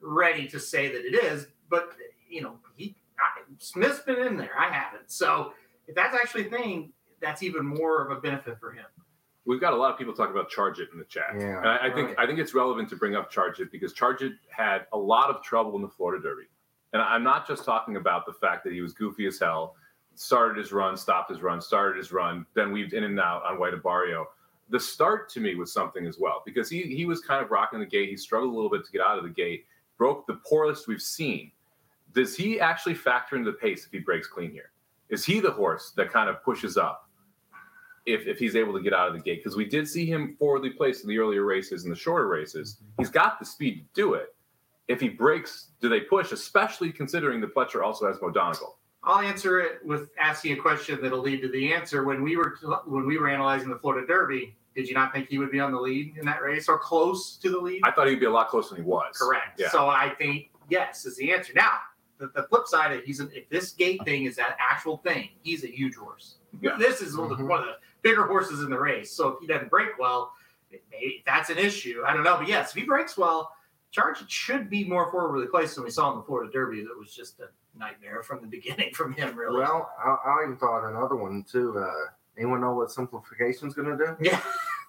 ready 0.00 0.48
to 0.48 0.58
say 0.58 0.88
that 0.88 1.06
it 1.06 1.14
is, 1.14 1.46
but 1.70 1.92
you 2.28 2.42
know, 2.42 2.56
he 2.74 2.96
I, 3.20 3.42
Smith's 3.58 4.00
been 4.00 4.18
in 4.26 4.36
there. 4.36 4.58
I 4.58 4.72
haven't. 4.72 5.12
So 5.12 5.52
if 5.86 5.94
that's 5.94 6.16
actually 6.16 6.48
a 6.48 6.50
thing, 6.50 6.92
that's 7.20 7.44
even 7.44 7.64
more 7.64 8.04
of 8.04 8.10
a 8.10 8.20
benefit 8.20 8.58
for 8.58 8.72
him. 8.72 8.86
We've 9.46 9.60
got 9.60 9.74
a 9.74 9.76
lot 9.76 9.92
of 9.92 9.98
people 9.98 10.14
talking 10.14 10.34
about 10.34 10.48
Charge 10.48 10.80
It 10.80 10.88
in 10.92 10.98
the 10.98 11.04
chat. 11.04 11.34
Yeah, 11.38 11.58
and 11.58 11.68
I, 11.68 11.88
I 11.88 11.90
think 11.92 12.08
right. 12.08 12.18
I 12.20 12.26
think 12.26 12.38
it's 12.38 12.54
relevant 12.54 12.88
to 12.90 12.96
bring 12.96 13.14
up 13.14 13.30
Charge 13.30 13.60
It 13.60 13.70
because 13.70 13.92
Charge 13.92 14.22
It 14.22 14.32
had 14.48 14.86
a 14.92 14.98
lot 14.98 15.28
of 15.28 15.42
trouble 15.42 15.76
in 15.76 15.82
the 15.82 15.88
Florida 15.88 16.22
Derby. 16.22 16.44
And 16.92 17.02
I'm 17.02 17.22
not 17.22 17.46
just 17.46 17.64
talking 17.64 17.96
about 17.96 18.24
the 18.24 18.32
fact 18.32 18.64
that 18.64 18.72
he 18.72 18.80
was 18.80 18.92
goofy 18.92 19.26
as 19.26 19.38
hell, 19.38 19.74
started 20.14 20.56
his 20.56 20.72
run, 20.72 20.96
stopped 20.96 21.30
his 21.30 21.42
run, 21.42 21.60
started 21.60 21.98
his 21.98 22.12
run, 22.12 22.46
then 22.54 22.72
weaved 22.72 22.92
in 22.92 23.04
and 23.04 23.18
out 23.18 23.44
on 23.44 23.58
White 23.58 23.80
Barrio. 23.82 24.28
The 24.70 24.80
start 24.80 25.28
to 25.30 25.40
me 25.40 25.56
was 25.56 25.72
something 25.72 26.06
as 26.06 26.18
well 26.18 26.42
because 26.46 26.70
he 26.70 26.82
he 26.82 27.04
was 27.04 27.20
kind 27.20 27.44
of 27.44 27.50
rocking 27.50 27.80
the 27.80 27.86
gate. 27.86 28.08
He 28.08 28.16
struggled 28.16 28.52
a 28.52 28.54
little 28.54 28.70
bit 28.70 28.84
to 28.86 28.92
get 28.92 29.02
out 29.02 29.18
of 29.18 29.24
the 29.24 29.30
gate, 29.30 29.66
broke 29.98 30.26
the 30.26 30.40
poorest 30.46 30.88
we've 30.88 31.02
seen. 31.02 31.50
Does 32.14 32.34
he 32.36 32.60
actually 32.60 32.94
factor 32.94 33.36
into 33.36 33.50
the 33.50 33.58
pace 33.58 33.84
if 33.84 33.92
he 33.92 33.98
breaks 33.98 34.26
clean 34.26 34.52
here? 34.52 34.70
Is 35.10 35.24
he 35.24 35.40
the 35.40 35.50
horse 35.50 35.92
that 35.96 36.10
kind 36.10 36.30
of 36.30 36.42
pushes 36.42 36.76
up 36.76 37.03
if, 38.06 38.26
if 38.26 38.38
he's 38.38 38.56
able 38.56 38.72
to 38.74 38.80
get 38.80 38.92
out 38.92 39.08
of 39.08 39.14
the 39.14 39.20
gate? 39.20 39.42
Because 39.42 39.56
we 39.56 39.64
did 39.64 39.88
see 39.88 40.06
him 40.06 40.36
forwardly 40.38 40.70
placed 40.70 41.02
in 41.04 41.08
the 41.08 41.18
earlier 41.18 41.44
races 41.44 41.84
and 41.84 41.92
the 41.92 41.96
shorter 41.98 42.28
races. 42.28 42.78
He's 42.98 43.10
got 43.10 43.38
the 43.38 43.44
speed 43.44 43.86
to 43.94 44.00
do 44.00 44.14
it. 44.14 44.34
If 44.88 45.00
he 45.00 45.08
breaks, 45.08 45.68
do 45.80 45.88
they 45.88 46.00
push? 46.00 46.32
Especially 46.32 46.92
considering 46.92 47.40
the 47.40 47.46
Pletcher 47.46 47.82
also 47.82 48.06
has 48.06 48.20
Mo 48.20 48.30
Donegal. 48.30 48.76
I'll 49.02 49.20
answer 49.20 49.60
it 49.60 49.84
with 49.84 50.10
asking 50.18 50.52
a 50.52 50.56
question 50.56 50.98
that'll 51.02 51.20
lead 51.20 51.40
to 51.42 51.48
the 51.48 51.72
answer. 51.72 52.04
When 52.04 52.22
we 52.22 52.36
were 52.36 52.56
when 52.86 53.06
we 53.06 53.18
were 53.18 53.28
analyzing 53.28 53.68
the 53.68 53.78
Florida 53.78 54.06
Derby, 54.06 54.56
did 54.74 54.88
you 54.88 54.94
not 54.94 55.12
think 55.12 55.28
he 55.28 55.38
would 55.38 55.50
be 55.50 55.60
on 55.60 55.72
the 55.72 55.80
lead 55.80 56.16
in 56.18 56.24
that 56.26 56.42
race 56.42 56.68
or 56.68 56.78
close 56.78 57.36
to 57.36 57.50
the 57.50 57.58
lead? 57.58 57.80
I 57.84 57.90
thought 57.92 58.08
he'd 58.08 58.20
be 58.20 58.26
a 58.26 58.30
lot 58.30 58.48
closer 58.48 58.74
than 58.74 58.84
he 58.84 58.88
was. 58.88 59.16
Correct. 59.18 59.58
Yeah. 59.60 59.70
So 59.70 59.88
I 59.88 60.10
think 60.16 60.50
yes 60.70 61.04
is 61.06 61.16
the 61.16 61.32
answer. 61.32 61.52
Now 61.54 61.72
the, 62.18 62.30
the 62.34 62.44
flip 62.44 62.66
side 62.66 62.92
of 62.92 63.04
he's 63.04 63.20
a, 63.20 63.28
if 63.36 63.48
this 63.50 63.72
gate 63.72 64.02
thing 64.04 64.24
is 64.24 64.36
that 64.36 64.56
actual 64.58 64.98
thing, 64.98 65.30
he's 65.42 65.64
a 65.64 65.68
huge 65.68 65.96
horse. 65.96 66.36
Yeah. 66.62 66.76
This 66.78 67.00
is 67.02 67.14
one 67.16 67.30
of 67.30 67.36
the- 67.38 67.44
Mhm. 67.44 67.48
one 67.48 67.60
of 67.60 67.66
the 67.66 67.74
bigger 68.04 68.26
horses 68.26 68.60
in 68.60 68.70
the 68.70 68.78
race. 68.78 69.10
So 69.10 69.30
if 69.30 69.40
he 69.40 69.48
doesn't 69.48 69.70
break 69.70 69.98
well, 69.98 70.32
it 70.70 70.84
may, 70.92 71.22
that's 71.26 71.50
an 71.50 71.58
issue. 71.58 72.02
I 72.06 72.14
don't 72.14 72.22
know, 72.22 72.36
but 72.38 72.46
yes, 72.46 72.70
if 72.70 72.76
he 72.76 72.86
breaks 72.86 73.18
well, 73.18 73.50
Charge 73.90 74.28
should 74.28 74.68
be 74.68 74.84
more 74.84 75.10
forwardly 75.10 75.46
placed 75.46 75.76
than 75.76 75.84
we 75.84 75.90
saw 75.90 76.10
in 76.12 76.18
the 76.18 76.24
Florida 76.24 76.52
Derby. 76.52 76.82
That 76.82 76.98
was 76.98 77.14
just 77.14 77.40
a 77.40 77.48
nightmare 77.78 78.22
from 78.22 78.40
the 78.40 78.46
beginning 78.58 78.92
from 78.92 79.12
him. 79.12 79.36
Really. 79.36 79.58
Well, 79.58 79.90
I, 79.98 80.16
I 80.24 80.44
even 80.44 80.56
thought 80.56 80.88
another 80.88 81.16
one 81.16 81.44
too. 81.50 81.78
Uh, 81.78 82.10
anyone 82.36 82.60
know 82.60 82.74
what 82.74 82.90
simplification's 82.90 83.74
going 83.74 83.96
to 83.96 83.96
do? 83.96 84.16
yeah. 84.20 84.40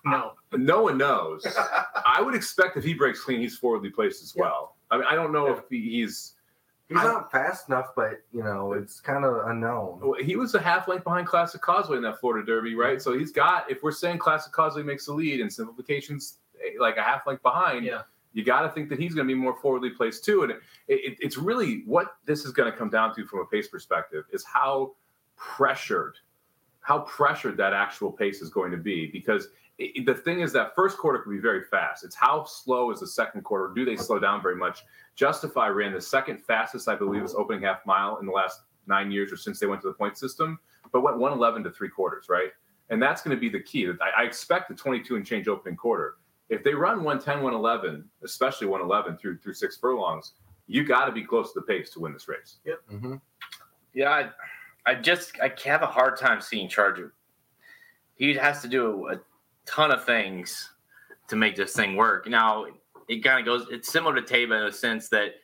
No. 0.06 0.34
No 0.54 0.84
one 0.84 0.98
knows. 0.98 1.46
I 2.06 2.22
would 2.22 2.36
expect 2.36 2.78
if 2.78 2.84
he 2.84 2.94
breaks 2.94 3.22
clean, 3.22 3.40
he's 3.40 3.58
forwardly 3.58 3.90
placed 3.90 4.24
as 4.24 4.36
well. 4.36 4.76
I 4.92 4.98
mean, 4.98 5.06
I 5.10 5.16
don't 5.16 5.32
know 5.32 5.48
if 5.54 5.64
he, 5.70 5.82
he's. 5.82 6.34
He's 6.90 6.98
I- 7.00 7.04
not 7.04 7.32
fast 7.32 7.68
enough, 7.68 7.94
but 7.96 8.22
you 8.32 8.44
know 8.44 8.74
it's 8.74 9.00
kind 9.00 9.26
of 9.26 9.48
unknown. 9.48 10.14
He 10.24 10.36
was 10.36 10.54
a 10.56 10.62
half 10.62 10.88
length 10.88 11.04
behind 11.04 11.26
Classic 11.28 11.60
Causeway 11.62 11.98
in 11.98 12.04
that 12.04 12.20
Florida 12.20 12.46
Derby, 12.46 12.76
right? 12.76 13.02
So 13.02 13.18
he's 13.18 13.32
got. 13.32 13.70
If 13.72 13.82
we're 13.82 13.92
saying 13.92 14.20
Classic 14.20 14.52
Causeway 14.52 14.84
makes 14.84 15.06
the 15.08 15.14
lead 15.14 15.42
and 15.42 15.52
simplifications 15.52 16.38
eh, 16.64 16.74
like 16.80 16.98
a 16.98 17.02
half 17.04 17.26
length 17.26 17.42
behind, 17.42 17.86
Yeah. 17.86 18.04
you 18.34 18.44
got 18.44 18.62
to 18.62 18.70
think 18.70 18.90
that 18.90 19.00
he's 19.00 19.16
going 19.16 19.28
to 19.28 19.34
be 19.34 19.40
more 19.40 19.56
forwardly 19.62 19.90
placed 19.90 20.24
too. 20.26 20.44
And 20.44 20.52
it, 20.52 20.60
it, 20.88 21.18
it's 21.20 21.38
really 21.38 21.82
what 21.88 22.18
this 22.26 22.46
is 22.46 22.52
going 22.52 22.72
to 22.72 22.78
come 22.78 22.90
down 22.92 23.16
to 23.16 23.26
from 23.26 23.40
a 23.40 23.46
pace 23.46 23.68
perspective 23.68 24.26
is 24.32 24.44
how 24.44 24.94
pressured, 25.38 26.18
how 26.82 27.00
pressured 27.00 27.58
that 27.58 27.74
actual 27.74 28.12
pace 28.12 28.42
is 28.42 28.50
going 28.50 28.72
to 28.72 28.78
be. 28.78 29.08
Because 29.08 29.48
it, 29.78 30.06
the 30.06 30.14
thing 30.14 30.40
is 30.42 30.54
that 30.54 30.76
first 30.76 30.98
quarter 30.98 31.20
can 31.20 31.32
be 31.32 31.42
very 31.42 31.64
fast. 31.64 32.04
It's 32.04 32.16
how 32.16 32.46
slow 32.46 32.92
is 32.92 33.02
the 33.02 33.08
second 33.08 33.44
quarter? 33.44 33.74
Do 33.74 33.86
they 33.86 33.98
slow 33.98 34.20
down 34.20 34.42
very 34.42 34.56
much? 34.56 34.84
Justify 35.16 35.68
ran 35.68 35.94
the 35.94 36.02
second 36.02 36.42
fastest, 36.42 36.88
I 36.88 36.96
believe, 36.96 37.24
is 37.24 37.36
opening 37.36 37.64
half 37.64 37.86
mile 37.86 38.18
in 38.18 38.26
the 38.26 38.32
last 38.32 38.62
nine 38.88 39.12
years 39.12 39.32
or 39.32 39.38
since 39.38 39.60
they 39.60 39.68
went 39.68 39.82
to 39.82 39.88
the 39.88 39.94
point 39.94 40.18
system, 40.18 40.60
but 40.92 41.02
went 41.02 41.18
111 41.18 41.64
to 41.64 41.72
three 41.72 41.90
quarters, 41.90 42.28
right? 42.30 42.50
And 42.90 43.02
that's 43.02 43.22
going 43.22 43.36
to 43.36 43.40
be 43.40 43.50
the 43.50 43.60
key. 43.60 43.88
I, 44.02 44.24
I 44.24 44.26
expect 44.26 44.70
the 44.70 44.76
22 44.76 45.16
and 45.16 45.26
change 45.26 45.48
opening 45.48 45.76
quarter. 45.76 46.16
If 46.50 46.64
they 46.64 46.74
run 46.74 47.04
110, 47.04 47.42
111, 47.42 48.06
especially 48.24 48.68
111 48.68 49.18
through 49.18 49.40
through 49.40 49.56
six 49.56 49.78
furlongs, 49.78 50.34
you 50.68 50.84
got 50.84 51.06
to 51.06 51.12
be 51.12 51.24
close 51.24 51.54
to 51.54 51.60
the 51.60 51.66
pace 51.66 51.90
to 51.92 52.00
win 52.00 52.14
this 52.14 52.28
race. 52.28 52.58
hmm 52.90 53.16
Yeah, 53.94 54.12
I, 54.86 54.92
I 54.92 54.96
just 54.96 55.34
I 55.42 55.52
have 55.66 55.82
a 55.82 55.88
hard 55.88 56.18
time 56.18 56.42
seeing 56.42 56.70
Charger. 56.70 57.14
He 58.16 58.36
has 58.36 58.62
to 58.62 58.68
do 58.68 59.08
a 59.10 59.20
ton 59.66 59.92
of 59.92 60.06
things 60.06 60.72
to 61.28 61.36
make 61.36 61.56
this 61.56 61.74
thing 61.74 61.96
work. 61.96 62.28
Now 62.28 62.66
it 63.08 63.24
kind 63.24 63.40
of 63.40 63.46
goes. 63.46 63.68
It's 63.72 63.92
similar 63.92 64.16
to 64.16 64.22
Taiba 64.22 64.62
in 64.62 64.68
a 64.68 64.72
sense 64.72 65.10
that 65.10 65.36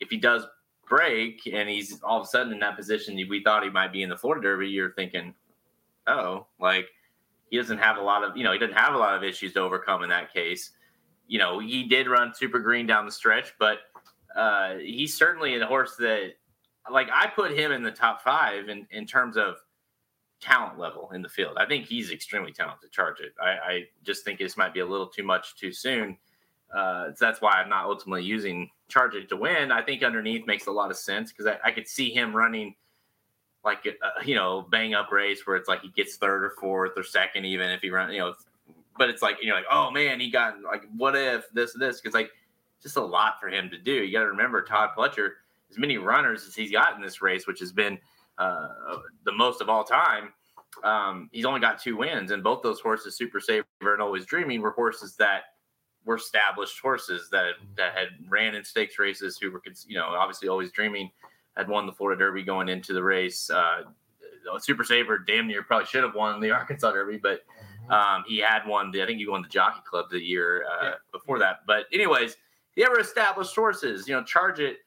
if 0.00 0.10
he 0.10 0.16
does 0.16 0.46
break 0.88 1.48
and 1.50 1.68
he's 1.68 2.00
all 2.02 2.20
of 2.20 2.26
a 2.26 2.28
sudden 2.28 2.52
in 2.52 2.58
that 2.60 2.76
position 2.76 3.16
we 3.28 3.42
thought 3.42 3.62
he 3.62 3.70
might 3.70 3.92
be 3.92 4.02
in 4.02 4.08
the 4.08 4.16
Florida 4.16 4.42
Derby, 4.42 4.68
you're 4.68 4.92
thinking, 4.92 5.34
oh, 6.06 6.46
like 6.60 6.86
he 7.50 7.56
doesn't 7.56 7.78
have 7.78 7.96
a 7.96 8.02
lot 8.02 8.24
of 8.24 8.36
you 8.36 8.44
know 8.44 8.52
he 8.52 8.58
doesn't 8.58 8.76
have 8.76 8.94
a 8.94 8.98
lot 8.98 9.16
of 9.16 9.22
issues 9.22 9.52
to 9.54 9.60
overcome 9.60 10.02
in 10.02 10.10
that 10.10 10.32
case. 10.32 10.72
You 11.28 11.38
know 11.38 11.58
he 11.58 11.84
did 11.84 12.08
run 12.08 12.34
super 12.34 12.58
green 12.58 12.86
down 12.86 13.06
the 13.06 13.12
stretch, 13.12 13.52
but 13.58 13.78
uh, 14.36 14.76
he's 14.76 15.16
certainly 15.16 15.60
a 15.60 15.66
horse 15.66 15.96
that 15.96 16.32
like 16.90 17.08
I 17.12 17.28
put 17.28 17.52
him 17.52 17.72
in 17.72 17.82
the 17.82 17.90
top 17.90 18.22
five 18.22 18.68
in, 18.68 18.86
in 18.90 19.06
terms 19.06 19.36
of 19.36 19.56
talent 20.42 20.78
level 20.78 21.10
in 21.14 21.22
the 21.22 21.28
field. 21.28 21.56
I 21.56 21.64
think 21.64 21.86
he's 21.86 22.10
extremely 22.10 22.52
talented. 22.52 22.90
Charge 22.90 23.20
it. 23.20 23.32
I, 23.40 23.50
I 23.50 23.84
just 24.04 24.24
think 24.24 24.38
this 24.38 24.56
might 24.56 24.74
be 24.74 24.80
a 24.80 24.86
little 24.86 25.06
too 25.06 25.22
much 25.22 25.56
too 25.56 25.72
soon. 25.72 26.18
Uh, 26.74 27.06
so 27.14 27.24
that's 27.24 27.40
why 27.40 27.52
I'm 27.52 27.68
not 27.68 27.84
ultimately 27.84 28.24
using 28.24 28.68
Charge 28.88 29.14
it 29.14 29.30
to 29.30 29.36
win. 29.36 29.72
I 29.72 29.80
think 29.80 30.02
underneath 30.02 30.46
makes 30.46 30.66
a 30.66 30.70
lot 30.70 30.90
of 30.90 30.98
sense 30.98 31.32
because 31.32 31.46
I, 31.46 31.68
I 31.68 31.72
could 31.72 31.88
see 31.88 32.10
him 32.10 32.36
running 32.36 32.74
like 33.64 33.86
a, 33.86 34.26
you 34.26 34.34
know 34.34 34.66
bang 34.70 34.92
up 34.92 35.10
race 35.10 35.46
where 35.46 35.56
it's 35.56 35.68
like 35.68 35.80
he 35.80 35.88
gets 35.88 36.16
third 36.16 36.44
or 36.44 36.50
fourth 36.60 36.92
or 36.96 37.02
second 37.02 37.46
even 37.46 37.70
if 37.70 37.80
he 37.80 37.88
runs 37.88 38.12
you 38.12 38.18
know. 38.18 38.34
But 38.98 39.08
it's 39.08 39.22
like 39.22 39.36
you're 39.40 39.54
like 39.54 39.64
oh 39.70 39.90
man 39.90 40.20
he 40.20 40.30
got 40.30 40.60
like 40.62 40.82
what 40.94 41.16
if 41.16 41.48
this 41.54 41.72
this 41.72 42.02
because 42.02 42.12
like 42.12 42.32
just 42.82 42.96
a 42.96 43.00
lot 43.00 43.40
for 43.40 43.48
him 43.48 43.70
to 43.70 43.78
do. 43.78 43.92
You 43.92 44.12
got 44.12 44.24
to 44.24 44.26
remember 44.26 44.60
Todd 44.62 44.90
Pletcher 44.96 45.30
as 45.70 45.78
many 45.78 45.96
runners 45.96 46.46
as 46.46 46.54
he's 46.54 46.70
got 46.70 46.96
in 46.96 47.00
this 47.00 47.22
race, 47.22 47.46
which 47.46 47.60
has 47.60 47.72
been 47.72 47.98
uh, 48.42 48.98
the 49.24 49.32
most 49.32 49.60
of 49.60 49.68
all 49.68 49.84
time. 49.84 50.32
Um, 50.84 51.28
he's 51.32 51.44
only 51.44 51.60
got 51.60 51.78
two 51.80 51.96
wins, 51.96 52.30
and 52.30 52.42
both 52.42 52.62
those 52.62 52.80
horses, 52.80 53.16
Super 53.16 53.40
Saver 53.40 53.64
and 53.84 54.00
Always 54.00 54.24
Dreaming, 54.24 54.62
were 54.62 54.70
horses 54.70 55.16
that 55.16 55.42
were 56.04 56.16
established 56.16 56.80
horses 56.80 57.28
that 57.30 57.52
that 57.76 57.92
had 57.94 58.08
ran 58.28 58.54
in 58.54 58.64
stakes 58.64 58.98
races. 58.98 59.38
Who 59.38 59.50
were, 59.50 59.62
you 59.86 59.96
know, 59.96 60.06
obviously 60.06 60.48
Always 60.48 60.72
Dreaming 60.72 61.10
had 61.56 61.68
won 61.68 61.86
the 61.86 61.92
Florida 61.92 62.18
Derby 62.18 62.42
going 62.42 62.68
into 62.68 62.92
the 62.94 63.02
race. 63.02 63.50
Uh, 63.50 63.82
Super 64.58 64.82
Saver 64.82 65.18
damn 65.18 65.46
near 65.46 65.62
probably 65.62 65.86
should 65.86 66.02
have 66.02 66.14
won 66.14 66.40
the 66.40 66.50
Arkansas 66.58 66.90
Derby, 66.90 67.18
but 67.22 67.40
um, 67.94 68.24
he 68.26 68.38
had 68.38 68.66
won. 68.66 68.90
The, 68.90 69.02
I 69.02 69.06
think 69.06 69.18
he 69.18 69.28
won 69.28 69.42
the 69.42 69.48
Jockey 69.48 69.80
Club 69.84 70.06
the 70.10 70.18
year 70.18 70.64
uh, 70.64 70.84
Yeah. 70.84 70.94
before 71.12 71.38
that. 71.40 71.60
But 71.66 71.84
anyways, 71.92 72.36
the 72.76 72.84
ever 72.84 72.98
established 72.98 73.54
horses, 73.54 74.08
you 74.08 74.14
know, 74.14 74.24
Charge 74.24 74.58
It 74.60 74.78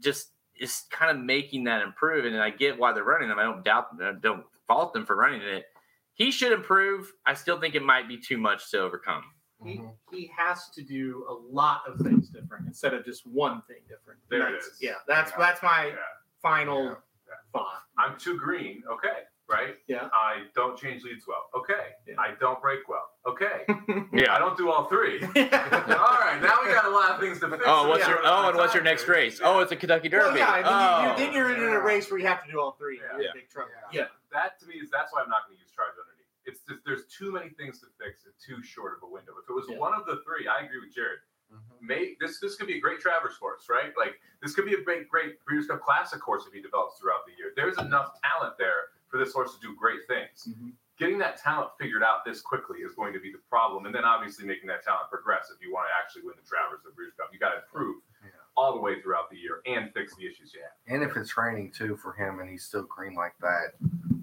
just 0.00 0.31
is 0.62 0.84
kind 0.90 1.10
of 1.16 1.22
making 1.24 1.64
that 1.64 1.82
improve. 1.82 2.24
And 2.24 2.40
I 2.40 2.50
get 2.50 2.78
why 2.78 2.92
they're 2.92 3.04
running 3.04 3.28
them. 3.28 3.38
I 3.38 3.42
don't 3.42 3.64
doubt, 3.64 3.88
I 4.02 4.12
don't 4.20 4.44
fault 4.68 4.92
them 4.92 5.04
for 5.04 5.16
running 5.16 5.42
it. 5.42 5.66
He 6.14 6.30
should 6.30 6.52
improve. 6.52 7.12
I 7.26 7.34
still 7.34 7.58
think 7.60 7.74
it 7.74 7.82
might 7.82 8.06
be 8.08 8.16
too 8.18 8.38
much 8.38 8.70
to 8.70 8.78
overcome. 8.80 9.24
He, 9.64 9.78
Mhm. 9.78 9.94
he 10.10 10.26
has 10.36 10.70
to 10.70 10.82
do 10.82 11.24
a 11.28 11.32
lot 11.32 11.82
of 11.86 11.98
things 11.98 12.28
different 12.30 12.66
instead 12.66 12.94
of 12.94 13.04
just 13.04 13.26
one 13.26 13.62
thing 13.62 13.78
different. 13.88 14.20
There 14.28 14.40
it 14.40 14.52
That's- 14.52 14.66
is. 14.66 14.82
Yeah, 14.82 14.94
that's 15.06 15.30
Yeah. 15.32 15.36
that's 15.38 15.62
my 15.62 15.86
Yeah. 15.86 15.96
final 16.40 16.84
Yeah. 16.84 16.94
Yeah. 17.28 17.34
thought. 17.52 17.82
I'm 17.98 18.18
too 18.18 18.36
green. 18.38 18.82
Okay. 18.88 19.24
Right. 19.52 19.74
Yeah. 19.86 20.08
I 20.12 20.44
don't 20.54 20.78
change 20.78 21.04
leads 21.04 21.26
well. 21.28 21.44
Okay. 21.54 21.92
Yeah. 22.08 22.14
I 22.18 22.30
don't 22.40 22.60
break 22.62 22.88
well. 22.88 23.04
Okay. 23.26 23.66
Yeah. 24.12 24.34
I 24.34 24.38
don't 24.38 24.56
do 24.56 24.70
all 24.70 24.86
three. 24.88 25.22
all 25.22 25.28
right. 25.32 26.38
Now 26.42 26.56
we 26.64 26.72
got 26.72 26.84
a 26.84 26.90
lot 26.90 27.10
of 27.12 27.20
things 27.20 27.40
to 27.40 27.48
fix. 27.48 27.62
Oh, 27.66 27.88
what's 27.88 28.02
Yeah. 28.04 28.10
your 28.10 28.20
oh, 28.24 28.48
and 28.48 28.56
what's 28.56 28.74
your 28.74 28.82
next 28.82 29.08
race? 29.08 29.40
Oh, 29.42 29.60
it's 29.60 29.72
a 29.72 29.76
Kentucky 29.76 30.08
Derby. 30.08 30.24
Well, 30.24 30.36
yeah, 30.38 30.56
and 30.56 30.66
then, 30.66 30.72
you, 30.72 30.88
you, 30.88 31.12
oh. 31.12 31.16
then 31.16 31.32
you're 31.32 31.52
in 31.68 31.72
a 31.72 31.80
race 31.80 32.10
where 32.10 32.18
you 32.20 32.26
have 32.26 32.44
to 32.44 32.50
do 32.50 32.60
all 32.60 32.72
three. 32.72 33.00
Yeah. 33.00 33.20
You're 33.20 33.34
big 33.34 33.48
trouble. 33.48 33.70
Yeah. 33.92 34.00
Yeah. 34.00 34.06
That 34.32 34.58
to 34.60 34.66
me 34.66 34.74
is 34.80 34.90
that's 34.90 35.12
why 35.12 35.22
I'm 35.22 35.28
not 35.28 35.46
going 35.46 35.56
to 35.56 35.62
use 35.62 35.72
charge 35.72 35.92
underneath. 35.96 36.28
It's 36.44 36.60
just, 36.68 36.80
there's 36.84 37.04
too 37.12 37.32
many 37.32 37.50
things 37.56 37.80
to 37.80 37.86
fix 38.00 38.24
in 38.26 38.32
too 38.40 38.62
short 38.62 38.96
of 38.96 39.04
a 39.04 39.10
window. 39.10 39.32
If 39.40 39.48
it 39.48 39.52
was 39.54 39.66
Yeah. 39.68 39.78
one 39.78 39.94
of 39.94 40.04
the 40.06 40.20
three, 40.24 40.48
I 40.48 40.64
agree 40.64 40.80
with 40.80 40.94
Jared. 40.94 41.20
Mhm. 41.52 41.60
May 41.80 42.16
this 42.20 42.40
this 42.40 42.56
could 42.56 42.66
be 42.66 42.78
a 42.78 42.80
great 42.80 43.00
Travers 43.00 43.36
course, 43.36 43.68
right? 43.68 43.92
Like 43.96 44.16
this 44.40 44.54
could 44.54 44.64
be 44.64 44.72
a 44.74 44.80
great 44.82 45.08
great 45.08 45.36
Breeders' 45.44 45.66
Cup 45.68 45.82
Classic 45.82 46.20
course 46.20 46.44
if 46.46 46.52
he 46.52 46.60
develops 46.62 46.98
throughout 46.98 47.26
the 47.26 47.32
year. 47.36 47.52
There's 47.56 47.76
enough 47.78 48.16
talent 48.24 48.56
there 48.58 48.91
for 49.12 49.18
this 49.18 49.32
horse 49.32 49.54
to 49.54 49.60
do 49.60 49.76
great 49.76 50.00
things. 50.08 50.48
Mhm. 50.48 50.72
Getting 50.98 51.18
that 51.18 51.36
talent 51.36 51.70
figured 51.78 52.02
out 52.02 52.24
this 52.24 52.40
quickly 52.40 52.78
is 52.80 52.94
going 52.94 53.12
to 53.12 53.20
be 53.20 53.30
the 53.30 53.38
problem, 53.50 53.84
and 53.86 53.94
then 53.94 54.04
obviously 54.04 54.46
making 54.46 54.68
that 54.68 54.82
talent 54.82 55.10
progress 55.10 55.52
if 55.54 55.60
you 55.64 55.72
want 55.72 55.86
to 55.88 55.92
actually 56.02 56.22
win 56.22 56.34
the 56.42 56.48
Travers 56.48 56.80
or 56.86 56.92
Breeders' 56.92 57.14
Cup. 57.18 57.28
You 57.32 57.38
got 57.38 57.50
to 57.50 57.58
improve 57.62 58.02
Yeah. 58.24 58.30
all 58.56 58.72
the 58.74 58.80
way 58.80 59.00
throughout 59.02 59.28
the 59.30 59.36
year 59.36 59.60
and 59.66 59.92
fix 59.92 60.14
the 60.16 60.26
issues 60.26 60.54
you 60.54 60.62
have. 60.62 60.72
And 60.86 61.02
if 61.02 61.16
it's 61.16 61.36
raining 61.36 61.72
too 61.72 61.96
for 61.96 62.12
him 62.14 62.40
and 62.40 62.48
he's 62.48 62.64
still 62.64 62.84
green 62.84 63.14
like 63.14 63.36
that, 63.40 63.74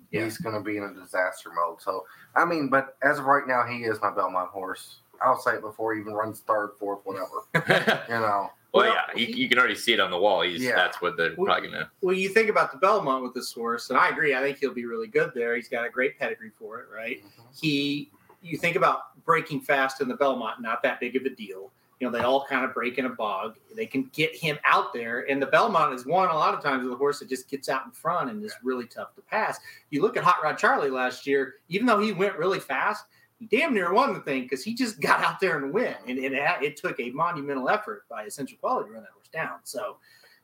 Yeah. 0.09 0.23
he's 0.23 0.39
going 0.39 0.55
to 0.55 0.61
be 0.61 0.77
in 0.77 0.83
a 0.83 0.93
disaster 0.93 1.51
mode. 1.53 1.81
So, 1.81 2.07
I 2.35 2.45
mean, 2.45 2.69
but 2.69 2.97
as 3.03 3.19
of 3.19 3.25
right 3.25 3.45
now, 3.47 3.63
he 3.65 3.83
is 3.83 4.01
my 4.01 4.09
Belmont 4.09 4.49
horse. 4.49 5.01
I'll 5.21 5.37
say 5.37 5.55
it 5.55 5.61
before 5.61 5.93
he 5.93 6.01
even 6.01 6.13
runs 6.13 6.39
third, 6.41 6.71
fourth, 6.79 7.05
whatever. 7.05 7.43
You 8.09 8.19
know, 8.21 8.51
well, 8.73 8.85
Well, 8.85 8.93
yeah, 8.93 9.19
you, 9.19 9.25
he- 9.27 9.41
you 9.41 9.49
can 9.49 9.57
already 9.57 9.75
see 9.75 9.93
it 9.93 9.99
on 9.99 10.11
the 10.11 10.17
wall. 10.17 10.41
He's 10.41 10.61
Yeah. 10.63 10.75
that's 10.75 11.01
what 11.01 11.17
they're 11.17 11.33
Well, 11.37 11.45
probably 11.47 11.69
gonna. 11.69 11.91
Well, 12.01 12.15
you 12.15 12.29
think 12.29 12.49
about 12.49 12.71
the 12.71 12.77
Belmont 12.77 13.23
with 13.23 13.33
this 13.33 13.51
horse, 13.53 13.89
and 13.89 13.97
I 13.99 14.09
agree. 14.09 14.35
I 14.35 14.41
think 14.41 14.57
he'll 14.59 14.73
be 14.73 14.85
really 14.85 15.07
good 15.07 15.31
there. 15.33 15.55
He's 15.55 15.69
got 15.69 15.85
a 15.85 15.89
great 15.89 16.17
pedigree 16.19 16.51
for 16.57 16.79
it, 16.81 16.87
right? 16.93 17.23
Mm-hmm. 17.23 17.41
He, 17.61 18.11
you 18.41 18.57
think 18.57 18.75
about 18.75 19.23
breaking 19.25 19.61
fast 19.61 20.01
in 20.01 20.07
the 20.07 20.15
Belmont, 20.15 20.61
not 20.61 20.81
that 20.83 20.99
big 20.99 21.15
of 21.15 21.23
a 21.25 21.29
deal. 21.29 21.71
You 21.99 22.09
know, 22.09 22.17
they 22.17 22.23
all 22.23 22.45
kind 22.45 22.63
of 22.63 22.73
break 22.73 22.97
in 22.97 23.07
a 23.07 23.09
bog. 23.09 23.57
They 23.75 23.85
can 23.85 24.03
get 24.13 24.33
him 24.33 24.57
out 24.63 24.93
there, 24.93 25.29
and 25.29 25.41
the 25.41 25.47
Belmont 25.47 25.93
is 25.93 26.05
one 26.05 26.29
a 26.29 26.33
lot 26.33 26.53
of 26.53 26.63
times 26.63 26.85
with 26.85 26.93
a 26.93 26.95
horse 26.95 27.19
that 27.19 27.27
just 27.27 27.49
gets 27.49 27.67
out 27.67 27.85
in 27.85 27.91
front 27.91 28.29
and 28.31 28.41
is 28.45 28.55
really 28.63 28.85
tough 28.85 29.13
to 29.15 29.21
pass. 29.23 29.59
You 29.89 30.01
look 30.01 30.15
at 30.15 30.23
Hot 30.23 30.37
Rod 30.41 30.57
Charlie 30.57 30.89
last 30.89 31.27
year, 31.27 31.55
even 31.67 31.85
though 31.85 31.99
he 31.99 32.13
went 32.13 32.37
really 32.37 32.61
fast, 32.61 33.03
he 33.39 33.45
damn 33.47 33.73
near 33.73 33.93
won 33.93 34.13
the 34.13 34.19
thing 34.19 34.43
because 34.43 34.63
he 34.63 34.73
just 34.73 34.99
got 35.09 35.23
out 35.23 35.39
there 35.39 35.57
and 35.57 35.73
win, 35.73 35.95
and, 36.07 36.17
and 36.19 36.35
it, 36.35 36.43
it 36.61 36.77
took 36.77 36.99
a 36.99 37.09
monumental 37.11 37.69
effort 37.69 38.03
by 38.09 38.23
Essential 38.25 38.57
Quality 38.59 38.89
to 38.89 38.93
run 38.93 39.03
that 39.03 39.11
horse 39.13 39.29
down. 39.31 39.59
So, 39.63 39.97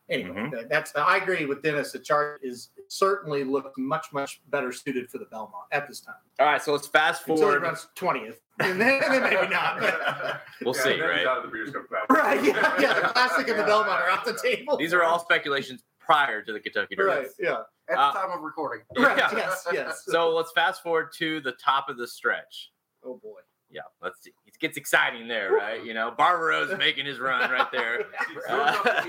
anyway, 0.09 0.31
Mhm. 0.35 0.51
that- 0.51 0.69
that's 0.69 0.95
I 0.95 1.17
agree 1.17 1.45
with 1.45 1.61
Dennis. 1.61 1.91
The 1.91 1.99
chart 1.99 2.41
is 2.43 2.69
certainly 2.87 3.43
looks 3.43 3.71
much 3.77 4.07
much 4.13 4.41
better 4.49 4.71
suited 4.71 5.09
for 5.09 5.17
the 5.17 5.25
Belmont 5.25 5.65
at 5.71 5.87
this 5.87 5.99
time. 6.01 6.15
All 6.39 6.45
right, 6.45 6.61
so 6.61 6.71
let's 6.71 6.87
fast 6.87 7.21
Until 7.23 7.35
he 7.35 7.41
forward. 7.41 7.61
runs 7.63 7.87
twentieth, 7.95 8.39
and 8.59 8.79
then, 8.79 9.01
then 9.01 9.23
maybe 9.23 9.47
not. 9.49 9.79
But, 9.79 10.41
We'll 10.63 10.75
Yeah, 10.75 10.83
see, 10.83 10.91
and 10.93 11.01
then 11.01 11.17
he's 11.17 11.25
right? 11.25 11.41
The 11.41 11.47
Breeders' 11.49 11.71
Cup 11.73 12.09
right? 12.09 12.43
Yeah, 12.43 12.75
yeah. 12.79 12.93
The 13.01 13.07
classic 13.09 13.47
and 13.49 13.59
the 13.59 13.63
Belmont 13.63 14.01
are 14.01 14.09
off 14.11 14.23
the 14.25 14.37
table. 14.41 14.77
These 14.77 14.93
are 14.93 15.03
all 15.03 15.19
speculations 15.19 15.83
prior 15.99 16.41
to 16.43 16.53
the 16.53 16.59
Kentucky 16.59 16.95
Derby. 16.95 17.09
right. 17.09 17.27
Yeah. 17.39 17.61
at 17.89 17.97
Uh, 17.97 18.11
the 18.13 18.19
time 18.19 18.31
of 18.31 18.41
recording. 18.43 18.85
Right. 18.95 19.17
Yeah. 19.17 19.31
Yes. 19.35 19.67
Yes. 19.73 20.03
So 20.07 20.29
let's 20.29 20.51
fast 20.53 20.83
forward 20.83 21.09
to 21.17 21.41
the 21.41 21.53
top 21.53 21.89
of 21.89 21.97
the 21.97 22.07
stretch. 22.07 22.71
Oh 23.06 23.20
boy. 23.22 23.39
Yeah, 23.72 23.82
let's 24.01 24.22
see. 24.24 24.32
It 24.45 24.58
gets 24.60 24.78
exciting 24.78 25.28
there, 25.28 25.51
right? 25.51 25.84
You 25.84 25.93
know, 25.93 26.12
Barbara's 26.16 26.78
making 26.78 27.06
his 27.08 27.20
run 27.20 27.49
right 27.49 27.70
there. 27.72 28.06
Uh, 28.47 29.01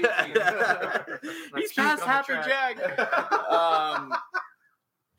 he's 1.56 1.72
puke 1.72 1.74
past 1.76 2.02
on 2.02 2.06
the 2.06 2.06
Happy. 2.06 2.32
Jack. 2.48 2.78
Um, 3.52 4.12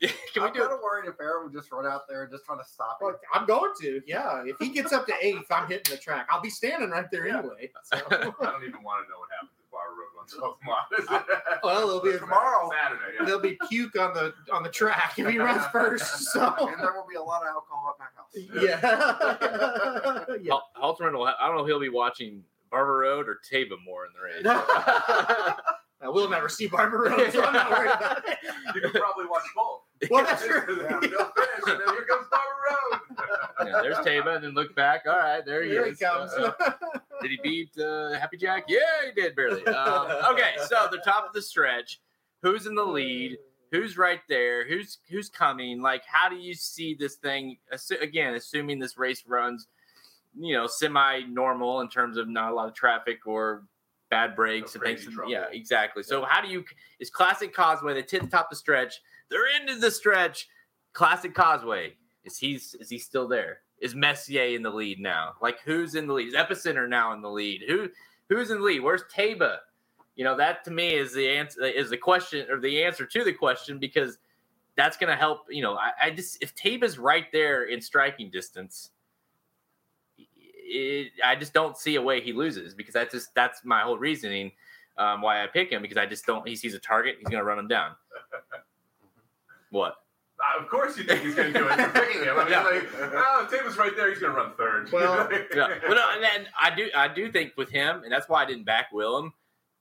can 0.02 0.10
we 0.42 0.48
I'm 0.48 0.52
do 0.52 0.60
kind 0.60 0.72
of 0.72 0.80
worried 0.82 1.08
if 1.08 1.14
Aaron 1.20 1.44
would 1.44 1.52
just 1.52 1.70
run 1.70 1.86
out 1.86 2.02
there 2.08 2.24
and 2.24 2.32
just 2.32 2.44
try 2.44 2.56
to 2.56 2.64
stop 2.64 2.98
him. 3.00 3.06
Well, 3.08 3.16
I'm 3.32 3.46
going 3.46 3.72
to. 3.82 4.00
Yeah. 4.06 4.42
If 4.44 4.56
he 4.58 4.70
gets 4.70 4.92
up 4.92 5.06
to 5.06 5.14
eighth, 5.22 5.46
I'm 5.50 5.68
hitting 5.68 5.92
the 5.94 5.98
track. 5.98 6.26
I'll 6.30 6.42
be 6.42 6.50
standing 6.50 6.90
right 6.90 7.06
there 7.12 7.26
Yeah. 7.28 7.38
anyway. 7.38 7.70
So. 7.84 7.96
I 7.96 8.00
don't 8.10 8.64
even 8.64 8.82
want 8.82 9.06
to 9.06 9.10
know 9.10 9.18
what 9.18 9.28
happens 9.40 9.57
if 9.68 9.72
Bar 9.72 9.88
Road 9.96 10.12
runs 10.16 10.34
off. 10.34 11.60
Well, 11.62 11.88
it'll 11.88 12.00
be 12.02 12.18
Tomorrow. 12.18 12.70
Saturday. 12.82 13.16
Yeah. 13.18 13.24
There'll 13.24 13.40
be 13.40 13.58
puke 13.68 13.98
on 13.98 14.14
the 14.14 14.34
on 14.52 14.62
the 14.62 14.68
track 14.68 15.14
if 15.18 15.28
he 15.28 15.38
runs 15.38 15.64
first. 15.72 16.30
So 16.32 16.54
and 16.60 16.80
there 16.80 16.92
will 16.92 17.06
be 17.08 17.16
a 17.16 17.22
lot 17.22 17.42
of 17.42 17.48
alcohol 17.48 17.94
at 17.94 17.98
my 17.98 18.06
house. 18.16 18.32
yeah. 18.62 20.36
yeah. 20.42 20.52
Hal- 20.76 20.96
Halterman 20.96 21.12
will. 21.12 21.26
Ha- 21.26 21.36
I 21.40 21.46
don't 21.46 21.56
know 21.56 21.62
if 21.62 21.68
he'll 21.68 21.80
be 21.80 21.88
watching 21.88 22.42
Barber 22.70 22.98
Road 22.98 23.28
or 23.28 23.38
Taiba 23.50 23.76
more 23.84 24.06
in 24.06 24.12
the 24.14 24.20
race. 24.22 24.60
Uh, 26.00 26.12
we'll 26.12 26.30
never 26.30 26.48
see 26.48 26.68
Barber 26.68 26.98
Road, 27.10 27.32
so 27.32 27.42
I'm 27.42 27.52
not 27.52 27.70
worried 27.72 27.90
about 27.90 28.18
it. 28.28 28.38
You 28.72 28.80
can 28.82 28.92
probably 28.92 29.26
watch 29.26 29.42
both. 29.56 29.80
Well, 30.10 30.24
that's 30.24 30.44
true. 30.46 30.60
They'll 30.66 31.00
finish, 31.00 31.12
and 31.66 31.80
then 31.80 31.88
here 31.94 32.06
comes 32.08 32.26
Road. 32.70 33.00
yeah, 33.66 33.80
there's 33.82 33.96
Taiba, 33.98 34.36
and 34.36 34.44
then 34.44 34.52
look 34.52 34.74
back. 34.74 35.02
All 35.06 35.16
right, 35.16 35.44
there 35.44 35.62
he 35.62 35.70
Here 35.70 35.84
he 35.86 35.92
is. 35.92 35.98
comes. 35.98 36.30
Uh, 36.32 36.52
did 37.22 37.30
he 37.30 37.38
beat 37.42 37.70
uh, 37.78 38.12
Happy 38.18 38.36
Jack? 38.36 38.64
Yeah, 38.68 38.78
he 39.06 39.20
did 39.20 39.34
barely. 39.34 39.66
Um, 39.66 40.06
okay, 40.32 40.52
so 40.66 40.88
the 40.90 40.98
top 41.04 41.26
of 41.26 41.32
the 41.32 41.42
stretch. 41.42 42.00
Who's 42.42 42.66
in 42.66 42.74
the 42.74 42.84
lead? 42.84 43.38
Who's 43.72 43.98
right 43.98 44.20
there? 44.28 44.66
Who's 44.66 44.98
who's 45.10 45.28
coming? 45.28 45.82
Like, 45.82 46.04
how 46.06 46.28
do 46.28 46.36
you 46.36 46.54
see 46.54 46.94
this 46.94 47.16
thing? 47.16 47.58
Again, 48.00 48.34
assuming 48.34 48.78
this 48.78 48.96
race 48.96 49.24
runs, 49.26 49.66
you 50.38 50.54
know, 50.54 50.66
semi-normal 50.66 51.80
in 51.80 51.88
terms 51.88 52.16
of 52.16 52.28
not 52.28 52.52
a 52.52 52.54
lot 52.54 52.68
of 52.68 52.74
traffic 52.74 53.26
or 53.26 53.64
bad 54.10 54.34
breaks 54.36 54.74
No 54.74 54.82
and 54.82 54.98
things. 54.98 55.14
trouble. 55.14 55.30
Yeah, 55.30 55.44
exactly. 55.52 56.02
So, 56.02 56.24
how 56.24 56.40
do 56.40 56.48
you? 56.48 56.64
Is 57.00 57.10
Classic 57.10 57.52
Causeway? 57.52 57.94
The 58.00 58.02
top 58.20 58.44
of 58.46 58.50
the 58.50 58.56
stretch. 58.56 59.00
They're 59.30 59.60
into 59.60 59.76
the 59.76 59.90
stretch. 59.90 60.48
Classic 60.92 61.34
Causeway. 61.34 61.94
Is 62.24 62.38
he 62.38 62.54
is 62.54 62.88
he 62.88 62.98
still 62.98 63.28
there? 63.28 63.60
Is 63.80 63.94
Messier 63.94 64.56
in 64.56 64.62
the 64.62 64.70
lead 64.70 65.00
now? 65.00 65.34
Like 65.40 65.58
who's 65.64 65.94
in 65.94 66.06
the 66.06 66.14
lead? 66.14 66.28
Is 66.28 66.34
Epicenter 66.34 66.88
now 66.88 67.12
in 67.12 67.22
the 67.22 67.30
lead? 67.30 67.62
Who 67.68 67.88
who's 68.28 68.50
in 68.50 68.58
the 68.58 68.64
lead? 68.64 68.80
Where's 68.80 69.04
Taiba? 69.14 69.58
You 70.16 70.24
know 70.24 70.36
that 70.36 70.64
to 70.64 70.70
me 70.70 70.94
is 70.94 71.14
the 71.14 71.28
answer 71.28 71.64
is 71.64 71.90
the 71.90 71.96
question 71.96 72.50
or 72.50 72.60
the 72.60 72.82
answer 72.82 73.06
to 73.06 73.24
the 73.24 73.32
question 73.32 73.78
because 73.78 74.18
that's 74.76 74.96
going 74.96 75.10
to 75.10 75.16
help. 75.16 75.46
You 75.50 75.62
know, 75.62 75.74
I, 75.74 75.90
I 76.04 76.10
just 76.10 76.42
if 76.42 76.54
Taiba's 76.54 76.98
right 76.98 77.26
there 77.32 77.64
in 77.64 77.80
striking 77.80 78.30
distance, 78.30 78.90
it, 80.16 81.12
I 81.24 81.36
just 81.36 81.52
don't 81.52 81.76
see 81.76 81.96
a 81.96 82.02
way 82.02 82.20
he 82.20 82.32
loses 82.32 82.74
because 82.74 82.94
that's 82.94 83.12
just 83.12 83.34
that's 83.34 83.64
my 83.64 83.82
whole 83.82 83.98
reasoning 83.98 84.52
um, 84.96 85.20
why 85.22 85.42
I 85.42 85.46
pick 85.46 85.70
him 85.70 85.82
because 85.82 85.96
I 85.96 86.06
just 86.06 86.26
don't. 86.26 86.46
He 86.46 86.56
sees 86.56 86.74
a 86.74 86.78
target, 86.78 87.16
he's 87.18 87.28
going 87.28 87.40
to 87.40 87.44
run 87.44 87.58
him 87.58 87.68
down. 87.68 87.92
What? 89.70 89.94
Uh, 90.40 90.62
Of 90.62 90.68
course 90.68 90.96
you 90.96 91.04
think 91.04 91.22
he's 91.22 91.34
going 91.34 91.52
to 91.52 91.58
do 91.58 91.68
it. 91.68 91.78
You're 91.78 91.88
picking 91.90 92.22
him. 92.22 92.36
I 92.38 92.44
mean, 92.44 92.52
Yeah. 92.52 92.62
like, 92.62 92.88
oh, 93.14 93.48
Taiba's 93.50 93.76
right 93.76 93.94
there. 93.96 94.08
He's 94.08 94.20
going 94.20 94.32
to 94.34 94.38
run 94.40 94.52
third. 94.56 94.90
Well, 94.92 95.28
yeah. 95.54 95.78
Well, 95.88 95.94
no, 95.96 96.04
and 96.14 96.22
then 96.22 96.46
I 96.60 96.74
do 96.74 96.88
I 96.94 97.08
do 97.08 97.30
think 97.32 97.52
with 97.56 97.70
him, 97.70 98.02
and 98.04 98.12
that's 98.12 98.28
why 98.28 98.42
I 98.42 98.46
didn't 98.46 98.64
back 98.64 98.92
Willem. 98.92 99.32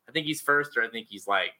I 0.09 0.11
think 0.11 0.25
he's 0.25 0.41
first, 0.41 0.75
or 0.77 0.83
I 0.83 0.89
think 0.89 1.07
he's 1.09 1.27
like 1.27 1.51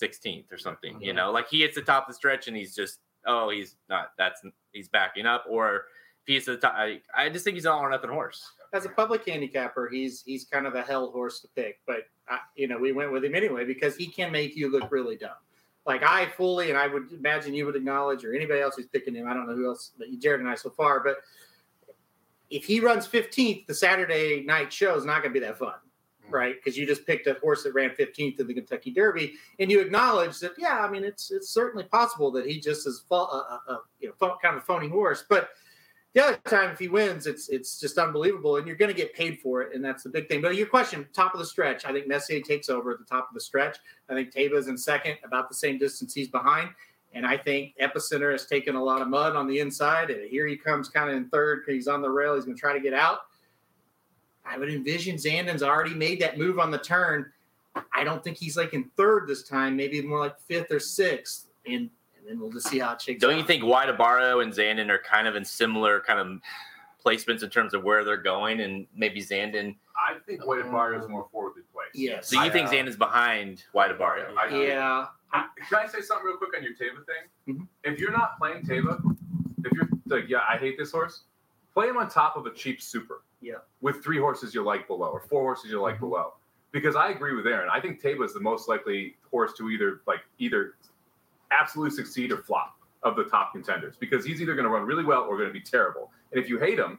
16th 0.00 0.52
or 0.52 0.58
something. 0.58 1.00
You 1.00 1.12
know, 1.14 1.30
like 1.32 1.48
he 1.48 1.60
hits 1.62 1.74
the 1.74 1.82
top 1.82 2.04
of 2.04 2.08
the 2.08 2.14
stretch, 2.14 2.46
and 2.48 2.56
he's 2.56 2.74
just 2.74 3.00
oh, 3.26 3.50
he's 3.50 3.76
not. 3.88 4.08
That's 4.18 4.40
he's 4.72 4.88
backing 4.88 5.26
up, 5.26 5.44
or 5.48 5.76
if 5.76 5.82
he's 6.26 6.48
at 6.48 6.60
the 6.60 6.66
top. 6.68 6.74
I, 6.76 7.00
I 7.16 7.28
just 7.30 7.44
think 7.44 7.54
he's 7.56 7.64
an 7.64 7.72
all 7.72 7.80
or 7.80 7.90
nothing 7.90 8.10
horse. 8.10 8.44
As 8.72 8.84
a 8.84 8.88
public 8.88 9.24
handicapper, 9.26 9.88
he's 9.88 10.22
he's 10.24 10.44
kind 10.44 10.66
of 10.66 10.74
a 10.74 10.82
hell 10.82 11.10
horse 11.10 11.40
to 11.40 11.48
pick, 11.56 11.80
but 11.86 12.06
uh, 12.30 12.38
you 12.56 12.68
know 12.68 12.78
we 12.78 12.92
went 12.92 13.12
with 13.12 13.24
him 13.24 13.34
anyway 13.34 13.64
because 13.64 13.96
he 13.96 14.06
can 14.06 14.30
make 14.32 14.54
you 14.56 14.70
look 14.70 14.90
really 14.92 15.16
dumb. 15.16 15.30
Like 15.86 16.02
I 16.02 16.26
fully, 16.26 16.70
and 16.70 16.78
I 16.78 16.86
would 16.86 17.12
imagine 17.12 17.52
you 17.52 17.66
would 17.66 17.76
acknowledge, 17.76 18.24
or 18.24 18.34
anybody 18.34 18.60
else 18.60 18.76
who's 18.76 18.86
picking 18.86 19.14
him. 19.14 19.28
I 19.28 19.34
don't 19.34 19.46
know 19.46 19.54
who 19.54 19.68
else, 19.68 19.92
but 19.98 20.08
Jared 20.18 20.40
and 20.40 20.48
I 20.48 20.54
so 20.54 20.70
far. 20.70 21.00
But 21.00 21.18
if 22.50 22.64
he 22.64 22.80
runs 22.80 23.06
15th, 23.06 23.66
the 23.66 23.74
Saturday 23.74 24.42
night 24.46 24.72
show 24.72 24.96
is 24.96 25.04
not 25.04 25.22
going 25.22 25.34
to 25.34 25.40
be 25.40 25.44
that 25.44 25.58
fun, 25.58 25.74
right? 26.30 26.54
Because 26.54 26.78
you 26.78 26.86
just 26.86 27.06
picked 27.06 27.26
a 27.26 27.34
horse 27.34 27.64
that 27.64 27.74
ran 27.74 27.90
15th 27.90 28.40
in 28.40 28.46
the 28.46 28.54
Kentucky 28.54 28.92
Derby, 28.92 29.34
and 29.58 29.70
you 29.70 29.80
acknowledge 29.80 30.38
that, 30.40 30.52
yeah, 30.56 30.78
I 30.78 30.90
mean, 30.90 31.04
it's 31.04 31.30
it's 31.30 31.50
certainly 31.50 31.84
possible 31.84 32.30
that 32.32 32.46
he 32.46 32.60
just 32.60 32.86
is 32.86 33.04
a, 33.10 33.14
uh, 33.14 33.58
uh, 33.68 33.76
you 34.00 34.08
know 34.08 34.38
kind 34.42 34.56
of 34.56 34.62
a 34.62 34.64
phony 34.64 34.88
horse, 34.88 35.24
but 35.28 35.50
the 36.14 36.24
other 36.24 36.36
time 36.48 36.70
if 36.70 36.78
he 36.78 36.88
wins 36.88 37.26
it's 37.26 37.48
it's 37.48 37.78
just 37.78 37.98
unbelievable 37.98 38.56
and 38.56 38.66
you're 38.66 38.76
going 38.76 38.90
to 38.90 38.96
get 38.96 39.12
paid 39.14 39.40
for 39.40 39.62
it 39.62 39.74
and 39.74 39.84
that's 39.84 40.04
the 40.04 40.08
big 40.08 40.28
thing. 40.28 40.40
But 40.40 40.56
your 40.56 40.66
question 40.66 41.06
top 41.12 41.34
of 41.34 41.40
the 41.40 41.46
stretch 41.46 41.84
i 41.84 41.92
think 41.92 42.08
messier 42.08 42.40
takes 42.40 42.70
over 42.70 42.92
at 42.92 42.98
the 42.98 43.04
top 43.04 43.28
of 43.28 43.34
the 43.34 43.40
stretch. 43.40 43.78
I 44.08 44.14
think 44.14 44.32
taiba's 44.32 44.68
in 44.68 44.78
second 44.78 45.18
about 45.24 45.48
the 45.48 45.54
same 45.54 45.78
distance 45.78 46.14
he's 46.14 46.28
behind 46.28 46.70
and 47.12 47.26
i 47.26 47.36
think 47.36 47.74
epicenter 47.80 48.32
has 48.32 48.46
taken 48.46 48.76
a 48.76 48.82
lot 48.82 49.02
of 49.02 49.08
mud 49.08 49.36
on 49.36 49.46
the 49.46 49.58
inside 49.58 50.10
and 50.10 50.28
here 50.28 50.46
he 50.46 50.56
comes 50.56 50.88
kind 50.88 51.10
of 51.10 51.16
in 51.16 51.28
third 51.28 51.60
because 51.60 51.74
he's 51.74 51.88
on 51.88 52.00
the 52.00 52.10
rail 52.10 52.34
he's 52.34 52.44
going 52.44 52.56
to 52.56 52.60
try 52.60 52.72
to 52.72 52.80
get 52.80 52.94
out. 52.94 53.20
I 54.46 54.58
would 54.58 54.70
envision 54.70 55.16
zandon's 55.16 55.62
already 55.62 55.94
made 55.94 56.20
that 56.20 56.38
move 56.38 56.58
on 56.58 56.70
the 56.70 56.78
turn. 56.78 57.32
I 57.92 58.04
don't 58.04 58.22
think 58.22 58.36
he's 58.36 58.56
like 58.56 58.72
in 58.74 58.84
third 58.96 59.26
this 59.26 59.42
time 59.42 59.76
maybe 59.76 60.00
more 60.02 60.20
like 60.20 60.38
fifth 60.38 60.70
or 60.70 60.78
sixth 60.78 61.46
and 61.66 61.90
and 62.24 62.30
then 62.30 62.40
we'll 62.40 62.50
just 62.50 62.68
see 62.68 62.78
how 62.78 62.92
it 62.94 63.02
shakes 63.02 63.20
Don't 63.20 63.34
out. 63.34 63.38
you 63.38 63.44
think 63.44 63.64
White 63.64 63.88
Abarrio 63.88 64.42
and 64.42 64.52
Zandon 64.52 64.88
are 64.90 64.98
kind 64.98 65.28
of 65.28 65.36
in 65.36 65.44
similar 65.44 66.00
kind 66.00 66.18
of 66.18 66.40
placements 67.04 67.42
in 67.42 67.50
terms 67.50 67.74
of 67.74 67.82
where 67.84 68.02
they're 68.04 68.16
going, 68.16 68.60
and 68.60 68.86
maybe 68.96 69.20
Zandon? 69.20 69.74
I 69.94 70.16
think 70.26 70.46
Wade 70.46 70.64
Bar 70.70 70.94
is 70.94 71.06
more 71.08 71.28
forwardly 71.30 71.62
placed. 71.72 71.94
yes 71.94 72.28
So 72.28 72.42
you 72.42 72.50
think 72.50 72.68
uh, 72.68 72.72
Zandon's 72.72 72.96
behind 72.96 73.64
White 73.72 73.90
Abarrio? 73.96 74.34
I 74.38 74.48
yeah 74.64 75.06
Can 75.32 75.78
I 75.78 75.86
say 75.86 76.00
something 76.00 76.24
real 76.26 76.36
quick 76.38 76.56
on 76.56 76.62
your 76.62 76.72
Taiba 76.72 77.04
thing? 77.06 77.54
Mhm. 77.56 77.68
If 77.84 77.98
you're 78.00 78.12
not 78.12 78.38
playing 78.38 78.62
Taiba, 78.64 78.98
if 79.64 79.72
you're 79.72 79.88
like, 80.06 80.28
yeah, 80.28 80.40
I 80.48 80.56
hate 80.56 80.78
this 80.78 80.92
horse, 80.92 81.24
play 81.74 81.88
him 81.88 81.96
on 81.98 82.08
top 82.08 82.36
of 82.36 82.46
a 82.46 82.50
cheap 82.54 82.80
super. 82.80 83.22
Yeah. 83.42 83.54
With 83.82 84.02
three 84.02 84.18
horses 84.18 84.54
you 84.54 84.64
like 84.64 84.86
below, 84.86 85.08
or 85.08 85.20
four 85.20 85.42
horses 85.42 85.70
you 85.70 85.80
like 85.80 86.00
below. 86.00 86.34
Because 86.72 86.96
I 86.96 87.10
agree 87.10 87.34
with 87.36 87.46
Aaron. 87.46 87.68
I 87.70 87.80
think 87.80 88.00
Taiba 88.00 88.24
is 88.24 88.32
the 88.32 88.40
most 88.40 88.66
likely 88.68 89.16
horse 89.30 89.52
to 89.58 89.68
either 89.70 90.00
like 90.06 90.20
either 90.38 90.74
absolutely 91.58 91.94
succeed 91.94 92.32
or 92.32 92.38
flop. 92.38 92.76
of 93.02 93.16
the 93.16 93.24
top 93.24 93.52
contenders 93.52 93.96
because 93.98 94.24
he's 94.24 94.40
either 94.40 94.54
going 94.54 94.64
to 94.64 94.70
run 94.70 94.82
really 94.86 95.04
well 95.04 95.24
or 95.24 95.36
going 95.36 95.46
to 95.48 95.52
be 95.52 95.60
terrible. 95.60 96.10
And 96.32 96.42
if 96.42 96.48
you 96.48 96.58
hate 96.58 96.78
him, 96.78 96.98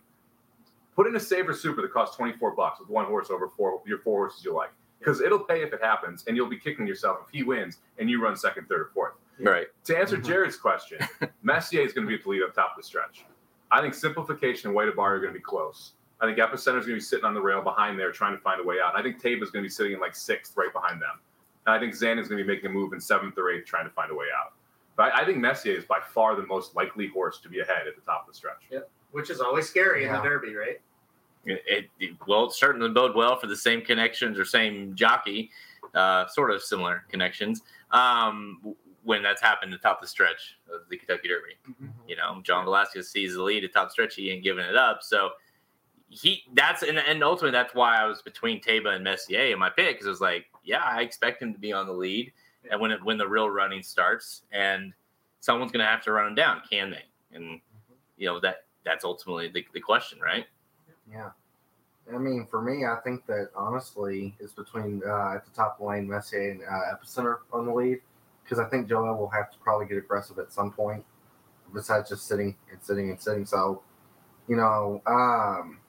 put 0.95 1.07
in 1.07 1.15
a 1.15 1.19
saver 1.19 1.51
super 1.51 1.81
that 1.81 1.91
costs 1.91 2.15
24 2.15 2.51
bucks 2.55 2.79
with 2.79 2.89
one 2.89 3.05
horse 3.05 3.31
over 3.31 3.47
four 3.49 3.81
your 3.87 3.97
four 3.97 4.19
horses 4.27 4.45
you 4.45 4.53
like 4.53 4.69
because 4.99 5.19
it'll 5.19 5.39
pay 5.39 5.63
if 5.63 5.73
it 5.73 5.81
happens 5.81 6.23
and 6.27 6.37
you'll 6.37 6.47
be 6.47 6.59
kicking 6.59 6.85
yourself 6.85 7.17
if 7.25 7.29
he 7.31 7.41
wins 7.41 7.79
and 7.97 8.07
you 8.07 8.21
run 8.21 8.35
second, 8.35 8.67
third, 8.69 8.81
or 8.81 8.89
fourth. 8.93 9.13
Right. 9.39 9.65
To 9.85 9.97
answer 9.97 10.17
Mhm. 10.17 10.25
Jared's 10.27 10.57
question, 10.57 10.99
Messier 11.41 11.81
is 11.81 11.91
going 11.91 12.05
to 12.05 12.09
be 12.09 12.13
at 12.15 12.23
the 12.23 12.29
lead 12.29 12.43
up 12.43 12.53
top 12.53 12.73
of 12.77 12.77
the 12.77 12.83
stretch. 12.83 13.25
I 13.71 13.81
think 13.81 13.95
Simplification 13.95 14.67
and 14.69 14.75
Way 14.75 14.85
to 14.85 14.91
Bar 14.91 15.15
are 15.15 15.19
going 15.19 15.33
to 15.33 15.39
be 15.39 15.43
close. 15.43 15.93
I 16.21 16.27
think 16.27 16.37
Epicenter 16.37 16.77
is 16.79 16.85
going 16.85 16.89
to 16.89 16.93
be 16.93 16.99
sitting 16.99 17.25
on 17.25 17.33
the 17.33 17.41
rail 17.41 17.63
behind 17.63 17.97
there 17.99 18.11
trying 18.11 18.35
to 18.35 18.41
find 18.43 18.61
a 18.61 18.63
way 18.63 18.75
out. 18.79 18.95
I 18.95 19.01
think 19.01 19.19
Taiba 19.19 19.41
is 19.41 19.49
going 19.49 19.63
to 19.63 19.67
be 19.67 19.69
sitting 19.69 19.93
in 19.93 19.99
like 19.99 20.15
sixth 20.15 20.55
right 20.55 20.71
behind 20.71 21.01
them. 21.01 21.19
And 21.65 21.75
I 21.75 21.79
think 21.79 21.95
Zan 21.95 22.19
is 22.19 22.27
going 22.27 22.37
to 22.37 22.43
be 22.43 22.47
making 22.53 22.69
a 22.69 22.73
move 22.73 22.93
in 22.93 22.99
seventh 23.01 23.37
or 23.37 23.49
eighth 23.51 23.65
trying 23.65 23.85
to 23.85 23.91
find 23.91 24.11
a 24.11 24.15
way 24.15 24.27
out. 24.37 24.53
But 24.97 25.13
I, 25.13 25.21
I 25.21 25.25
think 25.25 25.39
Messier 25.39 25.73
is 25.75 25.85
by 25.85 25.99
far 26.13 26.35
the 26.35 26.45
most 26.45 26.75
likely 26.75 27.07
horse 27.07 27.39
to 27.41 27.49
be 27.49 27.59
ahead 27.59 27.87
at 27.87 27.95
the 27.95 28.01
top 28.01 28.27
of 28.27 28.33
the 28.33 28.37
stretch. 28.37 28.63
which 29.11 29.29
is 29.29 29.39
always 29.41 29.67
scary 29.69 30.03
in 30.05 30.11
the 30.11 30.17
Derby, 30.23 30.55
right? 30.55 30.79
It, 31.45 31.61
it, 31.67 31.85
it- 31.99 32.17
well, 32.27 32.45
it 32.45 32.53
certainly 32.53 32.89
bode 32.89 33.15
well 33.15 33.37
for 33.39 33.47
the 33.47 33.55
same 33.55 33.81
connections 33.81 34.37
or 34.39 34.45
same 34.45 34.95
jockey, 34.95 35.51
uh, 35.93 36.27
sort 36.27 36.51
of 36.51 36.61
similar 36.61 37.03
connections. 37.09 37.61
Um, 37.91 38.75
when 39.03 39.21
that's 39.21 39.41
happened 39.41 39.71
at 39.73 39.79
the 39.81 39.87
top 39.87 39.97
of 39.99 40.01
the 40.01 40.07
stretch 40.07 40.57
of 40.73 40.81
the 40.89 40.97
Kentucky 40.97 41.27
Derby, 41.27 41.55
you 42.07 42.15
know, 42.15 42.41
John 42.43 42.65
Velazquez 42.65 43.07
sees 43.09 43.35
the 43.35 43.43
lead 43.43 43.63
at 43.63 43.71
top 43.73 43.91
stretch, 43.91 44.15
he 44.15 44.31
ain't 44.31 44.43
giving 44.43 44.65
it 44.65 44.75
up. 44.75 45.03
So 45.03 45.29
he 46.09 46.43
that's 46.53 46.81
and, 46.83 46.97
and 46.97 47.23
ultimately 47.23 47.51
that's 47.51 47.75
why 47.75 47.97
I 47.97 48.05
was 48.05 48.21
between 48.23 48.59
Taiba 48.61 48.95
and 48.95 49.03
Messier 49.03 49.51
in 49.53 49.59
my 49.59 49.69
pick 49.69 49.95
because 49.95 50.07
it 50.07 50.09
was 50.09 50.21
like, 50.21 50.45
yeah, 50.65 50.83
I 50.83 51.01
expect 51.01 51.41
him 51.41 51.53
to 51.53 51.59
be 51.59 51.71
on 51.71 51.85
the 51.85 51.93
lead, 51.93 52.31
and 52.69 52.81
when 52.81 52.91
it, 52.91 53.03
when 53.03 53.17
the 53.17 53.27
real 53.27 53.49
running 53.49 53.83
starts, 53.83 54.41
and 54.51 54.93
someone's 55.39 55.71
going 55.71 55.85
to 55.85 55.89
have 55.89 56.03
to 56.03 56.11
run 56.11 56.27
him 56.27 56.35
down, 56.35 56.61
can 56.69 56.89
they? 56.89 57.03
And 57.35 57.61
you 58.17 58.27
know 58.27 58.39
that 58.39 58.65
that's 58.85 59.05
ultimately 59.05 59.47
the, 59.47 59.65
the 59.73 59.79
question, 59.79 60.19
right? 60.19 60.45
Yeah. 61.11 61.29
I 62.13 62.19
mean, 62.19 62.47
for 62.49 62.61
me, 62.61 62.85
I 62.85 62.97
think 63.03 63.25
that 63.25 63.49
honestly, 63.55 64.35
it's 64.39 64.53
between 64.53 65.01
uh, 65.07 65.33
at 65.35 65.45
the 65.45 65.51
top 65.55 65.77
of 65.79 65.79
the 65.79 65.89
lane, 65.89 66.07
Messier 66.07 66.51
and 66.51 66.61
uh, 66.61 66.95
Epicenter 66.95 67.37
on 67.51 67.65
the 67.65 67.73
lead, 67.73 67.99
because 68.43 68.59
I 68.59 68.69
think 68.69 68.87
Joel 68.87 69.17
will 69.17 69.29
have 69.29 69.51
to 69.51 69.57
probably 69.57 69.87
get 69.87 69.97
aggressive 69.97 70.37
at 70.37 70.53
some 70.53 70.71
point, 70.71 71.03
besides 71.73 72.09
just 72.09 72.27
sitting 72.27 72.55
and 72.71 72.79
sitting 72.81 73.09
and 73.09 73.19
sitting. 73.19 73.43
So, 73.43 73.81
you 74.47 74.55
know, 74.55 75.01
um, 75.07 75.79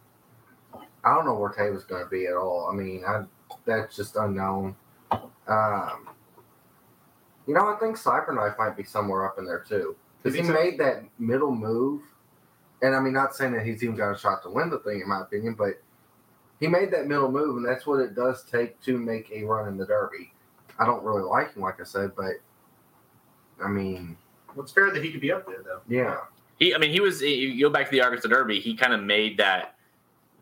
I 1.04 1.14
don't 1.14 1.26
know 1.26 1.34
where 1.34 1.50
Taylor's 1.50 1.84
going 1.84 2.02
to 2.02 2.10
be 2.10 2.26
at 2.26 2.34
all. 2.34 2.68
I 2.72 2.74
mean, 2.74 3.04
I, 3.06 3.24
that's 3.66 3.94
just 3.96 4.16
unknown. 4.16 4.74
Um, 5.12 6.08
you 7.46 7.54
know, 7.54 7.68
I 7.72 7.76
think 7.78 7.96
Cyberknife 7.98 8.58
might 8.58 8.76
be 8.76 8.84
somewhere 8.84 9.26
up 9.26 9.38
in 9.38 9.44
there 9.44 9.64
too, 9.68 9.96
because 10.22 10.34
he 10.36 10.42
He's 10.42 10.50
made 10.50 10.78
that 10.78 11.04
middle 11.18 11.54
move 11.54 12.02
and 12.82 12.94
I 12.94 13.00
mean, 13.00 13.12
not 13.14 13.34
saying 13.34 13.52
that 13.52 13.64
he's 13.64 13.82
even 13.82 13.96
got 13.96 14.12
a 14.12 14.18
shot 14.18 14.42
to 14.42 14.50
win 14.50 14.68
the 14.68 14.78
thing, 14.80 15.00
in 15.00 15.08
my 15.08 15.22
opinion, 15.22 15.54
but 15.54 15.80
he 16.60 16.66
made 16.66 16.90
that 16.90 17.06
middle 17.06 17.30
move, 17.30 17.56
and 17.56 17.64
that's 17.66 17.86
what 17.86 18.00
it 18.00 18.14
does 18.14 18.44
take 18.44 18.80
to 18.82 18.98
make 18.98 19.30
a 19.32 19.44
run 19.44 19.66
in 19.68 19.78
the 19.78 19.86
Derby. 19.86 20.32
I 20.78 20.84
don't 20.84 21.02
really 21.02 21.22
like 21.22 21.54
him, 21.54 21.62
like 21.62 21.80
I 21.80 21.84
said, 21.84 22.10
but 22.14 22.32
I 23.62 23.68
mean, 23.68 24.16
Well, 24.54 24.62
it's 24.64 24.72
fair 24.72 24.90
that 24.90 25.02
he 25.02 25.10
could 25.10 25.20
be 25.22 25.32
up 25.32 25.46
there, 25.46 25.62
though. 25.64 25.80
yeah, 25.88 26.18
He, 26.58 26.74
I 26.74 26.78
mean, 26.78 26.90
he 26.90 27.00
was. 27.00 27.22
You 27.22 27.58
go 27.68 27.70
back 27.70 27.86
to 27.86 27.92
the 27.92 28.02
Arkansas 28.02 28.28
Derby. 28.28 28.60
He 28.60 28.76
kind 28.76 28.92
of 28.92 29.02
made 29.02 29.38
that 29.38 29.75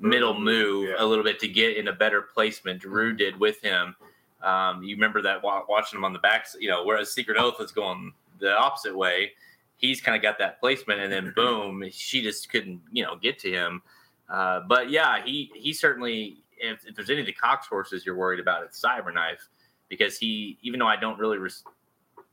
middle 0.01 0.39
move 0.39 0.89
Yeah. 0.91 0.97
a 0.99 1.05
little 1.07 1.25
bit 1.25 1.39
to 1.41 1.49
get 1.49 1.77
in 1.77 1.89
a 1.89 1.93
better 1.93 2.23
placement. 2.23 2.81
Drew 2.81 3.15
did 3.15 3.39
with 3.39 3.61
him. 3.63 3.95
Um, 4.43 4.83
you 4.83 4.95
remember 4.97 5.23
that 5.23 5.43
watching 5.43 5.99
him 5.99 6.05
on 6.05 6.13
the 6.13 6.19
back. 6.19 6.47
You 6.59 6.69
know, 6.69 6.85
whereas 6.85 7.13
Secret 7.13 7.39
Oath 7.39 7.59
was 7.59 7.73
going 7.73 8.13
the 8.41 8.57
opposite 8.57 8.97
way. 8.97 9.33
He's 9.77 10.01
kind 10.01 10.17
of 10.17 10.23
got 10.23 10.39
that 10.39 10.61
placement, 10.61 11.01
and 11.01 11.13
then 11.13 11.33
boom, 11.37 11.85
she 11.91 12.23
just 12.23 12.51
couldn't, 12.51 12.81
you 12.93 13.03
know, 13.05 13.17
get 13.17 13.39
to 13.41 13.51
him. 13.51 13.83
Uh, 14.29 14.61
but 14.69 14.91
yeah, 14.91 15.25
he 15.25 15.51
he 15.55 15.73
certainly. 15.73 16.39
If, 16.57 16.87
if 16.87 16.95
there's 16.95 17.11
any 17.11 17.19
of 17.21 17.27
the 17.27 17.33
Cox 17.33 17.67
horses 17.67 18.07
you're 18.07 18.15
worried 18.15 18.39
about, 18.39 18.63
it's 18.63 18.81
Cyberknife 18.81 19.41
because 19.89 20.17
he, 20.17 20.57
even 20.63 20.79
though 20.79 20.87
I 20.87 20.95
don't 20.97 21.19
really, 21.19 21.37
res- 21.37 21.65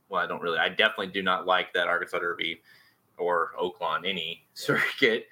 well, 0.08 0.22
I 0.22 0.26
don't 0.28 0.40
really, 0.40 0.58
I 0.58 0.68
definitely 0.68 1.08
do 1.08 1.22
not 1.22 1.44
like 1.44 1.72
that 1.74 1.88
Arkansas 1.88 2.20
Derby 2.20 2.62
or 3.18 3.50
Oaklawn 3.60 4.08
any 4.08 4.46
circuit. 4.54 5.26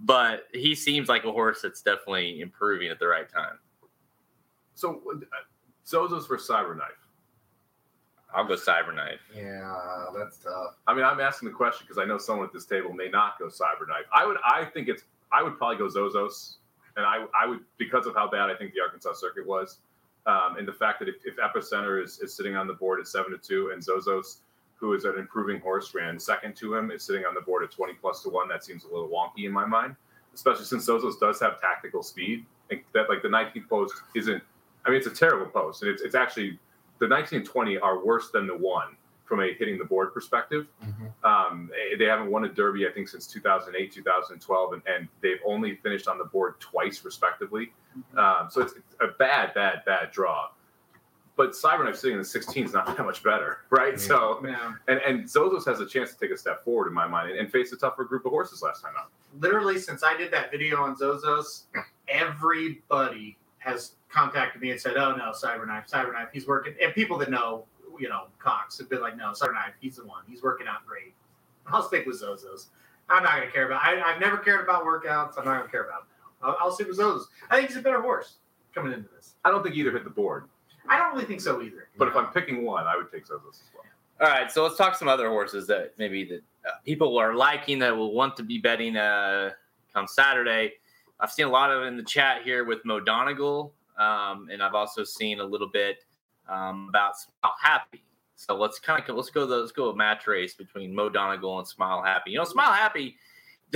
But 0.00 0.44
he 0.52 0.74
seems 0.74 1.08
like 1.08 1.24
a 1.24 1.32
horse 1.32 1.62
that's 1.62 1.82
definitely 1.82 2.40
improving 2.40 2.88
at 2.88 2.98
the 2.98 3.06
right 3.06 3.28
time. 3.28 3.58
So, 4.74 5.02
uh, 5.10 5.18
Zozos 5.86 6.26
for 6.26 6.36
Cyberknife. 6.36 7.06
I'll 8.34 8.44
go 8.44 8.54
Cyberknife. 8.54 9.18
yeah, 9.34 10.06
that's 10.16 10.38
tough. 10.38 10.76
I 10.86 10.94
mean, 10.94 11.04
I'm 11.04 11.20
asking 11.20 11.48
the 11.48 11.54
question 11.54 11.86
because 11.86 12.02
I 12.02 12.04
know 12.04 12.18
someone 12.18 12.46
at 12.46 12.52
this 12.52 12.66
table 12.66 12.92
may 12.92 13.08
not 13.08 13.38
go 13.38 13.46
Cyberknife. 13.46 14.04
I 14.12 14.26
would, 14.26 14.36
I 14.44 14.64
think 14.64 14.88
it's, 14.88 15.04
I 15.32 15.42
would 15.42 15.56
probably 15.56 15.78
go 15.78 15.86
Zozos, 15.86 16.56
and 16.96 17.06
I, 17.06 17.24
I 17.40 17.46
would 17.46 17.60
because 17.78 18.06
of 18.06 18.14
how 18.14 18.28
bad 18.28 18.50
I 18.50 18.54
think 18.54 18.74
the 18.74 18.80
Arkansas 18.80 19.14
circuit 19.14 19.46
was, 19.46 19.78
um, 20.26 20.56
and 20.58 20.68
the 20.68 20.72
fact 20.72 20.98
that 20.98 21.08
if, 21.08 21.14
if 21.24 21.36
Epicenter 21.36 22.02
is, 22.02 22.18
is 22.20 22.34
sitting 22.34 22.56
on 22.56 22.66
the 22.66 22.74
board 22.74 23.00
at 23.00 23.06
seven 23.06 23.30
to 23.32 23.38
two, 23.38 23.70
and 23.72 23.82
Zozos, 23.82 24.38
who 24.76 24.92
is 24.92 25.04
an 25.04 25.18
improving 25.18 25.60
horse, 25.60 25.94
ran 25.94 26.18
second 26.18 26.54
to 26.56 26.74
him, 26.74 26.90
is 26.90 27.02
sitting 27.02 27.24
on 27.24 27.34
the 27.34 27.40
board 27.40 27.62
at 27.64 27.70
twenty 27.70 27.94
plus 27.94 28.22
to 28.22 28.28
one. 28.28 28.48
That 28.48 28.64
seems 28.64 28.84
a 28.84 28.88
little 28.88 29.08
wonky 29.08 29.46
in 29.46 29.52
my 29.52 29.64
mind, 29.64 29.96
especially 30.34 30.64
since 30.66 30.86
Zozos 30.88 31.18
does 31.18 31.40
have 31.40 31.60
tactical 31.60 32.02
speed. 32.02 32.44
Like 32.70 32.84
that, 32.94 33.08
like 33.08 33.22
the 33.22 33.28
19th 33.28 33.68
post 33.68 33.94
isn't. 34.14 34.42
I 34.84 34.90
mean, 34.90 34.98
it's 34.98 35.06
a 35.06 35.10
terrible 35.10 35.46
post, 35.46 35.82
and 35.82 35.90
it's 35.90 36.02
it's 36.02 36.14
actually 36.14 36.58
the 36.98 37.08
19 37.08 37.38
and 37.40 37.46
20 37.48 37.78
are 37.78 38.04
worse 38.04 38.30
than 38.30 38.46
the 38.46 38.56
one 38.56 38.96
from 39.24 39.40
a 39.40 39.52
hitting 39.54 39.76
the 39.76 39.84
board 39.84 40.14
perspective. 40.14 40.66
Mhm. 40.84 41.24
Um, 41.24 41.68
they- 41.72 41.96
they 41.96 42.04
haven't 42.04 42.30
won 42.30 42.44
a 42.44 42.48
Derby, 42.48 42.86
I 42.86 42.92
think, 42.92 43.08
since 43.08 43.26
2008, 43.26 43.92
2012, 43.92 44.72
and, 44.74 44.82
and 44.86 45.08
they've 45.20 45.40
only 45.44 45.74
finished 45.76 46.06
on 46.06 46.16
the 46.16 46.24
board 46.24 46.60
twice, 46.60 47.04
respectively. 47.04 47.72
Um, 48.16 48.48
so 48.50 48.62
it's, 48.62 48.74
it's 48.74 48.94
a 49.00 49.08
bad, 49.08 49.52
bad, 49.52 49.84
bad 49.84 50.12
draw. 50.12 50.50
But 51.36 51.50
Cyberknife 51.50 51.96
sitting 51.96 52.12
in 52.14 52.18
the 52.18 52.24
16 52.24 52.64
is 52.64 52.72
not 52.72 52.86
that 52.96 53.04
much 53.04 53.22
better, 53.22 53.58
right? 53.70 53.92
Yeah. 53.92 53.98
So, 53.98 54.40
Yeah. 54.46 54.72
and, 54.88 55.00
and 55.06 55.24
Zozos 55.24 55.66
has 55.66 55.80
a 55.80 55.86
chance 55.86 56.12
to 56.14 56.18
take 56.18 56.30
a 56.30 56.36
step 56.36 56.64
forward 56.64 56.88
in 56.88 56.94
my 56.94 57.06
mind 57.06 57.30
and, 57.30 57.38
and 57.38 57.52
face 57.52 57.72
a 57.72 57.76
tougher 57.76 58.04
group 58.04 58.24
of 58.24 58.30
horses 58.32 58.62
last 58.62 58.82
time 58.82 58.92
out. 58.98 59.10
Literally, 59.40 59.78
since 59.78 60.02
I 60.02 60.16
did 60.16 60.30
that 60.32 60.50
video 60.50 60.82
on 60.82 60.96
Zozos, 60.96 61.64
everybody 62.08 63.36
has 63.58 63.92
contacted 64.08 64.62
me 64.62 64.70
and 64.70 64.80
said, 64.80 64.96
"Oh 64.96 65.14
no, 65.14 65.32
Cyberknife, 65.32 65.90
Cyberknife, 65.90 66.28
he's 66.32 66.46
working." 66.46 66.74
And 66.82 66.94
people 66.94 67.18
that 67.18 67.30
know, 67.30 67.64
you 67.98 68.08
know, 68.08 68.24
Cox 68.38 68.78
have 68.78 68.88
been 68.88 69.00
like, 69.00 69.16
"No, 69.16 69.32
Cyberknife, 69.32 69.72
he's 69.80 69.96
the 69.96 70.06
one. 70.06 70.22
He's 70.28 70.42
working 70.42 70.66
out 70.66 70.86
great." 70.86 71.14
I'll 71.66 71.82
stick 71.82 72.06
with 72.06 72.20
Zozos. 72.22 72.66
I'm 73.08 73.22
not 73.22 73.34
gonna 73.38 73.50
care 73.50 73.66
about. 73.66 73.82
I, 73.82 74.00
I've 74.00 74.20
never 74.20 74.36
cared 74.38 74.62
about 74.62 74.84
workouts. 74.84 75.38
I'm 75.38 75.44
not 75.44 75.58
gonna 75.58 75.68
care 75.70 75.84
about. 75.84 76.00
Them. 76.00 76.08
I'll, 76.42 76.56
I'll 76.60 76.72
stick 76.72 76.88
with 76.88 76.98
Zozos. 76.98 77.24
I 77.50 77.56
think 77.56 77.68
he's 77.68 77.76
a 77.76 77.82
better 77.82 78.00
horse 78.00 78.36
coming 78.74 78.92
into 78.92 79.08
this. 79.14 79.34
I 79.44 79.50
don't 79.50 79.62
think 79.62 79.74
either 79.76 79.90
hit 79.92 80.04
the 80.04 80.10
board, 80.10 80.44
I 80.88 80.96
don't 80.96 81.14
really 81.14 81.26
think 81.26 81.40
so 81.40 81.62
either. 81.62 81.88
but 81.98 82.08
if 82.08 82.16
I'm 82.16 82.26
picking 82.28 82.64
one, 82.64 82.86
I 82.86 82.96
would 82.96 83.10
take 83.10 83.26
Zozos 83.26 83.50
as 83.50 83.70
well. 83.74 83.84
All 84.20 84.28
right, 84.28 84.50
so 84.50 84.62
let's 84.62 84.76
talk 84.76 84.94
some 84.94 85.08
other 85.08 85.28
horses 85.28 85.66
that 85.66 85.92
maybe 85.98 86.24
that 86.24 86.42
uh, 86.66 86.72
people 86.84 87.18
are 87.18 87.34
liking 87.34 87.78
that 87.80 87.94
will 87.94 88.14
want 88.14 88.36
to 88.36 88.42
be 88.42 88.58
betting 88.58 88.96
uh, 88.96 89.50
come 89.92 90.06
Saturday. 90.06 90.72
I've 91.20 91.30
seen 91.30 91.46
a 91.46 91.50
lot 91.50 91.70
of 91.70 91.82
it 91.82 91.86
in 91.86 91.96
the 91.96 92.02
chat 92.02 92.42
here 92.42 92.64
with 92.64 92.84
Mo 92.84 93.00
Donegal, 93.00 93.72
um, 93.98 94.48
and 94.50 94.62
I've 94.62 94.74
also 94.74 95.04
seen 95.04 95.40
a 95.40 95.44
little 95.44 95.68
bit 95.68 96.04
um, 96.48 96.86
about 96.88 97.18
Smile 97.18 97.54
Happy. 97.60 98.04
So 98.36 98.54
let's 98.54 98.78
kind 98.78 99.02
of 99.08 99.16
let's 99.16 99.30
go 99.30 99.46
the, 99.46 99.56
let's 99.56 99.72
go 99.72 99.90
a 99.90 99.96
match 99.96 100.26
race 100.26 100.54
between 100.54 100.94
Mo 100.94 101.08
Donegal 101.08 101.58
and 101.58 101.68
Smile 101.68 102.02
Happy. 102.02 102.30
You 102.30 102.38
know, 102.38 102.44
Smile 102.44 102.72
Happy 102.72 103.16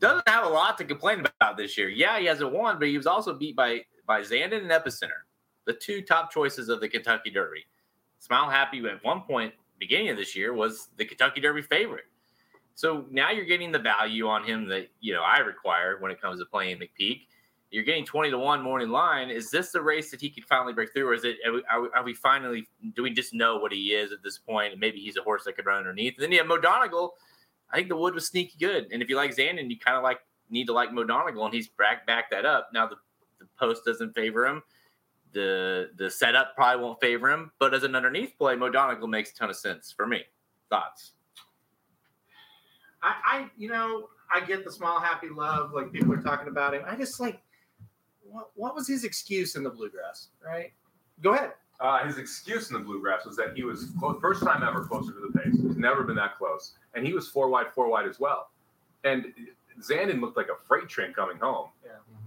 doesn't 0.00 0.28
have 0.28 0.44
a 0.44 0.48
lot 0.48 0.78
to 0.78 0.84
complain 0.84 1.24
about 1.40 1.56
this 1.56 1.76
year. 1.76 1.88
Yeah, 1.88 2.18
he 2.18 2.26
hasn't 2.26 2.52
won, 2.52 2.78
but 2.78 2.88
he 2.88 2.96
was 2.96 3.06
also 3.06 3.34
beat 3.34 3.56
by 3.56 3.82
by 4.06 4.20
Zandon 4.22 4.62
and 4.62 4.70
Epicenter, 4.70 5.22
the 5.68 5.74
two 5.74 6.00
top 6.00 6.32
choices 6.32 6.70
of 6.70 6.80
the 6.80 6.88
Kentucky 6.88 7.30
Derby. 7.30 7.66
Smile 8.20 8.48
Happy 8.48 8.82
at 8.86 9.04
one 9.04 9.20
point 9.20 9.52
beginning 9.78 10.08
of 10.08 10.16
this 10.16 10.34
year 10.34 10.54
was 10.54 10.88
the 10.96 11.04
Kentucky 11.04 11.42
Derby 11.42 11.60
favorite. 11.60 12.06
So 12.74 13.04
now 13.10 13.30
you're 13.30 13.44
getting 13.44 13.70
the 13.70 13.78
value 13.78 14.26
on 14.26 14.44
him 14.44 14.66
that 14.68 14.88
you 15.00 15.12
know 15.12 15.22
I 15.22 15.38
require 15.40 15.98
when 16.00 16.10
it 16.10 16.20
comes 16.20 16.40
to 16.40 16.46
playing 16.46 16.78
McPeek. 16.78 17.26
You're 17.70 17.84
getting 17.84 18.06
twenty 18.06 18.30
to 18.30 18.38
one 18.38 18.62
morning 18.62 18.88
line. 18.88 19.28
Is 19.28 19.50
this 19.50 19.70
the 19.70 19.82
race 19.82 20.10
that 20.10 20.22
he 20.22 20.30
could 20.30 20.46
finally 20.46 20.72
break 20.72 20.94
through, 20.94 21.06
or 21.06 21.12
is 21.12 21.24
it? 21.24 21.36
Are 21.46 21.52
we, 21.82 21.88
are 21.94 22.02
we, 22.02 22.14
finally? 22.14 22.66
Do 22.96 23.02
we 23.02 23.10
just 23.10 23.34
know 23.34 23.58
what 23.58 23.70
he 23.70 23.92
is 23.92 24.10
at 24.10 24.22
this 24.22 24.38
point? 24.38 24.72
And 24.72 24.80
maybe 24.80 25.00
he's 25.00 25.18
a 25.18 25.22
horse 25.22 25.44
that 25.44 25.54
could 25.54 25.66
run 25.66 25.76
underneath. 25.76 26.14
And 26.14 26.22
then 26.22 26.32
you 26.32 26.38
have 26.38 26.46
Mo 26.46 26.56
Donegal. 26.56 27.14
I 27.70 27.76
think 27.76 27.90
the 27.90 27.96
wood 27.96 28.14
was 28.14 28.26
sneaky 28.26 28.54
good. 28.58 28.90
And 28.90 29.02
if 29.02 29.10
you 29.10 29.16
like 29.16 29.36
Zandon, 29.36 29.68
you 29.68 29.78
kind 29.78 29.98
of 29.98 30.02
like 30.02 30.20
need 30.48 30.64
to 30.68 30.72
like 30.72 30.94
Mo 30.94 31.04
Donegal, 31.04 31.44
and 31.44 31.52
he's 31.52 31.68
back 31.68 32.06
back 32.06 32.30
that 32.30 32.46
up. 32.46 32.70
Now 32.72 32.86
the, 32.86 32.96
the 33.38 33.46
post 33.58 33.84
doesn't 33.84 34.14
favor 34.14 34.46
him. 34.46 34.62
The 35.32 35.90
the 35.96 36.10
setup 36.10 36.54
probably 36.54 36.82
won't 36.82 37.00
favor 37.00 37.30
him, 37.30 37.52
but 37.58 37.74
as 37.74 37.82
an 37.82 37.94
underneath 37.94 38.36
play, 38.38 38.56
Mo 38.56 38.70
makes 39.06 39.30
a 39.30 39.34
ton 39.34 39.50
of 39.50 39.56
sense 39.56 39.92
for 39.94 40.06
me. 40.06 40.22
Thoughts? 40.70 41.12
I, 43.02 43.14
I, 43.24 43.50
you 43.56 43.68
know, 43.68 44.08
I 44.32 44.40
get 44.40 44.64
the 44.64 44.72
Smile 44.72 45.00
Happy 45.00 45.28
love. 45.28 45.72
Like 45.72 45.92
people 45.92 46.12
are 46.12 46.22
talking 46.22 46.48
about 46.48 46.74
him. 46.74 46.82
I 46.86 46.96
just 46.96 47.20
like, 47.20 47.40
what, 48.22 48.50
what 48.54 48.74
was 48.74 48.88
his 48.88 49.04
excuse 49.04 49.54
in 49.54 49.62
the 49.62 49.70
bluegrass? 49.70 50.28
Right? 50.44 50.72
Go 51.22 51.34
ahead. 51.34 51.52
Uh, 51.80 52.04
his 52.04 52.18
excuse 52.18 52.70
in 52.70 52.74
the 52.74 52.82
bluegrass 52.82 53.24
was 53.24 53.36
that 53.36 53.54
he 53.54 53.62
was 53.62 53.90
close, 54.00 54.18
first 54.20 54.42
time 54.42 54.64
ever 54.64 54.84
closer 54.84 55.12
to 55.12 55.30
the 55.32 55.38
pace. 55.38 55.54
He's 55.54 55.76
never 55.76 56.02
been 56.02 56.16
that 56.16 56.36
close, 56.36 56.72
and 56.94 57.06
he 57.06 57.12
was 57.12 57.28
four 57.28 57.48
wide, 57.48 57.66
four 57.72 57.88
wide 57.88 58.08
as 58.08 58.18
well. 58.18 58.50
And 59.04 59.26
Zandon 59.80 60.20
looked 60.20 60.36
like 60.36 60.48
a 60.48 60.56
freight 60.66 60.88
train 60.88 61.12
coming 61.12 61.38
home. 61.38 61.68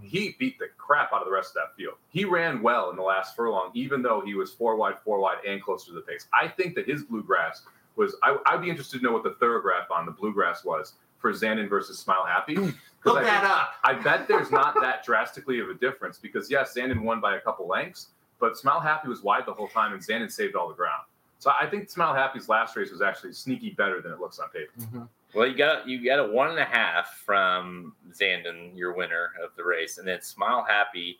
He 0.02 0.36
beat 0.38 0.58
the 0.58 0.68
crap 0.76 1.12
out 1.12 1.20
of 1.20 1.26
the 1.26 1.32
rest 1.32 1.50
of 1.50 1.54
that 1.54 1.76
field. 1.76 1.94
He 2.10 2.24
ran 2.24 2.62
well 2.62 2.90
in 2.90 2.96
the 2.96 3.02
last 3.02 3.36
furlong, 3.36 3.70
even 3.74 4.02
though 4.02 4.20
he 4.20 4.34
was 4.34 4.52
four 4.52 4.76
wide, 4.76 4.96
four 5.04 5.18
wide, 5.20 5.38
and 5.46 5.62
closer 5.62 5.86
to 5.86 5.92
the 5.92 6.00
pace. 6.00 6.26
I 6.32 6.48
think 6.48 6.74
that 6.74 6.86
his 6.86 7.04
bluegrass 7.04 7.62
was. 7.96 8.16
I, 8.22 8.36
I'd 8.46 8.62
be 8.62 8.70
interested 8.70 8.98
to 8.98 9.04
know 9.04 9.12
what 9.12 9.22
the 9.22 9.34
Thoro-Graph 9.40 9.90
on 9.90 10.06
the 10.06 10.12
bluegrass 10.12 10.64
was 10.64 10.94
for 11.18 11.32
Zandon 11.32 11.68
versus 11.68 11.98
Smile 11.98 12.24
Happy. 12.26 12.56
Look 13.04 13.18
I 13.18 13.22
that 13.24 13.44
up. 13.44 13.74
I 13.84 13.94
bet 13.94 14.28
there's 14.28 14.50
not 14.50 14.74
that 14.80 15.04
drastically 15.04 15.60
of 15.60 15.68
a 15.68 15.74
difference 15.74 16.18
because 16.18 16.50
yes, 16.50 16.74
Zandon 16.76 17.02
won 17.02 17.20
by 17.20 17.36
a 17.36 17.40
couple 17.40 17.66
lengths, 17.66 18.08
but 18.38 18.56
Smile 18.56 18.80
Happy 18.80 19.08
was 19.08 19.22
wide 19.22 19.44
the 19.46 19.52
whole 19.52 19.68
time 19.68 19.92
and 19.92 20.02
Zandon 20.02 20.30
saved 20.30 20.54
all 20.54 20.68
the 20.68 20.74
ground. 20.74 21.02
So 21.38 21.52
I 21.60 21.66
think 21.66 21.90
Smile 21.90 22.14
Happy's 22.14 22.48
last 22.48 22.76
race 22.76 22.92
was 22.92 23.02
actually 23.02 23.32
sneaky 23.32 23.70
better 23.70 24.00
than 24.00 24.12
it 24.12 24.20
looks 24.20 24.38
on 24.38 24.48
paper. 24.50 24.72
Mhm. 24.78 25.08
Well, 25.34 25.46
you 25.46 25.56
got 25.56 25.88
you 25.88 26.04
got 26.04 26.18
a 26.18 26.30
one 26.30 26.50
and 26.50 26.58
a 26.58 26.64
half 26.64 27.22
from 27.24 27.94
Zandon, 28.12 28.76
your 28.76 28.92
winner 28.94 29.30
of 29.42 29.50
the 29.56 29.64
race, 29.64 29.98
and 29.98 30.06
then 30.06 30.20
Smile 30.20 30.64
Happy 30.68 31.18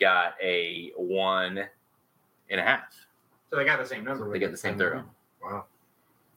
got 0.00 0.34
a 0.42 0.92
one 0.96 1.64
and 2.50 2.60
a 2.60 2.62
half. 2.62 2.92
So 3.50 3.56
they 3.56 3.64
got 3.64 3.78
the 3.78 3.86
same 3.86 4.04
number. 4.04 4.30
They 4.32 4.38
got 4.40 4.50
the 4.50 4.56
same 4.56 4.76
thorough. 4.76 5.04
Wow. 5.42 5.66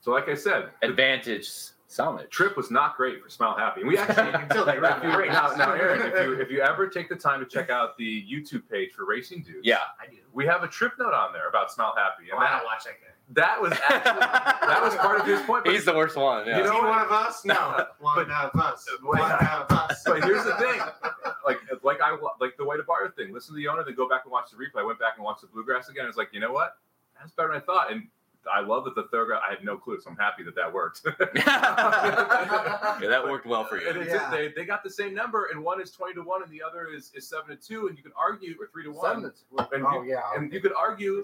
So 0.02 0.12
like 0.12 0.30
I 0.30 0.36
said, 0.36 0.70
Advantage 0.84 1.50
Somich. 1.90 2.30
trip 2.30 2.56
was 2.56 2.70
not 2.70 2.96
great 2.96 3.22
for 3.24 3.30
Smile 3.30 3.56
Happy. 3.58 3.82
And 3.82 3.90
we 3.90 3.98
actually 3.98 4.30
Until 4.44 4.64
they 4.64 4.78
run 4.78 5.02
the 5.02 5.18
race. 5.18 5.34
now, 5.34 5.52
now 5.58 5.74
Aaron, 5.74 6.02
if 6.14 6.14
you 6.26 6.34
if 6.40 6.52
you 6.52 6.62
ever 6.62 6.88
take 6.88 7.10
the 7.10 7.16
time 7.16 7.40
to 7.40 7.46
check 7.48 7.72
out 7.72 7.98
the 7.98 8.24
YouTube 8.32 8.62
page 8.70 8.92
for 8.92 9.06
Racing 9.06 9.42
Dudes, 9.42 9.62
Yeah. 9.64 9.78
I 10.00 10.06
do. 10.06 10.18
we 10.32 10.46
have 10.46 10.62
a 10.62 10.68
trip 10.68 10.94
note 11.00 11.14
on 11.16 11.34
there 11.34 11.50
about 11.50 11.72
Smile 11.72 11.94
Happy, 11.98 12.30
Oh, 12.32 12.38
and 12.38 12.46
I 12.46 12.52
that, 12.52 12.58
don't 12.58 12.66
watch 12.66 12.84
that 12.84 12.94
guy. 13.02 13.08
That 13.32 13.62
was 13.62 13.72
actually 13.74 14.20
that 14.20 14.82
was 14.82 14.96
part 14.96 15.20
of 15.20 15.26
his 15.28 15.40
point. 15.42 15.64
But 15.66 15.74
He's 15.74 15.86
the 15.86 15.94
worst 15.94 16.16
one. 16.16 16.48
Yeah. 16.48 16.58
You 16.58 16.64
know 16.64 16.70
Is 16.70 16.76
he 16.76 16.78
what? 16.82 16.90
one 16.90 17.02
of 17.06 17.12
us? 17.12 17.46
No. 17.46 17.86
One 18.00 18.32
of 18.32 18.56
us. 18.60 18.88
One 19.04 19.20
of 19.22 19.72
us. 19.72 20.02
But 20.06 20.24
here's 20.24 20.44
the 20.46 20.56
thing, 20.56 20.80
like 21.46 21.60
like 21.84 22.02
I 22.02 22.18
like 22.40 22.58
the 22.58 22.66
White 22.66 22.86
Bar 22.88 23.10
thing. 23.16 23.32
Listen 23.34 23.54
to 23.54 23.58
the 23.58 23.68
owner, 23.68 23.84
then 23.84 23.96
go 23.96 24.08
back 24.10 24.22
and 24.26 24.32
watch 24.32 24.50
the 24.52 24.58
replay. 24.58 24.82
I 24.82 24.86
went 24.86 25.00
back 25.00 25.14
and 25.18 25.24
watched 25.26 25.42
the 25.42 25.48
bluegrass 25.48 25.90
again. 25.90 26.06
I 26.06 26.08
was 26.08 26.18
like, 26.18 26.30
you 26.32 26.40
know 26.40 26.52
what? 26.54 26.78
That's 27.20 27.32
better 27.34 27.50
than 27.50 27.58
I 27.58 27.62
thought. 27.62 27.92
And 27.92 28.08
I 28.52 28.62
love 28.62 28.86
that 28.86 28.96
the 28.96 29.04
third. 29.12 29.32
I 29.34 29.50
had 29.54 29.64
no 29.64 29.78
clue, 29.78 30.00
so 30.02 30.10
I'm 30.10 30.16
happy 30.16 30.44
that 30.44 30.56
that 30.56 30.72
worked. 30.74 31.02
yeah, 31.36 33.08
that 33.10 33.22
worked 33.24 33.46
well 33.46 33.66
for 33.66 33.80
you. 33.80 33.88
it 33.90 33.96
Yeah. 34.08 34.32
did- 34.32 34.56
they, 34.56 34.62
they 34.62 34.66
got 34.66 34.84
the 34.84 34.90
same 34.90 35.14
number, 35.14 35.50
and 35.52 35.62
one 35.64 35.82
is 35.82 35.92
twenty 35.92 36.14
to 36.16 36.22
one, 36.22 36.42
and 36.42 36.52
the 36.52 36.62
other 36.64 36.88
is, 36.88 37.12
is 37.14 37.28
seven 37.28 37.56
to 37.56 37.62
two, 37.62 37.88
and 37.88 37.98
you 37.98 38.04
could 38.04 38.14
argue 38.18 38.56
or 38.60 38.68
three 38.68 38.84
to 38.86 38.94
Seven 39.02 39.24
one, 39.52 39.68
to- 39.70 39.76
and 39.76 39.86
oh 39.86 40.02
you, 40.02 40.12
yeah. 40.12 40.22
and 40.36 40.52
you 40.54 40.62
could 40.62 40.74
argue 40.74 41.24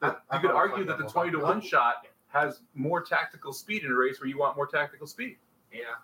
that 0.00 0.22
I- 0.30 0.34
I 0.34 0.36
you 0.36 0.40
could 0.42 0.50
thought 0.50 0.64
it 0.64 0.70
was 0.70 0.70
argue 0.72 0.84
that 0.86 0.98
the 0.98 1.08
twenty 1.08 1.30
to 1.32 1.38
one. 1.38 1.46
one 1.48 1.60
shot 1.60 2.06
has 2.28 2.60
more 2.74 3.02
tactical 3.02 3.52
speed 3.52 3.84
in 3.84 3.90
a 3.90 3.94
race 3.94 4.20
where 4.20 4.28
you 4.28 4.38
want 4.38 4.56
more 4.56 4.66
tactical 4.66 5.06
speed. 5.06 5.36
Yeah. 5.72 5.96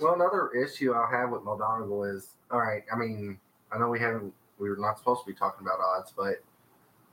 Well, 0.00 0.14
another 0.14 0.50
issue 0.52 0.92
I'll 0.92 1.10
have 1.10 1.30
with 1.30 1.42
Maldonado 1.42 2.02
is 2.04 2.34
all 2.50 2.60
right. 2.60 2.84
I 2.92 2.96
mean, 2.96 3.38
I 3.72 3.78
know 3.78 3.88
we 3.88 3.98
haven't, 3.98 4.32
we 4.58 4.68
were 4.70 4.76
not 4.76 4.98
supposed 4.98 5.22
to 5.22 5.26
be 5.26 5.34
talking 5.34 5.66
about 5.66 5.80
odds, 5.80 6.12
but 6.16 6.42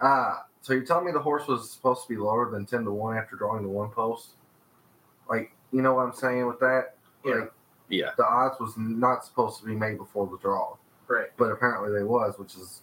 uh, 0.01 0.39
so 0.61 0.73
you're 0.73 0.85
telling 0.85 1.05
me 1.05 1.11
the 1.11 1.19
horse 1.19 1.47
was 1.47 1.71
supposed 1.71 2.03
to 2.03 2.09
be 2.09 2.17
lower 2.17 2.49
than 2.51 2.65
ten 2.65 2.83
to 2.83 2.91
one 2.91 3.17
after 3.17 3.35
drawing 3.35 3.63
the 3.63 3.69
one 3.69 3.89
post? 3.89 4.31
Like, 5.29 5.51
you 5.71 5.81
know 5.81 5.93
what 5.93 6.03
I'm 6.05 6.13
saying 6.13 6.45
with 6.47 6.59
that? 6.59 6.95
Yeah. 7.23 7.35
Like, 7.35 7.53
Yeah. 7.87 8.11
the 8.17 8.25
odds 8.25 8.59
was 8.59 8.75
not 8.77 9.23
supposed 9.25 9.59
to 9.61 9.65
be 9.65 9.75
made 9.75 9.97
before 9.97 10.27
the 10.27 10.37
draw, 10.37 10.75
Right. 11.07 11.31
but 11.37 11.51
apparently 11.51 11.91
they 11.91 12.03
was, 12.03 12.37
which 12.37 12.55
is 12.55 12.81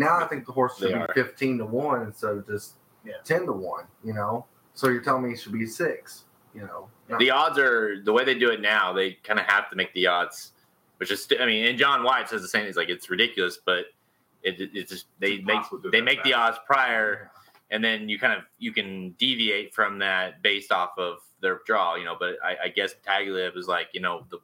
now 0.00 0.18
I 0.18 0.26
think 0.26 0.46
the 0.46 0.52
horse 0.52 0.78
should 0.78 0.88
They 0.88 0.94
be 0.94 0.98
are. 1.00 1.10
fifteen 1.14 1.58
to 1.58 1.64
one 1.66 2.02
instead 2.02 2.32
of 2.36 2.46
just 2.46 2.74
Yeah. 3.04 3.14
ten 3.24 3.46
to 3.46 3.52
one. 3.52 3.86
You 4.02 4.14
know, 4.14 4.46
so 4.74 4.88
you're 4.88 5.02
telling 5.02 5.22
me 5.24 5.32
it 5.32 5.40
should 5.40 5.52
be 5.52 5.66
six. 5.66 6.24
You 6.54 6.62
know, 6.62 6.88
The 7.18 7.30
odds 7.30 7.58
are 7.58 8.02
the 8.02 8.12
way 8.12 8.24
they 8.24 8.34
do 8.36 8.50
it 8.50 8.60
now. 8.60 8.92
They 8.92 9.12
kind 9.12 9.38
of 9.38 9.46
have 9.46 9.70
to 9.70 9.76
make 9.76 9.92
the 9.94 10.08
odds, 10.08 10.52
which 10.96 11.12
is 11.12 11.28
I 11.40 11.46
mean, 11.46 11.64
and 11.66 11.78
John 11.78 12.02
White 12.02 12.28
says 12.28 12.42
the 12.42 12.48
same. 12.48 12.66
He's 12.66 12.76
like, 12.76 12.88
it's 12.88 13.08
ridiculous, 13.08 13.58
but 13.64 13.86
it, 14.42 14.60
it- 14.60 14.70
it's 14.74 14.90
just 14.90 15.06
they 15.20 15.34
It's 15.34 15.46
make 15.46 15.54
impossible 15.56 15.78
to 15.78 15.82
do 15.84 15.90
they 15.92 16.00
that 16.00 16.04
make 16.04 16.24
the 16.24 16.34
odds 16.34 16.58
prior, 16.66 17.30
and 17.70 17.84
then 17.84 18.08
you 18.08 18.18
kind 18.18 18.32
of 18.32 18.42
you 18.58 18.72
can 18.72 19.10
deviate 19.12 19.72
from 19.74 19.98
that 20.00 20.42
based 20.42 20.72
off 20.72 20.98
of 20.98 21.18
their 21.40 21.60
draw, 21.66 21.94
you 21.94 22.04
know. 22.04 22.16
But 22.18 22.36
I, 22.44 22.56
I 22.64 22.68
guess 22.68 22.94
Tagliative 23.06 23.56
is 23.56 23.68
like, 23.68 23.88
you 23.92 24.00
know, 24.00 24.26
the 24.30 24.38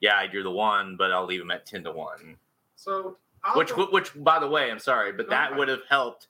yeah, 0.00 0.22
you're 0.32 0.42
the 0.42 0.50
one, 0.50 0.96
but 0.96 1.12
I'll 1.12 1.26
leave 1.26 1.40
him 1.40 1.50
at 1.50 1.66
ten 1.66 1.84
to 1.84 1.92
one. 1.92 2.36
So 2.76 3.18
I'll 3.44 3.56
Which, 3.56 3.74
go- 3.74 3.88
which, 3.90 4.10
by 4.22 4.38
the 4.38 4.48
way, 4.48 4.70
I'm 4.70 4.78
sorry, 4.78 5.12
but 5.12 5.28
that 5.30 5.56
would 5.56 5.68
have 5.68 5.82
helped 5.88 6.28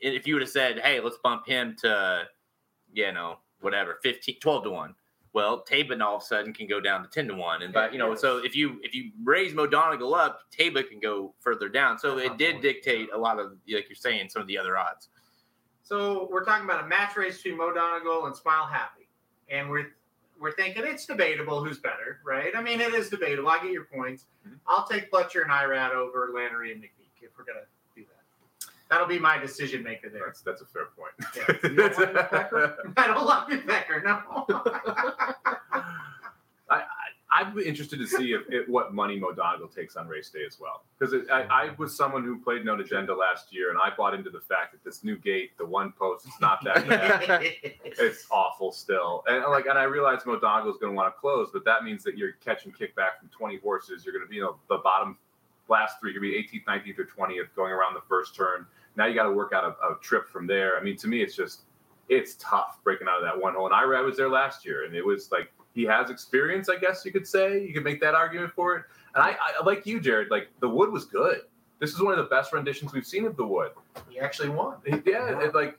if 0.00 0.26
you 0.26 0.34
would 0.34 0.42
have 0.42 0.50
said, 0.50 0.78
"Hey, 0.78 1.00
let's 1.00 1.16
bump 1.22 1.46
him 1.46 1.74
to, 1.80 2.24
you 2.92 3.12
know, 3.12 3.38
whatever, 3.60 3.98
15, 4.02 4.38
12 4.40 4.64
to 4.64 4.70
one." 4.70 4.94
Well, 5.32 5.64
Tabin 5.64 6.00
all 6.00 6.16
of 6.16 6.22
a 6.22 6.24
sudden 6.24 6.54
can 6.54 6.66
go 6.66 6.80
down 6.80 7.02
to 7.02 7.08
ten 7.10 7.28
to 7.28 7.34
one, 7.34 7.60
and 7.62 7.74
but 7.74 7.92
you 7.92 7.98
know, 7.98 8.10
Yes. 8.10 8.20
so 8.22 8.38
if 8.38 8.56
you 8.56 8.78
if 8.82 8.94
you 8.94 9.10
raise 9.22 9.52
Mo 9.52 9.66
Donegal 9.66 10.14
up, 10.14 10.40
Taiba 10.56 10.88
can 10.88 10.98
go 10.98 11.34
further 11.40 11.68
down. 11.68 11.98
So 11.98 12.14
That's 12.14 12.28
it 12.30 12.38
did 12.38 12.62
dictate 12.62 13.10
a 13.12 13.18
lot 13.18 13.38
of, 13.38 13.52
like 13.68 13.86
you're 13.88 13.96
saying, 13.96 14.30
some 14.30 14.40
of 14.40 14.48
the 14.48 14.56
other 14.56 14.78
odds. 14.78 15.08
So 15.82 16.28
we're 16.32 16.44
talking 16.44 16.64
about 16.64 16.84
a 16.84 16.86
match 16.86 17.16
race 17.16 17.36
between 17.42 17.58
Mo 17.58 17.72
Donegal 17.72 18.26
and 18.26 18.34
Smile 18.36 18.64
Happy, 18.66 19.08
and 19.50 19.68
we're 19.68 19.88
we're 20.40 20.52
thinking 20.52 20.82
it's 20.86 21.06
debatable 21.06 21.64
who's 21.64 21.78
better, 21.78 22.20
right? 22.24 22.52
I 22.56 22.62
mean, 22.62 22.80
it 22.80 22.94
is 22.94 23.08
debatable. 23.08 23.48
I 23.48 23.58
get 23.62 23.72
your 23.72 23.84
points. 23.84 24.24
Mhm. 24.46 24.58
I'll 24.66 24.86
take 24.86 25.10
Pletcher 25.10 25.42
and 25.42 25.50
Irad 25.50 25.92
over 25.92 26.30
Lanerie 26.34 26.72
and 26.72 26.82
McPeek 26.82 27.22
if 27.22 27.30
we're 27.38 27.44
gonna 27.44 27.60
do 27.94 28.04
that. 28.04 28.70
That'll 28.90 29.06
be 29.06 29.18
my 29.18 29.38
decision 29.38 29.82
maker 29.82 30.08
there. 30.10 30.22
That's 30.26 30.40
that's 30.42 30.60
a 30.62 30.66
fair 30.66 30.86
point. 30.96 31.12
Yeah. 31.34 31.68
You 31.70 31.76
don't 31.76 31.98
like 31.98 32.30
Becker? 32.30 32.92
I 32.96 33.06
don't 33.06 33.26
love 33.26 33.50
you, 33.50 33.60
Becker. 33.62 34.00
No. 34.02 34.46
I'd 37.36 37.54
be 37.54 37.66
interested 37.66 37.98
to 37.98 38.06
see 38.06 38.32
if 38.32 38.42
it, 38.48 38.66
what 38.66 38.94
money 38.94 39.18
Mo 39.18 39.32
Donegal 39.32 39.68
takes 39.68 39.94
on 39.96 40.08
race 40.08 40.30
day 40.30 40.44
as 40.46 40.58
well, 40.58 40.84
because 40.98 41.14
I, 41.30 41.42
I 41.42 41.70
was 41.76 41.94
someone 41.94 42.24
who 42.24 42.38
played 42.38 42.64
Known 42.64 42.80
Agenda 42.80 43.14
last 43.14 43.52
year, 43.52 43.70
and 43.70 43.78
I 43.78 43.90
bought 43.94 44.14
into 44.14 44.30
the 44.30 44.40
fact 44.40 44.72
that 44.72 44.82
this 44.82 45.04
new 45.04 45.16
gate, 45.18 45.56
the 45.58 45.66
one 45.66 45.92
post, 45.92 46.26
it's 46.26 46.40
not 46.40 46.64
that 46.64 46.88
bad. 46.88 47.42
it's 47.84 48.26
awful 48.30 48.72
still, 48.72 49.22
and 49.26 49.44
like, 49.50 49.66
and 49.66 49.78
I 49.78 49.84
realize 49.84 50.24
Mo 50.24 50.38
Donegal 50.38 50.72
is 50.72 50.78
going 50.78 50.92
to 50.92 50.96
want 50.96 51.14
to 51.14 51.20
close, 51.20 51.50
but 51.52 51.64
that 51.66 51.84
means 51.84 52.02
that 52.04 52.16
you're 52.16 52.32
catching 52.44 52.72
kickback 52.72 53.18
from 53.20 53.28
20 53.28 53.58
horses. 53.58 54.04
You're 54.04 54.14
going 54.14 54.24
to 54.24 54.30
be, 54.30 54.36
you 54.36 54.42
know, 54.42 54.56
the 54.68 54.78
bottom 54.78 55.18
last 55.68 56.00
three, 56.00 56.12
you're 56.12 56.20
going 56.22 56.32
to 56.32 56.50
be 56.50 56.60
18th, 56.60 56.86
19th, 56.86 56.98
or 56.98 57.04
20th 57.04 57.54
going 57.54 57.72
around 57.72 57.94
the 57.94 58.02
first 58.08 58.34
turn. 58.34 58.64
Now 58.96 59.06
you 59.06 59.14
got 59.14 59.24
to 59.24 59.32
work 59.32 59.52
out 59.52 59.64
a, 59.64 59.86
a 59.86 59.98
trip 60.00 60.26
from 60.28 60.46
there. 60.46 60.78
I 60.78 60.82
mean, 60.82 60.96
to 60.98 61.06
me, 61.06 61.22
it's 61.22 61.36
just 61.36 61.62
it's 62.08 62.36
tough 62.38 62.78
breaking 62.84 63.08
out 63.08 63.18
of 63.18 63.24
that 63.24 63.38
one 63.38 63.54
hole. 63.54 63.66
And 63.66 63.74
I, 63.74 63.82
I 63.82 64.00
was 64.00 64.16
there 64.16 64.30
last 64.30 64.64
year, 64.64 64.84
and 64.84 64.94
it 64.94 65.04
was 65.04 65.30
like 65.30 65.52
he 65.76 65.84
has 65.84 66.10
experience, 66.10 66.68
I 66.68 66.76
guess 66.78 67.04
you 67.04 67.12
could 67.12 67.26
say. 67.28 67.62
You 67.62 67.72
could 67.72 67.84
make 67.84 68.00
that 68.00 68.14
argument 68.14 68.52
for 68.54 68.76
it. 68.76 68.84
And 69.14 69.22
I, 69.22 69.36
I 69.60 69.64
like 69.64 69.86
you, 69.86 70.00
Jared. 70.00 70.30
Like 70.30 70.48
the 70.60 70.68
wood 70.68 70.90
was 70.90 71.04
good. 71.04 71.42
This 71.78 71.92
is 71.92 72.00
one 72.02 72.12
of 72.12 72.18
the 72.18 72.24
best 72.34 72.52
renditions 72.52 72.92
we've 72.92 73.06
seen 73.06 73.26
of 73.26 73.36
the 73.36 73.46
wood. 73.46 73.70
he 74.08 74.18
actually 74.18 74.48
won. 74.48 74.78
Yeah, 74.86 75.38
it, 75.40 75.54
like 75.54 75.78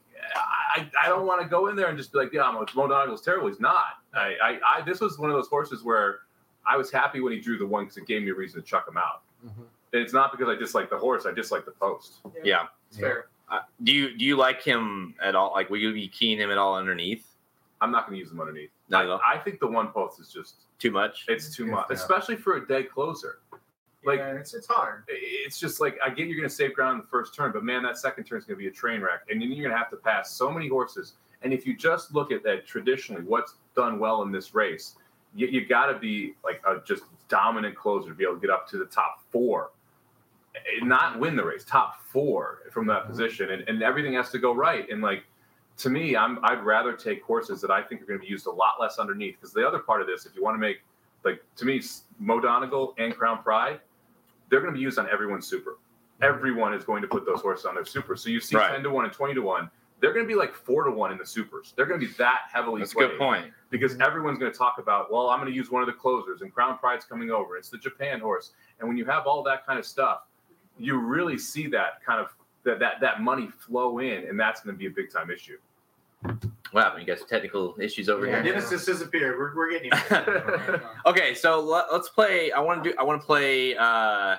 I, 0.76 0.88
I 1.04 1.08
don't 1.08 1.26
want 1.26 1.42
to 1.42 1.48
go 1.48 1.68
in 1.68 1.76
there 1.76 1.88
and 1.88 1.98
just 1.98 2.12
be 2.14 2.20
like, 2.20 2.32
yeah, 2.32 2.50
Mo 2.52 2.66
Mo 2.76 2.88
Donegal's 2.88 3.22
terrible. 3.24 3.48
He's 3.48 3.60
not. 3.60 3.96
I, 4.14 4.36
I, 4.42 4.60
I, 4.78 4.82
this 4.86 5.02
was 5.02 5.18
one 5.18 5.30
of 5.32 5.36
those 5.36 5.48
horses 5.48 5.84
where 5.84 6.20
I 6.66 6.78
was 6.78 6.92
happy 6.92 7.20
when 7.20 7.34
he 7.34 7.40
drew 7.40 7.58
the 7.58 7.66
one 7.66 7.86
because 7.86 7.98
it 7.98 8.06
gave 8.08 8.22
me 8.24 8.30
a 8.30 8.36
reason 8.36 8.62
to 8.62 8.66
chuck 8.68 8.88
him 8.88 8.98
out. 8.98 9.24
Mhm. 9.46 9.64
And 9.94 10.02
it's 10.02 10.14
not 10.14 10.32
because 10.32 10.50
I 10.50 10.56
dislike 10.56 10.90
the 10.90 10.98
horse. 10.98 11.26
I 11.26 11.32
dislike 11.32 11.66
the 11.66 11.72
post. 11.72 12.18
Yeah. 12.44 12.68
It's 12.90 13.00
fair. 13.00 13.28
Uh, 13.50 13.60
do 13.84 13.94
you 13.94 14.18
do 14.18 14.26
you 14.26 14.36
like 14.36 14.62
him 14.62 15.16
at 15.24 15.34
all? 15.34 15.52
Like, 15.54 15.70
will 15.70 15.78
you 15.80 15.94
be 15.94 16.08
keying 16.10 16.38
him 16.38 16.52
at 16.52 16.58
all 16.58 16.76
underneath? 16.76 17.26
I'm 17.80 17.92
not 17.92 18.06
going 18.06 18.16
to 18.18 18.20
use 18.20 18.32
him 18.32 18.40
underneath. 18.42 18.72
No, 18.90 18.98
I, 19.00 19.06
no. 19.06 19.20
I 19.26 19.38
think 19.38 19.60
the 19.60 19.68
one 19.68 19.90
post 19.90 20.20
is 20.20 20.30
just 20.30 20.56
Too 20.80 20.92
much. 20.92 21.26
it's 21.28 21.56
too 21.56 21.66
Yeah. 21.66 21.72
much, 21.76 21.88
especially 21.92 22.36
for 22.38 22.56
a 22.58 22.68
dead 22.68 22.90
closer. 22.90 23.40
Like 24.06 24.20
yeah, 24.20 24.34
it's 24.34 24.54
it's 24.54 24.68
hard. 24.68 25.04
it's 25.10 25.60
just 25.60 25.82
like 25.82 25.98
I 26.04 26.10
get 26.10 26.28
you're 26.28 26.38
going 26.38 26.48
to 26.48 26.54
save 26.56 26.74
ground 26.76 26.96
in 26.96 27.02
the 27.02 27.08
first 27.08 27.34
turn, 27.36 27.52
but 27.52 27.64
man, 27.64 27.84
that 27.84 27.98
second 27.98 28.24
turn 28.24 28.38
is 28.38 28.46
going 28.46 28.56
to 28.58 28.62
be 28.62 28.68
a 28.68 28.72
train 28.72 29.02
wreck, 29.02 29.22
and 29.30 29.42
then 29.42 29.52
you're 29.52 29.64
going 29.64 29.74
to 29.74 29.78
have 29.78 29.90
to 29.90 29.98
pass 29.98 30.32
so 30.32 30.50
many 30.52 30.70
horses. 30.70 31.16
And 31.42 31.52
if 31.52 31.66
you 31.68 31.76
just 31.76 32.14
look 32.14 32.32
at 32.32 32.42
that 32.44 32.66
traditionally, 32.66 33.24
what's 33.24 33.56
done 33.76 34.00
well 34.00 34.22
in 34.22 34.32
this 34.32 34.56
race, 34.56 34.96
you, 35.36 35.48
you 35.48 35.66
got 35.66 35.88
to 35.88 36.00
be 36.00 36.36
like 36.46 36.62
a 36.66 36.80
just 36.86 37.04
dominant 37.28 37.76
closer 37.76 38.10
to 38.10 38.16
be 38.16 38.24
able 38.24 38.36
to 38.36 38.40
get 38.42 38.50
up 38.50 38.68
to 38.70 38.78
the 38.78 38.86
top 38.86 39.20
four, 39.30 39.72
and 40.80 40.88
not 40.88 41.20
win 41.20 41.36
the 41.36 41.44
race, 41.44 41.66
top 41.66 42.00
four 42.06 42.60
from 42.72 42.88
that 42.88 43.04
Mhm. 43.04 43.08
position, 43.08 43.50
and, 43.52 43.68
and 43.68 43.84
everything 43.84 44.14
has 44.14 44.30
to 44.32 44.40
go 44.40 44.54
right. 44.56 44.90
And 44.90 45.02
like 45.02 45.24
to 45.78 45.90
me, 45.90 46.16
I'm 46.16 46.40
I'd 46.44 46.64
rather 46.64 46.94
take 46.94 47.24
horses 47.24 47.62
that 47.62 47.72
I 47.72 47.82
think 47.82 48.02
are 48.02 48.06
going 48.06 48.20
to 48.20 48.24
be 48.26 48.30
used 48.30 48.48
a 48.48 48.52
lot 48.52 48.74
less 48.80 48.98
underneath 49.00 49.36
because 49.36 49.54
the 49.54 49.68
other 49.68 49.80
part 49.80 50.02
of 50.02 50.08
this, 50.08 50.26
if 50.26 50.36
you 50.36 50.44
want 50.44 50.56
to 50.56 50.60
make 50.60 50.78
like 51.24 51.42
to 51.58 51.66
me, 51.66 51.82
Mo 52.20 52.40
Donegal 52.40 52.94
and 52.98 53.16
Crown 53.16 53.42
Pride, 53.44 53.80
they're 54.50 54.60
going 54.62 54.74
to 54.74 54.78
be 54.78 54.82
used 54.84 54.98
on 54.98 55.10
everyone's 55.10 55.48
super. 55.48 55.78
Everyone 56.22 56.74
is 56.74 56.84
going 56.84 57.02
to 57.04 57.08
put 57.08 57.26
those 57.26 57.42
horses 57.42 57.66
on 57.66 57.76
their 57.76 57.86
super. 57.86 58.16
So 58.16 58.30
you 58.30 58.40
see 58.40 58.56
Right. 58.56 58.72
10 58.72 58.84
to 58.84 58.90
1 58.90 59.06
and 59.06 59.14
20 59.14 59.34
to 59.36 59.42
1. 59.42 59.70
They're 60.00 60.14
going 60.14 60.26
to 60.26 60.28
be 60.28 60.36
like 60.36 60.54
4 60.54 60.84
to 60.86 60.92
1 60.92 61.12
in 61.12 61.18
the 61.18 61.26
supers. 61.26 61.74
They're 61.76 61.86
going 61.86 62.00
to 62.00 62.06
be 62.08 62.14
that 62.14 62.42
heavily 62.52 62.82
That's 62.82 62.94
a 62.94 62.96
good 62.96 63.18
point. 63.18 63.52
because 63.70 64.00
everyone's 64.00 64.40
going 64.40 64.52
to 64.52 64.58
talk 64.58 64.78
about, 64.80 65.12
well, 65.12 65.30
I'm 65.30 65.40
going 65.40 65.52
to 65.52 65.56
use 65.56 65.70
one 65.72 65.82
of 65.82 65.88
the 65.88 65.94
closers 65.94 66.42
and 66.42 66.54
Crown 66.54 66.78
Pride's 66.78 67.06
coming 67.06 67.30
over. 67.30 67.58
It's 67.58 67.70
the 67.70 67.78
Japan 67.78 68.20
horse. 68.20 68.52
And 68.80 68.88
when 68.88 68.98
you 68.98 69.06
have 69.06 69.28
all 69.28 69.44
that 69.44 69.66
kind 69.66 69.78
of 69.78 69.86
stuff, 69.86 70.22
you 70.80 71.00
really 71.00 71.38
see 71.38 71.68
that 71.68 72.04
kind 72.06 72.20
of 72.22 72.34
that 72.64 72.80
that 72.80 73.00
that 73.02 73.22
money 73.22 73.48
flow 73.48 74.00
in, 74.00 74.28
and 74.28 74.40
that's 74.40 74.62
going 74.62 74.76
to 74.76 74.78
be 74.78 74.86
a 74.86 74.92
big 74.92 75.12
time 75.12 75.32
issue. 75.32 75.58
Wow, 76.74 76.98
you 76.98 77.06
guys 77.06 77.24
technical 77.28 77.76
issues 77.80 78.10
over 78.10 78.26
Yeah, 78.26 78.44
here. 78.44 78.54
Dennis 78.54 78.70
just 78.70 78.86
disappeared. 78.86 79.38
We're, 79.38 79.56
we're 79.56 79.72
getting 79.72 79.92
Okay, 81.06 81.34
so 81.34 81.60
let, 81.62 81.86
us 81.90 82.10
play. 82.10 82.52
I 82.52 82.60
want 82.60 82.84
to 82.84 82.90
do. 82.92 82.96
I 83.00 83.04
want 83.04 83.22
to 83.22 83.26
play. 83.26 83.76
Uh, 83.76 84.36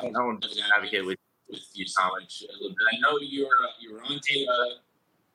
I 0.00 0.02
want 0.02 0.42
to 0.42 0.48
advocate 0.76 1.04
with 1.04 1.18
with 1.50 1.60
you 1.74 1.86
so 1.86 2.02
much 2.08 2.42
a 2.48 2.52
little 2.54 2.70
bit. 2.70 2.78
I 2.92 2.98
know 3.00 3.18
you 3.20 3.44
were 3.44 3.54
you 3.80 3.92
were 3.92 4.02
on 4.02 4.18
Taiba, 4.18 4.72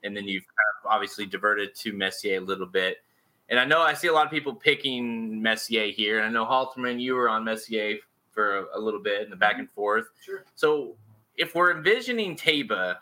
and 0.03 0.15
then 0.15 0.27
you've 0.27 0.43
kind 0.43 0.67
of 0.83 0.91
obviously 0.91 1.25
diverted 1.25 1.75
to 1.75 1.93
Messier 1.93 2.37
a 2.37 2.41
little 2.41 2.65
bit. 2.65 2.97
And 3.49 3.59
I 3.59 3.65
know 3.65 3.81
I 3.81 3.93
see 3.93 4.07
a 4.07 4.13
lot 4.13 4.25
of 4.25 4.31
people 4.31 4.55
picking 4.55 5.41
Messier 5.41 5.91
here. 5.91 6.17
And 6.17 6.27
I 6.27 6.29
know 6.29 6.45
Halterman, 6.45 6.99
you 6.99 7.13
were 7.13 7.29
on 7.29 7.43
Messier 7.43 7.97
for 8.31 8.57
a, 8.57 8.65
a 8.73 8.79
little 8.79 8.99
bit 8.99 9.21
in 9.21 9.29
the 9.29 9.35
back 9.35 9.59
and 9.59 9.69
forth. 9.71 10.05
Sure. 10.23 10.45
So 10.55 10.95
if 11.37 11.53
we're 11.53 11.75
envisioning 11.75 12.35
Taiba, 12.35 12.97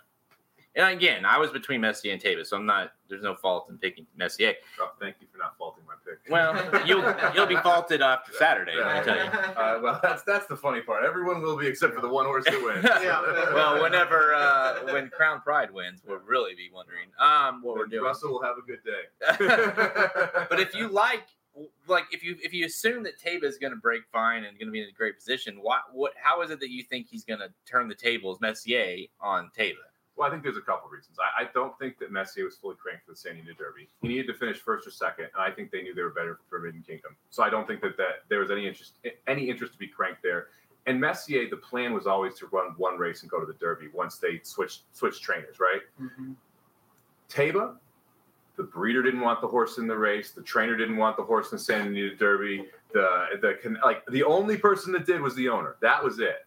and 0.75 0.87
again, 0.87 1.23
I 1.23 1.37
was 1.37 1.51
between 1.51 1.81
Messier 1.81 2.13
and 2.13 2.21
Taiba, 2.21 2.45
so 2.45 2.57
I'm 2.57 2.65
not. 2.65 2.93
There's 3.07 3.21
no 3.21 3.35
fault 3.35 3.67
in 3.69 3.77
picking 3.77 4.07
Messier. 4.17 4.55
Oh, 4.81 4.89
thank 4.99 5.17
you 5.21 5.27
for 5.31 5.37
not 5.37 5.55
faulting 5.55 5.83
my 5.85 5.93
pick. 6.03 6.19
Well, 6.31 6.55
you'll 6.87 7.03
you'll 7.35 7.45
be 7.45 7.57
faulted 7.57 8.01
after 8.01 8.33
Saturday. 8.33 8.75
Let 8.75 8.97
me 8.97 9.03
tell 9.03 9.23
you. 9.23 9.31
Uh, 9.31 9.79
well, 9.83 9.99
that's 10.01 10.23
that's 10.23 10.47
the 10.47 10.55
funny 10.55 10.81
part. 10.81 11.05
Everyone 11.05 11.43
will 11.43 11.57
be 11.57 11.67
except 11.67 11.93
for 11.93 12.01
the 12.01 12.09
one 12.09 12.25
horse 12.25 12.45
that 12.45 12.61
wins. 12.63 12.83
Yeah. 13.03 13.21
well, 13.53 13.81
whenever 13.83 14.33
uh, 14.33 14.79
when 14.91 15.09
Crown 15.09 15.41
Pride 15.41 15.71
wins, 15.71 16.01
we'll 16.07 16.19
really 16.19 16.55
be 16.55 16.69
wondering 16.73 17.09
um 17.19 17.61
what 17.61 17.75
we're 17.75 17.85
doing. 17.85 18.03
Russell 18.03 18.31
will 18.31 18.41
have 18.41 18.55
a 18.57 18.61
good 18.61 18.79
day. 18.83 20.45
but 20.49 20.59
if 20.59 20.73
you 20.73 20.87
like, 20.87 21.27
like 21.87 22.05
if 22.11 22.23
you 22.23 22.35
if 22.41 22.53
you 22.53 22.65
assume 22.65 23.03
that 23.03 23.19
Taiba 23.19 23.43
is 23.43 23.57
going 23.57 23.73
to 23.73 23.79
break 23.79 24.03
fine 24.11 24.43
and 24.45 24.57
going 24.57 24.67
to 24.67 24.71
be 24.71 24.81
in 24.81 24.89
a 24.89 24.97
great 24.97 25.17
position, 25.17 25.57
what 25.61 25.81
what 25.91 26.13
how 26.21 26.41
is 26.41 26.49
it 26.49 26.59
that 26.61 26.69
you 26.71 26.83
think 26.83 27.07
he's 27.09 27.25
going 27.25 27.39
to 27.39 27.49
turn 27.69 27.87
the 27.87 27.95
tables 27.95 28.39
Messier 28.41 29.05
on 29.19 29.51
Taiba? 29.57 29.75
Well, 30.15 30.27
I 30.27 30.31
think 30.31 30.44
there's 30.44 30.57
a 30.57 30.61
couple 30.61 30.90
reasons. 30.90 31.18
I, 31.19 31.44
I 31.44 31.49
don't 31.53 31.77
think 31.80 31.98
that 31.99 32.11
Messier 32.11 32.45
was 32.45 32.56
fully 32.56 32.76
cranked 32.76 33.06
for 33.06 33.11
the 33.14 33.18
Santa 33.18 33.40
Anita 33.40 33.53
Derby. 33.56 33.88
He 34.02 34.07
needed 34.07 34.27
to 34.27 34.34
finish 34.34 34.57
first 34.60 34.85
or 34.85 34.91
second, 34.91 35.26
and 35.34 35.41
I 35.44 35.49
think 35.49 35.72
they 35.72 35.81
knew 35.81 35.95
they 35.95 36.03
were 36.03 36.11
better 36.11 36.35
for 36.35 36.44
Forbidden 36.49 36.84
Kingdom. 36.85 37.15
So 37.31 37.41
I 37.41 37.49
don't 37.49 37.65
think 37.68 37.81
that, 37.81 37.98
that 37.98 38.23
there 38.30 38.40
was 38.40 38.52
any 38.52 38.68
interest 38.68 38.94
any 39.27 39.49
interest 39.49 39.73
to 39.73 39.80
be 39.80 39.88
cranked 39.88 40.22
there. 40.22 40.48
And 40.85 40.99
Messier, 40.99 41.49
the 41.49 41.57
plan 41.57 41.94
was 41.94 42.06
always 42.07 42.35
to 42.40 42.48
run 42.48 42.73
one 42.77 42.98
race 42.98 43.22
and 43.22 43.31
go 43.31 43.40
to 43.40 43.45
the 43.45 43.53
Derby 43.53 43.88
once 43.94 44.18
they 44.18 44.40
switched 44.44 44.84
switched 44.95 45.23
trainers, 45.23 45.60
right? 45.60 45.81
Mhm. 45.99 46.35
Taiba, 47.30 47.77
the 48.56 48.64
breeder 48.64 49.02
didn't 49.02 49.22
want 49.22 49.41
the 49.41 49.48
horse 49.48 49.80
in 49.80 49.88
the 49.88 49.98
race. 49.98 50.31
The 50.31 50.44
trainer 50.44 50.76
didn't 50.76 50.98
want 50.98 51.18
the 51.18 51.23
horse 51.23 51.52
in 51.52 51.57
the 51.57 51.64
Santa 51.64 51.90
Anita 51.90 52.15
Derby. 52.15 52.68
The 52.91 53.40
the 53.41 53.77
like 53.84 54.06
the 54.07 54.23
only 54.23 54.57
person 54.57 54.91
that 54.91 55.07
did 55.07 55.22
was 55.22 55.34
the 55.35 55.49
owner. 55.49 55.77
That 55.81 56.03
was 56.03 56.19
it. 56.19 56.45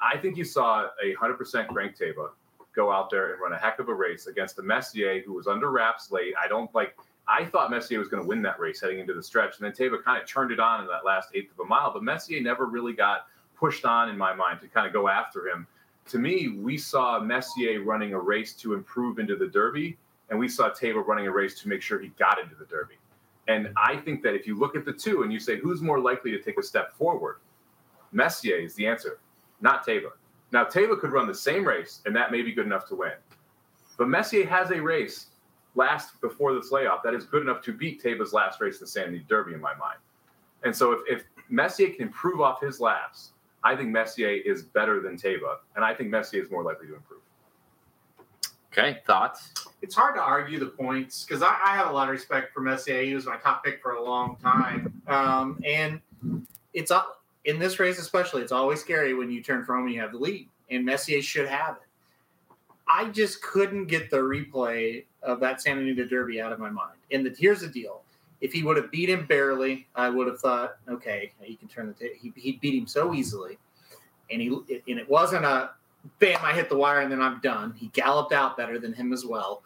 I 0.00 0.16
think 0.16 0.36
you 0.38 0.44
saw 0.44 0.88
a 1.04 1.12
hundred 1.14 1.34
percent 1.34 1.68
crank 1.68 1.98
Taiba 1.98 2.30
go 2.74 2.90
out 2.90 3.10
there 3.10 3.32
and 3.32 3.40
run 3.40 3.52
a 3.52 3.58
heck 3.58 3.78
of 3.78 3.88
a 3.88 3.94
race 3.94 4.26
against 4.26 4.56
the 4.56 4.62
Messier, 4.62 5.20
who 5.20 5.32
was 5.32 5.46
under 5.46 5.70
wraps 5.70 6.10
late. 6.10 6.34
I 6.42 6.48
don't 6.48 6.72
like. 6.74 6.96
I 7.28 7.44
thought 7.44 7.70
Messier 7.70 7.98
was 7.98 8.08
going 8.08 8.22
to 8.22 8.28
win 8.28 8.42
that 8.42 8.58
race 8.58 8.80
heading 8.80 8.98
into 8.98 9.14
the 9.14 9.22
stretch, 9.22 9.58
and 9.58 9.64
then 9.64 9.72
Taiba 9.72 10.02
kind 10.02 10.20
of 10.20 10.28
turned 10.28 10.50
it 10.50 10.58
on 10.58 10.80
in 10.80 10.86
that 10.88 11.04
last 11.04 11.28
eighth 11.34 11.52
of 11.52 11.60
a 11.60 11.68
mile. 11.68 11.92
But 11.92 12.02
Messier 12.02 12.40
never 12.40 12.66
really 12.66 12.92
got 12.92 13.26
pushed 13.56 13.84
on 13.84 14.08
in 14.08 14.18
my 14.18 14.34
mind 14.34 14.60
to 14.60 14.66
kind 14.66 14.86
of 14.86 14.92
go 14.92 15.08
after 15.08 15.46
him. 15.48 15.66
To 16.10 16.18
me, 16.18 16.48
we 16.48 16.76
saw 16.76 17.20
Messier 17.20 17.80
running 17.82 18.12
a 18.12 18.18
race 18.18 18.54
to 18.54 18.74
improve 18.74 19.20
into 19.20 19.36
the 19.36 19.46
Derby, 19.46 19.96
and 20.30 20.38
we 20.38 20.48
saw 20.48 20.70
Taiba 20.70 21.06
running 21.06 21.28
a 21.28 21.30
race 21.30 21.60
to 21.60 21.68
make 21.68 21.80
sure 21.80 22.00
he 22.00 22.08
got 22.18 22.40
into 22.40 22.56
the 22.56 22.64
Derby. 22.64 22.96
And 23.48 23.72
I 23.76 23.96
think 23.96 24.22
that 24.22 24.34
if 24.34 24.46
you 24.46 24.58
look 24.58 24.74
at 24.74 24.84
the 24.84 24.92
two 24.92 25.22
and 25.22 25.32
you 25.32 25.38
say 25.38 25.58
who's 25.58 25.80
more 25.80 26.00
likely 26.00 26.30
to 26.32 26.40
take 26.40 26.58
a 26.58 26.62
step 26.62 26.92
forward, 26.94 27.36
Messier 28.10 28.56
is 28.56 28.74
the 28.74 28.86
answer, 28.86 29.20
not 29.60 29.86
Taiba. 29.86 30.10
Now, 30.52 30.64
Taiba 30.64 31.00
could 31.00 31.12
run 31.12 31.26
the 31.26 31.34
same 31.34 31.66
race, 31.66 32.00
and 32.04 32.14
that 32.14 32.30
may 32.30 32.42
be 32.42 32.52
good 32.52 32.66
enough 32.66 32.86
to 32.88 32.94
win. 32.94 33.12
But 33.96 34.08
Messier 34.08 34.46
has 34.46 34.70
a 34.70 34.80
race 34.80 35.26
last 35.74 36.20
before 36.20 36.54
this 36.54 36.70
layoff 36.70 37.02
that 37.02 37.14
is 37.14 37.24
good 37.24 37.42
enough 37.42 37.62
to 37.62 37.72
beat 37.72 38.02
Taiba's 38.02 38.32
last 38.32 38.60
race 38.60 38.78
the 38.78 38.86
Santa 38.86 39.08
Anita 39.08 39.24
Derby, 39.24 39.54
in 39.54 39.60
my 39.60 39.74
mind. 39.74 39.98
And 40.64 40.74
so, 40.74 40.92
if, 40.92 41.00
if 41.08 41.24
Messier 41.48 41.88
can 41.88 42.02
improve 42.02 42.40
off 42.40 42.60
his 42.60 42.80
last, 42.80 43.32
I 43.64 43.74
think 43.74 43.90
Messier 43.90 44.28
is 44.28 44.62
better 44.62 45.00
than 45.00 45.16
Taiba, 45.16 45.56
and 45.76 45.84
I 45.84 45.94
think 45.94 46.10
Messier 46.10 46.42
is 46.42 46.50
more 46.50 46.62
likely 46.62 46.88
to 46.88 46.94
improve. 46.96 47.20
Okay, 48.72 49.00
thoughts? 49.06 49.52
it's 49.82 49.94
hard 49.94 50.14
to 50.14 50.20
argue 50.20 50.58
the 50.58 50.66
points 50.66 51.24
because 51.24 51.42
I, 51.42 51.58
I 51.64 51.76
have 51.76 51.88
a 51.88 51.92
lot 51.92 52.08
of 52.08 52.12
respect 52.12 52.54
for 52.54 52.60
Messier. 52.60 53.02
He 53.02 53.14
was 53.14 53.26
my 53.26 53.36
top 53.36 53.64
pick 53.64 53.82
for 53.82 53.92
a 53.92 54.02
long 54.02 54.36
time, 54.36 55.02
um, 55.08 55.60
and 55.64 56.00
it's 56.72 56.90
up 56.90 57.21
in 57.44 57.58
this 57.58 57.78
race 57.78 57.98
especially. 57.98 58.42
It's 58.42 58.52
always 58.52 58.80
scary 58.80 59.14
when 59.14 59.30
you 59.30 59.42
turn 59.42 59.64
from 59.64 59.84
and 59.84 59.94
you 59.94 60.00
have 60.00 60.12
the 60.12 60.18
lead, 60.18 60.48
and 60.70 60.84
Messier 60.84 61.22
should 61.22 61.48
have 61.48 61.76
it. 61.76 61.88
I 62.88 63.10
just 63.10 63.42
couldn't 63.42 63.86
get 63.86 64.10
the 64.10 64.18
replay 64.18 65.04
of 65.22 65.40
that 65.40 65.62
Santa 65.62 65.80
Anita 65.80 66.06
Derby 66.06 66.40
out 66.40 66.52
of 66.52 66.58
my 66.58 66.70
mind. 66.70 66.98
And 67.10 67.24
the, 67.24 67.34
here's 67.36 67.60
the 67.60 67.68
deal: 67.68 68.02
if 68.40 68.52
he 68.52 68.62
would 68.62 68.76
have 68.76 68.90
beat 68.90 69.08
him 69.08 69.26
barely, 69.26 69.86
I 69.94 70.10
would 70.10 70.26
have 70.26 70.40
thought, 70.40 70.76
okay, 70.88 71.32
he 71.40 71.56
can 71.56 71.68
turn 71.68 71.86
the 71.86 71.94
ta- 71.94 72.14
he 72.16 72.32
he 72.36 72.52
beat 72.52 72.74
him 72.74 72.86
so 72.86 73.14
easily, 73.14 73.58
and 74.30 74.40
he 74.40 74.48
and 74.48 74.98
it 74.98 75.08
wasn't 75.08 75.44
a 75.44 75.70
bam, 76.18 76.38
I 76.42 76.52
hit 76.52 76.68
the 76.68 76.76
wire 76.76 77.00
and 77.00 77.10
then 77.10 77.20
I'm 77.20 77.40
done. 77.40 77.74
He 77.76 77.88
galloped 77.88 78.32
out 78.32 78.56
better 78.56 78.78
than 78.78 78.92
him 78.92 79.12
as 79.12 79.24
well. 79.24 79.62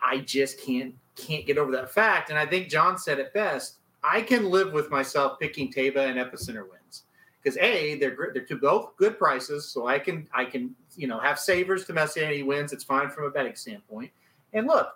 I 0.00 0.18
just 0.18 0.60
can't 0.60 0.94
can't 1.14 1.46
get 1.46 1.58
over 1.58 1.70
that 1.72 1.90
fact. 1.90 2.30
And 2.30 2.38
I 2.38 2.46
think 2.46 2.68
John 2.68 2.98
said 2.98 3.18
it 3.18 3.34
best. 3.34 3.76
I 4.04 4.22
can 4.22 4.50
live 4.50 4.72
with 4.72 4.90
myself 4.90 5.38
picking 5.38 5.72
Taiba 5.72 6.08
and 6.08 6.18
Epicenter 6.18 6.68
wins 6.68 7.04
because 7.42 7.56
a 7.58 7.96
they're 7.96 8.30
they're 8.32 8.44
two 8.44 8.58
both 8.58 8.96
good 8.96 9.18
prices, 9.18 9.68
so 9.68 9.86
I 9.86 9.98
can 9.98 10.28
I 10.32 10.44
can 10.44 10.74
you 10.96 11.06
know 11.06 11.18
have 11.18 11.38
savers 11.38 11.84
to 11.86 11.92
Messier 11.92 12.44
wins. 12.44 12.72
It's 12.72 12.84
fine 12.84 13.10
from 13.10 13.24
a 13.24 13.30
betting 13.30 13.56
standpoint. 13.56 14.10
And 14.52 14.66
look, 14.66 14.88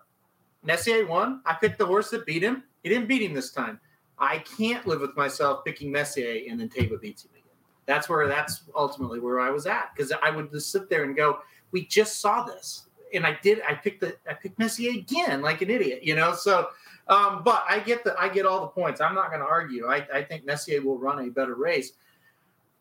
Messier 0.65 1.07
won. 1.07 1.41
I 1.47 1.55
picked 1.55 1.78
the 1.78 1.87
horse 1.87 2.11
that 2.11 2.27
beat 2.27 2.43
him. 2.43 2.65
He 2.83 2.89
didn't 2.89 3.09
beat 3.09 3.23
him 3.23 3.35
this 3.35 3.51
time. 3.51 3.81
I 4.19 4.39
can't 4.39 4.87
live 4.87 5.01
with 5.01 5.16
myself 5.16 5.65
picking 5.65 5.93
Messier 5.93 6.51
and 6.51 6.59
then 6.59 6.69
Taiba 6.69 7.01
beats 7.01 7.24
him 7.24 7.31
again. 7.33 7.43
That's 7.87 8.09
where 8.09 8.27
that's 8.27 8.62
ultimately 8.74 9.20
where 9.20 9.41
I 9.41 9.51
was 9.51 9.66
at 9.66 9.91
because 9.95 10.12
I 10.23 10.31
would 10.31 10.51
just 10.51 10.73
sit 10.73 10.89
there 10.89 11.05
and 11.05 11.16
go, 11.16 11.41
"We 11.70 11.87
just 11.87 12.20
saw 12.20 12.43
this," 12.43 12.87
and 13.15 13.27
I 13.27 13.39
did. 13.43 13.61
I 13.69 13.74
picked 13.74 14.01
the 14.01 14.16
I 14.28 14.35
picked 14.35 14.59
Messier 14.59 14.91
again 14.93 15.43
like 15.43 15.62
an 15.62 15.70
idiot, 15.70 16.03
you 16.03 16.15
know. 16.15 16.35
So, 16.35 16.69
um, 17.09 17.43
but 17.45 17.65
I 17.69 17.78
get 17.81 18.05
the 18.05 18.19
I 18.19 18.28
get 18.28 18.47
all 18.47 18.61
the 18.61 18.66
points. 18.69 19.01
I'm 19.01 19.15
not 19.15 19.28
going 19.28 19.41
to 19.41 19.47
argue. 19.47 19.87
I, 19.87 20.07
I 20.12 20.23
think 20.23 20.45
Messier 20.45 20.83
will 20.83 20.99
run 20.99 21.27
a 21.27 21.31
better 21.31 21.55
race. 21.55 21.93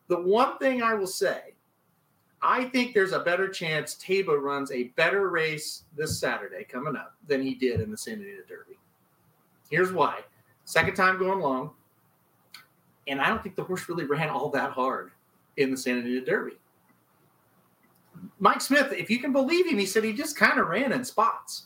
The 0.08 0.20
one 0.20 0.58
thing 0.58 0.82
I 0.82 0.94
will 0.94 1.08
say, 1.08 1.54
I 2.42 2.66
think 2.66 2.94
there's 2.94 3.12
a 3.12 3.20
better 3.20 3.48
chance 3.48 3.96
Taiba 3.96 4.40
runs 4.40 4.72
a 4.72 4.86
better 4.96 5.30
race 5.30 5.84
this 5.96 6.20
Saturday 6.20 6.64
coming 6.64 6.96
up 6.96 7.16
than 7.28 7.42
he 7.42 7.56
did 7.56 7.82
in 7.82 7.92
the 7.92 7.98
Santa 7.98 8.24
Anita 8.24 8.44
Derby. 8.48 8.78
Here's 9.70 9.92
why: 9.92 10.22
second 10.64 10.96
time 10.96 11.20
going 11.20 11.40
long, 11.40 11.72
and 13.08 13.22
I 13.22 13.30
don't 13.30 13.44
think 13.44 13.56
the 13.56 13.64
horse 13.64 13.88
really 13.88 14.06
ran 14.06 14.30
all 14.30 14.50
that 14.50 14.72
hard 14.72 15.12
in 15.58 15.70
the 15.70 15.78
Santa 15.78 16.02
Anita 16.02 16.26
Derby. 16.26 16.58
Mike 18.40 18.62
Smith, 18.62 18.92
if 18.92 19.10
you 19.10 19.20
can 19.20 19.32
believe 19.32 19.68
him, 19.68 19.78
he 19.78 19.86
said 19.86 20.04
he 20.04 20.14
just 20.14 20.36
kind 20.36 20.60
of 20.60 20.68
ran 20.68 20.92
in 20.92 21.04
spots. 21.04 21.66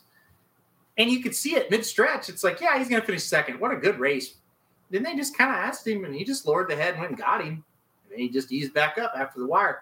And 1.00 1.10
you 1.10 1.22
could 1.22 1.34
see 1.34 1.56
it 1.56 1.70
mid 1.70 1.84
stretch. 1.86 2.28
It's 2.28 2.44
like, 2.44 2.60
yeah, 2.60 2.76
he's 2.78 2.90
going 2.90 3.00
to 3.00 3.06
finish 3.06 3.24
second. 3.24 3.58
What 3.58 3.72
a 3.72 3.76
good 3.76 3.98
race. 3.98 4.34
Then 4.90 5.02
they 5.02 5.16
just 5.16 5.36
kind 5.36 5.48
of 5.50 5.56
asked 5.56 5.86
him, 5.86 6.04
and 6.04 6.14
he 6.14 6.24
just 6.24 6.46
lowered 6.46 6.68
the 6.68 6.76
head 6.76 6.90
and 6.90 6.98
went 6.98 7.12
and 7.12 7.18
got 7.18 7.42
him. 7.42 7.64
And 8.04 8.10
then 8.10 8.18
he 8.18 8.28
just 8.28 8.52
eased 8.52 8.74
back 8.74 8.98
up 8.98 9.12
after 9.16 9.40
the 9.40 9.46
wire. 9.46 9.80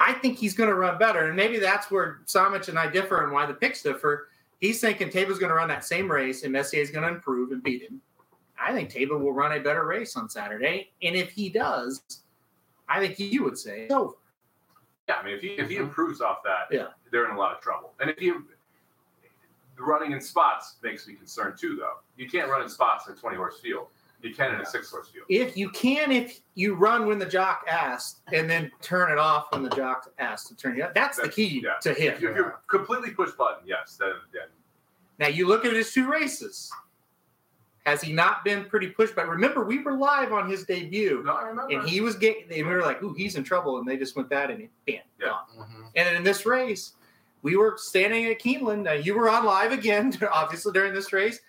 I 0.00 0.14
think 0.14 0.38
he's 0.38 0.54
going 0.54 0.70
to 0.70 0.74
run 0.74 0.96
better. 0.98 1.26
And 1.26 1.36
maybe 1.36 1.58
that's 1.58 1.90
where 1.90 2.20
Somich 2.26 2.70
and 2.70 2.78
I 2.78 2.90
differ 2.90 3.24
and 3.24 3.32
why 3.32 3.44
the 3.44 3.52
picks 3.52 3.82
differ. 3.82 4.28
He's 4.58 4.80
thinking 4.80 5.10
Taiba's 5.10 5.38
going 5.38 5.50
to 5.50 5.54
run 5.54 5.68
that 5.68 5.84
same 5.84 6.10
race, 6.10 6.44
and 6.44 6.52
Messier 6.52 6.80
is 6.80 6.90
going 6.90 7.06
to 7.06 7.12
improve 7.12 7.52
and 7.52 7.62
beat 7.62 7.82
him. 7.82 8.00
I 8.58 8.72
think 8.72 8.90
Taiba 8.90 9.20
will 9.20 9.34
run 9.34 9.52
a 9.52 9.60
better 9.60 9.84
race 9.84 10.16
on 10.16 10.30
Saturday. 10.30 10.92
And 11.02 11.14
if 11.14 11.30
he 11.30 11.50
does, 11.50 12.00
I 12.88 13.00
think 13.00 13.18
you 13.18 13.44
would 13.44 13.58
say 13.58 13.82
it's 13.82 13.92
over. 13.92 14.14
Yeah, 15.08 15.16
I 15.16 15.24
mean, 15.24 15.34
if 15.34 15.42
he 15.42 15.48
if 15.48 15.68
he 15.68 15.74
mm-hmm. 15.74 15.84
improves 15.84 16.22
off 16.22 16.38
that, 16.44 16.74
Yeah. 16.74 16.88
they're 17.10 17.28
in 17.28 17.36
a 17.36 17.38
lot 17.38 17.54
of 17.54 17.60
trouble. 17.60 17.92
And 18.00 18.08
if 18.08 18.22
he 19.84 19.90
running 19.90 20.12
in 20.12 20.20
spots 20.20 20.76
makes 20.82 21.06
me 21.06 21.14
concerned 21.14 21.58
too, 21.58 21.76
though. 21.76 21.98
You 22.16 22.28
can't 22.28 22.48
run 22.50 22.62
in 22.62 22.68
spots 22.68 23.06
in 23.06 23.14
a 23.14 23.16
twenty 23.16 23.36
horse 23.36 23.60
field. 23.60 23.88
You 24.22 24.32
can 24.32 24.54
in 24.54 24.60
a 24.60 24.66
six 24.66 24.90
horse 24.90 25.08
field. 25.08 25.26
If 25.28 25.56
you 25.56 25.68
can, 25.70 26.12
if 26.12 26.40
you 26.54 26.74
run 26.74 27.06
when 27.06 27.18
the 27.18 27.26
jock 27.26 27.64
asks, 27.68 28.20
and 28.32 28.48
then 28.48 28.70
turn 28.80 29.10
it 29.10 29.18
off 29.18 29.46
when 29.50 29.64
the 29.64 29.70
jock 29.70 30.08
asks 30.18 30.48
to 30.48 30.56
turn 30.56 30.78
it 30.78 30.82
up, 30.82 30.94
that's 30.94 31.18
the 31.20 31.28
key 31.28 31.60
yeah. 31.64 31.72
to 31.80 31.92
him. 31.92 32.14
If, 32.14 32.20
you, 32.22 32.30
if 32.30 32.36
you're 32.36 32.60
completely 32.68 33.10
push 33.10 33.32
button, 33.32 33.64
yes, 33.66 33.96
then, 33.98 34.12
then 34.32 34.42
Now 35.18 35.26
you 35.26 35.48
look 35.48 35.64
at 35.64 35.72
his 35.72 35.92
two 35.92 36.08
races. 36.08 36.70
Has 37.84 38.00
he 38.00 38.12
not 38.12 38.44
been 38.44 38.64
pretty 38.66 38.86
pushed? 38.86 39.16
But 39.16 39.28
remember, 39.28 39.64
we 39.64 39.82
were 39.82 39.96
live 39.96 40.32
on 40.32 40.48
his 40.48 40.62
debut, 40.64 41.20
no, 41.26 41.32
I 41.32 41.48
remember. 41.48 41.74
and 41.76 41.88
he 41.88 42.00
was 42.00 42.14
getting. 42.14 42.44
And 42.44 42.68
we 42.68 42.72
were 42.74 42.82
like, 42.82 43.02
"Ooh, 43.02 43.12
he's 43.12 43.34
in 43.34 43.42
trouble," 43.42 43.78
and 43.78 43.88
they 43.88 43.96
just 43.96 44.14
went 44.14 44.28
that 44.30 44.52
and 44.52 44.62
it, 44.62 44.70
bam, 44.86 45.00
Yeah. 45.18 45.26
gone. 45.26 45.66
Mhm. 45.66 45.90
And 45.96 46.06
then 46.06 46.14
in 46.14 46.22
this 46.22 46.46
race, 46.46 46.92
we 47.42 47.56
were 47.56 47.74
standing 47.76 48.26
at 48.26 48.40
Keeneland. 48.40 48.82
Now, 48.82 48.92
you 48.92 49.14
were 49.14 49.28
on 49.28 49.44
live 49.44 49.72
again, 49.72 50.16
obviously 50.32 50.72
during 50.72 50.94
this 50.94 51.12
race. 51.12 51.40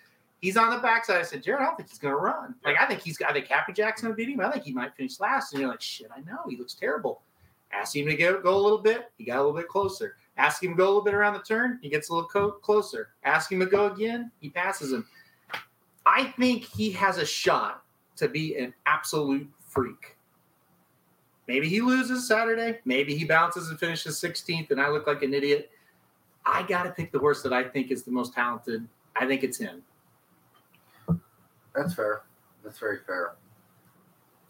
He's 0.41 0.57
on 0.57 0.71
the 0.71 0.79
backside. 0.79 1.21
I 1.21 1.23
said, 1.23 1.41
Jared, 1.41 1.61
I 1.61 1.65
don't 1.65 1.77
think 1.77 1.89
he's 1.89 1.99
going 1.99 2.13
to 2.13 2.19
run. 2.19 2.55
Like 2.65 2.75
I 2.79 2.85
think 2.85 3.01
he's. 3.01 3.21
I 3.21 3.31
think 3.31 3.47
Happy 3.47 3.71
Jack's 3.71 4.01
going 4.01 4.13
to 4.13 4.15
beat 4.15 4.27
him. 4.27 4.41
I 4.41 4.51
think 4.51 4.65
he 4.65 4.73
might 4.73 4.93
finish 4.93 5.19
last. 5.19 5.53
And 5.53 5.61
you're 5.61 5.69
like, 5.69 5.81
shit, 5.81 6.07
I 6.13 6.19
know 6.19 6.39
he 6.49 6.57
looks 6.57 6.73
terrible. 6.73 7.21
Ask 7.73 7.95
him 7.95 8.05
to 8.07 8.15
go, 8.15 8.39
go 8.39 8.55
a 8.55 8.61
little 8.61 8.77
bit, 8.77 9.11
he 9.17 9.23
got 9.23 9.37
a 9.37 9.41
little 9.41 9.55
bit 9.55 9.67
closer. 9.67 10.15
Ask 10.37 10.63
him 10.63 10.71
to 10.71 10.77
go 10.77 10.83
a 10.83 10.89
little 10.89 11.03
bit 11.03 11.13
around 11.13 11.33
the 11.33 11.39
turn, 11.39 11.79
he 11.81 11.89
gets 11.89 12.09
a 12.09 12.13
little 12.13 12.29
co- 12.29 12.51
closer. 12.51 13.09
Ask 13.23 13.51
him 13.51 13.59
to 13.59 13.65
go 13.65 13.87
again, 13.87 14.31
he 14.39 14.49
passes 14.49 14.91
him. 14.91 15.07
I 16.05 16.25
think 16.37 16.65
he 16.65 16.91
has 16.91 17.17
a 17.17 17.25
shot 17.25 17.83
to 18.17 18.27
be 18.27 18.57
an 18.57 18.73
absolute 18.85 19.49
freak. 19.59 20.17
Maybe 21.47 21.67
he 21.67 21.81
loses 21.81 22.27
Saturday. 22.27 22.79
Maybe 22.85 23.15
he 23.15 23.25
bounces 23.25 23.69
and 23.69 23.79
finishes 23.79 24.19
16th, 24.19 24.71
and 24.71 24.79
I 24.79 24.89
look 24.89 25.07
like 25.07 25.23
an 25.23 25.33
idiot. 25.33 25.71
I 26.45 26.63
got 26.63 26.83
to 26.83 26.89
pick 26.91 27.11
the 27.11 27.19
horse 27.19 27.41
that 27.43 27.53
I 27.53 27.63
think 27.63 27.91
is 27.91 28.03
the 28.03 28.11
most 28.11 28.33
talented. 28.33 28.87
I 29.15 29.25
think 29.25 29.43
it's 29.43 29.57
him. 29.57 29.83
That's 31.75 31.93
fair. 31.93 32.23
That's 32.63 32.79
very 32.79 32.99
fair. 33.05 33.35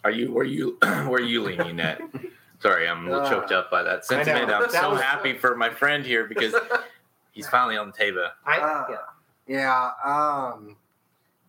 Are 0.04 0.12
you 0.12 0.32
where 0.34 0.46
you 0.46 0.78
where 0.82 1.14
are 1.14 1.22
you 1.22 1.42
leaning 1.44 1.80
at? 1.80 2.02
Sorry, 2.60 2.88
I'm 2.88 3.08
a 3.08 3.12
little 3.12 3.30
choked 3.30 3.52
up 3.52 3.70
by 3.70 3.84
that 3.84 4.06
sentiment. 4.06 4.50
I'm 4.50 4.62
That 4.64 4.72
so 4.72 4.92
was- 4.92 5.02
happy 5.02 5.34
for 5.34 5.56
my 5.56 5.70
friend 5.70 6.06
here 6.06 6.26
because 6.26 6.54
he's 7.32 7.48
finally 7.48 7.78
on 7.78 7.88
the 7.88 7.94
table. 7.94 8.26
I, 8.46 8.58
Uh, 8.60 8.86
yeah. 8.90 8.98
Yeah. 9.46 9.92
Um, 10.06 10.78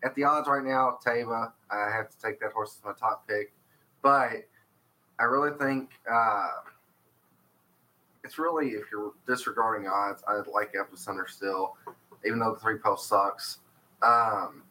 at 0.03 0.15
the 0.17 0.25
odds 0.25 0.49
right 0.49 0.65
now, 0.65 0.99
Taiba, 1.05 1.53
I 1.71 1.91
have 1.97 2.11
to 2.11 2.21
take 2.21 2.41
that 2.41 2.53
horse 2.53 2.77
as 2.79 2.85
my 2.85 2.93
top 2.93 3.27
pick. 3.29 3.53
But 4.03 4.47
I 5.19 5.25
really 5.25 5.57
think 5.57 5.91
uh, 6.13 6.49
it's 8.25 8.39
really, 8.39 8.71
if 8.71 8.85
you're 8.91 9.13
disregarding 9.27 9.87
odds, 9.87 10.23
I'd 10.27 10.47
like 10.47 10.75
Epicenter 10.75 11.29
still, 11.29 11.77
even 12.25 12.39
though 12.39 12.55
the 12.55 12.61
three 12.61 12.79
post 12.79 13.09
sucks. 13.09 13.59
Um, 14.03 14.63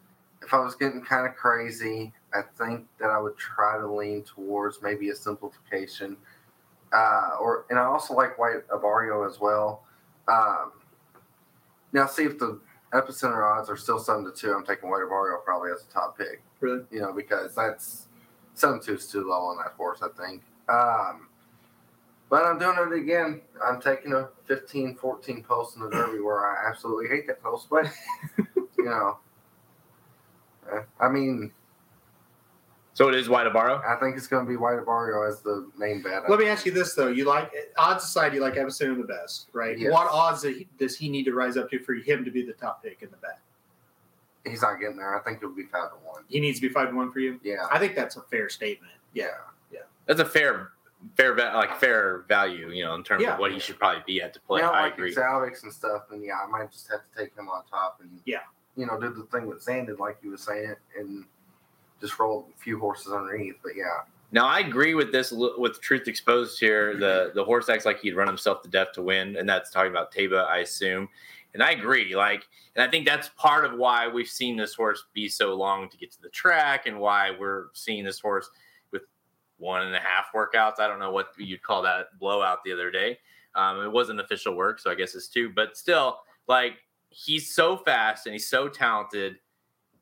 if 0.41 0.53
I 0.53 0.59
was 0.59 0.75
getting 0.75 1.01
kind 1.01 1.25
of 1.27 1.35
crazy, 1.35 2.11
I 2.33 2.41
think 2.57 2.87
that 2.99 3.09
I 3.09 3.19
would 3.19 3.37
try 3.37 3.77
to 3.77 3.87
lean 3.87 4.23
towards 4.23 4.81
maybe 4.81 5.09
a 5.09 5.15
simplification. 5.15 6.17
Uh, 6.91 7.37
or 7.39 7.65
and 7.69 7.79
I 7.79 7.83
also 7.83 8.13
like 8.13 8.37
White 8.37 8.67
Abarrio 8.69 9.27
as 9.27 9.39
well. 9.39 9.83
Um, 10.27 10.73
now, 11.91 12.07
see 12.07 12.23
if 12.23 12.39
the 12.39 12.59
epicenter 12.91 13.43
odds 13.43 13.69
are 13.69 13.77
still 13.77 13.99
seven 13.99 14.25
to 14.25 14.31
two. 14.31 14.51
I'm 14.51 14.65
taking 14.65 14.89
White 14.89 15.01
Abarrio 15.01 15.43
probably 15.43 15.71
as 15.71 15.85
a 15.89 15.93
top 15.93 16.17
pick. 16.17 16.41
Really? 16.59 16.83
You 16.91 17.01
know, 17.01 17.13
because 17.13 17.55
that's 17.55 18.07
seven 18.55 18.81
two 18.81 18.95
is 18.95 19.07
too 19.07 19.27
low 19.27 19.45
on 19.45 19.57
that 19.57 19.73
horse, 19.77 20.01
I 20.01 20.09
think. 20.21 20.41
Um, 20.69 21.27
but 22.33 22.45
I'm 22.45 22.57
doing 22.57 22.75
it 22.79 22.97
again. 22.97 23.41
I'm 23.63 23.79
taking 23.79 24.11
a 24.11 24.27
15 24.45 24.95
14 24.95 25.43
post 25.43 25.75
in 25.75 25.83
the 25.83 25.89
Derby 25.91 26.19
where 26.19 26.39
I 26.43 26.67
absolutely 26.67 27.07
hate 27.07 27.27
that 27.27 27.43
post, 27.43 27.67
but 27.69 27.85
you 28.75 28.85
know, 28.85 29.19
uh, 30.71 30.81
I 30.99 31.09
mean, 31.09 31.51
So 32.95 33.07
it 33.07 33.13
is 33.13 33.29
White 33.29 33.45
Abarrio. 33.45 33.85
I 33.85 33.99
think 33.99 34.17
it's 34.17 34.25
going 34.25 34.47
to 34.47 34.49
be 34.49 34.57
White 34.57 34.79
Abarrio 34.79 35.29
as 35.29 35.41
the 35.41 35.69
main 35.77 36.01
bet. 36.01 36.27
Let 36.27 36.39
me 36.39 36.47
ask 36.47 36.65
you 36.65 36.71
this 36.71 36.95
though: 36.95 37.09
You 37.09 37.25
like 37.25 37.51
odds 37.77 38.03
aside, 38.03 38.33
you 38.33 38.41
like 38.41 38.55
Epicenter 38.55 38.97
the 38.97 39.03
best, 39.03 39.49
right? 39.53 39.77
Yes. 39.77 39.91
What 39.91 40.09
odds 40.11 40.41
does 40.41 40.55
he- 40.55 40.67
does 40.79 40.97
he 40.97 41.09
need 41.09 41.25
to 41.25 41.33
rise 41.33 41.55
up 41.55 41.69
to 41.69 41.77
for 41.83 41.93
him 41.93 42.25
to 42.25 42.31
be 42.31 42.43
the 42.43 42.53
top 42.53 42.81
pick 42.81 43.03
in 43.03 43.11
the 43.11 43.17
bet? 43.17 43.41
He's 44.43 44.63
not 44.63 44.79
getting 44.79 44.97
there. 44.97 45.15
I 45.15 45.21
think 45.21 45.37
it'll 45.37 45.53
be 45.53 45.65
five 45.65 45.91
to 45.91 45.97
one. 46.03 46.23
He 46.29 46.39
needs 46.39 46.59
to 46.59 46.67
be 46.67 46.73
five 46.73 46.89
to 46.89 46.95
one 46.95 47.11
for 47.11 47.19
you. 47.19 47.39
Yeah. 47.43 47.67
I 47.71 47.77
think 47.77 47.93
that's 47.95 48.15
a 48.17 48.23
fair 48.23 48.49
statement. 48.49 48.93
Yeah, 49.13 49.27
yeah. 49.71 49.81
That's 50.07 50.19
a 50.19 50.25
fair 50.25 50.71
fair 51.15 51.33
va- 51.33 51.51
like 51.55 51.77
fair 51.77 52.25
value, 52.27 52.69
you 52.69 52.83
know, 52.83 52.95
in 52.95 53.03
terms 53.03 53.23
Yeah. 53.23 53.33
of 53.33 53.39
what 53.39 53.51
he 53.51 53.59
should 53.59 53.77
probably 53.79 54.03
be 54.05 54.21
at 54.21 54.33
to 54.33 54.39
play. 54.39 54.61
now, 54.61 54.71
I 54.71 54.83
like 54.83 54.93
agree. 54.93 55.09
Exotics 55.09 55.63
and 55.63 55.71
stuff, 55.73 56.03
and 56.11 56.23
yeah, 56.23 56.39
I 56.43 56.47
might 56.47 56.71
just 56.71 56.89
have 56.91 57.01
to 57.01 57.19
take 57.19 57.35
him 57.35 57.49
on 57.49 57.63
top 57.65 57.99
and 58.01 58.21
Yeah. 58.25 58.41
you 58.75 58.85
know, 58.85 58.99
do 58.99 59.09
the 59.13 59.23
thing 59.25 59.45
with 59.47 59.61
Sanded 59.61 59.99
like 59.99 60.17
you 60.21 60.31
were 60.31 60.37
saying, 60.37 60.75
and 60.97 61.25
just 62.01 62.17
roll 62.19 62.49
a 62.53 62.59
few 62.59 62.79
horses 62.79 63.11
underneath. 63.13 63.55
But 63.63 63.75
yeah, 63.75 64.01
Now 64.31 64.47
I 64.47 64.59
agree 64.59 64.95
with 64.95 65.11
this 65.11 65.31
li- 65.31 65.53
with 65.57 65.79
truth 65.79 66.07
exposed 66.07 66.59
here. 66.59 66.95
The 66.97 67.31
the 67.35 67.43
horse 67.45 67.69
acts 67.69 67.85
like 67.85 67.99
he'd 67.99 68.15
run 68.15 68.27
himself 68.27 68.61
to 68.63 68.69
death 68.69 68.91
to 68.93 69.01
win, 69.03 69.35
and 69.37 69.47
that's 69.47 69.69
talking 69.69 69.91
about 69.91 70.11
Taiba, 70.11 70.47
I 70.47 70.59
assume. 70.59 71.07
And 71.53 71.61
I 71.61 71.69
agree. 71.69 72.15
Like, 72.15 72.47
and 72.75 72.83
I 72.83 72.89
think 72.89 73.05
that's 73.05 73.29
part 73.37 73.63
of 73.63 73.73
why 73.77 74.07
we've 74.07 74.27
seen 74.27 74.57
this 74.57 74.73
horse 74.73 75.05
be 75.13 75.29
so 75.29 75.53
long 75.53 75.87
to 75.87 75.97
get 75.97 76.11
to 76.13 76.21
the 76.23 76.29
track, 76.29 76.87
and 76.87 76.99
why 76.99 77.29
we're 77.29 77.67
seeing 77.73 78.03
this 78.03 78.19
horse 78.19 78.49
with 78.49 78.57
one 79.63 79.81
and 79.81 79.95
a 79.95 79.99
half 79.99 80.25
workouts. 80.35 80.79
I 80.79 80.87
don't 80.87 80.99
know 80.99 81.11
what 81.11 81.29
you'd 81.37 81.63
call 81.63 81.81
that 81.83 82.17
blowout 82.19 82.59
the 82.63 82.73
other 82.73 82.91
day. 82.91 83.17
Um, 83.55 83.81
it 83.81 83.91
wasn't 83.91 84.19
official 84.19 84.55
work, 84.55 84.79
so 84.79 84.91
I 84.91 84.95
guess 84.95 85.15
it's 85.15 85.27
two. 85.27 85.49
But 85.49 85.77
still, 85.77 86.19
like 86.47 86.73
he's 87.09 87.53
so 87.53 87.77
fast 87.77 88.25
and 88.25 88.33
he's 88.33 88.47
so 88.47 88.67
talented 88.67 89.37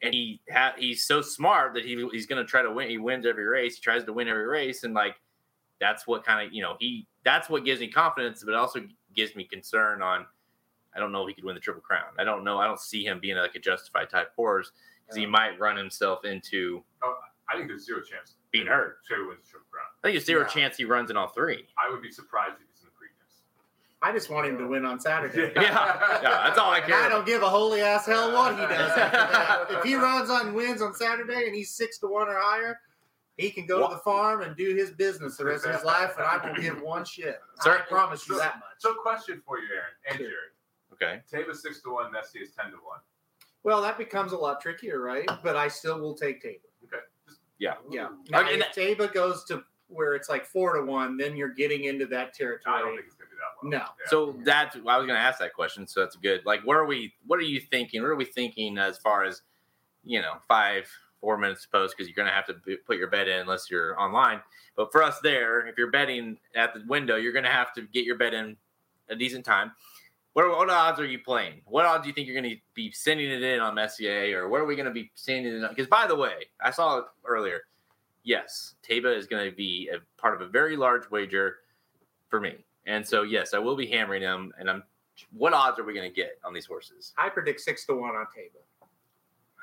and 0.02 0.14
he 0.14 0.42
ha- 0.52 0.74
he's 0.78 1.04
so 1.04 1.22
smart 1.22 1.74
that 1.76 1.86
he 1.86 2.08
he's 2.12 2.26
going 2.26 2.44
to 2.44 2.50
try 2.50 2.62
to 2.62 2.72
win. 2.72 2.90
He 2.90 2.98
wins 2.98 3.26
every 3.26 3.46
race. 3.46 3.76
He 3.76 3.82
tries 3.82 4.04
to 4.06 4.14
win 4.14 4.28
every 4.28 4.48
race, 4.48 4.84
and 4.84 4.94
like 4.94 5.16
that's 5.80 6.08
what 6.08 6.24
kind 6.24 6.48
of 6.48 6.54
you 6.54 6.62
know 6.62 6.76
he 6.80 7.08
that's 7.24 7.50
what 7.50 7.66
gives 7.66 7.82
me 7.82 7.88
confidence, 7.88 8.44
but 8.44 8.56
also 8.56 8.82
gives 9.16 9.36
me 9.36 9.44
concern 9.44 10.02
on. 10.02 10.26
I 10.94 11.00
don't 11.00 11.14
know 11.14 11.22
if 11.24 11.30
he 11.30 11.34
could 11.36 11.46
win 11.46 11.56
the 11.56 11.62
triple 11.62 11.82
crown. 11.82 12.12
I 12.20 12.26
don't 12.26 12.44
know. 12.44 12.58
I 12.58 12.68
don't 12.68 12.80
see 12.80 13.06
him 13.06 13.20
being 13.22 13.38
like 13.38 13.56
a 13.56 13.60
justified 13.60 14.10
type 14.10 14.32
horse 14.36 14.72
because 15.06 15.18
he 15.18 15.26
might 15.26 15.60
run 15.60 15.78
himself 15.78 16.26
into. 16.26 16.84
I 17.52 17.58
think 17.58 17.68
there's 17.68 17.86
zero 17.86 18.02
chance 18.02 18.36
Being 18.52 18.68
hurt. 18.68 19.04
Trey 19.06 19.18
wins 19.20 19.42
the 19.44 19.50
triple 19.50 19.68
crown. 19.72 19.86
I 20.04 20.08
think 20.08 20.16
there's 20.16 20.26
zero 20.26 20.42
Yeah. 20.42 20.48
chance 20.48 20.78
he 20.78 20.86
runs 20.86 21.10
in 21.12 21.18
all 21.18 21.28
three. 21.30 21.68
I 21.78 21.90
would 21.90 22.02
be 22.02 22.12
surprised 22.12 22.54
if 22.62 22.68
he's 22.72 22.82
in 22.82 22.88
the 22.88 22.92
Preakness. 22.92 23.42
I 24.02 24.12
just 24.12 24.30
want 24.30 24.48
him 24.48 24.58
to 24.58 24.68
win 24.68 24.86
on 24.86 25.00
Saturday. 25.00 25.52
Yeah, 25.56 25.62
yeah, 25.62 26.44
that's 26.48 26.58
all 26.60 26.72
I 26.72 26.82
care. 26.82 26.96
I 26.96 27.10
don't 27.10 27.26
give 27.26 27.42
a 27.44 27.50
holy 27.50 27.82
ass 27.82 28.06
hell 28.06 28.32
what 28.32 28.54
he 28.60 28.62
does. 28.66 29.68
If 29.78 29.84
he 29.84 29.96
runs 29.96 30.30
on 30.30 30.48
and 30.48 30.56
wins 30.56 30.82
on 30.82 30.94
Saturday 30.94 31.46
and 31.46 31.56
he's 31.56 31.72
six 31.72 31.98
to 32.00 32.08
one 32.08 32.28
or 32.28 32.36
higher, 32.38 32.80
he 33.38 33.50
can 33.50 33.66
go 33.66 33.88
to 33.88 33.94
the 33.96 34.02
farm 34.02 34.42
and 34.42 34.56
do 34.56 34.76
his 34.76 34.92
business 34.92 35.38
the 35.38 35.46
rest 35.46 35.66
of 35.66 35.74
his 35.74 35.84
life, 35.84 36.14
and 36.18 36.26
I 36.26 36.38
don't 36.46 36.60
give 36.60 36.82
one 36.84 37.06
shit. 37.06 37.40
I 37.62 37.80
promise 37.90 38.28
you 38.28 38.38
that 38.38 38.56
much. 38.56 38.78
So, 38.80 38.94
question 38.96 39.42
for 39.46 39.58
you, 39.60 39.68
Aaron 39.74 39.94
and 40.10 40.18
Sure. 40.18 40.28
Jared. 40.28 40.52
Okay. 40.94 41.22
Taiba 41.52 41.56
six 41.56 41.82
to 41.82 41.92
one, 41.92 42.12
Messi 42.12 42.42
is 42.42 42.52
ten 42.52 42.72
to 42.72 42.78
one. 42.84 43.00
Well, 43.64 43.82
that 43.84 43.98
becomes 43.98 44.32
a 44.34 44.38
lot 44.38 44.60
trickier, 44.62 45.00
right? 45.02 45.30
But 45.44 45.56
I 45.56 45.68
still 45.68 46.00
will 46.00 46.16
take 46.16 46.44
Taiba. 46.44 46.60
Okay. 47.70 47.76
Just, 47.82 47.90
Yeah. 47.92 48.02
Yeah. 48.04 48.10
Now, 48.30 48.42
Okay, 48.42 48.54
and 48.54 48.64
if 48.64 48.76
Taiba 48.76 49.14
goes 49.14 49.44
to 49.46 49.64
where 49.88 50.16
it's 50.16 50.30
like 50.30 50.46
four 50.46 50.76
to 50.78 50.84
one, 50.84 51.18
then 51.18 51.36
you're 51.36 51.54
getting 51.54 51.84
into 51.86 52.06
that 52.08 52.34
territory. 52.34 52.76
I 52.76 52.80
don't 52.80 52.88
territory. 52.88 52.96
think 52.98 53.08
it's 53.08 53.16
gonna 53.16 53.30
be 53.30 53.36
that 53.38 53.66
low. 53.66 53.70
No. 53.70 53.78
Yeah. 53.78 54.10
So 54.10 54.36
that's 54.44 54.76
I 54.76 54.98
was 54.98 55.06
going 55.06 55.18
to 55.20 55.24
ask 55.24 55.40
that 55.40 55.54
question. 55.54 55.86
So 55.86 56.00
that's 56.00 56.16
good. 56.16 56.46
Like, 56.46 56.62
what 56.66 56.78
are 56.78 56.86
we? 56.86 57.14
What 57.28 57.40
are 57.40 57.44
you 57.44 57.60
thinking? 57.60 58.02
What 58.02 58.08
are 58.10 58.16
we 58.16 58.26
thinking 58.26 58.78
as 58.78 58.98
far 58.98 59.24
as 59.26 59.42
you 60.04 60.20
know, 60.20 60.34
five, 60.48 60.88
four 61.20 61.38
minutes 61.38 61.62
to 61.64 61.70
post 61.70 61.96
because 61.96 62.08
you're 62.10 62.16
going 62.16 62.28
to 62.28 62.34
have 62.34 62.48
to 62.48 62.56
b- 62.66 62.78
put 62.88 62.98
your 62.98 63.08
bet 63.08 63.28
in 63.28 63.40
unless 63.42 63.70
you're 63.70 64.00
online. 64.02 64.42
But 64.76 64.92
for 64.92 65.04
us 65.04 65.20
there, 65.22 65.68
if 65.68 65.78
you're 65.78 65.92
betting 65.92 66.40
at 66.56 66.74
the 66.74 66.82
window, 66.88 67.18
you're 67.18 67.34
going 67.34 67.46
to 67.46 67.52
have 67.52 67.72
to 67.74 67.84
get 67.84 68.04
your 68.04 68.18
bet 68.18 68.34
in 68.34 68.58
a 69.10 69.16
decent 69.16 69.46
time. 69.46 69.74
What, 70.34 70.50
what 70.50 70.70
odds 70.70 71.00
are 71.00 71.06
you 71.06 71.20
playing? 71.20 71.62
What 71.66 71.86
odds 71.86 72.04
do 72.04 72.08
you 72.10 72.14
think 72.14 72.28
you're 72.28 72.40
going 72.40 72.56
to 72.56 72.62
be 72.74 72.92
sending 72.92 73.30
it 73.30 73.44
in 73.44 73.60
on 73.60 73.76
Messier, 73.76 74.44
or 74.44 74.50
what 74.50 74.62
are 74.62 74.66
we 74.66 74.76
going 74.76 74.86
to 74.88 74.94
be 74.94 75.12
sending 75.16 75.54
it 75.54 75.56
in? 75.58 75.68
Because 75.68 75.88
by 75.88 76.08
the 76.08 76.16
way, 76.16 76.46
I 76.64 76.72
saw 76.72 77.00
it 77.00 77.06
earlier. 77.26 77.62
Yes, 78.24 78.76
Taiba 78.88 79.16
is 79.18 79.28
going 79.28 79.50
to 79.50 79.56
be 79.56 79.90
a 79.94 79.98
part 80.22 80.34
of 80.34 80.42
a 80.48 80.50
very 80.50 80.78
large 80.78 81.10
wager 81.10 81.58
for 82.30 82.40
me. 82.40 82.56
And 82.86 83.06
so, 83.06 83.24
yes, 83.24 83.54
I 83.54 83.60
will 83.60 83.76
be 83.76 83.88
hammering 83.88 84.22
him. 84.22 84.54
And 84.60 84.70
I'm. 84.70 84.84
What 85.34 85.54
odds 85.54 85.78
are 85.78 85.84
we 85.84 85.94
going 85.94 86.10
to 86.10 86.16
get 86.16 86.40
on 86.44 86.54
these 86.54 86.66
horses? 86.66 87.14
I 87.18 87.30
predict 87.30 87.60
six 87.60 87.86
to 87.88 87.94
one 87.94 88.16
on 88.16 88.26
Taiba. 88.26 88.88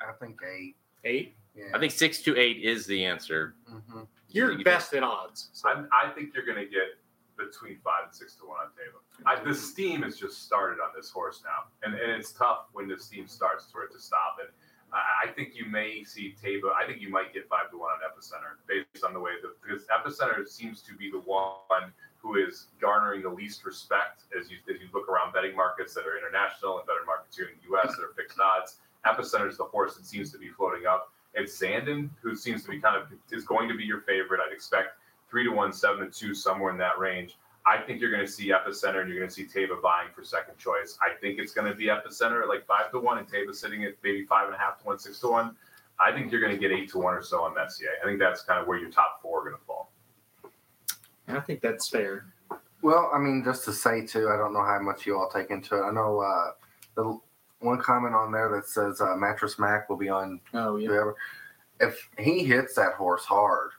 I 0.07 0.13
think 0.13 0.39
eight. 0.55 0.75
Eight. 1.03 1.35
Yeah. 1.55 1.65
I 1.73 1.79
think 1.79 1.91
six 1.91 2.21
to 2.21 2.37
eight 2.37 2.57
is 2.63 2.85
the 2.85 3.03
answer. 3.03 3.55
hmm 3.67 4.01
You're 4.29 4.53
You 4.53 4.63
best 4.63 4.93
in 4.93 5.03
odds. 5.03 5.49
So. 5.53 5.67
I, 5.67 5.83
I 6.05 6.11
think 6.11 6.33
you're 6.33 6.45
gonna 6.45 6.65
get 6.65 6.95
between 7.39 7.79
five 7.79 8.11
and 8.11 8.13
six 8.13 8.35
to 8.35 8.45
one 8.45 8.59
on 8.59 8.67
Taiba. 8.75 8.99
I, 9.25 9.41
the 9.41 9.55
steam 9.55 10.03
has 10.03 10.19
just 10.19 10.43
started 10.43 10.83
on 10.83 10.91
this 10.95 11.09
horse 11.09 11.41
now, 11.43 11.71
and, 11.81 11.95
and 11.95 12.11
it's 12.11 12.31
tough 12.31 12.67
when 12.73 12.87
the 12.87 12.99
steam 12.99 13.27
starts 13.27 13.71
for 13.71 13.83
it 13.83 13.91
to 13.93 13.99
stop. 13.99 14.37
And 14.43 14.49
I, 14.91 15.29
I 15.29 15.31
think 15.31 15.55
you 15.55 15.65
may 15.65 16.03
see 16.03 16.35
Taiba. 16.43 16.75
I 16.75 16.85
think 16.85 17.01
you 17.01 17.09
might 17.09 17.33
get 17.33 17.47
five 17.47 17.71
to 17.71 17.77
one 17.77 17.91
on 17.91 17.99
Epicenter 18.03 18.59
based 18.67 19.03
on 19.03 19.13
the 19.13 19.19
way 19.19 19.31
that 19.41 19.55
because 19.63 19.87
Epicenter 19.87 20.47
seems 20.47 20.81
to 20.83 20.95
be 20.95 21.09
the 21.09 21.19
one 21.19 21.93
who 22.17 22.35
is 22.35 22.67
garnering 22.81 23.23
the 23.23 23.29
least 23.29 23.65
respect 23.65 24.23
as 24.37 24.51
you 24.51 24.57
as 24.69 24.81
you 24.81 24.87
look 24.93 25.07
around 25.07 25.33
betting 25.33 25.55
markets 25.55 25.93
that 25.93 26.05
are 26.05 26.17
international 26.17 26.77
and 26.77 26.87
betting 26.87 27.05
markets 27.05 27.35
here 27.35 27.47
in 27.47 27.55
the 27.61 27.69
U.S. 27.71 27.95
that 27.95 28.03
are 28.03 28.13
fixed 28.15 28.39
odds. 28.39 28.77
Epicenter 29.05 29.47
is 29.47 29.57
the 29.57 29.63
horse 29.63 29.95
that 29.95 30.05
seems 30.05 30.31
to 30.31 30.37
be 30.37 30.49
floating 30.49 30.85
up. 30.85 31.11
It's 31.33 31.57
Zandon 31.57 32.09
who 32.21 32.35
seems 32.35 32.63
to 32.63 32.69
be 32.69 32.79
kind 32.79 32.97
of 32.97 33.07
is 33.31 33.45
going 33.45 33.69
to 33.69 33.75
be 33.75 33.85
your 33.85 34.01
favorite. 34.01 34.41
I'd 34.45 34.51
expect 34.51 34.98
three 35.29 35.43
to 35.43 35.51
one, 35.51 35.71
seven 35.73 36.05
to 36.05 36.11
two, 36.11 36.33
somewhere 36.33 36.71
in 36.71 36.77
that 36.79 36.97
range. 36.99 37.37
I 37.65 37.77
think 37.81 38.01
you're 38.01 38.11
going 38.11 38.25
to 38.25 38.31
see 38.31 38.47
Epicenter 38.49 39.01
and 39.01 39.09
you're 39.09 39.19
going 39.19 39.29
to 39.29 39.33
see 39.33 39.45
Taiba 39.45 39.81
buying 39.81 40.07
for 40.15 40.23
second 40.23 40.57
choice. 40.57 40.97
I 41.01 41.19
think 41.19 41.39
it's 41.39 41.53
going 41.53 41.69
to 41.69 41.75
be 41.75 41.85
Epicenter 41.85 42.41
at 42.41 42.47
like 42.49 42.65
five 42.65 42.89
to 42.91 42.99
one 42.99 43.17
and 43.19 43.27
Taiba 43.29 43.53
sitting 43.53 43.83
at 43.83 43.93
maybe 44.03 44.25
five 44.25 44.47
and 44.47 44.55
a 44.55 44.57
half 44.57 44.79
to 44.79 44.85
one, 44.85 44.97
six 44.97 45.19
to 45.19 45.27
one. 45.27 45.55
I 45.99 46.11
think 46.11 46.31
you're 46.31 46.41
going 46.41 46.53
to 46.53 46.57
get 46.57 46.71
eight 46.71 46.89
to 46.91 46.97
one 46.99 47.13
or 47.13 47.21
so 47.21 47.43
on 47.43 47.53
Messier. 47.53 47.89
I 48.01 48.05
think 48.07 48.19
that's 48.19 48.41
kind 48.43 48.59
of 48.61 48.67
where 48.67 48.77
your 48.79 48.89
top 48.89 49.19
four 49.21 49.41
are 49.41 49.43
going 49.49 49.57
to 49.57 49.65
fall. 49.65 49.91
I 51.27 51.39
think 51.41 51.61
that's 51.61 51.89
fair. 51.89 52.25
Well, 52.81 53.11
I 53.13 53.19
mean, 53.19 53.43
just 53.43 53.65
to 53.65 53.73
say 53.73 54.05
too, 54.05 54.29
I 54.33 54.37
don't 54.37 54.53
know 54.53 54.63
how 54.63 54.79
much 54.81 55.05
you 55.05 55.15
all 55.17 55.29
take 55.29 55.51
into 55.51 55.75
it. 55.75 55.83
I 55.83 55.91
know 55.91 56.21
uh, 56.21 56.51
the 56.95 57.19
one 57.59 57.79
comment 57.79 58.15
on 58.15 58.31
there 58.31 58.49
that 58.55 58.65
says 58.67 59.01
uh, 59.01 59.15
Mattress 59.15 59.59
Mack 59.59 59.89
will 59.89 59.97
be 59.97 60.09
on 60.09 60.39
Oh 60.53 60.77
yeah. 60.77 60.87
whoever. 60.87 61.15
If 61.81 62.09
he 62.17 62.43
hits 62.45 62.73
that 62.75 62.93
horse 62.93 63.25
hard, 63.25 63.71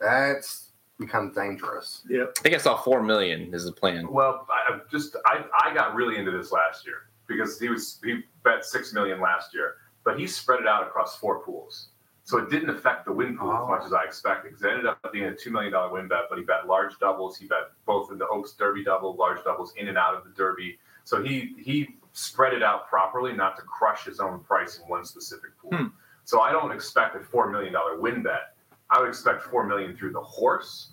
that's 0.00 0.71
becomes 1.06 1.34
dangerous. 1.34 2.02
Yeah, 2.08 2.24
I 2.36 2.40
think 2.40 2.54
I 2.54 2.58
saw 2.58 2.76
four 2.76 3.02
million 3.02 3.52
is 3.54 3.64
the 3.64 3.72
plan. 3.72 4.10
Well, 4.10 4.46
I 4.50 4.72
I've 4.74 4.90
just 4.90 5.16
I, 5.26 5.44
I 5.62 5.74
got 5.74 5.94
really 5.94 6.16
into 6.16 6.30
this 6.30 6.52
last 6.52 6.86
year 6.86 7.08
because 7.26 7.58
he 7.60 7.68
was 7.68 8.00
he 8.04 8.20
bet 8.44 8.64
six 8.64 8.92
million 8.92 9.20
last 9.20 9.54
year, 9.54 9.74
but 10.04 10.18
he 10.18 10.26
spread 10.26 10.60
it 10.60 10.66
out 10.66 10.82
across 10.86 11.16
four 11.18 11.40
pools. 11.40 11.88
So 12.24 12.38
it 12.38 12.50
didn't 12.50 12.70
affect 12.70 13.04
the 13.04 13.12
win 13.12 13.36
pool 13.36 13.52
as 13.52 13.58
Oh. 13.62 13.68
much 13.68 13.84
as 13.84 13.92
I 13.92 14.04
expected. 14.04 14.50
Because 14.50 14.64
it 14.64 14.70
ended 14.70 14.86
up 14.86 15.12
being 15.12 15.24
a 15.24 15.34
two 15.34 15.50
million 15.50 15.72
dollar 15.72 15.92
win 15.92 16.06
bet, 16.08 16.24
but 16.30 16.38
he 16.38 16.44
bet 16.44 16.66
large 16.68 16.96
doubles. 16.98 17.36
He 17.36 17.46
bet 17.46 17.72
both 17.84 18.12
in 18.12 18.18
the 18.18 18.28
Oaks 18.28 18.52
Derby 18.52 18.84
double, 18.84 19.16
large 19.16 19.42
doubles 19.44 19.72
in 19.76 19.88
and 19.88 19.98
out 19.98 20.14
of 20.14 20.24
the 20.24 20.30
Derby. 20.30 20.78
So 21.04 21.22
he 21.22 21.54
he 21.58 21.96
spread 22.12 22.52
it 22.52 22.62
out 22.62 22.88
properly, 22.88 23.32
not 23.32 23.56
to 23.56 23.62
crush 23.62 24.04
his 24.04 24.20
own 24.20 24.40
price 24.40 24.78
in 24.78 24.84
one 24.88 25.04
specific 25.04 25.50
pool. 25.58 25.70
Hmm. 25.76 25.86
So 26.24 26.40
I 26.40 26.52
don't 26.52 26.70
expect 26.70 27.16
a 27.16 27.20
four 27.20 27.50
million 27.50 27.72
dollar 27.72 27.98
win 28.00 28.22
bet. 28.22 28.54
I 28.90 29.00
would 29.00 29.08
expect 29.08 29.42
four 29.42 29.66
million 29.66 29.96
through 29.96 30.12
the 30.12 30.20
horse, 30.20 30.91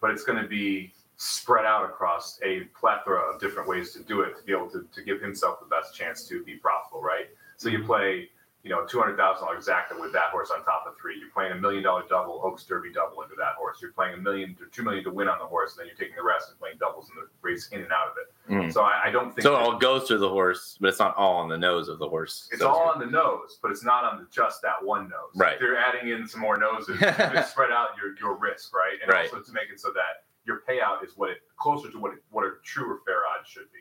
but 0.00 0.10
it's 0.10 0.24
going 0.24 0.40
to 0.40 0.48
be 0.48 0.92
spread 1.16 1.64
out 1.64 1.84
across 1.84 2.38
a 2.44 2.60
plethora 2.78 3.20
of 3.20 3.40
different 3.40 3.68
ways 3.68 3.92
to 3.92 4.02
do 4.04 4.20
it 4.20 4.36
to 4.36 4.42
be 4.44 4.52
able 4.52 4.70
to, 4.70 4.86
to 4.94 5.02
give 5.02 5.20
himself 5.20 5.58
the 5.60 5.66
best 5.66 5.94
chance 5.94 6.26
to 6.28 6.44
be 6.44 6.54
profitable, 6.54 7.02
right? 7.02 7.26
So 7.56 7.68
you 7.68 7.78
mm-hmm. 7.78 7.86
play, 7.86 8.30
you 8.64 8.70
know, 8.70 8.84
two 8.86 8.98
hundred 9.00 9.16
thousand 9.16 9.46
dollars 9.46 9.66
exacta 9.66 9.98
with 10.00 10.12
that 10.12 10.30
horse 10.30 10.50
on 10.50 10.64
top 10.64 10.84
of 10.86 10.94
three. 11.00 11.16
You're 11.18 11.30
playing 11.30 11.52
a 11.52 11.54
million 11.54 11.82
dollar 11.84 12.02
double, 12.08 12.40
Oaks 12.44 12.64
Derby 12.64 12.92
double 12.92 13.22
into 13.22 13.34
that 13.38 13.54
horse. 13.56 13.78
You're 13.80 13.92
playing 13.92 14.14
a 14.14 14.16
million 14.16 14.54
to 14.56 14.66
two 14.72 14.82
million 14.82 15.04
to 15.04 15.10
win 15.10 15.28
on 15.28 15.38
the 15.38 15.44
horse, 15.46 15.72
and 15.72 15.80
then 15.80 15.86
you're 15.86 15.96
taking 15.96 16.16
the 16.16 16.22
rest 16.24 16.50
and 16.50 16.58
playing 16.58 16.76
doubles 16.78 17.08
in 17.08 17.14
the 17.22 17.28
race 17.40 17.68
in 17.68 17.80
and 17.82 17.92
out 17.92 18.08
of 18.08 18.14
it. 18.18 18.52
Mm. 18.52 18.72
So 18.72 18.82
I, 18.82 19.04
I 19.06 19.10
don't 19.10 19.30
think 19.34 19.42
So 19.42 19.54
it 19.54 19.58
all 19.62 19.78
goes 19.78 20.08
through 20.08 20.18
the 20.18 20.28
horse, 20.28 20.76
but 20.80 20.88
it's 20.88 20.98
not 20.98 21.16
all 21.16 21.36
on 21.36 21.48
the 21.48 21.56
nose 21.56 21.88
of 21.88 21.98
the 22.00 22.08
horse. 22.08 22.48
it's 22.50 22.60
So- 22.60 22.68
all 22.68 22.88
on 22.90 22.98
the 22.98 23.06
nose, 23.06 23.58
but 23.62 23.70
it's 23.70 23.84
not 23.84 24.04
on 24.04 24.18
the, 24.18 24.26
just 24.30 24.60
that 24.62 24.82
one 24.84 25.04
nose. 25.08 25.30
Right. 25.36 25.54
If 25.54 25.60
you're 25.60 25.76
adding 25.78 26.10
in 26.10 26.26
some 26.26 26.40
more 26.40 26.56
noses 26.58 26.98
to 26.98 27.46
spread 27.48 27.70
out 27.70 27.90
your, 27.96 28.16
your 28.18 28.36
risk, 28.38 28.74
right? 28.74 28.98
And 29.02 29.10
Right. 29.12 29.30
also 29.32 29.40
to 29.40 29.52
make 29.52 29.70
it 29.72 29.78
so 29.78 29.90
that 29.92 30.24
your 30.44 30.62
payout 30.68 31.04
is 31.04 31.12
what 31.16 31.30
it 31.30 31.38
closer 31.58 31.90
to 31.92 31.98
what 31.98 32.14
it, 32.14 32.18
what 32.30 32.44
a 32.44 32.52
true 32.64 32.90
or 32.90 33.00
fair 33.06 33.20
odds 33.38 33.48
should 33.48 33.70
be. 33.72 33.78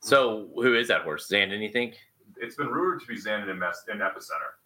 So 0.00 0.48
who 0.54 0.74
is 0.74 0.88
that 0.88 1.02
horse? 1.02 1.28
Zandon, 1.28 1.60
you 1.60 1.70
think? 1.70 1.96
It's 2.38 2.56
been 2.56 2.68
rumored 2.68 3.00
to 3.00 3.06
be 3.06 3.16
Zandon 3.16 3.50
in, 3.50 3.58
Mes- 3.58 3.84
in 3.90 3.98
Epicenter. 3.98 4.56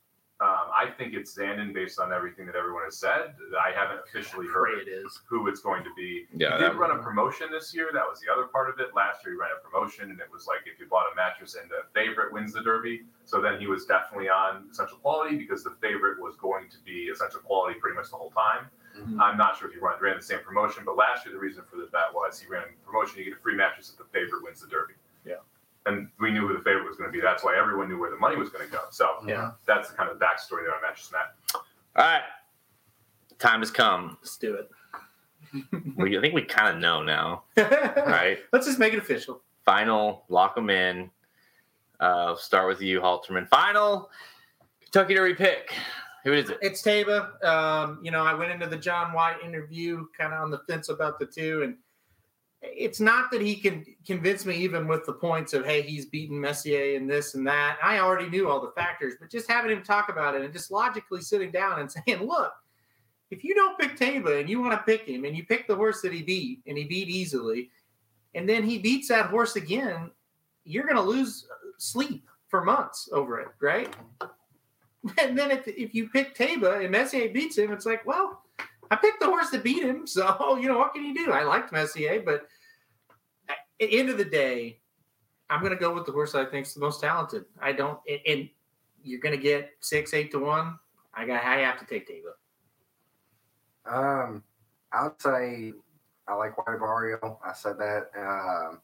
Um, 0.43 0.73
I 0.73 0.87
think 0.97 1.13
it's 1.13 1.37
Zandon 1.37 1.75
based 1.75 2.01
on 2.01 2.15
everything 2.15 2.47
that 2.47 2.57
everyone 2.57 2.85
has 2.85 2.97
said. 2.97 3.35
I 3.63 3.73
haven't 3.77 4.01
officially 4.09 4.47
Pray 4.47 4.73
heard 4.73 4.89
it 4.89 4.91
is. 4.91 5.21
who 5.29 5.49
it's 5.49 5.61
going 5.61 5.85
to 5.85 5.91
be. 5.95 6.25
Yeah, 6.35 6.57
he 6.57 6.65
did 6.65 6.77
run 6.77 6.93
a 6.99 7.03
promotion 7.03 7.49
this 7.53 7.75
year. 7.75 7.91
That 7.93 8.09
was 8.09 8.21
the 8.21 8.33
other 8.33 8.45
part 8.49 8.71
of 8.71 8.81
it. 8.81 8.95
Last 8.97 9.21
year 9.23 9.35
he 9.35 9.39
ran 9.39 9.51
a 9.53 9.61
promotion, 9.63 10.09
and 10.11 10.19
it 10.19 10.33
was 10.33 10.47
like 10.47 10.61
if 10.65 10.81
you 10.81 10.87
bought 10.89 11.13
a 11.13 11.15
mattress 11.15 11.57
and 11.61 11.69
the 11.71 11.85
favorite 11.93 12.33
wins 12.33 12.55
the 12.55 12.63
Derby. 12.63 13.03
So 13.27 13.43
then 13.43 13.61
he 13.61 13.67
was 13.67 13.85
definitely 13.85 14.31
on 14.31 14.65
essential 14.71 14.97
quality 14.97 15.37
because 15.37 15.63
the 15.63 15.77
favorite 15.83 16.19
was 16.19 16.37
going 16.37 16.71
to 16.71 16.79
be 16.87 17.11
essential 17.13 17.41
quality 17.41 17.79
pretty 17.79 17.97
much 17.97 18.09
the 18.09 18.17
whole 18.17 18.31
time. 18.31 18.65
Mhm. 18.97 19.21
I'm 19.21 19.37
not 19.37 19.59
sure 19.59 19.69
if 19.69 19.75
he 19.75 19.79
ran, 19.81 20.01
ran 20.01 20.17
the 20.17 20.23
same 20.23 20.41
promotion, 20.41 20.85
but 20.87 20.97
last 20.97 21.27
year 21.27 21.35
the 21.35 21.39
reason 21.41 21.65
for 21.71 21.77
the 21.77 21.87
bet 21.93 22.15
was 22.15 22.41
he 22.41 22.49
ran 22.49 22.63
a 22.65 22.87
promotion. 22.87 23.19
You 23.19 23.25
get 23.25 23.35
a 23.35 23.43
free 23.43 23.55
mattress 23.57 23.91
if 23.93 23.99
the 23.99 24.09
favorite 24.11 24.43
wins 24.43 24.63
the 24.63 24.69
Derby. 24.69 24.95
Yeah. 25.87 25.93
And 25.93 26.09
we 26.21 26.31
knew 26.31 26.47
who 26.47 26.53
the 26.55 26.63
favorite 26.63 26.87
was 26.87 26.97
going 26.97 27.09
to 27.11 27.13
be. 27.13 27.21
That's 27.21 27.43
why 27.43 27.57
everyone 27.59 27.89
knew 27.89 27.99
where 27.99 28.11
the 28.11 28.17
money 28.19 28.37
was 28.37 28.49
going 28.51 28.67
to 28.67 28.73
go. 28.73 28.81
So 28.91 29.09
Yeah. 29.27 29.53
that's 29.67 29.91
the 29.91 29.97
kind 29.97 30.11
of 30.11 30.19
backstory 30.19 30.65
there 30.65 30.75
on 30.75 30.83
Mattress 30.83 31.11
Mack. 31.13 31.35
All 31.55 31.63
right. 31.97 32.23
Time 33.39 33.61
has 33.61 33.71
come. 33.71 34.19
Let's 34.21 34.37
do 34.37 34.55
it. 34.55 34.71
We, 35.97 36.17
I 36.17 36.21
think 36.21 36.33
we 36.35 36.43
kind 36.43 36.77
of 36.77 36.81
know 36.81 37.03
now, 37.03 37.43
right? 37.57 38.39
Let's 38.53 38.67
just 38.67 38.79
make 38.79 38.93
it 38.93 38.99
official. 39.01 39.43
Final, 39.65 40.23
lock 40.29 40.55
them 40.55 40.71
in. 40.71 41.11
Uh, 41.99 42.37
start 42.37 42.69
with 42.69 42.81
you, 42.81 43.01
Halterman. 43.01 43.49
Final 43.49 44.11
Kentucky 44.81 45.15
Derby 45.15 45.35
pick. 45.35 45.75
Who 46.23 46.35
is 46.35 46.51
it? 46.51 46.59
It's 46.63 46.83
Taiba. 46.83 47.43
Um, 47.45 47.99
you 48.01 48.13
know, 48.13 48.23
I 48.25 48.33
went 48.35 48.53
into 48.53 48.67
the 48.67 48.77
John 48.77 49.13
White 49.13 49.39
interview 49.45 50.07
kind 50.17 50.33
of 50.33 50.41
on 50.41 50.53
the 50.53 50.59
fence 50.69 50.89
about 50.89 51.19
the 51.19 51.27
two, 51.27 51.63
and 51.65 51.75
it's 52.63 53.01
not 53.01 53.31
that 53.31 53.41
he 53.41 53.57
can 53.57 53.85
convince 54.07 54.45
me 54.45 54.55
even 54.57 54.87
with 54.87 55.07
the 55.07 55.13
points 55.13 55.55
of 55.55 55.65
hey, 55.65 55.83
he's 55.83 56.07
beaten 56.07 56.41
Messier 56.41 56.97
and 56.97 57.09
this 57.09 57.35
and 57.35 57.47
that. 57.47 57.79
I 57.83 58.01
already 58.01 58.29
knew 58.29 58.49
all 58.49 58.61
the 58.61 58.73
factors, 58.73 59.15
but 59.19 59.31
just 59.31 59.51
having 59.51 59.71
him 59.71 59.83
talk 59.83 60.09
about 60.11 60.35
it 60.35 60.43
and 60.43 60.53
just 60.53 60.71
logically 60.71 61.23
sitting 61.23 61.51
down 61.51 61.81
and 61.81 61.91
saying, 62.07 62.23
look, 62.23 62.53
if 63.31 63.45
you 63.45 63.55
don't 63.55 63.79
pick 63.79 63.97
Taiba 63.97 64.41
and 64.41 64.49
you 64.49 64.61
want 64.61 64.73
to 64.73 64.85
pick 64.85 65.07
him 65.07 65.25
and 65.25 65.37
you 65.37 65.47
pick 65.47 65.67
the 65.67 65.77
horse 65.77 66.03
that 66.03 66.13
he 66.13 66.23
beat 66.23 66.61
and 66.67 66.77
he 66.77 66.85
beat 66.85 67.09
easily, 67.09 67.71
and 68.35 68.49
then 68.49 68.63
he 68.63 68.79
beats 68.79 69.09
that 69.09 69.27
horse 69.27 69.57
again, 69.57 70.11
you're 70.65 70.85
going 70.85 70.97
to 70.97 71.03
lose 71.03 71.47
sleep 71.79 72.29
for 72.49 72.65
months 72.65 73.09
over 73.13 73.41
it, 73.41 73.49
right? 73.61 73.95
And 75.17 75.39
then 75.39 75.51
if, 75.51 75.67
if 75.67 75.95
you 75.95 76.11
pick 76.11 76.37
Taiba 76.37 76.83
and 76.83 76.91
Messier 76.91 77.31
beats 77.31 77.57
him, 77.57 77.73
it's 77.73 77.87
like, 77.87 78.05
well, 78.05 78.43
I 78.91 78.97
picked 78.97 79.21
the 79.21 79.27
horse 79.27 79.51
that 79.51 79.63
beat 79.63 79.83
him. 79.83 80.07
So, 80.07 80.57
you 80.61 80.69
know, 80.69 80.79
what 80.79 80.93
can 80.95 81.05
you 81.05 81.15
do? 81.15 81.33
I 81.33 81.45
liked 81.45 81.73
Messier, 81.73 82.21
but 82.21 82.47
at 83.49 83.57
the 83.79 83.99
end 83.99 84.09
of 84.09 84.19
the 84.19 84.25
day, 84.25 84.81
I'm 85.49 85.61
going 85.61 85.73
to 85.73 85.79
go 85.79 85.95
with 85.95 86.07
the 86.07 86.13
horse 86.13 86.35
I 86.35 86.45
think 86.45 86.67
is 86.67 86.75
the 86.75 86.81
most 86.81 87.01
talented. 87.01 87.45
I 87.61 87.73
don't, 87.73 87.99
and, 88.27 88.49
you're 89.03 89.21
going 89.21 89.35
to 89.35 89.43
get 89.43 89.71
six, 89.81 90.13
eight 90.13 90.31
to 90.33 90.39
one. 90.39 90.79
I 91.15 91.25
got, 91.27 91.43
I 91.43 91.61
have 91.61 91.79
to 91.79 91.87
take 91.87 92.07
Taiba. 92.07 92.33
Um, 93.87 94.43
I 94.93 95.05
would 95.05 95.21
say 95.21 95.73
I 96.29 96.35
like 96.35 96.59
White 96.59 96.79
Barrio. 96.79 97.39
I 97.45 97.53
said 97.55 97.79
that. 97.79 98.11
Um, 98.17 98.81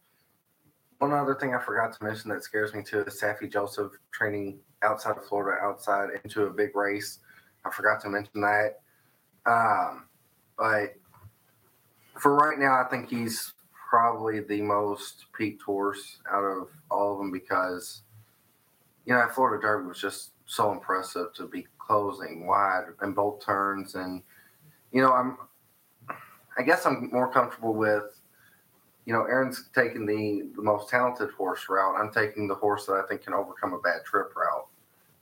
one 0.99 1.13
other 1.13 1.35
thing 1.35 1.55
I 1.55 1.59
forgot 1.59 1.93
to 1.93 2.05
mention 2.05 2.31
that 2.31 2.43
scares 2.43 2.73
me 2.73 2.83
too 2.83 3.01
is 3.01 3.21
Saffie 3.21 3.53
Joseph 3.53 3.93
training 4.11 4.59
outside 4.83 5.19
of 5.19 5.27
Florida, 5.27 5.63
outside 5.63 6.09
into 6.25 6.45
a 6.45 6.51
big 6.51 6.75
race. 6.75 7.19
I 7.67 7.71
forgot 7.71 8.01
to 8.01 8.09
mention 8.09 8.41
that. 8.41 8.81
Um, 9.47 10.09
but 10.59 10.95
for 12.19 12.35
right 12.35 12.59
now, 12.59 12.81
I 12.81 12.89
think 12.91 13.11
he's 13.11 13.53
probably 13.91 14.41
the 14.41 14.61
most 14.63 15.27
peaked 15.37 15.63
horse 15.63 16.19
out 16.31 16.45
of 16.45 16.69
all 16.91 17.13
of 17.13 17.19
them 17.19 17.31
because, 17.31 18.03
you 19.05 19.15
know, 19.15 19.27
Florida 19.35 19.63
Derby 19.63 19.89
was 19.89 20.01
just 20.01 20.33
so 20.47 20.73
impressive 20.73 21.33
to 21.35 21.47
be 21.47 21.67
closing 21.79 22.47
wide 22.47 22.85
in 23.03 23.13
both 23.13 23.45
turns 23.45 23.95
and 23.95 24.23
you 24.93 25.03
know, 25.03 25.13
I'm. 25.13 25.37
I 26.59 26.63
guess 26.63 26.87
I'm 26.87 27.11
more 27.13 27.31
comfortable 27.31 27.75
with, 27.75 28.19
you 29.05 29.13
know, 29.13 29.25
Aaron's 29.25 29.69
taking 29.75 30.07
the 30.07 30.49
the 30.57 30.63
most 30.63 30.89
talented 30.89 31.31
horse 31.33 31.69
route. 31.69 31.97
I'm 31.99 32.11
taking 32.11 32.49
the 32.49 32.55
horse 32.55 32.87
that 32.87 32.95
I 32.95 33.07
think 33.07 33.23
can 33.25 33.35
overcome 33.35 33.75
a 33.75 33.79
bad 33.81 34.05
trip 34.07 34.35
route. 34.35 34.67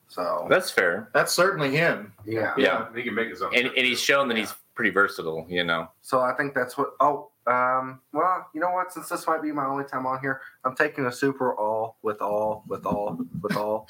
So 0.09 0.47
That's 0.49 0.71
fair. 0.71 1.09
That's 1.13 1.33
certainly 1.33 1.71
him. 1.71 2.13
yeah, 2.25 2.55
Yeah. 2.57 2.87
He 2.95 3.03
can 3.03 3.15
make 3.15 3.29
his 3.29 3.43
own. 3.43 3.55
And, 3.55 3.67
and 3.67 3.87
he's 3.87 4.01
shown 4.01 4.29
that 4.29 4.37
he's 4.37 4.55
pretty 4.75 4.91
versatile, 4.91 5.47
you 5.49 5.65
know. 5.65 5.89
so 6.03 6.21
I 6.21 6.35
think 6.35 6.55
that's 6.55 6.77
what. 6.77 6.91
Oh, 7.01 7.31
um, 7.47 8.01
well, 8.13 8.49
you 8.55 8.61
know 8.61 8.71
what? 8.71 8.93
Since 8.93 9.09
this 9.09 9.27
might 9.27 9.43
be 9.43 9.53
my 9.53 9.67
only 9.67 9.85
time 9.85 10.07
on 10.07 10.21
here, 10.21 10.41
I'm 10.65 10.75
taking 10.75 11.07
a 11.07 11.13
super 11.13 11.55
all 11.55 11.99
with 12.03 12.23
all 12.23 12.65
with 12.69 12.87
all 12.87 13.19
with 13.43 13.57
all. 13.57 13.89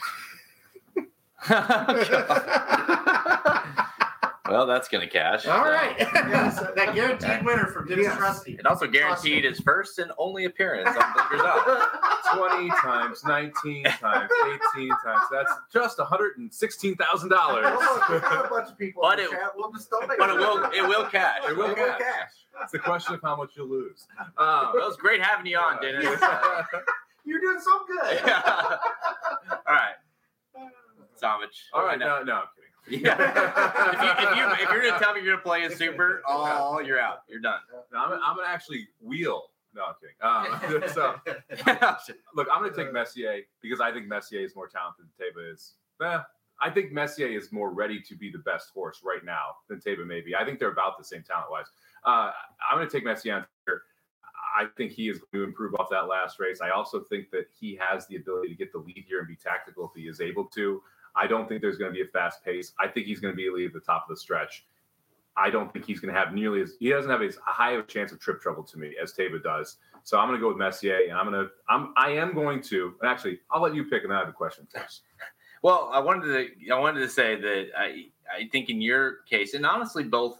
well, 4.49 4.67
that's 4.67 4.89
going 4.89 5.01
to 5.07 5.11
cash. 5.11 5.47
All 5.47 5.65
so. 5.65 5.71
right. 5.71 5.99
So 6.55 6.73
that 6.77 6.95
guaranteed 6.95 7.45
winner 7.45 7.67
from 7.67 7.87
Dennis 7.89 8.05
Yes. 8.07 8.21
Rusty. 8.21 8.57
And 8.59 8.67
also 8.67 8.87
guaranteed 8.87 9.45
his 9.45 9.59
first 9.61 9.99
and 9.99 10.13
only 10.19 10.45
appearance 10.45 10.89
on 10.89 11.13
Blinkers 11.15 11.41
Up. 11.41 12.01
20 12.35 12.69
times 12.71 13.23
19 13.25 13.85
times 13.85 14.31
18 14.77 14.89
times. 15.05 15.23
That's 15.31 15.53
just 15.73 15.99
$116,000. 15.99 16.99
Oh, 17.33 17.95
look, 17.95 18.09
we 18.09 18.19
got 18.21 18.45
a 18.45 18.49
bunch 18.49 18.71
of 18.71 18.79
people 18.79 19.03
But 19.09 19.19
it- 19.21 19.31
We'll 19.57 19.71
just 19.73 19.89
donate. 19.91 20.19
But 20.19 20.31
it 20.31 20.37
will 20.37 20.65
it 20.73 20.83
will 20.89 21.05
cash. 21.07 21.39
It 21.49 21.57
will 21.57 21.67
It 21.67 21.69
will 21.79 21.87
cash. 21.87 21.99
cash. 22.01 22.31
It's 22.63 22.73
the 22.73 22.79
question 22.79 23.15
of 23.15 23.21
how 23.23 23.37
much 23.37 23.51
you'll 23.57 23.69
lose. 23.69 24.07
Um, 24.21 24.27
Well, 24.39 24.77
it 24.85 24.87
was 24.89 24.97
great 24.97 25.23
having 25.23 25.47
you 25.47 25.59
on, 25.59 25.81
Dennis. 25.81 26.05
You're 27.25 27.41
doing 27.41 27.61
so 27.61 27.81
good. 27.87 28.21
Yeah. 28.27 28.43
All 29.51 29.75
right. 29.75 29.95
Somich. 31.21 31.63
All 31.73 31.85
right, 31.85 31.99
no, 31.99 32.23
no, 32.23 32.35
I'm 32.35 32.43
kidding. 32.54 32.54
Yeah. 32.89 33.17
if, 33.93 34.03
you, 34.03 34.31
if, 34.31 34.37
you, 34.37 34.65
if 34.65 34.71
you're 34.71 34.83
going 34.83 34.93
to 34.93 34.99
tell 34.99 35.15
me 35.15 35.21
you're 35.21 35.33
going 35.33 35.39
to 35.39 35.43
play 35.43 35.65
a 35.65 35.71
super, 35.71 36.23
oh, 36.29 36.81
you're 36.81 37.01
out. 37.01 37.23
You're 37.29 37.41
done. 37.41 37.61
No, 37.93 37.99
I'm, 37.99 38.13
I'm 38.13 38.37
gonna 38.37 38.49
actually 38.49 38.89
wheel. 39.01 39.45
No, 39.75 39.83
I'm 39.87 39.95
kidding. 40.01 40.83
Um, 40.83 40.89
so, 40.95 42.15
look, 42.35 42.49
I'm 42.53 42.61
going 42.61 42.73
to 42.73 42.77
take 42.77 42.93
Messier 42.93 43.41
because 43.61 43.81
I 43.81 43.93
think 43.93 44.07
Messier 44.07 44.41
is 44.41 44.55
more 44.55 44.69
talented 44.69 45.07
than 45.19 45.27
Taiba 45.27 45.53
is. 45.53 45.75
Eh, 46.03 46.19
I 46.61 46.71
think 46.71 46.93
Messier 46.93 47.27
is 47.27 47.51
more 47.51 47.73
ready 47.73 48.01
to 48.01 48.15
be 48.15 48.31
the 48.31 48.39
best 48.39 48.71
horse 48.73 49.01
right 49.05 49.25
now 49.25 49.57
than 49.69 49.81
Taiba 49.81 50.07
may 50.07 50.21
be. 50.21 50.37
I 50.37 50.45
think 50.45 50.61
they're 50.61 50.71
about 50.71 50.99
the 50.99 51.05
same 51.05 51.23
talent 51.23 51.51
wise. 51.51 51.67
Uh, 52.05 52.31
I'm 52.71 52.79
going 52.79 52.89
to 52.89 52.93
take 52.93 53.05
Messier 53.05 53.35
on 53.35 53.47
here. 53.67 53.83
I 54.57 54.67
think 54.77 54.93
he 54.93 55.09
is 55.09 55.19
going 55.19 55.43
to 55.43 55.45
improve 55.45 55.75
off 55.81 55.89
that 55.91 56.07
last 56.07 56.39
race. 56.39 56.61
I 56.61 56.71
also 56.71 57.01
think 57.01 57.31
that 57.33 57.47
he 57.59 57.77
has 57.81 58.07
the 58.07 58.17
ability 58.17 58.51
to 58.51 58.55
get 58.55 58.71
the 58.71 58.79
lead 58.79 59.05
here 59.09 59.19
and 59.19 59.27
be 59.27 59.35
tactical 59.35 59.87
if 59.93 60.01
he 60.01 60.09
is 60.09 60.21
able 60.21 60.45
to. 60.55 60.81
I 61.17 61.27
don't 61.27 61.49
think 61.49 61.61
there's 61.61 61.79
going 61.79 61.93
to 61.93 61.95
be 61.95 62.03
a 62.03 62.11
fast 62.11 62.45
pace. 62.45 62.73
I 62.79 62.89
think 62.89 63.07
he's 63.07 63.21
going 63.21 63.33
to 63.33 63.37
be 63.37 63.65
at 63.65 63.73
the 63.73 63.81
top 63.81 64.07
of 64.09 64.17
the 64.17 64.21
stretch. 64.21 64.67
I 65.37 65.51
don't 65.51 65.73
think 65.73 65.85
he's 65.85 66.01
going 66.01 66.15
to 66.15 66.19
have 66.19 66.33
nearly 66.33 66.61
as 66.61 66.75
he 66.79 66.91
doesn't 66.91 67.11
have 67.11 67.23
as 67.23 67.39
high 67.45 67.73
of 67.73 67.85
a 67.85 67.87
chance 67.87 68.13
of 68.13 68.21
trip 68.21 68.41
trouble 68.41 68.63
to 68.63 68.79
me 68.79 68.95
as 69.03 69.13
Taiba 69.13 69.43
does. 69.43 69.79
So 70.05 70.19
I'm 70.19 70.29
going 70.29 70.39
to 70.39 70.43
go 70.43 70.49
with 70.49 70.59
Messier, 70.59 70.99
and 71.09 71.13
I'm 71.13 71.31
going 71.31 71.45
to 71.45 71.51
I'm 71.69 71.93
I 71.97 72.11
am 72.11 72.35
going 72.35 72.63
to 72.63 72.95
actually 73.05 73.41
I'll 73.51 73.63
let 73.63 73.75
you 73.75 73.85
pick, 73.85 74.03
and 74.03 74.11
then 74.11 74.17
I 74.17 74.21
have 74.21 74.29
a 74.29 74.33
question 74.33 74.67
first. 74.73 75.03
Well, 75.63 75.89
I 75.95 75.99
wanted 75.99 76.27
to 76.27 76.71
I 76.71 76.79
wanted 76.79 77.01
to 77.01 77.09
say 77.09 77.41
that 77.41 77.69
I 77.75 78.09
I 78.31 78.49
think 78.53 78.69
in 78.69 78.83
your 78.83 79.23
case, 79.23 79.55
and 79.55 79.65
honestly 79.65 80.05
both 80.05 80.39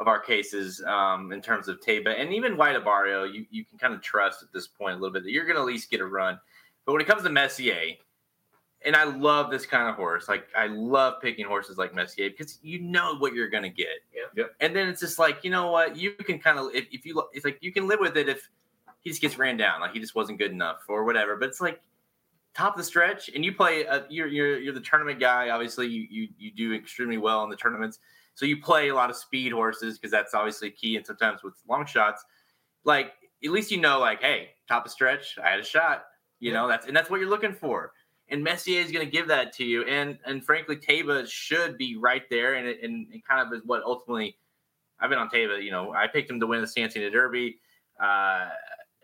of 0.00 0.08
our 0.08 0.18
cases 0.18 0.82
um, 0.84 1.32
in 1.32 1.40
terms 1.40 1.68
of 1.68 1.80
Taiba 1.80 2.20
and 2.20 2.34
even 2.34 2.56
White 2.56 2.74
Abarrio, 2.74 3.32
you, 3.32 3.46
you 3.50 3.64
can 3.64 3.78
kind 3.78 3.94
of 3.94 4.02
trust 4.02 4.42
at 4.42 4.52
this 4.52 4.66
point 4.66 4.96
a 4.96 4.98
little 4.98 5.12
bit 5.12 5.22
that 5.22 5.30
you're 5.30 5.44
going 5.44 5.54
to 5.54 5.60
at 5.60 5.66
least 5.66 5.90
get 5.90 6.00
a 6.00 6.04
run. 6.04 6.38
But 6.84 6.92
when 6.92 7.00
it 7.00 7.06
comes 7.06 7.22
to 7.22 7.30
Messier, 7.30 7.94
and 8.84 8.94
I 8.94 9.04
love 9.04 9.50
this 9.50 9.64
kind 9.64 9.88
of 9.88 9.96
horse. 9.96 10.28
Like 10.28 10.46
I 10.56 10.66
love 10.66 11.20
picking 11.20 11.46
horses 11.46 11.78
like 11.78 11.94
Messier 11.94 12.30
because 12.30 12.58
you 12.62 12.80
know 12.80 13.16
what 13.16 13.32
you're 13.32 13.48
gonna 13.48 13.68
get. 13.68 14.02
Yep. 14.14 14.32
Yep. 14.36 14.54
And 14.60 14.76
then 14.76 14.88
it's 14.88 15.00
just 15.00 15.18
like 15.18 15.42
you 15.42 15.50
know 15.50 15.70
what 15.70 15.96
you 15.96 16.12
can 16.12 16.38
kind 16.38 16.58
of 16.58 16.74
if, 16.74 16.86
if 16.92 17.06
you 17.06 17.22
it's 17.32 17.44
like 17.44 17.58
you 17.60 17.72
can 17.72 17.88
live 17.88 18.00
with 18.00 18.16
it 18.16 18.28
if 18.28 18.48
he 19.00 19.10
just 19.10 19.22
gets 19.22 19.38
ran 19.38 19.56
down 19.56 19.80
like 19.80 19.92
he 19.92 20.00
just 20.00 20.14
wasn't 20.14 20.38
good 20.38 20.50
enough 20.50 20.84
or 20.88 21.04
whatever. 21.04 21.36
But 21.36 21.48
it's 21.48 21.60
like 21.60 21.80
top 22.54 22.74
of 22.74 22.78
the 22.78 22.84
stretch 22.84 23.30
and 23.34 23.44
you 23.44 23.52
play 23.54 23.84
a, 23.84 24.04
you're 24.10 24.28
you're 24.28 24.58
you're 24.58 24.74
the 24.74 24.80
tournament 24.80 25.18
guy. 25.18 25.48
Obviously 25.48 25.86
you 25.86 26.06
you 26.10 26.28
you 26.38 26.50
do 26.50 26.74
extremely 26.74 27.18
well 27.18 27.42
in 27.44 27.50
the 27.50 27.56
tournaments. 27.56 27.98
So 28.34 28.46
you 28.46 28.60
play 28.60 28.88
a 28.88 28.94
lot 28.94 29.10
of 29.10 29.16
speed 29.16 29.52
horses 29.52 29.98
because 29.98 30.10
that's 30.10 30.34
obviously 30.34 30.70
key. 30.70 30.96
And 30.96 31.06
sometimes 31.06 31.42
with 31.42 31.54
long 31.68 31.86
shots, 31.86 32.24
like 32.84 33.12
at 33.42 33.50
least 33.50 33.70
you 33.70 33.80
know 33.80 33.98
like 33.98 34.20
hey 34.20 34.50
top 34.68 34.84
of 34.84 34.92
stretch 34.92 35.38
I 35.42 35.50
had 35.50 35.60
a 35.60 35.64
shot. 35.64 36.04
You 36.40 36.52
know 36.52 36.68
that's 36.68 36.86
and 36.86 36.94
that's 36.94 37.08
what 37.08 37.20
you're 37.20 37.30
looking 37.30 37.54
for 37.54 37.92
and 38.28 38.42
Messier 38.42 38.80
is 38.80 38.90
going 38.90 39.04
to 39.04 39.10
give 39.10 39.28
that 39.28 39.52
to 39.54 39.64
you. 39.64 39.84
And 39.84 40.18
and 40.24 40.44
frankly, 40.44 40.76
Taiba 40.76 41.26
should 41.28 41.76
be 41.78 41.96
right 41.96 42.22
there, 42.30 42.54
and 42.54 42.66
it, 42.66 42.82
and 42.82 43.06
kind 43.28 43.46
of 43.46 43.52
is 43.52 43.62
what 43.64 43.82
ultimately 43.84 44.36
I've 45.00 45.10
been 45.10 45.18
on 45.18 45.28
Taiba. 45.28 45.62
You 45.62 45.70
know, 45.70 45.92
I 45.92 46.06
picked 46.06 46.30
him 46.30 46.40
to 46.40 46.46
win 46.46 46.60
the 46.60 46.66
Santa 46.66 46.98
Anita 46.98 47.10
Derby, 47.10 47.58
uh, 48.02 48.48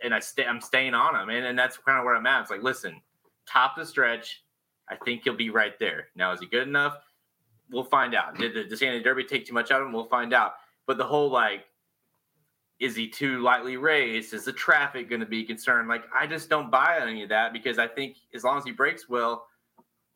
and 0.02 0.14
I 0.14 0.20
stay, 0.20 0.47
I'm 0.47 0.60
staying 0.60 0.94
on 0.94 1.14
him, 1.14 1.28
and, 1.28 1.47
and 1.47 1.59
that's 1.59 1.76
kind 1.76 1.98
of 1.98 2.05
where 2.05 2.14
I'm 2.14 2.26
at. 2.26 2.42
It's 2.42 2.51
like, 2.51 2.62
listen, 2.62 3.01
top 3.47 3.76
the 3.76 3.84
stretch, 3.84 4.42
I 4.88 4.97
think 4.97 5.22
he'll 5.24 5.36
be 5.36 5.51
right 5.51 5.78
there. 5.78 6.09
Now, 6.16 6.32
is 6.32 6.40
he 6.40 6.47
good 6.47 6.66
enough? 6.66 6.97
We'll 7.70 7.84
find 7.84 8.14
out. 8.14 8.36
Did 8.36 8.55
the, 8.55 8.74
the 8.74 9.01
Derby 9.01 9.24
take 9.24 9.47
too 9.47 9.55
much 9.55 9.70
out 9.70 9.80
of 9.80 9.86
him? 9.86 9.92
We'll 9.92 10.09
find 10.09 10.32
out. 10.32 10.55
But 10.86 10.98
the 10.98 11.05
whole 11.05 11.30
like 11.30 11.66
is 12.81 12.97
he 12.97 13.07
too 13.07 13.40
lightly 13.40 13.77
raised? 13.77 14.32
Is 14.32 14.47
the 14.47 14.52
traffic 14.52 15.11
going 15.11 15.20
to 15.20 15.27
be 15.27 15.44
concerned? 15.44 15.89
Like, 15.89 16.05
I 16.19 16.27
just 16.27 16.48
don't 16.48 16.70
buy 16.70 16.98
any 17.01 17.23
of 17.23 17.28
that 17.28 17.52
because 17.52 17.78
I 17.78 17.86
think 17.86 18.16
as 18.35 18.43
long 18.43 18.57
as 18.57 18.65
he 18.65 18.73
breaks 18.73 19.09
well, 19.09 19.47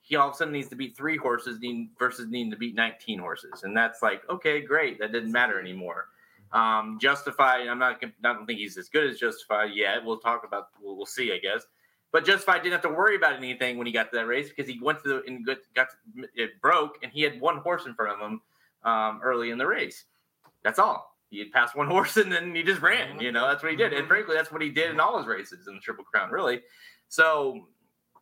he 0.00 0.16
all 0.16 0.28
of 0.28 0.34
a 0.34 0.36
sudden 0.36 0.52
needs 0.52 0.68
to 0.68 0.76
beat 0.76 0.96
three 0.96 1.18
horses 1.18 1.58
versus 1.98 2.28
needing 2.30 2.50
to 2.50 2.56
beat 2.56 2.74
19 2.74 3.18
horses. 3.18 3.62
And 3.64 3.76
that's 3.76 4.02
like, 4.02 4.22
okay, 4.30 4.62
great. 4.62 4.98
That 4.98 5.12
didn't 5.12 5.30
matter 5.30 5.60
anymore. 5.60 6.06
Um, 6.52 6.98
Justified, 7.00 7.68
I'm 7.68 7.78
not, 7.78 8.02
I 8.02 8.10
don't 8.22 8.46
think 8.46 8.58
he's 8.58 8.78
as 8.78 8.88
good 8.88 9.10
as 9.10 9.18
Justified 9.18 9.70
yet. 9.74 10.02
We'll 10.02 10.18
talk 10.18 10.44
about, 10.44 10.68
we'll, 10.82 10.96
we'll 10.96 11.06
see, 11.06 11.32
I 11.32 11.38
guess. 11.38 11.64
But 12.12 12.24
Justified 12.24 12.62
didn't 12.62 12.72
have 12.72 12.82
to 12.82 12.96
worry 12.96 13.16
about 13.16 13.34
anything 13.34 13.76
when 13.76 13.86
he 13.86 13.92
got 13.92 14.10
to 14.10 14.16
that 14.16 14.26
race 14.26 14.48
because 14.48 14.70
he 14.70 14.78
went 14.80 15.02
to 15.02 15.08
the, 15.08 15.22
and 15.26 15.44
got, 15.44 15.58
got 15.74 15.88
to, 15.90 16.28
it 16.34 16.60
broke 16.62 16.98
and 17.02 17.12
he 17.12 17.22
had 17.22 17.40
one 17.40 17.58
horse 17.58 17.84
in 17.86 17.94
front 17.94 18.12
of 18.12 18.26
him 18.26 18.40
um, 18.84 19.20
early 19.22 19.50
in 19.50 19.58
the 19.58 19.66
race. 19.66 20.04
That's 20.62 20.78
all 20.78 21.13
he'd 21.34 21.52
pass 21.52 21.74
one 21.74 21.86
horse 21.90 22.16
and 22.16 22.30
then 22.30 22.54
he 22.54 22.62
just 22.62 22.80
ran. 22.80 23.20
You 23.20 23.32
know, 23.32 23.48
that's 23.48 23.62
what 23.62 23.72
he 23.72 23.76
did. 23.76 23.92
And 23.92 24.06
frankly, 24.06 24.34
that's 24.34 24.52
what 24.52 24.62
he 24.62 24.70
did 24.70 24.90
in 24.90 25.00
all 25.00 25.18
his 25.18 25.26
races 25.26 25.66
in 25.68 25.74
the 25.74 25.80
Triple 25.80 26.04
Crown, 26.04 26.30
really. 26.30 26.60
So 27.08 27.68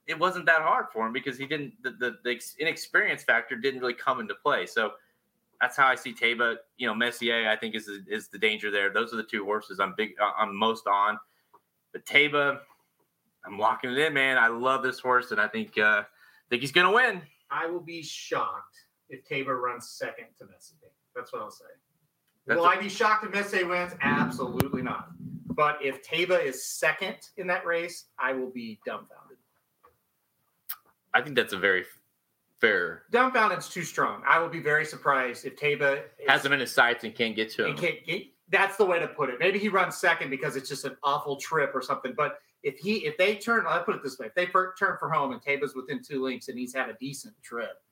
it 0.06 0.18
wasn't 0.18 0.47
that 0.47 0.62
hard 0.62 0.86
for 0.93 1.06
him 1.06 1.12
because 1.12 1.39
he 1.39 1.47
didn't 1.47 1.74
the, 1.82 1.90
the, 1.90 2.16
the 2.24 2.40
inexperience 2.59 3.22
factor 3.22 3.56
didn't 3.56 3.80
really 3.80 3.94
come 3.94 4.20
into 4.20 4.34
play. 4.34 4.66
So 4.66 4.93
that's 5.60 5.76
how 5.76 5.86
I 5.86 5.94
see 5.94 6.12
Taiba. 6.12 6.56
You 6.76 6.89
know, 6.89 6.94
Messier 6.94 7.48
I 7.48 7.56
think 7.56 7.74
is 7.74 7.89
is 8.09 8.28
the 8.28 8.39
danger 8.39 8.70
there. 8.70 8.93
Those 8.93 9.12
are 9.12 9.16
the 9.16 9.22
two 9.22 9.44
horses 9.44 9.78
I'm 9.80 9.94
big 9.97 10.10
uh, 10.20 10.32
I'm 10.36 10.56
most 10.56 10.86
on. 10.86 11.18
But 11.93 12.05
Taiba, 12.06 12.59
I'm 13.47 13.59
locking 13.59 13.90
it 13.90 13.98
in, 13.98 14.12
man. 14.12 14.39
I 14.39 14.48
love 14.48 14.82
this 14.82 14.98
horse, 14.98 15.30
and 15.30 15.40
I 15.40 15.47
think 15.47 15.78
uh, 15.78 16.02
think 16.52 16.60
he's 16.60 16.72
gonna 16.72 16.93
win. 16.93 17.22
I 17.51 17.66
will 17.66 17.80
be 17.80 18.02
shocked 18.02 18.76
if 19.09 19.26
Taiba 19.26 19.59
runs 19.59 19.89
second 19.89 20.26
to 20.39 20.44
Messier. 20.47 20.90
That's 21.14 21.32
what 21.32 21.43
I'll 21.43 21.51
say. 21.51 21.64
That's 22.47 22.59
Will 22.59 22.66
a- 22.66 22.70
I 22.70 22.77
be 22.81 22.89
shocked 22.89 23.24
if 23.24 23.32
Messier 23.32 23.66
wins? 23.66 23.93
Absolutely 24.02 24.82
not. 24.82 25.09
But 25.55 25.78
if 25.85 26.02
Taiba 26.02 26.43
is 26.43 26.66
second 26.66 27.16
in 27.36 27.47
that 27.48 27.66
race, 27.66 28.06
I 28.19 28.32
will 28.32 28.51
be 28.51 28.81
dumbfounded. 28.86 29.36
I 31.14 31.20
think 31.20 31.36
that's 31.36 31.52
a 31.52 31.59
very 31.59 31.85
fair. 32.59 33.02
Dumbfounded's 33.10 33.69
too 33.69 33.82
strong. 33.82 34.23
I 34.27 34.39
will 34.39 34.48
be 34.48 34.60
very 34.60 34.86
surprised 34.86 35.44
if 35.44 35.56
Taiba 35.56 35.98
is, 36.19 36.28
Has 36.28 36.44
him 36.44 36.52
in 36.52 36.60
his 36.60 36.73
sights 36.73 37.05
and 37.05 37.14
can't 37.14 37.36
get 37.36 37.51
to 37.52 37.66
him. 37.66 37.77
can't 37.77 38.05
get. 38.06 38.23
That's 38.48 38.77
the 38.77 38.85
way 38.85 38.98
to 38.98 39.09
put 39.09 39.31
it. 39.31 39.39
Maybe 39.39 39.59
he 39.59 39.69
runs 39.69 39.97
second 39.97 40.31
because 40.31 40.56
it's 40.56 40.69
just 40.69 40.85
an 40.85 40.97
awful 41.02 41.36
trip 41.36 41.73
or 41.74 41.82
something. 41.82 42.12
But 42.16 42.39
if 42.62 42.78
he, 42.78 43.06
if 43.06 43.16
they 43.16 43.36
turn, 43.36 43.64
I'll 43.66 43.82
put 43.82 43.97
it 43.97 44.02
this 44.02 44.19
way: 44.19 44.27
if 44.27 44.35
they 44.35 44.47
per- 44.47 44.74
turn 44.74 44.97
for 44.98 45.10
home 45.10 45.32
and 45.32 45.43
Taiba's 45.43 45.74
within 45.74 46.02
two 46.02 46.23
links 46.23 46.48
and 46.48 46.59
he's 46.59 46.74
had 46.74 46.89
a 46.89 46.94
decent 46.94 47.35
trip, 47.43 47.82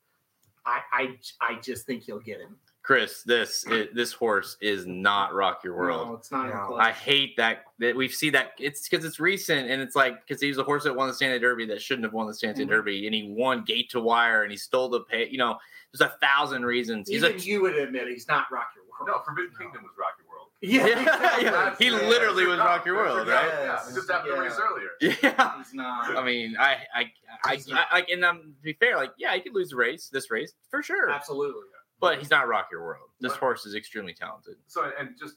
I, 0.65 0.81
I, 0.91 1.17
I 1.41 1.59
just 1.61 1.85
think 1.85 2.03
he'll 2.03 2.19
get 2.19 2.39
him. 2.39 2.57
Chris, 2.83 3.21
this 3.23 3.63
it, 3.67 3.93
this 3.93 4.11
horse 4.11 4.57
is 4.59 4.87
not 4.87 5.33
Rock 5.35 5.63
Your 5.63 5.77
World. 5.77 6.07
No, 6.07 6.13
it's 6.15 6.31
not 6.31 6.47
No. 6.49 6.65
close. 6.67 6.79
I 6.81 6.91
hate 6.91 7.37
that 7.37 7.65
that 7.79 7.95
we've 7.95 8.13
seen 8.13 8.33
that 8.33 8.53
it's 8.57 8.89
because 8.89 9.05
it's 9.05 9.19
recent 9.19 9.69
and 9.69 9.81
it's 9.81 9.95
like 9.95 10.25
because 10.27 10.41
he 10.41 10.47
was 10.47 10.57
a 10.57 10.63
horse 10.63 10.83
that 10.85 10.95
won 10.95 11.07
the 11.07 11.13
Santa 11.13 11.37
Derby 11.39 11.65
that 11.67 11.81
shouldn't 11.81 12.05
have 12.05 12.13
won 12.13 12.25
the 12.27 12.33
Santa 12.33 12.63
Mhm. 12.63 12.69
Derby 12.69 13.05
and 13.05 13.13
he 13.13 13.29
won 13.29 13.63
gate 13.63 13.91
to 13.91 13.99
wire 13.99 14.41
and 14.43 14.51
he 14.51 14.57
stole 14.57 14.89
the 14.89 15.01
pay. 15.01 15.27
You 15.29 15.37
know, 15.37 15.59
there's 15.93 16.09
a 16.09 16.15
thousand 16.25 16.65
reasons. 16.65 17.07
He's 17.07 17.23
Even 17.23 17.35
a 17.35 17.39
you 17.39 17.61
would 17.61 17.75
admit 17.75 18.07
he's 18.07 18.27
not 18.27 18.45
Rock 18.51 18.69
Your 18.75 18.85
World. 18.85 19.07
No, 19.07 19.23
Forbidden 19.25 19.51
Kingdom 19.57 19.83
was 19.83 19.91
Rocky 19.97 20.23
World. 20.27 20.47
Yeah, 20.63 20.85
Yeah, 20.87 20.99
exactly. 21.01 21.45
yeah. 21.45 21.75
He 21.79 21.89
literally 21.89 22.45
was 22.45 22.59
Rock 22.59 22.85
Your 22.85 22.95
World, 22.95 23.27
right? 23.27 23.45
Yeah, 23.47 23.63
Yes. 23.63 23.93
just 23.95 24.09
after 24.11 24.29
the 24.31 24.35
Yeah. 24.37 24.41
race 24.43 24.59
earlier. 24.59 24.89
yeah. 25.23 25.57
He's 25.57 25.73
not. 25.73 26.15
I 26.17 26.23
mean, 26.23 26.55
I 26.59 26.77
I 26.95 27.11
I, 27.45 27.55
He's 27.55 27.71
I. 27.71 27.85
I 27.91 28.05
and 28.11 28.23
um, 28.25 28.53
to 28.57 28.63
be 28.63 28.73
fair, 28.73 28.95
like 28.97 29.11
yeah, 29.17 29.33
he 29.35 29.41
could 29.41 29.53
lose 29.55 29.69
the 29.69 29.75
race, 29.75 30.09
this 30.09 30.29
race 30.31 30.53
for 30.69 30.81
sure, 30.83 31.09
Absolutely. 31.11 31.61
But 32.01 32.17
he's 32.19 32.29
not 32.29 32.47
Rock 32.49 32.67
Your 32.71 32.83
World. 32.83 33.09
This 33.21 33.31
But- 33.31 33.39
horse 33.39 33.65
is 33.65 33.75
extremely 33.75 34.13
talented. 34.13 34.55
So 34.67 34.91
and 34.99 35.15
just 35.17 35.35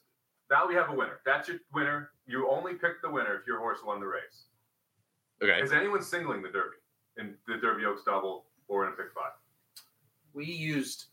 now 0.51 0.67
we 0.67 0.75
have 0.75 0.91
a 0.91 0.95
winner. 0.95 1.21
That's 1.25 1.47
your 1.49 1.59
winner. 1.73 2.11
You 2.27 2.51
only 2.51 2.75
pick 2.75 3.01
the 3.03 3.11
winner 3.11 3.39
if 3.41 3.47
your 3.47 3.59
horse 3.59 3.79
won 3.85 4.01
the 4.01 4.07
race. 4.07 4.47
Okay, 5.43 5.61
Is 5.61 5.73
anyone 5.73 6.03
singling 6.03 6.43
the 6.43 6.49
Derby 6.49 6.77
in 7.19 7.35
the 7.47 7.57
Derby 7.59 7.85
Oaks 7.85 8.03
double 8.05 8.47
or 8.69 8.87
in 8.87 8.93
a 8.93 8.97
pick 8.97 9.13
five? 9.15 9.33
We 10.33 10.47
used. 10.47 11.07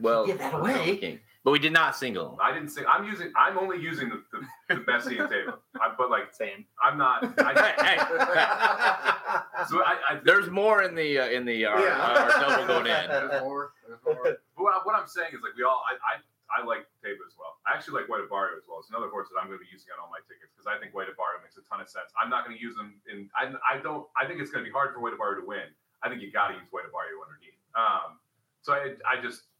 well, 0.00 0.26
give 0.26 0.38
that 0.38 0.54
away. 0.54 0.92
okay. 0.92 1.20
but 1.44 1.50
we 1.50 1.58
did 1.58 1.72
not 1.72 1.96
single. 1.96 2.38
I 2.40 2.52
didn't 2.52 2.68
sing. 2.70 2.84
I'm 2.88 3.04
using. 3.04 3.32
I'm 3.36 3.58
only 3.58 3.78
using 3.80 4.08
the 4.08 4.22
the, 4.32 4.74
the 4.76 4.80
Bessie 4.82 5.18
and 5.18 5.28
table. 5.28 5.58
I, 5.80 5.92
but 5.98 6.08
like 6.10 6.32
Same. 6.32 6.64
I'm 6.82 6.96
not. 6.96 7.24
I, 7.38 7.52
Hey, 7.82 9.66
so 9.68 9.82
I, 9.82 9.96
I 10.10 10.20
There's 10.24 10.50
more 10.50 10.82
in 10.82 10.94
the 10.94 11.18
uh, 11.18 11.26
in 11.28 11.44
the 11.44 11.66
uh, 11.66 11.78
Yeah. 11.80 11.96
our 12.38 12.40
double 12.40 12.66
going 12.66 12.86
in. 12.86 13.08
There's 13.08 13.42
more. 13.42 13.72
There's 13.86 14.00
more. 14.04 14.36
But 14.62 14.86
what, 14.86 14.94
I'm 14.94 15.10
saying 15.10 15.34
is 15.34 15.42
like 15.42 15.58
we 15.58 15.66
all 15.66 15.82
I 15.84 15.98
I, 16.00 16.14
I 16.52 16.58
like 16.62 16.86
Taiba 17.02 17.22
as 17.26 17.34
well. 17.34 17.58
I 17.66 17.74
actually 17.74 18.00
like 18.02 18.08
White 18.08 18.22
Abarrio 18.22 18.58
as 18.58 18.66
well. 18.68 18.78
It's 18.78 18.90
another 18.92 19.10
horse 19.10 19.26
that 19.32 19.40
I'm 19.40 19.50
going 19.50 19.58
to 19.58 19.64
be 19.64 19.72
using 19.72 19.90
on 19.94 19.98
all 19.98 20.12
my 20.12 20.22
tickets 20.28 20.54
because 20.54 20.70
I 20.70 20.78
think 20.78 20.94
White 20.94 21.10
Abarrio 21.10 21.42
makes 21.42 21.58
a 21.58 21.64
ton 21.66 21.82
of 21.82 21.88
sense. 21.90 22.14
I'm 22.14 22.30
not 22.30 22.46
going 22.46 22.54
to 22.54 22.62
use 22.62 22.78
them 22.78 23.00
in. 23.10 23.26
I, 23.34 23.50
I 23.66 23.82
don't. 23.82 24.06
I 24.14 24.24
think 24.24 24.38
it's 24.38 24.54
going 24.54 24.62
to 24.62 24.68
be 24.68 24.74
hard 24.74 24.94
for 24.94 25.02
White 25.02 25.16
Abarrio 25.18 25.42
to 25.42 25.46
win. 25.46 25.68
I 26.02 26.08
think 26.08 26.22
you 26.22 26.30
got 26.30 26.54
to 26.54 26.56
use 26.58 26.66
White 26.70 26.86
Abarrio 26.86 27.18
underneath. 27.22 27.58
Um, 27.74 28.22
so 28.62 28.72
I 28.74 28.94
I 29.02 29.18
just 29.18 29.51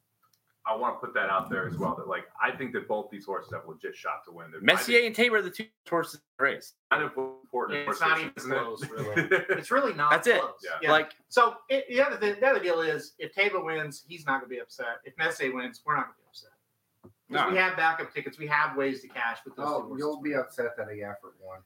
I 0.64 0.76
want 0.76 0.94
to 0.94 1.04
put 1.04 1.12
that 1.14 1.28
out 1.28 1.50
there 1.50 1.66
as 1.66 1.76
well. 1.76 1.94
That 1.96 2.06
like 2.06 2.24
I 2.40 2.54
think 2.56 2.72
that 2.74 2.86
both 2.86 3.10
these 3.10 3.24
horses 3.24 3.52
have 3.52 3.64
a 3.64 3.70
legit 3.70 3.96
shot 3.96 4.24
to 4.26 4.32
win. 4.32 4.50
They're- 4.52 4.60
Messier 4.60 5.00
think 5.00 5.18
and 5.18 5.30
Taiba 5.30 5.38
are 5.38 5.42
the 5.42 5.50
two 5.50 5.66
horses 5.90 6.14
in 6.14 6.20
the 6.38 6.44
race. 6.44 6.74
kind 6.90 7.02
of 7.02 7.10
important. 7.16 7.80
Yeah, 7.80 7.90
it's 7.90 8.00
not 8.00 8.18
even 8.20 8.32
isn't 8.36 8.52
it? 8.52 8.58
close, 8.58 8.88
really. 8.88 9.28
It's 9.50 9.70
really 9.72 9.92
not. 9.94 10.10
That's 10.12 10.28
it. 10.28 10.40
Close. 10.40 10.52
Yeah. 10.80 10.92
Like 10.92 11.10
So 11.28 11.56
it, 11.68 11.84
the 11.88 12.00
other 12.00 12.16
thing, 12.16 12.36
the 12.40 12.46
other 12.46 12.60
deal 12.62 12.80
is, 12.80 13.14
if 13.18 13.34
Taiba 13.34 13.64
wins, 13.64 14.04
he's 14.06 14.24
not 14.24 14.40
going 14.40 14.50
to 14.50 14.54
be 14.54 14.60
upset. 14.60 15.00
If 15.04 15.16
Messier 15.18 15.52
wins, 15.54 15.82
we're 15.84 15.96
not 15.96 16.06
going 16.06 16.14
to 16.14 16.20
be 16.20 16.26
upset. 16.28 16.50
No. 17.28 17.50
we 17.50 17.56
have 17.56 17.76
backup 17.76 18.12
tickets. 18.14 18.38
We 18.38 18.46
have 18.46 18.76
ways 18.76 19.00
to 19.02 19.08
cash 19.08 19.38
with 19.44 19.56
those 19.56 19.66
oh, 19.66 19.70
two 19.70 19.74
Oh, 19.74 19.82
horses. 19.88 19.98
you'll 19.98 20.22
be 20.22 20.34
upset 20.34 20.76
that 20.76 20.86
a 20.88 20.92
Baffert 20.92 21.32
won. 21.40 21.58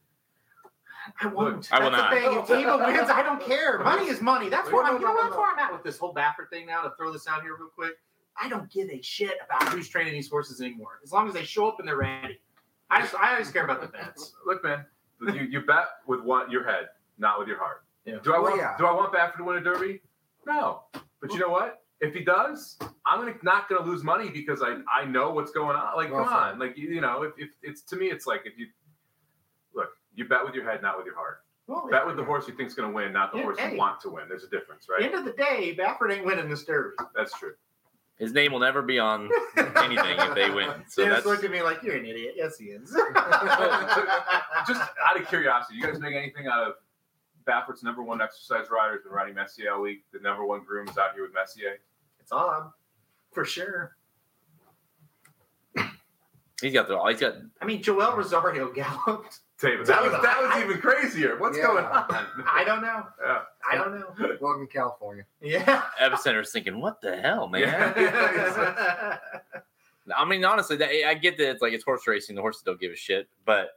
I 1.21 1.27
won't. 1.27 1.69
I 1.73 1.81
will 1.83 1.91
That's 1.91 2.03
not. 2.03 2.15
the 2.15 2.21
thing. 2.21 2.39
If 2.39 2.47
Taiba 2.67 2.87
wins, 2.97 3.11
I 3.11 3.23
don't 3.23 3.45
care. 3.45 3.79
Money 3.81 4.09
is 4.09 4.21
money. 4.23 4.49
That's 4.49 4.69
No, 4.71 4.77
where 4.77 4.85
I'm. 4.85 4.95
no, 4.95 4.99
You 5.01 5.05
know 5.07 5.13
no, 5.13 5.19
no, 5.19 5.23
that's 5.25 5.37
where 5.37 5.53
I'm 5.53 5.59
at 5.59 5.73
with 5.73 5.83
this 5.83 5.99
whole 5.99 6.15
Baffert 6.15 6.51
thing 6.51 6.67
now. 6.67 6.83
To 6.83 6.93
throw 6.97 7.13
this 7.13 7.29
out 7.29 7.43
here 7.43 7.57
real 7.57 7.69
quick, 7.69 7.93
I 8.41 8.49
don't 8.49 8.71
give 8.71 8.89
a 8.91 9.01
shit 9.03 9.35
about 9.45 9.69
who's 9.73 9.89
training 9.89 10.13
these 10.13 10.29
horses 10.31 10.61
anymore. 10.61 11.01
As 11.03 11.13
long 11.13 11.29
as 11.29 11.35
they 11.35 11.45
show 11.45 11.69
up 11.69 11.79
and 11.79 11.89
they're 11.89 11.97
ready. 11.97 12.39
I 12.91 13.01
just 13.03 13.15
I 13.15 13.33
always 13.33 13.51
care 13.51 13.65
about 13.65 13.81
the 13.81 13.89
bets. 13.89 14.33
Look, 14.47 14.63
man, 14.63 14.85
you, 15.21 15.43
you 15.51 15.61
bet 15.63 15.87
with 16.07 16.21
what 16.21 16.51
your 16.51 16.65
head, 16.65 16.89
not 17.19 17.39
with 17.39 17.49
your 17.49 17.59
heart. 17.59 17.85
Yeah. 18.05 18.17
Do 18.23 18.33
I 18.35 18.39
Well, 18.39 18.51
want 18.51 18.57
yeah. 18.61 18.77
Do 18.79 18.87
I 18.87 18.93
want 18.93 19.13
Baffert 19.13 19.37
to 19.39 19.45
win 19.45 19.57
a 19.57 19.61
Derby? 19.61 20.01
No. 20.47 20.83
But 21.21 21.33
you 21.33 21.39
know 21.41 21.49
what? 21.49 21.83
If 22.01 22.15
he 22.15 22.23
does, 22.23 22.79
I'm 23.07 23.21
gonna, 23.21 23.35
not 23.43 23.69
going 23.71 23.83
to 23.83 23.89
lose 23.91 24.05
money 24.05 24.29
because 24.29 24.63
I, 24.63 24.77
I 24.95 25.07
know 25.07 25.31
what's 25.33 25.51
going 25.51 25.77
on. 25.77 25.97
Like, 25.97 26.13
Well 26.13 26.25
come 26.25 26.33
said. 26.33 26.53
on, 26.53 26.59
like 26.59 26.77
you, 26.77 26.91
you 26.91 27.01
know, 27.01 27.23
if, 27.23 27.33
if 27.39 27.49
it's 27.63 27.81
to 27.85 27.97
me, 27.97 28.07
it's 28.11 28.27
like 28.27 28.43
if 28.45 28.59
you 28.59 28.67
look, 29.75 29.89
you 30.15 30.27
bet 30.29 30.45
with 30.45 30.55
your 30.55 30.71
head, 30.71 30.83
not 30.83 30.97
with 30.99 31.07
your 31.07 31.17
heart. 31.17 31.39
Well, 31.67 31.89
Bet 31.91 32.07
with 32.07 32.17
the 32.17 32.23
horse 32.23 32.47
you 32.47 32.55
think's 32.55 32.75
going 32.75 32.89
to 32.89 32.95
win, 32.95 33.13
not 33.13 33.33
the 33.33 33.39
Yeah, 33.39 33.45
horse 33.45 33.59
hey. 33.59 33.73
you 33.73 33.79
want 33.79 34.01
to 34.03 34.11
win. 34.11 34.25
There's 34.29 34.45
a 34.45 34.49
difference, 34.51 34.87
right? 34.89 35.03
End 35.03 35.15
of 35.17 35.25
the 35.25 35.33
day, 35.33 35.77
Baffert 35.77 36.13
ain't 36.13 36.25
winning 36.25 36.49
this 36.49 36.65
derby. 36.65 36.95
That's 37.17 37.37
true. 37.37 37.55
His 38.19 38.33
name 38.33 38.53
will 38.53 38.61
never 38.61 38.83
be 38.83 38.99
on 38.99 39.29
anything 39.77 40.17
if 40.19 40.35
they 40.35 40.51
win. 40.51 40.71
So 40.89 41.03
Dennis 41.03 41.19
that's 41.19 41.27
looked 41.27 41.45
at 41.45 41.51
me 41.51 41.63
like 41.63 41.83
you're 41.83 41.97
an 41.97 42.07
idiot. 42.07 42.35
Yes, 42.37 42.59
he 42.59 42.67
is. 42.67 42.91
Just 44.67 44.81
out 45.07 45.21
of 45.21 45.29
curiosity, 45.29 45.77
you 45.77 45.83
guys 45.83 45.99
make 45.99 46.15
anything 46.15 46.47
out 46.47 46.67
of 46.67 46.75
Baffert's 47.45 47.83
number 47.83 48.03
one 48.03 48.21
exercise 48.21 48.71
rider 48.71 48.95
has 48.95 49.03
been 49.03 49.13
riding 49.13 49.35
Messier 49.35 49.73
all 49.73 49.83
week. 49.83 50.05
The 50.13 50.19
number 50.21 50.45
one 50.45 50.65
groom 50.65 50.89
is 50.89 50.99
out 50.99 51.15
here 51.15 51.23
with 51.23 51.35
Messier. 51.35 51.69
Eh? 51.69 51.77
it's 52.21 52.33
odd, 52.33 52.71
for 53.33 53.45
sure. 53.45 53.97
He's 56.61 56.73
got 56.73 56.89
the. 56.89 56.99
He's 57.09 57.21
got. 57.21 57.35
I 57.61 57.67
mean, 57.67 57.83
Joel 57.83 58.17
Rosario 58.17 58.73
galloped. 58.73 59.41
Taiba. 59.61 59.87
That 59.87 60.03
was 60.03 60.13
that 60.23 60.43
was 60.43 60.63
even 60.65 60.81
crazier. 60.81 61.39
What's 61.39 61.57
Yeah. 61.57 61.65
going 61.67 61.85
on? 61.85 62.05
I 62.47 62.63
don't 62.65 62.83
know. 62.83 63.05
Yeah. 63.25 63.41
I 63.71 63.75
don't 63.77 63.99
know. 63.99 64.37
Welcome, 64.41 64.67
to 64.67 64.73
California. 64.73 65.25
Yeah. 65.41 65.83
Epicenter's 66.01 66.53
thinking, 66.53 66.81
what 66.81 67.01
the 67.01 67.17
hell, 67.17 67.49
man? 67.49 67.63
Yeah. 67.63 69.19
I 70.17 70.25
mean, 70.25 70.45
honestly, 70.45 70.77
that, 70.77 70.91
I 71.09 71.15
get 71.15 71.37
that 71.39 71.51
it's 71.51 71.63
like 71.63 71.73
it's 71.73 71.85
horse 71.85 72.07
racing. 72.07 72.37
The 72.37 72.43
horses 72.43 72.63
don't 72.63 72.79
give 72.79 72.93
a 72.93 72.97
shit, 72.97 73.29
but 73.45 73.71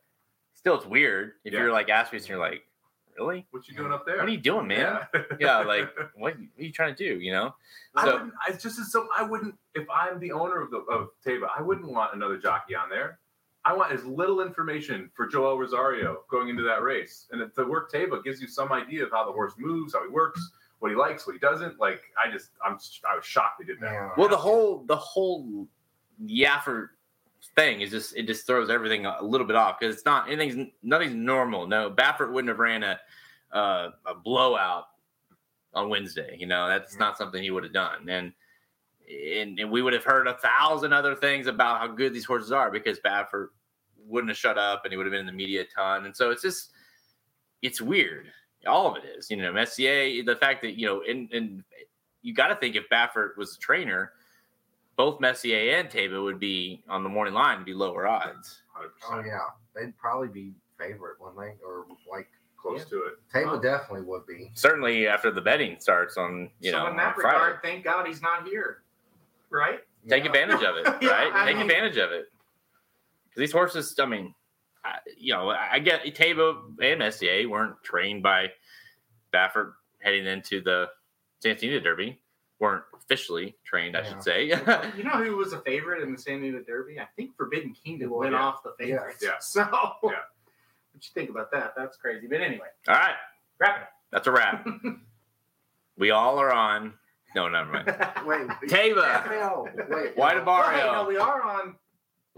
still, 0.53 0.75
it's 0.75 0.85
weird 0.85 1.33
if 1.45 1.53
Yeah. 1.53 1.59
you're 1.61 1.71
like 1.71 1.87
Aspie 1.87 2.13
and 2.13 2.27
you're 2.29 2.37
like, 2.39 2.63
really? 3.17 3.47
What 3.51 3.67
you 3.67 3.75
doing 3.75 3.91
up 3.91 4.05
there? 4.05 4.17
What 4.17 4.27
are 4.27 4.31
you 4.31 4.37
doing, 4.37 4.67
man? 4.67 4.99
Yeah. 5.13 5.21
Yeah, 5.39 5.57
like 5.59 5.89
what, 5.95 6.11
what 6.15 6.33
are 6.35 6.63
you 6.63 6.71
trying 6.73 6.93
to 6.93 7.03
do? 7.15 7.19
You 7.19 7.31
know? 7.31 7.55
I 7.95 8.05
So- 8.05 8.13
wouldn't. 8.13 8.33
I 8.45 8.51
just 8.51 8.91
so 8.91 9.07
I 9.17 9.23
wouldn't. 9.23 9.55
If 9.75 9.87
I'm 9.89 10.19
the 10.19 10.33
owner 10.33 10.61
of 10.61 10.71
the 10.71 10.77
of 10.91 11.09
Taiba, 11.25 11.47
I 11.57 11.61
wouldn't 11.61 11.87
want 11.89 12.13
another 12.13 12.37
jockey 12.37 12.75
on 12.75 12.89
there. 12.89 13.19
I 13.69 13.73
want 13.73 13.91
as 13.91 14.03
little 14.03 14.41
information 14.41 15.11
for 15.13 15.27
Joel 15.27 15.59
Rosario 15.59 16.23
going 16.27 16.49
into 16.49 16.63
that 16.63 16.81
race, 16.81 17.27
and 17.31 17.51
the 17.55 17.67
work 17.67 17.91
table 17.91 18.19
gives 18.19 18.41
you 18.41 18.47
some 18.47 18.71
idea 18.71 19.03
of 19.03 19.11
how 19.11 19.27
the 19.27 19.31
horse 19.31 19.53
moves, 19.59 19.93
how 19.93 20.03
he 20.03 20.09
works, 20.09 20.41
what 20.79 20.89
he 20.89 20.97
likes, 20.97 21.27
what 21.27 21.33
he 21.33 21.39
doesn't. 21.39 21.79
Like 21.79 22.01
I 22.17 22.31
just, 22.31 22.49
I'm, 22.65 22.79
I 23.07 23.15
was 23.15 23.23
shocked 23.23 23.59
they 23.59 23.65
did 23.65 23.79
that. 23.81 23.91
Yeah. 23.91 24.09
Well, 24.17 24.27
the 24.27 24.37
whole 24.37 24.83
the 24.87 24.95
whole 24.95 25.67
Baffert 26.19 26.87
thing 27.55 27.81
is 27.81 27.91
just 27.91 28.17
it 28.17 28.25
just 28.25 28.47
throws 28.47 28.71
everything 28.71 29.05
a 29.05 29.21
little 29.21 29.45
bit 29.45 29.55
off 29.55 29.79
because 29.79 29.95
it's 29.95 30.05
not 30.05 30.27
anything's 30.31 30.71
nothing's 30.81 31.13
normal. 31.13 31.67
No, 31.67 31.91
Baffert 31.91 32.31
wouldn't 32.31 32.49
have 32.49 32.57
ran 32.57 32.81
a 32.81 32.99
uh, 33.53 33.91
a 34.07 34.15
blowout 34.15 34.85
on 35.75 35.89
Wednesday. 35.89 36.35
You 36.39 36.47
know, 36.47 36.67
that's 36.67 36.97
not 36.97 37.19
something 37.19 37.43
he 37.43 37.51
would 37.51 37.65
have 37.65 37.73
done, 37.73 38.09
and, 38.09 38.33
and 39.37 39.59
and 39.59 39.69
we 39.69 39.83
would 39.83 39.93
have 39.93 40.03
heard 40.03 40.27
a 40.27 40.39
thousand 40.39 40.91
other 40.91 41.13
things 41.13 41.45
about 41.45 41.79
how 41.81 41.87
good 41.87 42.15
these 42.15 42.25
horses 42.25 42.51
are 42.51 42.71
because 42.71 42.99
Baffert 43.01 43.49
wouldn't 44.09 44.29
have 44.29 44.37
shut 44.37 44.57
up 44.57 44.81
and 44.83 44.91
he 44.91 44.97
would 44.97 45.05
have 45.05 45.11
been 45.11 45.21
in 45.21 45.25
the 45.25 45.31
media 45.31 45.61
a 45.61 45.65
ton, 45.65 46.05
and 46.05 46.15
so 46.15 46.31
it's 46.31 46.41
just 46.41 46.71
it's 47.61 47.79
weird. 47.81 48.27
All 48.67 48.87
of 48.91 48.97
it 49.03 49.07
is, 49.17 49.29
you 49.31 49.37
know, 49.37 49.53
Messier. 49.53 50.23
The 50.23 50.35
fact 50.35 50.61
that 50.63 50.77
you 50.79 50.85
know, 50.87 51.01
and 51.07 51.31
and 51.31 51.63
you 52.21 52.33
got 52.33 52.47
to 52.47 52.55
think 52.55 52.75
if 52.75 52.83
Baffert 52.89 53.37
was 53.37 53.55
a 53.55 53.59
trainer, 53.59 54.11
both 54.97 55.19
Messier 55.21 55.77
and 55.77 55.89
Taiba 55.89 56.21
would 56.21 56.39
be 56.39 56.83
on 56.89 57.03
the 57.03 57.09
morning 57.09 57.33
line, 57.33 57.63
be 57.63 57.73
lower 57.73 58.07
odds. 58.07 58.61
100 58.73 58.91
Oh 59.09 59.23
yeah, 59.25 59.39
they'd 59.75 59.97
probably 59.97 60.27
be 60.27 60.53
favorite, 60.77 61.15
wouldn't 61.21 61.39
they? 61.39 61.63
Or 61.65 61.85
like 62.09 62.27
close 62.61 62.83
to 62.85 63.03
it. 63.05 63.13
Taylor 63.31 63.61
definitely 63.61 64.01
would 64.05 64.25
be. 64.27 64.51
Certainly 64.53 65.07
after 65.07 65.31
the 65.31 65.39
betting 65.41 65.77
starts 65.79 66.17
on, 66.17 66.49
you 66.59 66.71
so 66.71 66.79
know, 66.79 66.87
in 66.87 66.97
that 66.97 67.15
on 67.15 67.21
Friday. 67.21 67.37
regard, 67.37 67.61
thank 67.63 67.83
God 67.85 68.05
he's 68.07 68.21
not 68.21 68.45
here. 68.45 68.83
Right? 69.49 69.79
Take 70.09 70.23
Yeah. 70.25 70.29
advantage 70.31 70.63
of 70.63 70.75
it, 70.77 70.85
right? 71.09 71.31
I 71.33 71.45
Take 71.45 71.55
mean- 71.57 71.69
advantage 71.69 71.97
of 71.97 72.11
it. 72.11 72.25
Because 73.39 73.49
these 73.49 73.53
horses, 73.53 73.95
I 73.99 74.05
mean, 74.05 74.33
I, 74.83 74.97
you 75.17 75.33
know, 75.33 75.49
I 75.49 75.73
I 75.73 75.79
get 75.79 76.03
Taiba 76.03 76.57
and 76.81 76.99
Messier 76.99 77.47
weren't 77.47 77.81
trained 77.83 78.21
by 78.21 78.47
Baffert 79.33 79.73
heading 80.01 80.25
into 80.25 80.61
the 80.61 80.87
Santa 81.41 81.65
Anita 81.65 81.79
Derby, 81.81 82.19
weren't 82.59 82.83
officially 82.93 83.55
trained, 83.65 83.95
I 83.95 84.01
Yeah. 84.01 84.09
should 84.09 84.23
say. 84.23 84.43
You 84.97 85.03
know 85.05 85.23
who 85.23 85.37
was 85.37 85.53
a 85.53 85.61
favorite 85.61 86.03
in 86.03 86.11
the 86.11 86.17
San 86.17 86.41
Diego 86.41 86.61
Derby? 86.67 86.99
I 86.99 87.07
think 87.15 87.35
Forbidden 87.37 87.73
Kingdom 87.73 88.09
went 88.11 88.33
Yeah. 88.33 88.41
off 88.43 88.61
the 88.63 88.73
favorites. 88.77 89.19
Yeah. 89.23 89.31
So, 89.39 89.61
Yeah. 89.61 90.09
what 90.09 90.11
you 90.95 91.09
think 91.13 91.29
about 91.29 91.49
that? 91.53 91.73
That's 91.77 91.95
crazy. 91.97 92.27
But 92.27 92.41
anyway, 92.41 92.67
All 92.89 92.95
right, 92.95 93.15
wrap 93.59 93.91
that's 94.11 94.27
a 94.27 94.31
wrap. 94.31 94.67
we 95.97 96.11
all 96.11 96.39
are 96.39 96.51
on. 96.51 96.93
No, 97.35 97.47
never 97.47 97.71
mind. 97.71 97.85
Wait, 98.25 98.47
Taiba. 98.69 99.29
No, 99.29 99.67
wait. 99.89 100.17
White 100.17 100.37
no. 100.37 100.43
Bar- 100.45 100.61
Well, 100.63 100.71
hey, 100.71 100.91
no, 100.91 101.07
we 101.07 101.17
are 101.17 101.43
on. 101.43 101.75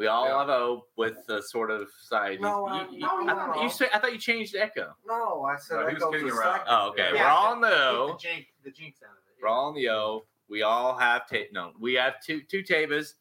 We 0.02 0.08
all 0.08 0.26
Yeah. 0.26 0.40
have 0.40 0.50
O 0.50 0.88
with 0.98 1.16
the 1.28 1.44
sort 1.44 1.70
of 1.70 1.88
side. 2.02 2.42
No, 2.42 2.68
you, 2.68 2.74
I'm- 2.74 2.88
you- 2.94 3.00
no, 3.02 3.20
I, 3.20 3.24
no, 3.24 3.36
thought 3.36 3.56
no. 3.58 3.62
you 3.62 3.70
said, 3.70 3.90
I 3.94 4.00
thought 4.00 4.12
you 4.14 4.18
changed 4.18 4.56
the 4.56 4.62
Echo. 4.64 4.96
No, 5.06 5.44
I 5.46 5.58
said 5.58 5.76
No, 5.76 5.88
he 5.90 5.94
was 5.94 6.04
kidding 6.12 6.32
around. 6.32 6.62
Oh, 6.68 6.90
okay. 6.90 7.10
Yeah. 7.14 7.22
We're 7.24 7.30
all 7.30 7.52
on 7.54 7.62
the 7.62 7.68
O. 7.68 8.08
the 8.14 8.18
jinx, 8.18 8.48
the 8.64 8.72
jinx 8.72 9.00
out 9.04 9.12
of 9.12 9.18
it. 9.28 9.40
We're 9.40 9.48
all 9.50 9.68
on 9.68 9.76
the 9.76 9.90
O. 9.90 10.26
We 10.50 10.64
all 10.64 10.98
have 10.98 11.30
ta- 11.30 11.46
no. 11.52 11.74
We 11.80 11.94
have 11.94 12.16
two 12.26 12.42
two 12.42 12.64
Taibas, 12.64 13.14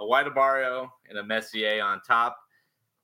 a 0.00 0.04
White 0.04 0.26
Abarrio, 0.26 0.88
and 1.08 1.18
a 1.18 1.22
Messier 1.22 1.80
on 1.84 2.00
top. 2.02 2.36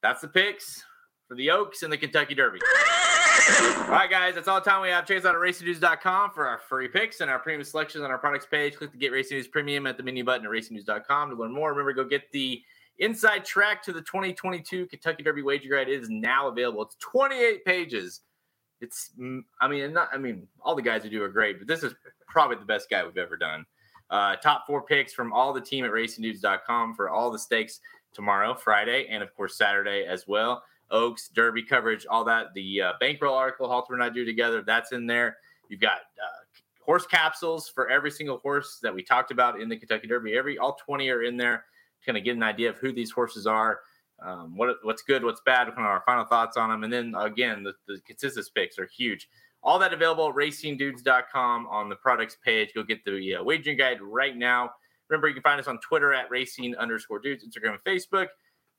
That's 0.02 0.22
the 0.22 0.28
picks 0.28 0.84
for 1.28 1.36
the 1.36 1.52
Oaks 1.52 1.84
and 1.84 1.92
the 1.92 1.98
Kentucky 1.98 2.34
Derby. 2.34 2.58
All 2.64 3.88
right, 3.88 4.10
guys, 4.10 4.34
that's 4.34 4.48
all 4.48 4.60
the 4.60 4.68
time 4.68 4.82
we 4.82 4.88
have. 4.88 5.06
Check 5.06 5.18
us 5.18 5.24
out 5.24 5.34
at 5.36 5.40
racingdudes.com 5.40 6.30
for 6.32 6.46
our 6.48 6.58
free 6.58 6.88
picks 6.88 7.20
and 7.20 7.30
our 7.30 7.38
premium 7.38 7.62
selections 7.64 8.02
on 8.02 8.10
our 8.10 8.18
products 8.18 8.46
page. 8.46 8.76
Click 8.76 8.90
the 8.92 8.98
Get 8.98 9.12
Racing 9.12 9.36
News 9.38 9.46
Premium 9.48 9.86
at 9.86 9.96
the 9.96 10.02
menu 10.02 10.24
button 10.24 10.44
at 10.46 10.50
racingdudes.com 10.52 11.30
to 11.30 11.36
learn 11.36 11.52
more. 11.52 11.70
Remember, 11.70 11.92
go 11.92 12.04
get 12.04 12.30
the 12.32 12.60
inside 13.00 13.44
track 13.44 13.82
to 13.84 13.92
the 13.92 14.02
2022 14.02 14.86
Kentucky 14.86 15.22
Derby 15.22 15.42
Wager 15.42 15.68
Guide. 15.68 15.88
is 15.88 16.08
now 16.08 16.48
available. 16.48 16.82
It's 16.82 16.96
28 17.00 17.64
pages. 17.64 18.20
It's, 18.80 19.10
mm, 19.18 19.40
I 19.60 19.68
mean, 19.68 19.92
not, 19.92 20.08
I 20.12 20.18
mean, 20.18 20.46
all 20.62 20.74
the 20.74 20.82
guys 20.82 21.02
who 21.02 21.10
do 21.10 21.22
are 21.22 21.28
great, 21.28 21.58
but 21.58 21.66
this 21.66 21.82
is 21.82 21.94
probably 22.28 22.56
the 22.56 22.64
best 22.64 22.88
guy 22.88 23.04
we've 23.04 23.16
ever 23.18 23.36
done. 23.36 23.66
Uh, 24.10 24.36
top 24.36 24.66
four 24.66 24.82
picks 24.82 25.12
from 25.12 25.32
all 25.32 25.52
the 25.52 25.60
team 25.60 25.84
at 25.84 25.90
racingdudes.com 25.90 26.94
for 26.94 27.10
all 27.10 27.30
the 27.30 27.38
stakes 27.38 27.80
tomorrow, 28.12 28.54
Friday, 28.54 29.06
and 29.08 29.22
of 29.22 29.34
course 29.34 29.56
Saturday 29.56 30.04
as 30.06 30.26
well. 30.26 30.62
Oaks, 30.90 31.28
Derby 31.28 31.62
coverage, 31.62 32.06
all 32.06 32.24
that. 32.24 32.52
The 32.54 32.82
uh, 32.82 32.92
bankroll 32.98 33.34
article 33.34 33.68
Halter 33.68 33.94
and 33.94 34.02
I 34.02 34.08
do 34.08 34.24
together, 34.24 34.62
that's 34.62 34.92
in 34.92 35.06
there. 35.06 35.36
You've 35.68 35.80
got 35.80 35.98
uh, 36.20 36.60
horse 36.80 37.06
capsules 37.06 37.68
for 37.68 37.88
every 37.88 38.10
single 38.10 38.38
horse 38.38 38.80
that 38.82 38.92
we 38.92 39.04
talked 39.04 39.30
about 39.30 39.60
in 39.60 39.68
the 39.68 39.76
Kentucky 39.76 40.08
Derby. 40.08 40.36
Every 40.36 40.58
all 40.58 40.76
20 40.84 41.08
are 41.10 41.22
in 41.22 41.36
there. 41.36 41.64
Kind 42.04 42.18
of 42.18 42.24
get 42.24 42.36
an 42.36 42.42
idea 42.42 42.70
of 42.70 42.78
who 42.78 42.92
these 42.92 43.10
horses 43.10 43.46
are, 43.46 43.80
um, 44.22 44.56
what 44.56 44.76
what's 44.82 45.02
good, 45.02 45.24
what's 45.24 45.40
bad, 45.44 45.66
kind 45.68 45.78
of 45.80 45.84
our 45.86 46.02
final 46.06 46.24
thoughts 46.24 46.56
on 46.56 46.70
them, 46.70 46.84
and 46.84 46.92
then 46.92 47.14
again 47.16 47.62
the, 47.62 47.72
the 47.86 48.00
consensus 48.06 48.48
picks 48.48 48.78
are 48.78 48.86
huge. 48.86 49.28
All 49.62 49.78
that 49.78 49.92
available 49.92 50.28
at 50.28 50.34
racingdudes.com 50.34 51.66
on 51.66 51.88
the 51.88 51.96
products 51.96 52.36
page. 52.42 52.72
Go 52.74 52.82
get 52.82 53.04
the 53.04 53.36
uh, 53.36 53.44
wagering 53.44 53.76
guide 53.76 54.00
right 54.00 54.36
now. 54.36 54.70
Remember, 55.10 55.28
you 55.28 55.34
can 55.34 55.42
find 55.42 55.60
us 55.60 55.66
on 55.66 55.78
Twitter 55.80 56.14
at 56.14 56.30
racing 56.30 56.74
underscore 56.76 57.18
dudes, 57.18 57.44
Instagram 57.44 57.76
and 57.84 57.84
Facebook. 57.84 58.28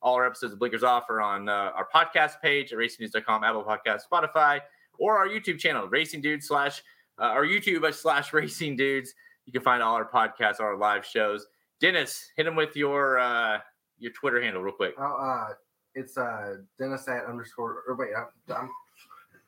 All 0.01 0.15
our 0.15 0.25
episodes 0.25 0.53
of 0.53 0.59
Blinkers 0.59 0.81
Off 0.81 1.03
are 1.09 1.21
on 1.21 1.47
uh, 1.47 1.71
our 1.75 1.87
podcast 1.93 2.41
page 2.41 2.73
at 2.73 2.79
racingdudes.com, 2.79 3.43
Apple 3.43 3.63
Podcast, 3.63 4.01
Spotify, 4.11 4.61
or 4.97 5.17
our 5.17 5.27
YouTube 5.27 5.59
channel, 5.59 5.87
Racing 5.87 6.21
Dudes 6.21 6.47
slash 6.47 6.81
uh, 7.19 7.25
our 7.25 7.45
YouTube 7.45 7.93
slash 7.93 8.33
Racing 8.33 8.75
Dudes. 8.75 9.13
You 9.45 9.53
can 9.53 9.61
find 9.61 9.83
all 9.83 9.95
our 9.95 10.09
podcasts, 10.09 10.59
all 10.59 10.67
our 10.67 10.77
live 10.77 11.05
shows. 11.05 11.45
Dennis, 11.81 12.31
hit 12.37 12.45
him 12.47 12.55
with 12.55 12.75
your 12.75 13.17
uh, 13.19 13.59
your 13.99 14.11
Twitter 14.13 14.41
handle 14.41 14.61
real 14.61 14.73
quick. 14.73 14.93
Oh, 14.97 15.03
uh, 15.03 15.53
it's 15.95 16.17
uh 16.17 16.57
Dennis 16.79 17.07
at 17.07 17.25
underscore. 17.25 17.83
Or 17.87 17.95
wait, 17.95 18.09
I'm, 18.15 18.27
I'm 18.55 18.69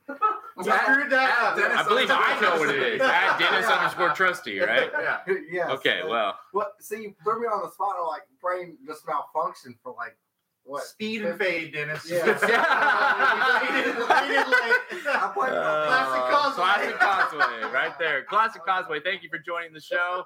You 0.57 0.63
screwed 0.65 1.09
that 1.11 1.37
At 1.39 1.43
up. 1.53 1.55
Dennis 1.57 1.77
I 1.77 1.83
believe 1.87 2.09
I 2.11 2.39
know 2.41 2.59
what 2.59 2.69
it 2.75 2.93
is. 2.95 3.01
At 3.01 3.37
Dennis 3.39 3.65
underscore 3.67 4.09
trusty, 4.15 4.59
right? 4.59 4.91
Yeah. 4.99 5.19
yeah. 5.49 5.67
Okay, 5.71 6.01
well, 6.07 6.37
What? 6.51 6.73
See, 6.81 7.01
you 7.03 7.15
threw 7.23 7.39
me 7.39 7.47
on 7.47 7.63
the 7.63 7.71
spot. 7.71 7.95
I'm 7.99 8.07
like 8.07 8.23
brain 8.41 8.77
just 8.85 9.05
malfunctioned 9.05 9.77
for 9.81 9.95
like 9.97 10.17
what? 10.65 10.83
Speed 10.83 11.23
and 11.23 11.37
fade, 11.39 11.73
Dennis. 11.73 12.09
Yeah. 12.09 12.23
Faded- 12.23 13.95
faded 14.07 14.47
late. 14.47 15.05
I'm 15.15 15.31
playing 15.33 15.53
Uh, 15.55 15.85
Classic 15.87 16.23
Causeway. 16.33 16.63
Classic 16.63 16.99
Causeway, 16.99 17.71
right 17.73 17.99
there. 17.99 18.23
Classic 18.25 18.65
Causeway. 18.65 18.99
Thank 19.01 19.23
you 19.23 19.29
for 19.29 19.39
joining 19.39 19.73
the 19.73 19.81
show. 19.81 20.25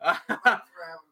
all 0.04 0.58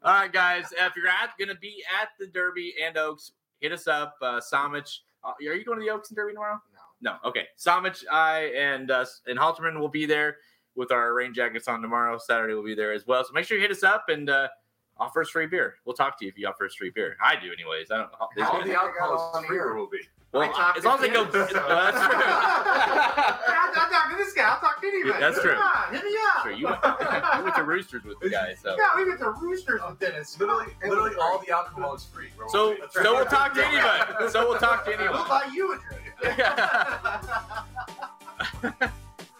right, 0.04 0.32
guys. 0.32 0.66
If 0.72 0.96
you're 0.96 1.08
at 1.08 1.30
going 1.38 1.48
to 1.48 1.54
be 1.56 1.82
at 2.00 2.08
the 2.18 2.26
Derby 2.26 2.74
and 2.84 2.96
Oaks, 2.96 3.32
hit 3.60 3.72
us 3.72 3.86
up. 3.86 4.16
Uh, 4.20 4.40
Somich, 4.40 4.98
uh, 5.24 5.32
are 5.38 5.54
you 5.54 5.64
going 5.64 5.78
to 5.78 5.84
the 5.84 5.90
Oaks 5.90 6.10
and 6.10 6.16
Derby 6.16 6.32
tomorrow? 6.32 6.60
No. 7.02 7.12
No. 7.12 7.28
Okay. 7.28 7.46
Somich, 7.58 8.04
I, 8.10 8.52
and 8.56 8.90
uh, 8.90 9.04
and 9.26 9.38
Halterman 9.38 9.78
will 9.78 9.88
be 9.88 10.06
there 10.06 10.38
with 10.76 10.92
our 10.92 11.14
rain 11.14 11.32
jackets 11.32 11.68
on 11.68 11.80
tomorrow. 11.80 12.18
Saturday 12.18 12.54
we'll 12.54 12.64
be 12.64 12.74
there 12.74 12.92
as 12.92 13.06
well. 13.06 13.24
So 13.24 13.32
make 13.32 13.46
sure 13.46 13.56
you 13.56 13.62
hit 13.62 13.70
us 13.70 13.82
up 13.82 14.06
and 14.08 14.28
uh, 14.28 14.48
offer 14.96 15.22
us 15.22 15.30
free 15.30 15.46
beer. 15.46 15.76
We'll 15.84 15.94
talk 15.94 16.18
to 16.18 16.24
you 16.24 16.30
if 16.30 16.38
you 16.38 16.46
offer 16.46 16.66
us 16.66 16.74
free 16.74 16.90
beer. 16.90 17.16
I 17.22 17.34
do, 17.36 17.52
anyways. 17.52 17.90
I 17.90 17.98
don't. 17.98 18.10
How 18.38 18.62
the 18.62 18.74
alcohol 18.74 19.38
is 19.38 19.46
free 19.46 19.58
will 19.58 19.88
be. 19.88 19.98
Well, 20.34 20.42
I 20.42 20.48
talked 20.52 20.78
as 20.78 20.84
long 20.84 20.94
as 20.98 21.00
to 21.00 21.06
they 21.08 21.12
go. 21.14 21.24
Dennis, 21.24 21.50
so- 21.50 21.64
that's 21.68 22.06
true. 22.06 22.22
I'm, 22.24 23.70
I'm 23.76 23.90
talking 23.90 24.16
to 24.18 24.24
this 24.24 24.32
guy. 24.34 24.42
I'll 24.48 24.60
talk 24.60 24.80
to 24.80 24.86
anybody. 24.88 25.20
That's 25.20 25.40
true. 25.40 25.54
Come 25.54 25.62
on, 25.62 25.94
hit 25.94 26.04
me 26.04 26.10
up. 26.36 26.42
Sure, 26.42 26.52
you 26.52 26.66
went, 26.66 26.78
you 27.38 27.42
went 27.44 27.56
to 27.56 27.62
Roosters 27.64 28.04
with 28.04 28.20
the 28.20 28.28
guys, 28.30 28.58
so. 28.62 28.76
Yeah, 28.78 28.90
we 28.96 29.04
went 29.08 29.20
to 29.20 29.30
Roosters 29.30 29.80
with 29.88 29.98
Dennis. 30.00 30.38
Literally, 30.38 30.66
literally 30.86 31.14
all 31.20 31.42
the 31.46 31.52
alcohol 31.52 31.94
is 31.94 32.04
free. 32.04 32.28
Where 32.36 32.48
So, 32.48 32.70
will 32.70 32.74
be. 32.76 32.82
so 32.90 33.14
we'll 33.14 33.24
talk 33.26 33.54
to 33.54 33.64
anybody. 33.66 34.28
So 34.30 34.48
we'll 34.48 34.58
talk 34.58 34.84
to 34.86 34.96
We'll 34.98 35.12
buy 35.28 35.48
you 35.52 35.72
a 35.72 35.78
drink. 35.78 36.38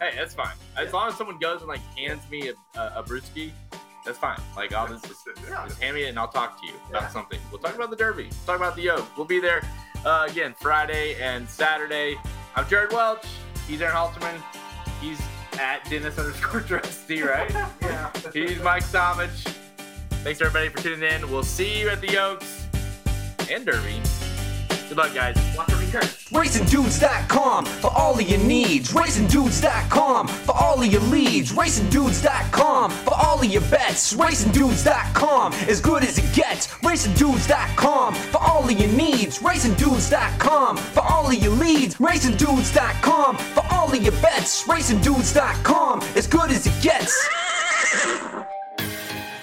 hey, 0.00 0.12
that's 0.16 0.34
fine. 0.34 0.54
As 0.76 0.92
long 0.92 1.08
as 1.08 1.16
someone 1.16 1.38
goes 1.38 1.60
and 1.60 1.68
like 1.68 1.80
hands 1.96 2.22
me 2.30 2.48
a, 2.48 2.54
a, 2.78 3.00
a 3.00 3.02
brewski, 3.02 3.50
that's 4.04 4.18
fine. 4.18 4.38
Like 4.56 4.72
I'll 4.74 4.88
just, 4.88 5.06
just, 5.06 5.24
just 5.26 5.80
hand 5.82 5.94
me 5.96 6.04
it 6.04 6.08
and 6.08 6.18
I'll 6.18 6.28
talk 6.28 6.60
to 6.60 6.66
you 6.66 6.74
about 6.90 7.02
Yeah. 7.02 7.08
something. 7.08 7.38
We'll 7.50 7.60
talk 7.60 7.74
about 7.74 7.90
the 7.90 7.96
Derby. 7.96 8.24
We'll 8.24 8.46
talk 8.46 8.56
about 8.56 8.76
the 8.76 8.82
yoke. 8.82 9.06
We'll 9.16 9.26
be 9.26 9.40
there 9.40 9.62
uh, 10.05 10.26
again 10.28 10.55
Friday 10.60 11.16
and 11.20 11.48
Saturday. 11.48 12.16
I'm 12.56 12.66
Jared 12.68 12.93
Welch. 12.93 13.26
He's 13.66 13.81
Aaron 13.81 13.94
Halterman. 13.94 14.40
He's 15.01 15.20
at 15.59 15.89
Dennis 15.89 16.18
underscore 16.18 16.60
Trusty, 16.68 17.22
right? 17.22 17.51
Yeah. 17.82 18.10
He's 18.32 18.60
Mike 18.62 18.82
Somich. 18.82 19.47
Thanks 20.22 20.40
everybody 20.40 20.68
for 20.68 20.78
tuning 20.78 21.02
in. 21.10 21.31
We'll 21.31 21.43
see 21.43 21.81
you 21.81 21.90
at 21.90 22.01
the 22.01 22.16
Oaks. 22.18 22.66
and 23.51 23.64
Derby. 23.66 24.01
Good 24.89 24.97
luck, 24.97 25.14
guys. 25.14 25.36
RacingDudes.com 26.02 27.66
for 27.66 27.90
all 27.92 28.18
of 28.18 28.28
your 28.28 28.40
needs. 28.40 28.92
RacingDudes.com 28.92 30.28
for 30.28 30.56
all 30.56 30.80
of 30.80 30.86
your 30.86 31.00
leads. 31.02 31.52
RacingDudes.com 31.52 32.90
for 32.90 33.14
all 33.14 33.38
of 33.40 33.44
your 33.44 33.62
bets. 33.62 34.12
RacingDudes.com 34.14 35.52
as 35.52 35.80
good 35.80 36.02
as 36.02 36.18
it 36.18 36.34
gets. 36.34 36.68
RacingDudes.com 36.68 38.14
for 38.14 38.38
all 38.38 38.64
of 38.64 38.72
your 38.72 38.90
needs. 38.92 39.38
RacingDudes.com 39.38 40.76
for 40.76 41.00
all 41.00 41.26
of 41.26 41.34
your 41.34 41.52
leads. 41.52 41.96
RacingDudes.com 41.96 43.36
for 43.36 43.64
all 43.70 43.92
of 43.92 44.02
your 44.02 44.12
bets. 44.22 44.66
RacingDudes.com 44.66 46.00
as 46.16 46.26
good 46.26 46.50
as 46.50 46.66
it 46.66 46.82
gets. 46.82 47.28